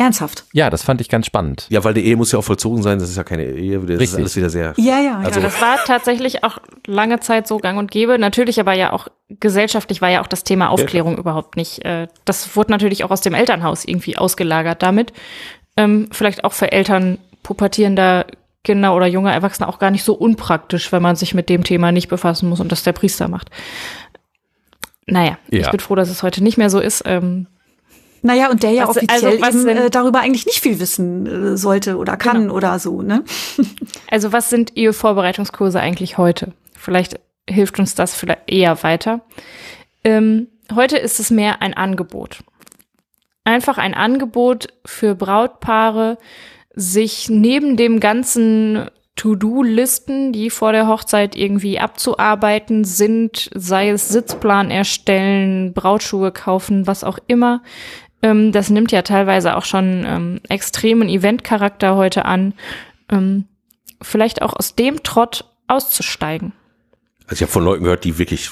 Ernsthaft? 0.00 0.44
Ja, 0.52 0.70
das 0.70 0.84
fand 0.84 1.00
ich 1.00 1.08
ganz 1.08 1.26
spannend. 1.26 1.66
Ja, 1.70 1.82
weil 1.82 1.92
die 1.92 2.06
Ehe 2.06 2.16
muss 2.16 2.30
ja 2.30 2.38
auch 2.38 2.44
vollzogen 2.44 2.84
sein, 2.84 3.00
das 3.00 3.10
ist 3.10 3.16
ja 3.16 3.24
keine 3.24 3.44
Ehe, 3.44 3.80
das 3.80 3.88
Richtig. 3.88 4.10
ist 4.10 4.14
alles 4.14 4.36
wieder 4.36 4.48
sehr. 4.48 4.74
Ja, 4.76 5.00
ja, 5.00 5.18
also, 5.18 5.40
ja. 5.40 5.46
Das 5.46 5.60
war 5.60 5.76
tatsächlich 5.84 6.44
auch 6.44 6.58
lange 6.86 7.18
Zeit 7.18 7.48
so 7.48 7.58
gang 7.58 7.78
und 7.78 7.90
gäbe. 7.90 8.16
Natürlich 8.16 8.60
aber 8.60 8.74
ja 8.74 8.92
auch 8.92 9.08
gesellschaftlich 9.28 10.00
war 10.00 10.08
ja 10.08 10.22
auch 10.22 10.28
das 10.28 10.44
Thema 10.44 10.68
Aufklärung 10.68 11.14
ja. 11.14 11.18
überhaupt 11.18 11.56
nicht. 11.56 11.84
Äh, 11.84 12.06
das 12.24 12.54
wurde 12.54 12.70
natürlich 12.70 13.02
auch 13.02 13.10
aus 13.10 13.22
dem 13.22 13.34
Elternhaus 13.34 13.84
irgendwie 13.84 14.16
ausgelagert 14.16 14.84
damit. 14.84 15.12
Ähm, 15.76 16.08
vielleicht 16.12 16.44
auch 16.44 16.52
für 16.52 16.70
Eltern 16.70 17.18
pubertierender 17.42 18.24
Kinder 18.68 18.94
oder 18.94 19.06
junge 19.06 19.32
Erwachsene 19.32 19.66
auch 19.66 19.78
gar 19.78 19.90
nicht 19.90 20.04
so 20.04 20.12
unpraktisch, 20.12 20.92
wenn 20.92 21.00
man 21.00 21.16
sich 21.16 21.32
mit 21.32 21.48
dem 21.48 21.64
Thema 21.64 21.90
nicht 21.90 22.08
befassen 22.08 22.50
muss 22.50 22.60
und 22.60 22.70
das 22.70 22.82
der 22.82 22.92
Priester 22.92 23.26
macht. 23.26 23.48
Naja, 25.06 25.38
ja. 25.50 25.60
ich 25.60 25.70
bin 25.70 25.80
froh, 25.80 25.94
dass 25.94 26.10
es 26.10 26.22
heute 26.22 26.44
nicht 26.44 26.58
mehr 26.58 26.68
so 26.68 26.78
ist. 26.78 27.02
Ähm, 27.06 27.46
naja, 28.20 28.50
und 28.50 28.62
der 28.62 28.72
ja 28.72 28.86
was, 28.86 28.98
offiziell 28.98 29.42
also 29.42 29.66
eben, 29.66 29.78
äh, 29.78 29.88
darüber 29.88 30.20
eigentlich 30.20 30.44
nicht 30.44 30.60
viel 30.60 30.78
wissen 30.80 31.54
äh, 31.54 31.56
sollte 31.56 31.96
oder 31.96 32.18
kann 32.18 32.42
genau. 32.42 32.54
oder 32.54 32.78
so, 32.78 33.00
ne? 33.00 33.24
also 34.10 34.32
was 34.34 34.50
sind 34.50 34.76
Ehevorbereitungskurse 34.76 35.80
eigentlich 35.80 36.18
heute? 36.18 36.52
Vielleicht 36.76 37.18
hilft 37.48 37.78
uns 37.78 37.94
das 37.94 38.14
vielleicht 38.14 38.42
eher 38.48 38.82
weiter. 38.82 39.22
Ähm, 40.04 40.48
heute 40.74 40.98
ist 40.98 41.20
es 41.20 41.30
mehr 41.30 41.62
ein 41.62 41.72
Angebot. 41.72 42.40
Einfach 43.44 43.78
ein 43.78 43.94
Angebot 43.94 44.68
für 44.84 45.14
Brautpaare, 45.14 46.18
sich 46.78 47.28
neben 47.28 47.76
dem 47.76 47.98
ganzen 47.98 48.88
To-Do-Listen, 49.16 50.32
die 50.32 50.48
vor 50.48 50.70
der 50.70 50.86
Hochzeit 50.86 51.34
irgendwie 51.34 51.80
abzuarbeiten 51.80 52.84
sind, 52.84 53.50
sei 53.52 53.90
es 53.90 54.08
Sitzplan 54.08 54.70
erstellen, 54.70 55.72
Brautschuhe 55.74 56.30
kaufen, 56.30 56.86
was 56.86 57.02
auch 57.02 57.18
immer. 57.26 57.62
Ähm, 58.22 58.52
das 58.52 58.70
nimmt 58.70 58.92
ja 58.92 59.02
teilweise 59.02 59.56
auch 59.56 59.64
schon 59.64 60.04
ähm, 60.06 60.40
extremen 60.48 61.08
Eventcharakter 61.08 61.96
heute 61.96 62.24
an. 62.26 62.54
Ähm, 63.10 63.46
vielleicht 64.00 64.40
auch 64.40 64.54
aus 64.54 64.76
dem 64.76 65.02
Trott 65.02 65.44
auszusteigen. 65.66 66.52
Also 67.28 67.34
ich 67.34 67.42
habe 67.42 67.52
von 67.52 67.64
Leuten 67.64 67.84
gehört, 67.84 68.04
die 68.04 68.18
wirklich 68.18 68.50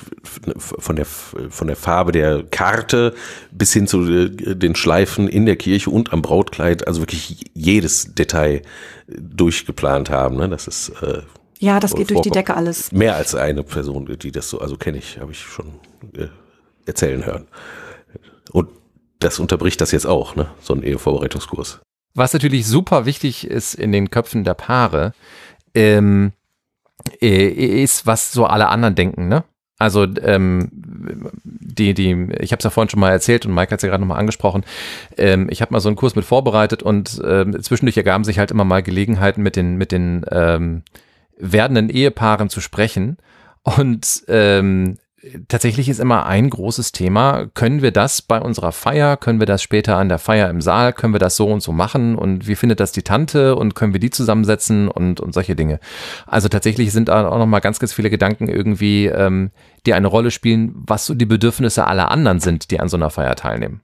von 0.58 0.96
der 0.96 1.06
von 1.06 1.66
der 1.66 1.76
Farbe 1.76 2.12
der 2.12 2.44
Karte 2.44 3.14
bis 3.50 3.72
hin 3.72 3.86
zu 3.86 4.02
äh, 4.02 4.28
den 4.54 4.76
Schleifen 4.76 5.28
in 5.28 5.46
der 5.46 5.56
Kirche 5.56 5.90
und 5.90 6.12
am 6.12 6.20
Brautkleid, 6.20 6.86
also 6.86 7.00
wirklich 7.00 7.46
jedes 7.54 8.14
Detail 8.14 8.60
durchgeplant 9.08 10.10
haben. 10.10 10.36
Ne? 10.36 10.50
Das 10.50 10.66
ist 10.66 10.90
äh, 11.02 11.22
ja, 11.58 11.80
das 11.80 11.94
geht 11.94 12.10
durch 12.10 12.20
die 12.20 12.30
Decke 12.30 12.54
alles. 12.54 12.92
Mehr 12.92 13.16
als 13.16 13.34
eine 13.34 13.62
Person, 13.62 14.14
die 14.20 14.30
das 14.30 14.50
so, 14.50 14.60
also 14.60 14.76
kenne 14.76 14.98
ich, 14.98 15.18
habe 15.18 15.32
ich 15.32 15.40
schon 15.40 15.66
äh, 16.14 16.28
erzählen 16.84 17.24
hören. 17.24 17.46
Und 18.52 18.68
das 19.20 19.38
unterbricht 19.38 19.80
das 19.80 19.92
jetzt 19.92 20.06
auch, 20.06 20.36
ne? 20.36 20.48
So 20.60 20.74
ein 20.74 20.82
Ehevorbereitungskurs. 20.82 21.80
Was 22.14 22.32
natürlich 22.32 22.66
super 22.66 23.06
wichtig 23.06 23.46
ist 23.46 23.74
in 23.74 23.92
den 23.92 24.10
Köpfen 24.10 24.44
der 24.44 24.54
Paare, 24.54 25.12
ähm, 25.74 26.32
äh, 26.32 26.35
ist, 27.20 28.06
was 28.06 28.32
so 28.32 28.46
alle 28.46 28.68
anderen 28.68 28.94
denken, 28.94 29.28
ne? 29.28 29.44
Also 29.78 30.06
ähm, 30.22 30.70
die, 31.44 31.92
die, 31.92 32.28
ich 32.40 32.52
habe 32.52 32.60
es 32.60 32.64
ja 32.64 32.70
vorhin 32.70 32.88
schon 32.88 33.00
mal 33.00 33.10
erzählt 33.10 33.44
und 33.44 33.54
Mike 33.54 33.72
hat 33.72 33.78
es 33.78 33.82
ja 33.82 33.90
gerade 33.90 34.00
nochmal 34.00 34.18
angesprochen. 34.18 34.64
Ähm, 35.18 35.48
ich 35.50 35.60
habe 35.60 35.72
mal 35.74 35.80
so 35.80 35.90
einen 35.90 35.96
Kurs 35.96 36.16
mit 36.16 36.24
vorbereitet 36.24 36.82
und 36.82 37.20
ähm, 37.22 37.62
zwischendurch 37.62 37.98
ergaben 37.98 38.24
sich 38.24 38.38
halt 38.38 38.50
immer 38.50 38.64
mal 38.64 38.82
Gelegenheiten 38.82 39.42
mit 39.42 39.54
den 39.54 39.76
mit 39.76 39.92
den 39.92 40.24
ähm, 40.30 40.82
werdenden 41.38 41.90
Ehepaaren 41.90 42.48
zu 42.48 42.62
sprechen. 42.62 43.18
Und 43.62 44.24
ähm, 44.28 44.96
tatsächlich 45.48 45.88
ist 45.88 46.00
immer 46.00 46.26
ein 46.26 46.50
großes 46.50 46.92
Thema, 46.92 47.46
können 47.54 47.82
wir 47.82 47.90
das 47.90 48.22
bei 48.22 48.40
unserer 48.40 48.72
Feier, 48.72 49.16
können 49.16 49.40
wir 49.40 49.46
das 49.46 49.62
später 49.62 49.96
an 49.96 50.08
der 50.08 50.18
Feier 50.18 50.50
im 50.50 50.60
Saal, 50.60 50.92
können 50.92 51.14
wir 51.14 51.18
das 51.18 51.36
so 51.36 51.48
und 51.48 51.62
so 51.62 51.72
machen 51.72 52.16
und 52.16 52.46
wie 52.46 52.54
findet 52.54 52.80
das 52.80 52.92
die 52.92 53.02
Tante 53.02 53.56
und 53.56 53.74
können 53.74 53.92
wir 53.92 54.00
die 54.00 54.10
zusammensetzen 54.10 54.88
und, 54.88 55.20
und 55.20 55.32
solche 55.32 55.56
Dinge. 55.56 55.80
Also 56.26 56.48
tatsächlich 56.48 56.92
sind 56.92 57.08
da 57.08 57.28
auch 57.28 57.38
nochmal 57.38 57.60
ganz, 57.60 57.78
ganz 57.78 57.92
viele 57.92 58.10
Gedanken 58.10 58.48
irgendwie, 58.48 59.06
ähm, 59.06 59.50
die 59.86 59.94
eine 59.94 60.08
Rolle 60.08 60.30
spielen, 60.30 60.72
was 60.74 61.06
so 61.06 61.14
die 61.14 61.26
Bedürfnisse 61.26 61.86
aller 61.86 62.10
anderen 62.10 62.40
sind, 62.40 62.70
die 62.70 62.80
an 62.80 62.88
so 62.88 62.96
einer 62.96 63.10
Feier 63.10 63.36
teilnehmen. 63.36 63.82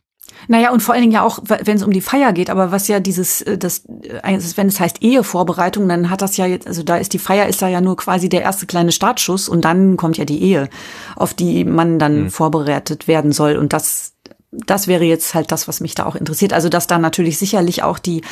Naja, 0.49 0.73
und 0.73 0.81
vor 0.81 0.95
allen 0.95 1.03
Dingen 1.03 1.13
ja 1.13 1.23
auch, 1.23 1.39
wenn 1.43 1.77
es 1.77 1.83
um 1.83 1.93
die 1.93 2.01
Feier 2.01 2.33
geht, 2.33 2.51
aber 2.51 2.73
was 2.73 2.89
ja 2.89 3.01
dieses, 3.01 3.43
äh, 3.43 3.59
das, 3.59 3.85
äh, 3.87 4.39
wenn 4.57 4.69
es 4.69 4.81
heißt 4.81 5.03
Ehevorbereitung, 5.03 5.89
dann 5.89 6.11
hat 6.11 6.23
das 6.23 6.37
ja 6.37 6.47
jetzt, 6.47 6.67
also 6.67 6.83
da 6.83 6.97
ist 6.97 7.13
die 7.13 7.19
Feier 7.19 7.47
ist 7.49 7.63
da 7.63 7.69
ja 7.69 7.81
nur 7.81 7.97
quasi 7.97 8.29
der 8.29 8.43
erste 8.43 8.67
kleine 8.67 8.93
Startschuss 8.93 9.49
und 9.49 9.65
dann 9.65 9.97
kommt 9.97 10.19
ja 10.19 10.25
die 10.25 10.43
Ehe, 10.43 10.69
auf 11.17 11.35
die 11.35 11.65
man 11.65 11.99
dann 11.99 12.25
mhm. 12.25 12.31
vorbereitet 12.31 13.09
werden 13.09 13.33
soll. 13.33 13.57
Und 13.57 13.73
das, 13.73 14.15
das 14.51 14.87
wäre 14.87 15.05
jetzt 15.05 15.35
halt 15.35 15.51
das, 15.51 15.67
was 15.67 15.81
mich 15.81 15.95
da 15.95 16.05
auch 16.05 16.15
interessiert. 16.15 16.53
Also, 16.53 16.69
dass 16.69 16.87
da 16.87 16.99
natürlich 16.99 17.39
sicherlich 17.39 17.83
auch 17.83 17.99
die, 17.99 18.23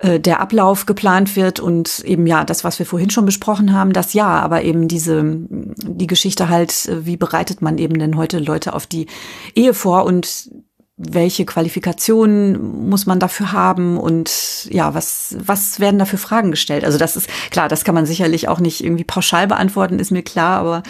äh, 0.00 0.20
der 0.20 0.40
Ablauf 0.40 0.86
geplant 0.86 1.36
wird 1.36 1.60
und 1.60 2.00
eben 2.00 2.26
ja, 2.26 2.44
das, 2.44 2.64
was 2.64 2.78
wir 2.78 2.86
vorhin 2.86 3.10
schon 3.10 3.24
besprochen 3.24 3.72
haben, 3.72 3.92
das 3.92 4.12
ja, 4.12 4.26
aber 4.26 4.62
eben 4.62 4.88
diese, 4.88 5.22
die 5.24 6.06
Geschichte 6.06 6.48
halt, 6.48 6.86
äh, 6.86 7.06
wie 7.06 7.16
bereitet 7.16 7.62
man 7.62 7.78
eben 7.78 7.98
denn 7.98 8.16
heute 8.16 8.38
Leute 8.38 8.74
auf 8.74 8.86
die 8.86 9.06
Ehe 9.54 9.72
vor 9.72 10.04
und 10.04 10.50
welche 10.96 11.44
Qualifikationen 11.44 12.88
muss 12.88 13.06
man 13.06 13.18
dafür 13.18 13.52
haben 13.52 13.98
und 13.98 14.68
ja, 14.70 14.94
was, 14.94 15.36
was 15.40 15.80
werden 15.80 15.98
da 15.98 16.04
für 16.04 16.18
Fragen 16.18 16.52
gestellt? 16.52 16.84
Also 16.84 16.98
das 16.98 17.16
ist 17.16 17.28
klar, 17.50 17.68
das 17.68 17.84
kann 17.84 17.96
man 17.96 18.06
sicherlich 18.06 18.48
auch 18.48 18.60
nicht 18.60 18.82
irgendwie 18.82 19.04
pauschal 19.04 19.48
beantworten, 19.48 19.98
ist 19.98 20.12
mir 20.12 20.22
klar, 20.22 20.60
aber 20.60 20.82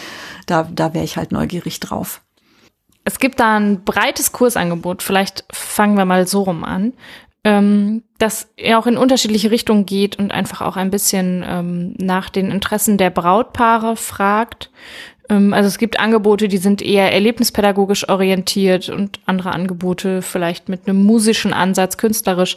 da, 0.46 0.68
da 0.70 0.92
wäre 0.92 1.04
ich 1.04 1.16
halt 1.16 1.32
neugierig 1.32 1.80
drauf. 1.80 2.20
Es 3.04 3.18
gibt 3.18 3.40
da 3.40 3.56
ein 3.56 3.84
breites 3.84 4.32
Kursangebot, 4.32 5.02
vielleicht 5.02 5.44
fangen 5.50 5.96
wir 5.96 6.04
mal 6.04 6.26
so 6.26 6.42
rum 6.42 6.64
an, 6.64 6.92
ähm, 7.44 8.02
das 8.18 8.48
auch 8.72 8.86
in 8.86 8.96
unterschiedliche 8.96 9.50
Richtungen 9.50 9.86
geht 9.86 10.18
und 10.18 10.32
einfach 10.32 10.62
auch 10.62 10.76
ein 10.76 10.90
bisschen 10.90 11.44
ähm, 11.46 11.94
nach 11.98 12.30
den 12.30 12.50
Interessen 12.50 12.98
der 12.98 13.10
Brautpaare 13.10 13.96
fragt. 13.96 14.70
Ähm, 15.28 15.52
also 15.52 15.68
es 15.68 15.78
gibt 15.78 15.98
Angebote, 15.98 16.48
die 16.48 16.58
sind 16.58 16.82
eher 16.82 17.12
erlebnispädagogisch 17.12 18.08
orientiert 18.08 18.88
und 18.88 19.20
andere 19.26 19.52
Angebote 19.52 20.22
vielleicht 20.22 20.68
mit 20.68 20.88
einem 20.88 21.02
musischen 21.02 21.52
Ansatz, 21.52 21.96
künstlerisch. 21.96 22.56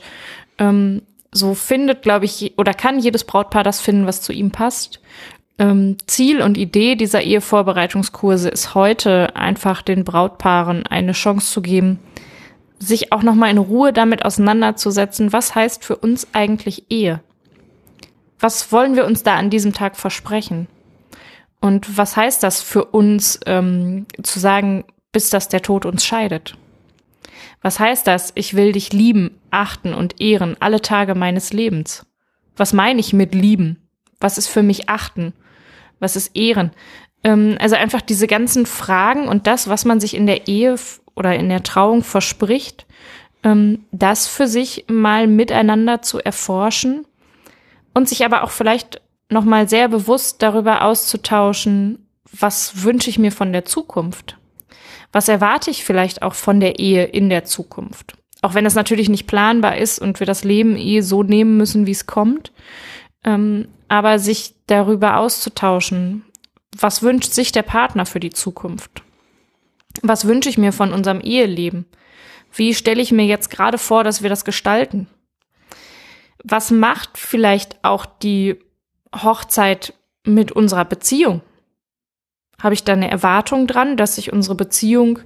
Ähm, 0.57 1.01
so 1.31 1.53
findet, 1.53 2.01
glaube 2.01 2.25
ich, 2.25 2.53
oder 2.57 2.73
kann 2.73 2.99
jedes 2.99 3.23
Brautpaar 3.23 3.63
das 3.63 3.81
finden, 3.81 4.05
was 4.05 4.21
zu 4.21 4.33
ihm 4.33 4.51
passt. 4.51 5.01
Ähm, 5.59 5.97
Ziel 6.05 6.41
und 6.41 6.57
Idee 6.57 6.95
dieser 6.95 7.21
Ehevorbereitungskurse 7.21 8.49
ist 8.49 8.75
heute 8.75 9.35
einfach 9.35 9.81
den 9.81 10.03
Brautpaaren 10.03 10.85
eine 10.85 11.13
Chance 11.13 11.51
zu 11.51 11.61
geben, 11.61 11.99
sich 12.79 13.11
auch 13.11 13.23
noch 13.23 13.33
mal 13.33 13.49
in 13.49 13.57
Ruhe 13.57 13.91
damit 13.91 14.23
auseinanderzusetzen, 14.23 15.33
was 15.33 15.55
heißt 15.55 15.83
für 15.83 15.95
uns 15.95 16.27
eigentlich 16.33 16.85
Ehe? 16.89 17.21
Was 18.39 18.71
wollen 18.71 18.95
wir 18.95 19.05
uns 19.05 19.23
da 19.23 19.35
an 19.35 19.49
diesem 19.49 19.73
Tag 19.73 19.97
versprechen? 19.97 20.67
Und 21.59 21.97
was 21.97 22.15
heißt 22.15 22.43
das 22.43 22.61
für 22.61 22.85
uns, 22.85 23.39
ähm, 23.45 24.05
zu 24.21 24.39
sagen, 24.39 24.85
bis 25.11 25.29
dass 25.29 25.49
der 25.49 25.61
Tod 25.61 25.85
uns 25.85 26.05
scheidet? 26.05 26.57
Was 27.61 27.79
heißt 27.79 28.05
das, 28.05 28.31
ich 28.35 28.53
will 28.53 28.71
dich 28.71 28.93
lieben, 28.93 29.39
achten 29.51 29.93
und 29.93 30.21
ehren 30.21 30.55
alle 30.59 30.81
Tage 30.81 31.15
meines 31.15 31.53
Lebens? 31.53 32.05
Was 32.55 32.73
meine 32.73 32.99
ich 32.99 33.13
mit 33.13 33.33
lieben? 33.33 33.89
Was 34.19 34.37
ist 34.37 34.47
für 34.47 34.63
mich 34.63 34.89
achten? 34.89 35.33
Was 35.99 36.15
ist 36.15 36.35
ehren? 36.35 36.71
Ähm, 37.23 37.57
also 37.59 37.75
einfach 37.75 38.01
diese 38.01 38.27
ganzen 38.27 38.65
Fragen 38.65 39.27
und 39.27 39.47
das, 39.47 39.67
was 39.67 39.85
man 39.85 39.99
sich 39.99 40.15
in 40.15 40.27
der 40.27 40.47
Ehe 40.47 40.75
oder 41.15 41.35
in 41.35 41.49
der 41.49 41.63
Trauung 41.63 42.03
verspricht, 42.03 42.85
ähm, 43.43 43.85
das 43.91 44.27
für 44.27 44.47
sich 44.47 44.85
mal 44.87 45.27
miteinander 45.27 46.01
zu 46.01 46.19
erforschen 46.19 47.05
und 47.93 48.07
sich 48.07 48.23
aber 48.23 48.43
auch 48.43 48.51
vielleicht 48.51 49.01
nochmal 49.29 49.67
sehr 49.67 49.87
bewusst 49.87 50.41
darüber 50.41 50.83
auszutauschen, 50.83 52.07
was 52.31 52.83
wünsche 52.83 53.09
ich 53.09 53.19
mir 53.19 53.31
von 53.31 53.51
der 53.53 53.65
Zukunft? 53.65 54.37
Was 55.11 55.29
erwarte 55.29 55.71
ich 55.71 55.83
vielleicht 55.83 56.21
auch 56.21 56.33
von 56.33 56.59
der 56.59 56.79
Ehe 56.79 57.05
in 57.05 57.29
der 57.29 57.45
Zukunft? 57.45 58.17
Auch 58.41 58.53
wenn 58.53 58.65
es 58.65 58.75
natürlich 58.75 59.09
nicht 59.09 59.27
planbar 59.27 59.77
ist 59.77 59.99
und 59.99 60.19
wir 60.19 60.27
das 60.27 60.43
Leben 60.43 60.77
eh 60.77 61.01
so 61.01 61.23
nehmen 61.23 61.57
müssen, 61.57 61.87
wie 61.87 61.91
es 61.91 62.05
kommt. 62.05 62.51
Ähm, 63.23 63.67
aber 63.87 64.19
sich 64.19 64.55
darüber 64.67 65.17
auszutauschen, 65.17 66.23
was 66.77 67.01
wünscht 67.01 67.31
sich 67.31 67.51
der 67.51 67.63
Partner 67.63 68.05
für 68.05 68.19
die 68.19 68.29
Zukunft? 68.29 69.01
Was 70.01 70.25
wünsche 70.25 70.49
ich 70.49 70.57
mir 70.57 70.71
von 70.71 70.93
unserem 70.93 71.21
Eheleben? 71.21 71.85
Wie 72.53 72.73
stelle 72.73 73.01
ich 73.01 73.11
mir 73.11 73.25
jetzt 73.25 73.49
gerade 73.49 73.77
vor, 73.77 74.03
dass 74.03 74.21
wir 74.21 74.29
das 74.29 74.45
gestalten? 74.45 75.07
Was 76.43 76.69
macht 76.69 77.17
vielleicht 77.17 77.83
auch 77.83 78.05
die 78.05 78.59
Hochzeit 79.23 79.93
mit 80.25 80.51
unserer 80.51 80.85
Beziehung? 80.85 81.41
Habe 82.61 82.73
ich 82.73 82.83
da 82.83 82.93
eine 82.93 83.09
Erwartung 83.09 83.67
dran, 83.67 83.97
dass 83.97 84.15
sich 84.15 84.33
unsere 84.33 84.55
Beziehung 84.55 85.19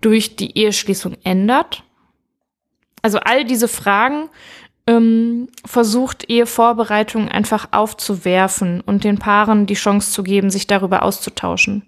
durch 0.00 0.36
die 0.36 0.58
Eheschließung 0.58 1.16
ändert? 1.22 1.84
Also 3.02 3.18
all 3.20 3.44
diese 3.44 3.68
Fragen 3.68 4.28
ähm, 4.86 5.48
versucht 5.64 6.28
Ehevorbereitung 6.28 7.28
einfach 7.28 7.68
aufzuwerfen 7.72 8.80
und 8.80 9.04
den 9.04 9.18
Paaren 9.18 9.66
die 9.66 9.74
Chance 9.74 10.10
zu 10.10 10.22
geben, 10.22 10.50
sich 10.50 10.66
darüber 10.66 11.02
auszutauschen, 11.02 11.84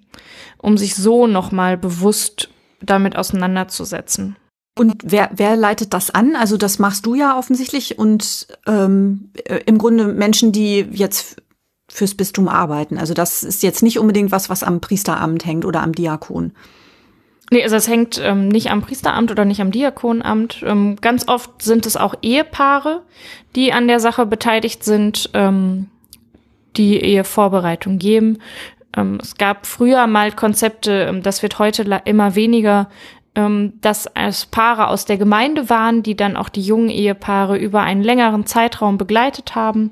um 0.59 0.79
sich 0.79 0.95
so 0.95 1.27
nochmal 1.27 1.77
bewusst 1.77 2.49
damit 2.81 3.17
auseinanderzusetzen. 3.17 4.37
Und 4.79 4.95
wer, 5.03 5.31
wer 5.35 5.57
leitet 5.57 5.95
das 5.95 6.11
an? 6.11 6.37
Also 6.37 6.59
das 6.59 6.79
machst 6.79 7.07
du 7.07 7.15
ja 7.15 7.39
offensichtlich 7.39 7.99
und 7.99 8.47
ähm, 8.67 9.31
äh, 9.45 9.61
im 9.65 9.79
Grunde 9.79 10.07
Menschen, 10.09 10.53
die 10.53 10.87
jetzt 10.93 11.43
fürs 11.89 12.15
Bistum 12.15 12.47
arbeiten. 12.47 12.99
Also 12.99 13.15
das 13.15 13.43
ist 13.43 13.63
jetzt 13.63 13.83
nicht 13.83 13.99
unbedingt 13.99 14.33
was, 14.33 14.51
was 14.51 14.63
am 14.63 14.81
Priesteramt 14.81 15.47
hängt 15.47 15.65
oder 15.65 15.83
am 15.83 15.93
Diakon. 15.93 16.53
Nee, 17.51 17.63
also 17.63 17.77
es 17.77 17.89
hängt 17.89 18.21
ähm, 18.23 18.49
nicht 18.49 18.71
am 18.71 18.83
Priesteramt 18.83 19.31
oder 19.31 19.45
nicht 19.45 19.61
am 19.61 19.71
Diakonamt. 19.71 20.63
Ähm, 20.67 20.97
ganz 21.01 21.27
oft 21.29 21.63
sind 21.63 21.87
es 21.87 21.97
auch 21.97 22.15
Ehepaare, 22.21 23.03
die 23.55 23.73
an 23.73 23.89
der 23.89 24.01
Sache 24.01 24.27
beteiligt 24.27 24.85
sind, 24.85 25.31
ähm, 25.33 25.89
die 26.77 27.01
Ehevorbereitung 27.01 27.99
geben. 27.99 28.39
Ähm, 28.97 29.19
es 29.23 29.37
gab 29.37 29.67
früher 29.67 30.07
mal 30.09 30.33
Konzepte, 30.33 31.07
ähm, 31.09 31.23
das 31.23 31.43
wird 31.43 31.59
heute 31.61 31.83
immer 32.05 32.35
weniger, 32.35 32.89
dass 33.37 34.09
es 34.15 34.47
Paare 34.47 34.89
aus 34.89 35.05
der 35.05 35.19
Gemeinde 35.19 35.69
waren, 35.69 36.03
die 36.03 36.17
dann 36.17 36.37
auch 36.37 36.49
die 36.49 36.63
jungen 36.63 36.89
Ehepaare 36.89 37.59
über 37.59 37.83
einen 37.83 38.03
längeren 38.03 38.47
Zeitraum 38.47 38.97
begleitet 38.97 39.55
haben, 39.55 39.91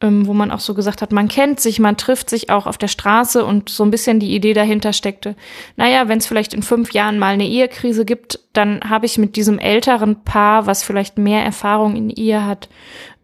ähm, 0.00 0.28
wo 0.28 0.32
man 0.32 0.52
auch 0.52 0.60
so 0.60 0.74
gesagt 0.74 1.02
hat, 1.02 1.10
man 1.10 1.26
kennt 1.26 1.58
sich, 1.58 1.80
man 1.80 1.96
trifft 1.96 2.30
sich 2.30 2.50
auch 2.50 2.66
auf 2.66 2.78
der 2.78 2.86
Straße 2.86 3.44
und 3.44 3.68
so 3.68 3.82
ein 3.82 3.90
bisschen 3.90 4.20
die 4.20 4.32
Idee 4.32 4.52
dahinter 4.52 4.92
steckte, 4.92 5.34
naja, 5.76 6.06
wenn 6.06 6.18
es 6.18 6.28
vielleicht 6.28 6.54
in 6.54 6.62
fünf 6.62 6.92
Jahren 6.92 7.18
mal 7.18 7.34
eine 7.34 7.48
Ehekrise 7.48 8.04
gibt, 8.04 8.38
dann 8.52 8.80
habe 8.88 9.06
ich 9.06 9.18
mit 9.18 9.34
diesem 9.34 9.58
älteren 9.58 10.22
Paar, 10.22 10.66
was 10.66 10.84
vielleicht 10.84 11.18
mehr 11.18 11.44
Erfahrung 11.44 11.96
in 11.96 12.10
Ehe 12.10 12.46
hat, 12.46 12.68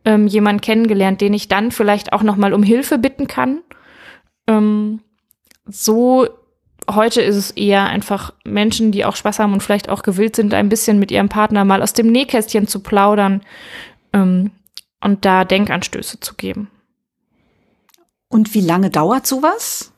ähm, 0.05 0.27
jemanden 0.27 0.63
kennengelernt, 0.63 1.21
den 1.21 1.33
ich 1.33 1.47
dann 1.47 1.71
vielleicht 1.71 2.13
auch 2.13 2.25
noch 2.25 2.37
mal 2.37 2.53
um 2.53 2.65
Hilfe 2.65 2.99
bitten 2.99 3.29
kann. 3.29 3.61
Ähm, 4.49 5.01
so 5.67 6.27
heute 6.90 7.23
ist 7.23 7.36
es 7.36 7.51
eher 7.52 7.85
einfach 7.86 8.32
Menschen, 8.44 8.93
die 8.93 9.05
auch 9.05 9.16
Spaß 9.16 9.39
haben 9.39 9.52
und 9.52 9.62
vielleicht 9.62 9.89
auch 9.89 10.02
gewillt 10.02 10.36
sind, 10.36 10.55
ein 10.55 10.69
bisschen 10.69 10.98
mit 10.98 11.11
ihrem 11.11 11.28
Partner 11.28 11.65
mal 11.65 11.82
aus 11.82 11.93
dem 11.93 12.06
Nähkästchen 12.09 12.66
zu 12.66 12.81
plaudern 12.81 13.43
ähm, 14.12 14.51
und 15.01 15.24
da 15.24 15.44
Denkanstöße 15.44 16.20
zu 16.20 16.35
geben. 16.35 16.70
Und 18.28 18.55
wie 18.55 18.61
lange 18.61 18.90
dauert 18.90 19.27
sowas? 19.27 19.93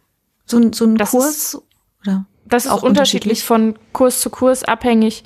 So, 0.45 0.59
ein 0.59 0.73
so 0.73 0.85
ein 0.85 0.97
das 0.97 1.11
Kurs? 1.11 1.55
Ist, 1.55 1.63
oder? 2.03 2.27
Das 2.45 2.67
ist 2.67 2.71
auch 2.71 2.83
unterschiedlich 2.83 3.43
von 3.43 3.79
Kurs 3.93 4.21
zu 4.21 4.31
Kurs 4.31 4.63
abhängig. 4.63 5.25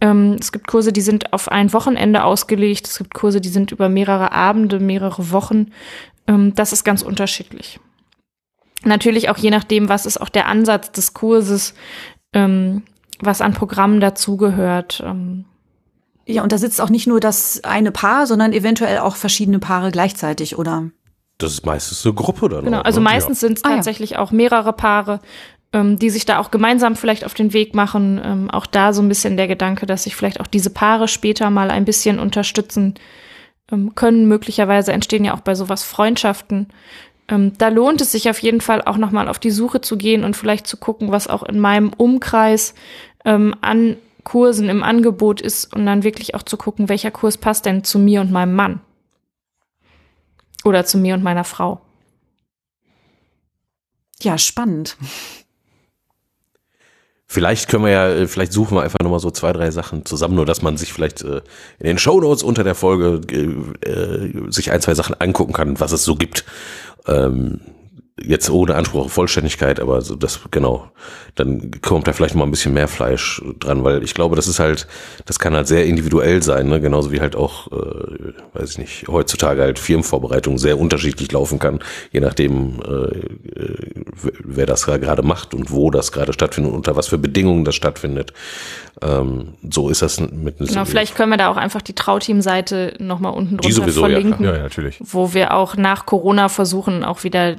Ähm, 0.00 0.36
es 0.40 0.52
gibt 0.52 0.66
Kurse, 0.66 0.92
die 0.92 1.00
sind 1.00 1.32
auf 1.32 1.48
ein 1.48 1.72
Wochenende 1.72 2.24
ausgelegt. 2.24 2.86
Es 2.86 2.98
gibt 2.98 3.14
Kurse, 3.14 3.40
die 3.40 3.48
sind 3.48 3.72
über 3.72 3.88
mehrere 3.88 4.32
Abende, 4.32 4.78
mehrere 4.78 5.30
Wochen. 5.32 5.72
Ähm, 6.26 6.54
das 6.54 6.72
ist 6.72 6.84
ganz 6.84 7.02
unterschiedlich. 7.02 7.80
Natürlich 8.84 9.28
auch 9.28 9.36
je 9.36 9.50
nachdem, 9.50 9.88
was 9.88 10.06
ist 10.06 10.20
auch 10.20 10.28
der 10.28 10.46
Ansatz 10.46 10.92
des 10.92 11.12
Kurses, 11.12 11.74
ähm, 12.32 12.82
was 13.20 13.40
an 13.40 13.52
Programmen 13.52 14.00
dazugehört. 14.00 15.02
Ähm. 15.04 15.44
Ja, 16.26 16.42
und 16.42 16.52
da 16.52 16.58
sitzt 16.58 16.80
auch 16.80 16.90
nicht 16.90 17.06
nur 17.06 17.20
das 17.20 17.62
eine 17.64 17.92
Paar, 17.92 18.26
sondern 18.26 18.52
eventuell 18.52 18.98
auch 18.98 19.16
verschiedene 19.16 19.58
Paare 19.58 19.90
gleichzeitig, 19.90 20.56
oder? 20.56 20.90
Das 21.38 21.52
ist 21.52 21.66
meistens 21.66 22.04
eine 22.04 22.14
Gruppe 22.14 22.48
dann. 22.48 22.64
Genau, 22.64 22.80
auch, 22.80 22.84
also 22.84 23.00
ne? 23.00 23.04
meistens 23.04 23.40
sind 23.40 23.58
es 23.58 23.64
Ah, 23.64 23.70
ja. 23.70 23.74
tatsächlich 23.76 24.16
auch 24.16 24.30
mehrere 24.30 24.72
Paare, 24.72 25.20
ähm, 25.72 25.98
die 25.98 26.10
sich 26.10 26.24
da 26.24 26.38
auch 26.38 26.50
gemeinsam 26.50 26.96
vielleicht 26.96 27.24
auf 27.24 27.34
den 27.34 27.52
Weg 27.52 27.74
machen. 27.74 28.20
Ähm, 28.22 28.50
auch 28.50 28.66
da 28.66 28.92
so 28.92 29.02
ein 29.02 29.08
bisschen 29.08 29.36
der 29.36 29.48
Gedanke, 29.48 29.86
dass 29.86 30.04
sich 30.04 30.16
vielleicht 30.16 30.40
auch 30.40 30.46
diese 30.46 30.70
Paare 30.70 31.08
später 31.08 31.50
mal 31.50 31.70
ein 31.70 31.84
bisschen 31.84 32.18
unterstützen 32.18 32.94
ähm, 33.72 33.94
können. 33.94 34.26
Möglicherweise 34.28 34.92
entstehen 34.92 35.24
ja 35.24 35.34
auch 35.34 35.40
bei 35.40 35.54
sowas 35.54 35.82
Freundschaften. 35.82 36.68
Ähm, 37.30 37.52
da 37.56 37.68
lohnt 37.68 38.00
es 38.00 38.12
sich 38.12 38.28
auf 38.28 38.40
jeden 38.40 38.60
Fall 38.60 38.82
auch 38.82 38.96
nochmal 38.96 39.28
auf 39.28 39.38
die 39.38 39.52
Suche 39.52 39.80
zu 39.80 39.96
gehen 39.96 40.24
und 40.24 40.36
vielleicht 40.36 40.66
zu 40.66 40.76
gucken, 40.76 41.12
was 41.12 41.28
auch 41.28 41.44
in 41.44 41.60
meinem 41.60 41.92
Umkreis 41.96 42.74
ähm, 43.24 43.54
an 43.60 43.96
Kursen 44.24 44.68
im 44.68 44.82
Angebot 44.82 45.40
ist 45.40 45.72
und 45.74 45.86
dann 45.86 46.02
wirklich 46.02 46.34
auch 46.34 46.42
zu 46.42 46.56
gucken, 46.56 46.88
welcher 46.88 47.10
Kurs 47.10 47.38
passt 47.38 47.66
denn 47.66 47.84
zu 47.84 47.98
mir 47.98 48.20
und 48.20 48.32
meinem 48.32 48.54
Mann. 48.54 48.80
Oder 50.64 50.84
zu 50.84 50.98
mir 50.98 51.14
und 51.14 51.22
meiner 51.22 51.44
Frau. 51.44 51.80
Ja, 54.20 54.36
spannend. 54.36 54.96
Vielleicht 57.32 57.68
können 57.68 57.84
wir 57.84 57.92
ja, 57.92 58.08
äh, 58.08 58.26
vielleicht 58.26 58.52
suchen 58.52 58.76
wir 58.76 58.82
einfach 58.82 58.98
nochmal 58.98 59.20
so 59.20 59.30
zwei, 59.30 59.52
drei 59.52 59.70
Sachen 59.70 60.04
zusammen, 60.04 60.34
nur 60.34 60.46
dass 60.46 60.62
man 60.62 60.76
sich 60.76 60.92
vielleicht 60.92 61.22
äh, 61.22 61.42
in 61.78 61.86
den 61.86 61.96
Shownotes 61.96 62.42
unter 62.42 62.64
der 62.64 62.74
Folge 62.74 63.20
äh, 63.32 63.88
äh, 63.88 64.50
sich 64.50 64.72
ein, 64.72 64.80
zwei 64.80 64.96
Sachen 64.96 65.14
angucken 65.20 65.52
kann, 65.52 65.78
was 65.78 65.92
es 65.92 66.02
so 66.02 66.16
gibt. 66.16 66.44
Ähm, 67.06 67.60
jetzt 68.22 68.50
ohne 68.50 68.74
Anspruch 68.74 69.06
auf 69.06 69.12
Vollständigkeit, 69.12 69.80
aber 69.80 70.00
so 70.02 70.14
das 70.14 70.40
genau, 70.50 70.90
dann 71.34 71.70
kommt 71.80 72.06
da 72.06 72.12
vielleicht 72.12 72.34
mal 72.34 72.44
ein 72.44 72.50
bisschen 72.50 72.74
mehr 72.74 72.88
Fleisch 72.88 73.42
dran, 73.58 73.84
weil 73.84 74.02
ich 74.02 74.14
glaube, 74.14 74.36
das 74.36 74.46
ist 74.46 74.58
halt, 74.58 74.86
das 75.26 75.38
kann 75.38 75.54
halt 75.54 75.68
sehr 75.68 75.86
individuell 75.86 76.42
sein, 76.42 76.68
ne? 76.68 76.80
genauso 76.80 77.12
wie 77.12 77.20
halt 77.20 77.36
auch, 77.36 77.68
äh, 77.72 78.32
weiß 78.52 78.72
ich 78.72 78.78
nicht, 78.78 79.08
heutzutage 79.08 79.62
halt 79.62 79.78
Firmenvorbereitung 79.78 80.58
sehr 80.58 80.78
unterschiedlich 80.78 81.32
laufen 81.32 81.58
kann, 81.58 81.80
je 82.12 82.20
nachdem, 82.20 82.80
äh, 82.80 83.20
wer 84.44 84.66
das 84.66 84.86
gerade 84.86 85.22
macht 85.22 85.54
und 85.54 85.70
wo 85.70 85.90
das 85.90 86.12
gerade 86.12 86.32
stattfindet, 86.32 86.72
unter 86.72 86.96
was 86.96 87.08
für 87.08 87.18
Bedingungen 87.18 87.64
das 87.64 87.74
stattfindet. 87.74 88.32
Ähm, 89.02 89.54
so 89.70 89.88
ist 89.88 90.02
das 90.02 90.20
mit 90.20 90.58
Genau, 90.58 90.84
vielleicht 90.84 91.14
können 91.14 91.30
wir 91.30 91.38
da 91.38 91.48
auch 91.48 91.56
einfach 91.56 91.80
die 91.80 91.94
Trauteam-Seite 91.94 92.94
nochmal 92.98 93.32
unten 93.32 93.56
drunter 93.56 93.74
sowieso, 93.74 94.00
verlinken, 94.00 94.44
ja, 94.44 94.56
ja, 94.56 94.62
natürlich. 94.62 94.98
wo 95.00 95.32
wir 95.32 95.54
auch 95.54 95.76
nach 95.76 96.04
Corona 96.04 96.48
versuchen, 96.48 97.02
auch 97.04 97.24
wieder 97.24 97.56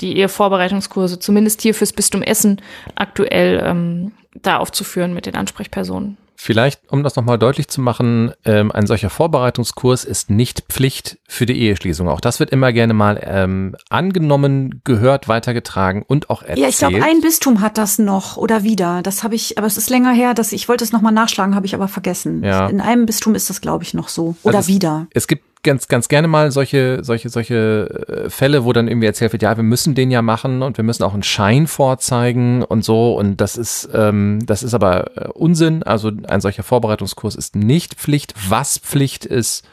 die 0.00 0.16
Ehevorbereitungskurse, 0.16 1.18
zumindest 1.18 1.62
hier 1.62 1.74
fürs 1.74 1.92
Bistum 1.92 2.22
Essen, 2.22 2.60
aktuell 2.94 3.62
ähm, 3.64 4.12
da 4.34 4.58
aufzuführen 4.58 5.14
mit 5.14 5.26
den 5.26 5.34
Ansprechpersonen. 5.34 6.16
Vielleicht, 6.42 6.90
um 6.90 7.02
das 7.02 7.16
nochmal 7.16 7.38
deutlich 7.38 7.68
zu 7.68 7.82
machen, 7.82 8.32
ähm, 8.46 8.72
ein 8.72 8.86
solcher 8.86 9.10
Vorbereitungskurs 9.10 10.06
ist 10.06 10.30
nicht 10.30 10.62
Pflicht 10.70 11.18
für 11.28 11.44
die 11.44 11.60
Eheschließung. 11.60 12.08
Auch 12.08 12.22
das 12.22 12.40
wird 12.40 12.48
immer 12.48 12.72
gerne 12.72 12.94
mal 12.94 13.20
ähm, 13.22 13.76
angenommen, 13.90 14.80
gehört, 14.84 15.28
weitergetragen 15.28 16.02
und 16.02 16.30
auch 16.30 16.40
erzählt. 16.40 16.58
Ja, 16.60 16.68
ich 16.68 16.78
glaube, 16.78 17.02
ein 17.04 17.20
Bistum 17.20 17.60
hat 17.60 17.76
das 17.76 17.98
noch 17.98 18.38
oder 18.38 18.62
wieder. 18.62 19.02
Das 19.02 19.22
habe 19.22 19.34
ich, 19.34 19.58
aber 19.58 19.66
es 19.66 19.76
ist 19.76 19.90
länger 19.90 20.12
her, 20.12 20.32
dass 20.32 20.52
ich 20.52 20.66
wollte 20.66 20.82
es 20.82 20.92
nochmal 20.92 21.12
nachschlagen, 21.12 21.54
habe 21.54 21.66
ich 21.66 21.74
aber 21.74 21.88
vergessen. 21.88 22.42
Ja. 22.42 22.68
In 22.68 22.80
einem 22.80 23.04
Bistum 23.04 23.34
ist 23.34 23.50
das, 23.50 23.60
glaube 23.60 23.84
ich, 23.84 23.92
noch 23.92 24.08
so. 24.08 24.34
Oder 24.42 24.56
also 24.56 24.70
es, 24.70 24.74
wieder. 24.74 25.08
Es 25.12 25.28
gibt 25.28 25.44
ganz, 25.62 25.88
ganz 25.88 26.08
gerne 26.08 26.28
mal 26.28 26.50
solche, 26.50 27.02
solche, 27.02 27.28
solche 27.28 28.06
äh, 28.08 28.30
Fälle, 28.30 28.64
wo 28.64 28.72
dann 28.72 28.88
irgendwie 28.88 29.06
erzählt 29.06 29.32
wird, 29.32 29.42
ja, 29.42 29.56
wir 29.56 29.64
müssen 29.64 29.94
den 29.94 30.10
ja 30.10 30.22
machen 30.22 30.62
und 30.62 30.76
wir 30.76 30.84
müssen 30.84 31.02
auch 31.02 31.14
einen 31.14 31.22
Schein 31.22 31.66
vorzeigen 31.66 32.62
und 32.62 32.84
so. 32.84 33.14
Und 33.14 33.40
das 33.40 33.56
ist, 33.56 33.88
ähm, 33.94 34.40
das 34.46 34.62
ist 34.62 34.74
aber 34.74 35.16
äh, 35.16 35.28
Unsinn. 35.28 35.82
Also 35.82 36.10
ein 36.28 36.40
solcher 36.40 36.62
Vorbereitungskurs 36.62 37.34
ist 37.34 37.56
nicht 37.56 37.94
Pflicht. 37.94 38.34
Was 38.48 38.78
Pflicht 38.78 39.24
ist, 39.24 39.66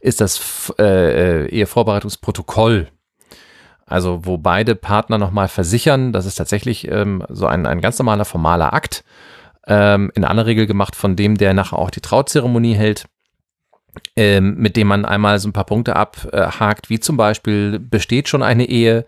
ist 0.00 0.20
das 0.20 0.72
äh, 0.78 1.44
äh 1.44 1.48
Ehevorbereitungsprotokoll. 1.48 2.88
Also 3.86 4.20
wo 4.24 4.36
beide 4.36 4.74
Partner 4.74 5.18
nochmal 5.18 5.48
versichern, 5.48 6.12
das 6.12 6.26
ist 6.26 6.34
tatsächlich 6.34 6.88
ähm, 6.88 7.24
so 7.28 7.46
ein, 7.46 7.64
ein 7.66 7.80
ganz 7.80 7.98
normaler 7.98 8.26
formaler 8.26 8.74
Akt, 8.74 9.02
ähm, 9.66 10.10
in 10.14 10.24
aller 10.24 10.46
Regel 10.46 10.66
gemacht 10.66 10.94
von 10.94 11.16
dem, 11.16 11.38
der 11.38 11.54
nachher 11.54 11.78
auch 11.78 11.90
die 11.90 12.00
Trauzeremonie 12.00 12.74
hält 12.74 13.06
ähm, 14.16 14.56
mit 14.56 14.76
dem 14.76 14.88
man 14.88 15.04
einmal 15.04 15.38
so 15.38 15.48
ein 15.48 15.52
paar 15.52 15.66
Punkte 15.66 15.96
abhakt, 15.96 16.90
wie 16.90 17.00
zum 17.00 17.16
Beispiel, 17.16 17.78
besteht 17.78 18.28
schon 18.28 18.42
eine 18.42 18.68
Ehe? 18.68 19.06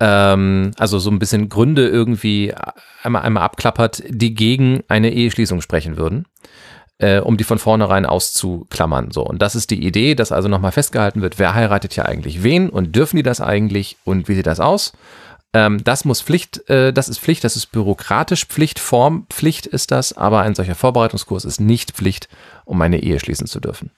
Ähm, 0.00 0.72
also 0.78 0.98
so 0.98 1.10
ein 1.10 1.18
bisschen 1.18 1.48
Gründe 1.48 1.88
irgendwie 1.88 2.54
einmal, 3.02 3.22
einmal 3.22 3.44
abklappert, 3.44 4.02
die 4.08 4.34
gegen 4.34 4.82
eine 4.88 5.12
Eheschließung 5.12 5.60
sprechen 5.60 5.96
würden 5.96 6.26
äh, 7.02 7.18
um 7.18 7.36
die 7.36 7.44
von 7.44 7.58
vornherein 7.58 8.06
auszuklammern. 8.06 9.10
So, 9.10 9.22
und 9.24 9.42
das 9.42 9.54
ist 9.54 9.70
die 9.70 9.84
Idee, 9.84 10.14
dass 10.14 10.32
also 10.32 10.48
nochmal 10.48 10.72
festgehalten 10.72 11.20
wird, 11.20 11.38
wer 11.38 11.54
heiratet 11.54 11.96
ja 11.96 12.04
eigentlich 12.04 12.42
wen 12.42 12.70
und 12.70 12.94
dürfen 12.94 13.16
die 13.16 13.22
das 13.22 13.40
eigentlich 13.40 13.96
und 14.04 14.28
wie 14.28 14.34
sieht 14.34 14.46
das 14.46 14.60
aus? 14.60 14.92
Ähm, 15.52 15.82
das 15.84 16.04
muss 16.04 16.22
Pflicht, 16.22 16.68
äh, 16.70 16.92
das 16.92 17.08
ist 17.08 17.18
Pflicht, 17.18 17.44
das 17.44 17.56
ist 17.56 17.66
bürokratisch 17.66 18.46
Pflicht, 18.46 18.78
Formpflicht 18.78 19.66
ist 19.66 19.90
das, 19.90 20.16
aber 20.16 20.42
ein 20.42 20.54
solcher 20.54 20.76
Vorbereitungskurs 20.76 21.44
ist 21.44 21.60
nicht 21.60 21.90
Pflicht, 21.90 22.28
um 22.64 22.80
eine 22.80 23.02
Ehe 23.02 23.18
schließen 23.18 23.46
zu 23.46 23.60
dürfen 23.60 23.90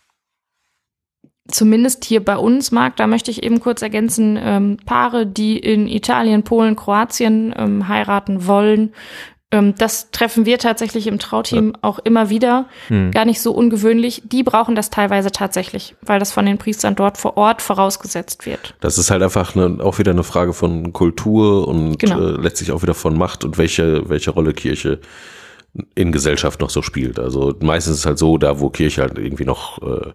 zumindest 1.49 2.05
hier 2.05 2.25
bei 2.25 2.37
uns, 2.37 2.73
Marc, 2.73 2.97
da 2.97 3.07
möchte 3.07 3.31
ich 3.31 3.43
eben 3.43 3.61
kurz 3.61 3.83
ergänzen, 3.83 4.39
ähm, 4.41 4.77
Paare, 4.87 5.27
die 5.27 5.59
in 5.59 5.87
Italien, 5.87 6.43
Polen, 6.43 6.77
Kroatien 6.77 7.55
ähm, 7.57 7.89
heiraten 7.89 8.47
wollen, 8.47 8.93
ähm, 9.55 9.75
das 9.79 10.11
treffen 10.11 10.47
wir 10.47 10.59
tatsächlich 10.59 11.07
im 11.07 11.21
Trauteam 11.21 11.75
auch 11.81 12.01
immer 12.01 12.29
wieder. 12.29 12.67
Hm. 12.89 13.13
Gar 13.13 13.25
nicht 13.25 13.41
so 13.41 13.53
ungewöhnlich. 13.53 14.23
Die 14.25 14.43
brauchen 14.43 14.75
das 14.75 14.91
teilweise 14.91 15.31
tatsächlich, 15.31 15.95
weil 16.03 16.19
das 16.19 16.33
von 16.33 16.45
den 16.45 16.59
Priestern 16.59 16.97
dort 16.97 17.19
vor 17.19 17.37
Ort 17.37 17.63
vorausgesetzt 17.63 18.47
wird. 18.47 18.75
Das 18.81 18.99
ist 18.99 19.13
halt 19.13 19.23
einfach 19.23 19.55
eine, 19.55 19.83
auch 19.83 19.99
wieder 19.99 20.11
eine 20.11 20.25
Frage 20.25 20.53
von 20.55 20.93
Kultur 20.93 21.69
und 21.69 21.99
genau. 21.99 22.19
äh, 22.19 22.31
letztlich 22.33 22.73
auch 22.73 22.83
wieder 22.83 22.95
von 22.95 23.17
Macht 23.17 23.45
und 23.45 23.57
welche, 23.57 24.09
welche 24.09 24.33
Rolle 24.33 24.55
Kirche 24.55 24.99
in 25.95 26.11
Gesellschaft 26.11 26.61
noch 26.61 26.71
so 26.71 26.83
spielt. 26.83 27.19
Also 27.21 27.55
meistens 27.61 27.95
ist 27.95 28.01
es 28.01 28.07
halt 28.07 28.19
so, 28.19 28.39
da 28.39 28.59
wo 28.59 28.71
Kirche 28.71 29.03
halt 29.03 29.19
irgendwie 29.19 29.45
noch 29.45 29.81
äh, 29.83 30.13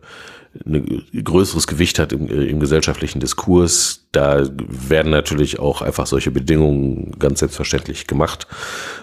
ein 0.65 1.03
größeres 1.23 1.67
Gewicht 1.67 1.99
hat 1.99 2.11
im, 2.11 2.27
äh, 2.27 2.45
im 2.45 2.59
gesellschaftlichen 2.59 3.19
Diskurs, 3.19 4.07
da 4.11 4.43
werden 4.57 5.11
natürlich 5.11 5.59
auch 5.59 5.81
einfach 5.81 6.07
solche 6.07 6.31
Bedingungen 6.31 7.15
ganz 7.19 7.39
selbstverständlich 7.39 8.07
gemacht. 8.07 8.47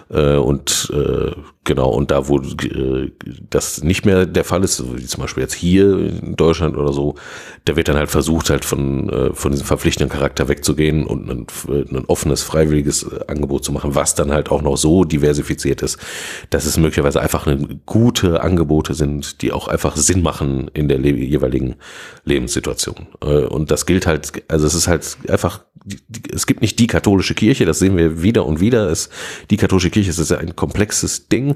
Äh, 0.09 0.35
und 0.35 0.91
äh, 0.93 1.31
genau, 1.63 1.89
und 1.89 2.11
da, 2.11 2.27
wo 2.27 2.39
äh, 2.39 3.11
das 3.49 3.83
nicht 3.83 4.05
mehr 4.05 4.25
der 4.25 4.43
Fall 4.43 4.63
ist, 4.63 4.83
wie 4.95 5.05
zum 5.05 5.21
Beispiel 5.21 5.43
jetzt 5.43 5.53
hier 5.53 5.97
in 5.97 6.35
Deutschland 6.35 6.77
oder 6.77 6.91
so, 6.91 7.15
da 7.65 7.75
wird 7.75 7.87
dann 7.87 7.97
halt 7.97 8.09
versucht, 8.09 8.49
halt 8.49 8.65
von, 8.65 9.09
äh, 9.09 9.33
von 9.33 9.51
diesem 9.51 9.65
verpflichtenden 9.65 10.09
Charakter 10.09 10.47
wegzugehen 10.47 11.05
und 11.05 11.29
ein, 11.29 11.47
ein 11.69 12.05
offenes, 12.07 12.43
freiwilliges 12.43 13.05
Angebot 13.27 13.63
zu 13.63 13.71
machen, 13.71 13.95
was 13.95 14.15
dann 14.15 14.31
halt 14.31 14.49
auch 14.49 14.61
noch 14.61 14.77
so 14.77 15.03
diversifiziert 15.03 15.81
ist, 15.81 15.99
dass 16.49 16.65
es 16.65 16.77
möglicherweise 16.77 17.21
einfach 17.21 17.47
eine 17.47 17.79
gute 17.85 18.41
Angebote 18.41 18.93
sind, 18.93 19.41
die 19.41 19.51
auch 19.51 19.67
einfach 19.67 19.95
Sinn 19.95 20.21
machen 20.21 20.69
in 20.73 20.87
der 20.87 20.99
jeweiligen 20.99 21.75
Lebenssituation. 22.25 23.07
Äh, 23.21 23.45
und 23.45 23.71
das 23.71 23.85
gilt 23.85 24.07
halt, 24.07 24.43
also 24.49 24.65
es 24.65 24.73
ist 24.73 24.87
halt 24.87 24.96
halt 24.97 25.29
einfach, 25.29 25.65
es 26.33 26.47
gibt 26.47 26.61
nicht 26.61 26.79
die 26.79 26.87
katholische 26.87 27.33
Kirche, 27.33 27.65
das 27.65 27.79
sehen 27.79 27.97
wir 27.97 28.21
wieder 28.21 28.45
und 28.45 28.59
wieder. 28.59 28.89
Es, 28.89 29.09
die 29.49 29.57
katholische 29.57 29.89
Kirche 29.89 30.09
ist 30.09 30.31
ein 30.31 30.55
komplexes 30.55 31.27
Ding. 31.29 31.55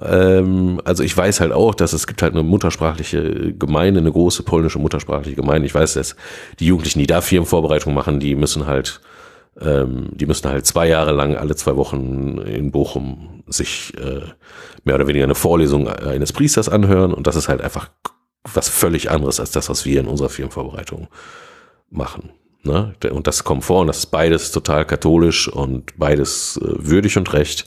Ähm, 0.00 0.80
also 0.84 1.02
ich 1.02 1.16
weiß 1.16 1.40
halt 1.40 1.52
auch, 1.52 1.74
dass 1.74 1.92
es 1.92 2.06
gibt 2.06 2.22
halt 2.22 2.32
eine 2.32 2.42
muttersprachliche 2.42 3.54
Gemeinde, 3.54 4.00
eine 4.00 4.12
große 4.12 4.42
polnische 4.42 4.78
muttersprachliche 4.78 5.36
Gemeinde. 5.36 5.66
Ich 5.66 5.74
weiß, 5.74 5.94
dass 5.94 6.16
die 6.58 6.66
Jugendlichen, 6.66 7.00
die 7.00 7.06
da 7.06 7.20
Firmenvorbereitung 7.20 7.94
machen, 7.94 8.20
die 8.20 8.34
müssen 8.34 8.66
halt 8.66 9.00
ähm, 9.60 10.08
die 10.12 10.26
müssen 10.26 10.48
halt 10.48 10.64
zwei 10.66 10.88
Jahre 10.88 11.12
lang 11.12 11.36
alle 11.36 11.56
zwei 11.56 11.76
Wochen 11.76 12.38
in 12.38 12.70
Bochum 12.70 13.42
sich 13.46 13.92
äh, 13.98 14.20
mehr 14.84 14.94
oder 14.94 15.06
weniger 15.06 15.24
eine 15.24 15.34
Vorlesung 15.34 15.88
eines 15.88 16.32
Priesters 16.32 16.68
anhören 16.68 17.12
und 17.12 17.26
das 17.26 17.36
ist 17.36 17.48
halt 17.48 17.60
einfach 17.60 17.90
was 18.44 18.68
völlig 18.68 19.10
anderes 19.10 19.40
als 19.40 19.50
das, 19.50 19.68
was 19.68 19.84
wir 19.84 20.00
in 20.00 20.06
unserer 20.06 20.30
Firmenvorbereitung 20.30 21.08
machen. 21.90 22.30
Ne? 22.62 22.94
Und 23.10 23.26
das 23.26 23.44
kommt 23.44 23.64
vor 23.64 23.80
und 23.80 23.86
das 23.86 23.98
ist 23.98 24.06
beides 24.06 24.52
total 24.52 24.84
katholisch 24.84 25.48
und 25.48 25.98
beides 25.98 26.58
äh, 26.62 26.66
würdig 26.78 27.16
und 27.16 27.32
recht. 27.32 27.66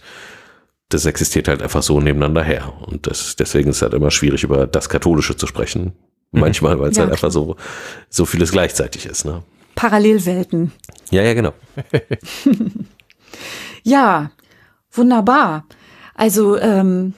Das 0.89 1.05
existiert 1.05 1.47
halt 1.47 1.63
einfach 1.63 1.81
so 1.81 1.99
nebeneinander 1.99 2.43
her. 2.43 2.73
Und 2.85 3.07
das, 3.07 3.35
deswegen 3.35 3.69
ist 3.71 3.77
es 3.77 3.81
halt 3.81 3.93
immer 3.93 4.11
schwierig, 4.11 4.43
über 4.43 4.67
das 4.67 4.89
Katholische 4.89 5.35
zu 5.35 5.47
sprechen. 5.47 5.93
Mhm. 6.31 6.41
Manchmal, 6.41 6.79
weil 6.79 6.91
es 6.91 6.97
ja, 6.97 7.03
halt 7.03 7.13
einfach 7.13 7.31
so, 7.31 7.55
so 8.09 8.25
vieles 8.25 8.51
gleichzeitig 8.51 9.07
ist. 9.07 9.25
Ne? 9.25 9.41
Parallelwelten. 9.75 10.71
Ja, 11.09 11.23
ja, 11.23 11.33
genau. 11.33 11.53
ja, 13.83 14.31
wunderbar. 14.91 15.65
Also 16.13 16.57
ähm, 16.59 17.13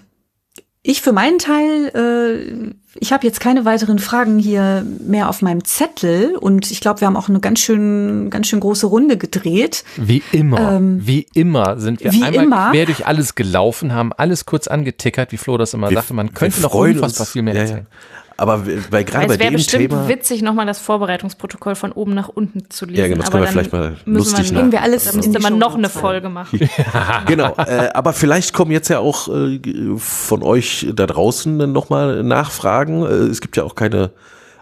ich 0.81 1.01
für 1.01 1.11
meinen 1.11 1.39
Teil, 1.39 1.87
äh, 1.93 2.73
ich 2.97 3.11
habe 3.11 3.25
jetzt 3.27 3.39
keine 3.39 3.65
weiteren 3.65 3.99
Fragen 3.99 4.39
hier 4.39 4.85
mehr 4.99 5.29
auf 5.29 5.41
meinem 5.41 5.65
Zettel 5.65 6.35
und 6.37 6.71
ich 6.71 6.79
glaube, 6.79 7.01
wir 7.01 7.07
haben 7.07 7.17
auch 7.17 7.27
eine 7.27 7.41
ganz 7.41 7.59
schön, 7.59 8.29
ganz 8.29 8.47
schön 8.47 8.61
große 8.61 8.87
Runde 8.87 9.17
gedreht. 9.17 9.83
Wie 9.97 10.23
immer, 10.31 10.75
ähm, 10.75 11.05
wie 11.05 11.27
immer 11.33 11.77
sind 11.79 12.01
wir 12.01 12.11
einmal 12.11 12.45
immer. 12.45 12.71
quer 12.71 12.85
durch 12.85 13.05
alles 13.05 13.35
gelaufen, 13.35 13.93
haben 13.93 14.13
alles 14.13 14.45
kurz 14.45 14.67
angetickert, 14.67 15.31
wie 15.33 15.37
Flo 15.37 15.57
das 15.57 15.73
immer 15.73 15.89
wir, 15.89 15.97
sagte. 15.97 16.13
Man 16.13 16.33
könnte 16.33 16.61
noch 16.61 16.73
unfassbar 16.73 17.27
viel 17.27 17.41
mehr 17.41 17.55
erzählen. 17.55 17.77
Ja, 17.79 17.83
ja. 17.83 18.24
Aber 18.37 18.63
bei 18.91 19.03
gerade 19.03 19.27
bei 19.27 19.37
dem 19.37 19.53
bestimmt 19.53 19.89
Thema 19.89 20.09
witzig, 20.09 20.41
nochmal 20.41 20.65
das 20.65 20.79
Vorbereitungsprotokoll 20.79 21.75
von 21.75 21.91
oben 21.93 22.13
nach 22.13 22.27
unten 22.27 22.69
zu 22.69 22.85
lesen. 22.85 22.99
Ja, 22.99 23.07
genau, 23.07 23.21
das 23.21 23.31
können 23.31 23.43
wir 23.43 23.49
vielleicht 23.49 23.71
mal 23.71 23.95
lustig 24.05 24.51
man, 24.51 24.71
wir 24.71 24.81
alles, 24.81 25.05
Da 25.05 25.13
müsste 25.13 25.39
man 25.39 25.57
noch 25.57 25.75
eine 25.75 25.89
Folge 25.89 26.27
machen. 26.27 26.59
genau, 27.27 27.55
äh, 27.55 27.89
aber 27.93 28.11
vielleicht 28.11 28.53
kommen 28.53 28.71
jetzt 28.71 28.89
ja 28.89 28.99
auch 28.99 29.29
äh, 29.29 29.59
von 29.97 30.43
euch 30.43 30.87
da 30.93 31.07
draußen 31.07 31.71
nochmal 31.71 32.23
Nachfragen. 32.23 33.03
Äh, 33.03 33.07
es 33.07 33.39
gibt 33.39 33.55
ja 33.55 33.63
auch 33.63 33.75
keine, 33.75 34.11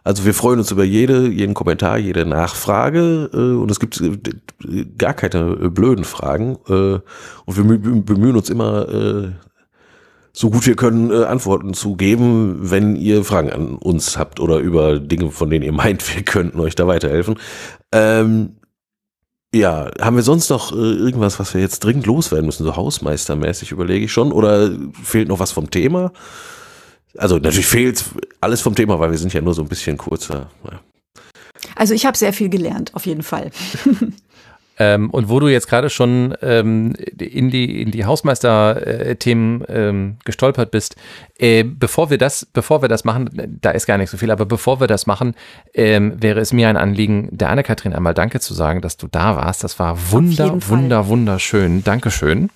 also 0.04 0.24
wir 0.24 0.36
freuen 0.36 0.60
uns 0.60 0.70
über 0.70 0.84
jede, 0.84 1.28
jeden 1.28 1.56
Kommentar, 1.56 1.98
jede 1.98 2.28
Nachfrage 2.28 3.30
äh, 3.34 3.38
und 3.38 3.72
es 3.72 3.80
gibt 3.80 4.00
äh, 4.02 4.86
gar 4.98 5.16
keine 5.16 5.58
äh, 5.64 5.70
blöden 5.70 6.06
Fragen 6.06 6.58
äh, 6.68 7.00
und 7.46 7.58
wir 7.58 7.64
bemühen 7.64 8.36
uns 8.36 8.52
immer 8.52 8.88
äh, 8.88 9.32
so 10.36 10.50
gut 10.50 10.66
wir 10.66 10.76
können 10.76 11.12
äh, 11.12 11.26
Antworten 11.26 11.74
zu 11.74 11.96
geben, 11.96 12.58
wenn 12.72 12.96
ihr 12.96 13.24
Fragen 13.24 13.52
an 13.52 13.76
uns 13.76 14.18
habt 14.18 14.40
oder 14.40 14.58
über 14.58 15.00
Dinge, 15.00 15.30
von 15.30 15.50
denen 15.50 15.64
ihr 15.64 15.72
meint, 15.72 16.16
wir 16.16 16.24
könnten 16.24 16.60
euch 16.60 16.76
da 16.76 16.88
weiterhelfen. 16.88 17.40
Ähm, 17.92 18.58
ja, 19.54 19.92
haben 20.02 20.16
wir 20.16 20.24
sonst 20.24 20.50
noch 20.50 20.72
äh, 20.72 20.76
irgendwas, 20.76 21.40
was 21.40 21.54
wir 21.54 21.62
jetzt 21.62 21.84
dringend 21.84 22.08
loswerden 22.08 22.48
müssen, 22.48 22.64
so 22.64 22.76
hausmeistermäßig 22.76 23.72
überlege 23.72 24.06
ich 24.06 24.12
schon, 24.12 24.32
oder 24.32 24.72
fehlt 25.04 25.28
noch 25.28 25.40
was 25.40 25.52
vom 25.52 25.70
Thema? 25.70 26.12
Also 27.16 27.36
natürlich 27.38 27.68
fehlt 27.68 28.04
alles 28.42 28.62
vom 28.62 28.74
Thema, 28.74 29.00
weil 29.00 29.12
wir 29.12 29.20
sind 29.20 29.32
ja 29.34 29.42
nur 29.42 29.54
so 29.54 29.62
ein 29.62 29.68
bisschen 29.68 29.98
kurzer. 29.98 30.50
Ja. 30.64 30.80
Also 31.76 31.94
ich 31.94 32.08
habe 32.08 32.18
sehr 32.18 32.34
viel 32.34 32.50
gelernt, 32.50 32.96
auf 32.96 33.06
jeden 33.06 33.22
Fall. 33.22 33.52
Ähm, 34.80 35.10
und 35.12 35.30
wo 35.30 35.40
du 35.40 35.48
jetzt 35.48 35.68
gerade 35.68 35.90
schon 35.90 36.36
ähm, 36.42 36.94
in 37.20 37.50
die, 37.52 37.82
in 37.82 37.92
die 37.92 38.06
Hausmeister-Themen 38.06 39.64
ähm, 39.68 40.18
gestolpert 40.26 40.72
bist, 40.72 40.96
äh, 41.38 41.64
bevor 41.64 42.10
wir 42.10 42.18
das, 42.18 42.46
bevor 42.46 42.82
wir 42.82 42.90
das 42.90 43.04
machen, 43.04 43.30
da 43.62 43.72
ist 43.72 43.86
gar 43.86 43.98
nicht 43.98 44.10
so 44.10 44.18
viel, 44.18 44.32
aber 44.32 44.46
bevor 44.46 44.80
wir 44.80 44.88
das 44.88 45.06
machen, 45.06 45.36
ähm, 45.74 46.22
wäre 46.22 46.40
es 46.40 46.54
mir 46.54 46.70
ein 46.70 46.78
Anliegen, 46.78 47.30
der 47.32 47.50
Anne-Kathrin 47.50 47.94
einmal 47.94 48.16
Danke 48.16 48.40
zu 48.40 48.54
sagen, 48.54 48.82
dass 48.82 48.98
du 48.98 49.08
da 49.08 49.36
warst. 49.36 49.64
Das 49.64 49.78
war 49.78 50.12
wunder, 50.12 50.68
wunder, 50.68 51.08
wunderschön. 51.08 51.84
Dankeschön. 51.84 52.50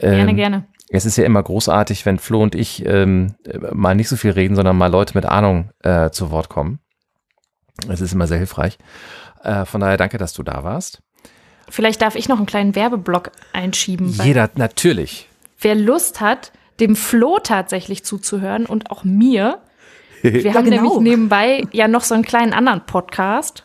Gerne, 0.00 0.30
ähm, 0.30 0.36
gerne. 0.36 0.64
Es 0.90 1.04
ist 1.04 1.18
ja 1.18 1.24
immer 1.24 1.42
großartig, 1.42 2.06
wenn 2.06 2.18
Flo 2.18 2.42
und 2.42 2.54
ich 2.54 2.84
ähm, 2.86 3.34
mal 3.72 3.94
nicht 3.94 4.08
so 4.08 4.16
viel 4.16 4.30
reden, 4.30 4.56
sondern 4.56 4.76
mal 4.76 4.90
Leute 4.90 5.14
mit 5.14 5.26
Ahnung 5.26 5.70
äh, 5.82 6.10
zu 6.10 6.30
Wort 6.30 6.48
kommen. 6.48 6.80
Es 7.88 8.00
ist 8.00 8.12
immer 8.12 8.26
sehr 8.26 8.38
hilfreich. 8.38 8.78
Äh, 9.42 9.66
von 9.66 9.80
daher 9.80 9.96
danke, 9.96 10.18
dass 10.18 10.32
du 10.32 10.42
da 10.42 10.64
warst. 10.64 11.02
Vielleicht 11.70 12.02
darf 12.02 12.14
ich 12.14 12.28
noch 12.28 12.38
einen 12.38 12.46
kleinen 12.46 12.74
Werbeblock 12.74 13.30
einschieben. 13.52 14.08
Jeder, 14.22 14.50
natürlich. 14.56 15.28
Wer 15.60 15.74
Lust 15.74 16.20
hat, 16.20 16.52
dem 16.80 16.96
Flo 16.96 17.38
tatsächlich 17.42 18.04
zuzuhören 18.04 18.66
und 18.66 18.90
auch 18.90 19.04
mir. 19.04 19.58
Wir 20.22 20.40
ja, 20.40 20.54
haben 20.54 20.64
genau. 20.64 20.82
nämlich 20.82 21.00
nebenbei 21.00 21.62
ja 21.72 21.86
noch 21.86 22.02
so 22.02 22.14
einen 22.14 22.24
kleinen 22.24 22.52
anderen 22.52 22.84
Podcast. 22.86 23.64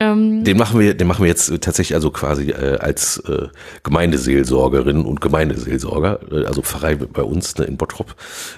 Ähm, 0.00 0.42
den 0.44 0.56
machen 0.56 0.80
wir, 0.80 0.94
den 0.94 1.06
machen 1.06 1.22
wir 1.22 1.28
jetzt 1.28 1.48
tatsächlich 1.60 1.94
also 1.94 2.10
quasi 2.10 2.50
äh, 2.50 2.78
als 2.78 3.18
äh, 3.28 3.46
Gemeindeseelsorgerin 3.84 5.04
und 5.04 5.20
Gemeindeseelsorger, 5.20 6.20
äh, 6.32 6.46
also 6.46 6.62
Pfarrei 6.62 6.96
bei 6.96 7.22
uns 7.22 7.56
ne, 7.58 7.64
in 7.64 7.76
Bottrop. 7.76 8.16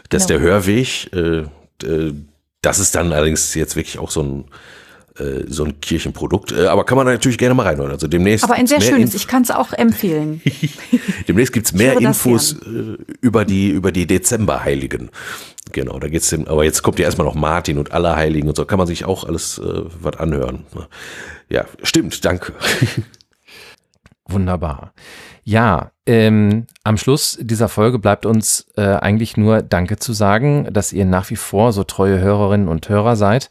Das 0.08 0.22
ist 0.22 0.28
genau. 0.28 0.40
der 0.40 0.48
Hörweg. 0.48 1.12
Äh, 1.12 1.86
äh, 1.86 2.14
das 2.62 2.78
ist 2.78 2.94
dann 2.94 3.12
allerdings 3.12 3.54
jetzt 3.54 3.76
wirklich 3.76 3.98
auch 3.98 4.10
so 4.10 4.22
ein 4.22 4.44
äh, 5.18 5.44
so 5.48 5.64
ein 5.64 5.80
Kirchenprodukt. 5.80 6.52
Äh, 6.52 6.66
aber 6.66 6.84
kann 6.84 6.96
man 6.96 7.06
natürlich 7.06 7.38
gerne 7.38 7.54
mal 7.54 7.64
reinhören. 7.64 7.90
Also 7.90 8.08
demnächst. 8.08 8.44
Aber 8.44 8.54
ein 8.54 8.66
sehr 8.66 8.80
schönes, 8.80 9.14
ich 9.14 9.26
kann 9.26 9.42
es 9.42 9.50
auch 9.50 9.72
empfehlen. 9.72 10.40
demnächst 11.28 11.52
gibt's 11.52 11.72
mehr 11.72 11.98
Infos 12.00 12.52
äh, 12.52 12.96
über 13.20 13.44
die, 13.44 13.70
über 13.70 13.92
die 13.92 14.06
Dezemberheiligen. 14.06 15.10
Genau, 15.72 15.98
da 15.98 16.08
geht's 16.08 16.30
dem, 16.30 16.46
aber 16.46 16.64
jetzt 16.64 16.82
kommt 16.82 16.98
ja 16.98 17.04
erstmal 17.04 17.26
noch 17.26 17.34
Martin 17.34 17.78
und 17.78 17.92
Allerheiligen 17.92 18.48
und 18.48 18.56
so, 18.56 18.64
kann 18.64 18.78
man 18.78 18.86
sich 18.86 19.04
auch 19.04 19.24
alles 19.24 19.58
äh, 19.58 19.82
was 20.00 20.16
anhören. 20.16 20.64
Ja, 21.48 21.64
stimmt, 21.82 22.24
danke. 22.24 22.52
Wunderbar. 24.28 24.92
Ja, 25.44 25.92
ähm, 26.06 26.66
am 26.82 26.96
Schluss 26.96 27.38
dieser 27.40 27.68
Folge 27.68 28.00
bleibt 28.00 28.26
uns 28.26 28.66
äh, 28.76 28.82
eigentlich 28.82 29.36
nur 29.36 29.62
Danke 29.62 29.96
zu 29.96 30.12
sagen, 30.12 30.68
dass 30.72 30.92
ihr 30.92 31.04
nach 31.04 31.30
wie 31.30 31.36
vor 31.36 31.72
so 31.72 31.84
treue 31.84 32.20
Hörerinnen 32.20 32.66
und 32.66 32.88
Hörer 32.88 33.14
seid 33.14 33.48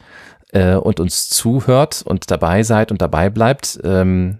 äh, 0.55 0.75
und 0.75 0.99
uns 0.99 1.29
zuhört 1.29 2.01
und 2.05 2.31
dabei 2.31 2.63
seid 2.63 2.91
und 2.91 3.01
dabei 3.01 3.29
bleibt. 3.29 3.79
Ähm, 3.83 4.39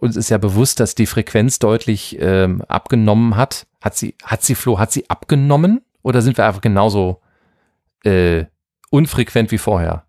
uns 0.00 0.16
ist 0.16 0.28
ja 0.28 0.38
bewusst, 0.38 0.78
dass 0.78 0.94
die 0.94 1.06
Frequenz 1.06 1.58
deutlich 1.58 2.18
ähm, 2.20 2.62
abgenommen 2.68 3.36
hat. 3.36 3.66
Hat 3.80 3.96
sie, 3.96 4.14
hat 4.22 4.42
sie, 4.42 4.54
Flo, 4.54 4.78
hat 4.78 4.92
sie 4.92 5.08
abgenommen? 5.08 5.80
Oder 6.02 6.22
sind 6.22 6.36
wir 6.36 6.46
einfach 6.46 6.60
genauso 6.60 7.20
äh, 8.04 8.44
unfrequent 8.90 9.50
wie 9.50 9.58
vorher? 9.58 10.04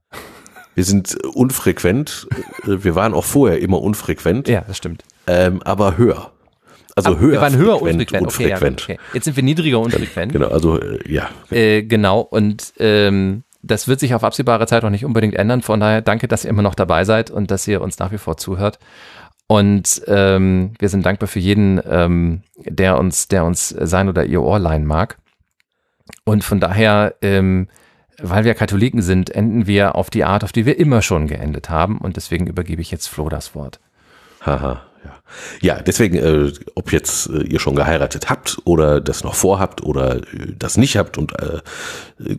Wir 0.76 0.84
sind 0.84 1.16
unfrequent. 1.24 2.28
Äh, 2.64 2.84
wir 2.84 2.96
waren 2.96 3.14
auch 3.14 3.24
vorher 3.24 3.60
immer 3.60 3.82
unfrequent. 3.82 4.50
Ja, 4.50 4.62
das 4.68 4.78
stimmt. 4.78 5.04
Ähm, 5.26 5.64
aber 5.64 5.98
höher. 5.98 6.32
Also 6.96 7.12
aber 7.12 7.20
höher. 7.20 7.32
Wir 7.32 7.42
waren 7.42 7.56
höher 7.56 7.82
unfrequent. 7.82 8.28
unfrequent. 8.28 8.82
Okay, 8.84 8.94
ja, 8.94 9.00
okay. 9.00 9.10
Jetzt 9.14 9.24
sind 9.24 9.38
wir 9.38 9.44
niedriger 9.44 9.80
unfrequent. 9.80 10.34
Genau, 10.34 10.50
also 10.50 10.80
äh, 10.82 11.00
ja. 11.12 11.30
Äh, 11.50 11.84
genau, 11.84 12.20
und 12.20 12.74
ähm, 12.78 13.45
das 13.66 13.88
wird 13.88 14.00
sich 14.00 14.14
auf 14.14 14.24
absehbare 14.24 14.68
Zeit 14.68 14.84
auch 14.84 14.90
nicht 14.90 15.06
unbedingt 15.06 15.36
ändern. 15.36 15.62
Von 15.62 15.80
daher 15.80 16.02
danke, 16.02 16.28
dass 16.28 16.46
ihr 16.46 16.52
immer 16.52 16.62
noch 16.62 16.76
dabei 16.76 17.04
seid 17.04 17.32
und 17.32 17.52
dass 17.52 17.68
ihr 17.68 17.82
uns 17.82 18.00
nach 18.00 18.12
wie 18.12 18.18
vor 18.18 18.38
zuhört. 18.38 18.80
Und 19.48 20.02
ähm, 20.08 20.74
wir 20.80 20.90
sind 20.90 21.06
dankbar 21.06 21.28
für 21.28 21.40
jeden, 21.40 21.82
ähm, 21.88 22.42
der 22.58 22.98
uns, 22.98 23.28
der 23.28 23.46
uns 23.46 23.70
sein 23.70 24.10
oder 24.10 24.26
ihr 24.26 24.42
Ohr 24.42 24.60
leihen 24.60 24.86
mag. 24.86 25.18
Und 26.24 26.44
von 26.44 26.60
daher, 26.60 27.16
ähm, 27.22 27.68
weil 28.22 28.44
wir 28.44 28.54
Katholiken 28.54 29.02
sind, 29.02 29.30
enden 29.30 29.68
wir 29.68 29.96
auf 29.96 30.10
die 30.10 30.24
Art, 30.24 30.44
auf 30.44 30.52
die 30.52 30.66
wir 30.66 30.80
immer 30.80 31.02
schon 31.02 31.28
geendet 31.28 31.70
haben. 31.70 31.98
Und 31.98 32.16
deswegen 32.16 32.48
übergebe 32.48 32.82
ich 32.82 32.92
jetzt 32.92 33.08
Flo 33.08 33.30
das 33.30 33.56
Wort. 33.56 33.80
Haha. 34.42 34.84
Ja, 35.62 35.82
deswegen, 35.82 36.16
äh, 36.18 36.54
ob 36.76 36.92
jetzt 36.92 37.30
äh, 37.30 37.44
ihr 37.44 37.60
schon 37.60 37.76
geheiratet 37.76 38.30
habt 38.30 38.58
oder 38.66 39.02
das 39.02 39.24
noch 39.24 39.36
vorhabt 39.36 39.84
oder 39.84 40.18
äh, 40.18 40.54
das 40.58 40.78
nicht 40.78 40.98
habt 40.98 41.18
und 41.18 41.34
äh, 41.40 41.62
äh, 42.24 42.38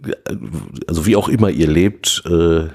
also 0.86 1.06
wie 1.06 1.16
auch 1.16 1.28
immer 1.28 1.50
ihr 1.50 1.66
lebt, 1.66 2.22
äh, 2.26 2.68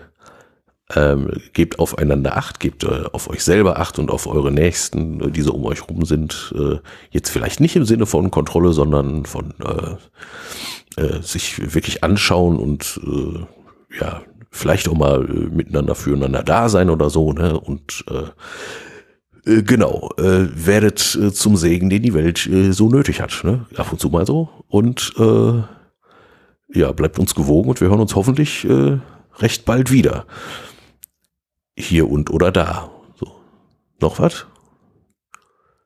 ähm, 0.95 1.31
gebt 1.53 1.79
aufeinander 1.79 2.37
Acht, 2.37 2.59
gebt 2.59 2.83
äh, 2.83 3.03
auf 3.11 3.29
euch 3.29 3.43
selber 3.43 3.79
Acht 3.79 3.99
und 3.99 4.11
auf 4.11 4.27
eure 4.27 4.51
Nächsten, 4.51 5.31
die 5.31 5.41
so 5.41 5.53
um 5.53 5.65
euch 5.65 5.87
rum 5.87 6.05
sind. 6.05 6.53
Äh, 6.57 6.79
jetzt 7.11 7.29
vielleicht 7.29 7.59
nicht 7.59 7.75
im 7.75 7.85
Sinne 7.85 8.05
von 8.05 8.31
Kontrolle, 8.31 8.73
sondern 8.73 9.25
von 9.25 9.53
äh, 9.63 11.01
äh, 11.01 11.21
sich 11.21 11.73
wirklich 11.73 12.03
anschauen 12.03 12.57
und 12.57 12.99
äh, 13.05 13.97
ja, 13.99 14.21
vielleicht 14.51 14.89
auch 14.89 14.97
mal 14.97 15.25
äh, 15.29 15.55
miteinander 15.55 15.95
füreinander 15.95 16.43
da 16.43 16.69
sein 16.69 16.89
oder 16.89 17.09
so, 17.09 17.31
ne? 17.33 17.59
Und 17.59 18.03
äh, 18.09 18.23
äh, 19.45 19.63
genau, 19.63 20.09
äh, 20.17 20.47
werdet 20.53 21.15
äh, 21.15 21.31
zum 21.31 21.57
Segen, 21.57 21.89
den 21.89 22.03
die 22.03 22.13
Welt 22.13 22.45
äh, 22.47 22.71
so 22.71 22.89
nötig 22.89 23.21
hat. 23.21 23.43
Ne? 23.43 23.65
Ab 23.75 23.91
und 23.91 23.99
zu 23.99 24.09
mal 24.09 24.25
so. 24.25 24.49
Und 24.67 25.13
äh, 25.17 25.63
ja, 26.73 26.91
bleibt 26.91 27.19
uns 27.19 27.35
gewogen 27.35 27.69
und 27.69 27.81
wir 27.81 27.89
hören 27.89 27.99
uns 27.99 28.15
hoffentlich 28.15 28.65
äh, 28.65 28.99
recht 29.39 29.65
bald 29.65 29.91
wieder. 29.91 30.25
Hier 31.77 32.09
und 32.09 32.29
oder 32.29 32.51
da. 32.51 32.91
So. 33.19 33.31
Noch 33.99 34.19
was? 34.19 34.45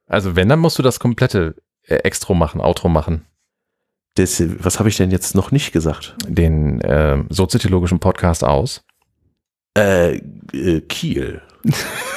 Also 0.07 0.35
wenn, 0.35 0.49
dann 0.49 0.59
musst 0.59 0.77
du 0.77 0.83
das 0.83 0.99
komplette 0.99 1.55
äh, 1.83 1.95
Extro 1.95 2.33
machen, 2.33 2.61
Outro 2.61 2.89
machen. 2.89 3.25
Das, 4.15 4.41
was 4.63 4.79
habe 4.79 4.89
ich 4.89 4.97
denn 4.97 5.11
jetzt 5.11 5.35
noch 5.35 5.51
nicht 5.51 5.71
gesagt? 5.71 6.15
Den 6.27 6.79
äh, 6.81 7.23
soziologischen 7.29 7.99
Podcast 7.99 8.43
aus. 8.43 8.83
Äh, 9.77 10.17
äh 10.53 10.81
Kiel. 10.81 11.41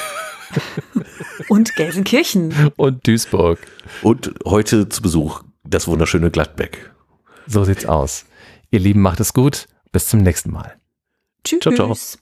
Und 1.48 1.74
Gelsenkirchen. 1.76 2.72
Und 2.76 3.06
Duisburg. 3.06 3.58
Und 4.02 4.34
heute 4.44 4.88
zu 4.88 5.02
Besuch 5.02 5.42
das 5.64 5.86
wunderschöne 5.86 6.30
Gladbeck. 6.30 6.92
So 7.46 7.64
sieht's 7.64 7.86
aus. 7.86 8.26
Ihr 8.70 8.80
Lieben, 8.80 9.00
macht 9.00 9.20
es 9.20 9.32
gut. 9.32 9.66
Bis 9.92 10.08
zum 10.08 10.20
nächsten 10.20 10.50
Mal. 10.50 10.76
Tschüss. 11.44 11.60
Ciao, 11.60 11.74
ciao. 11.74 12.18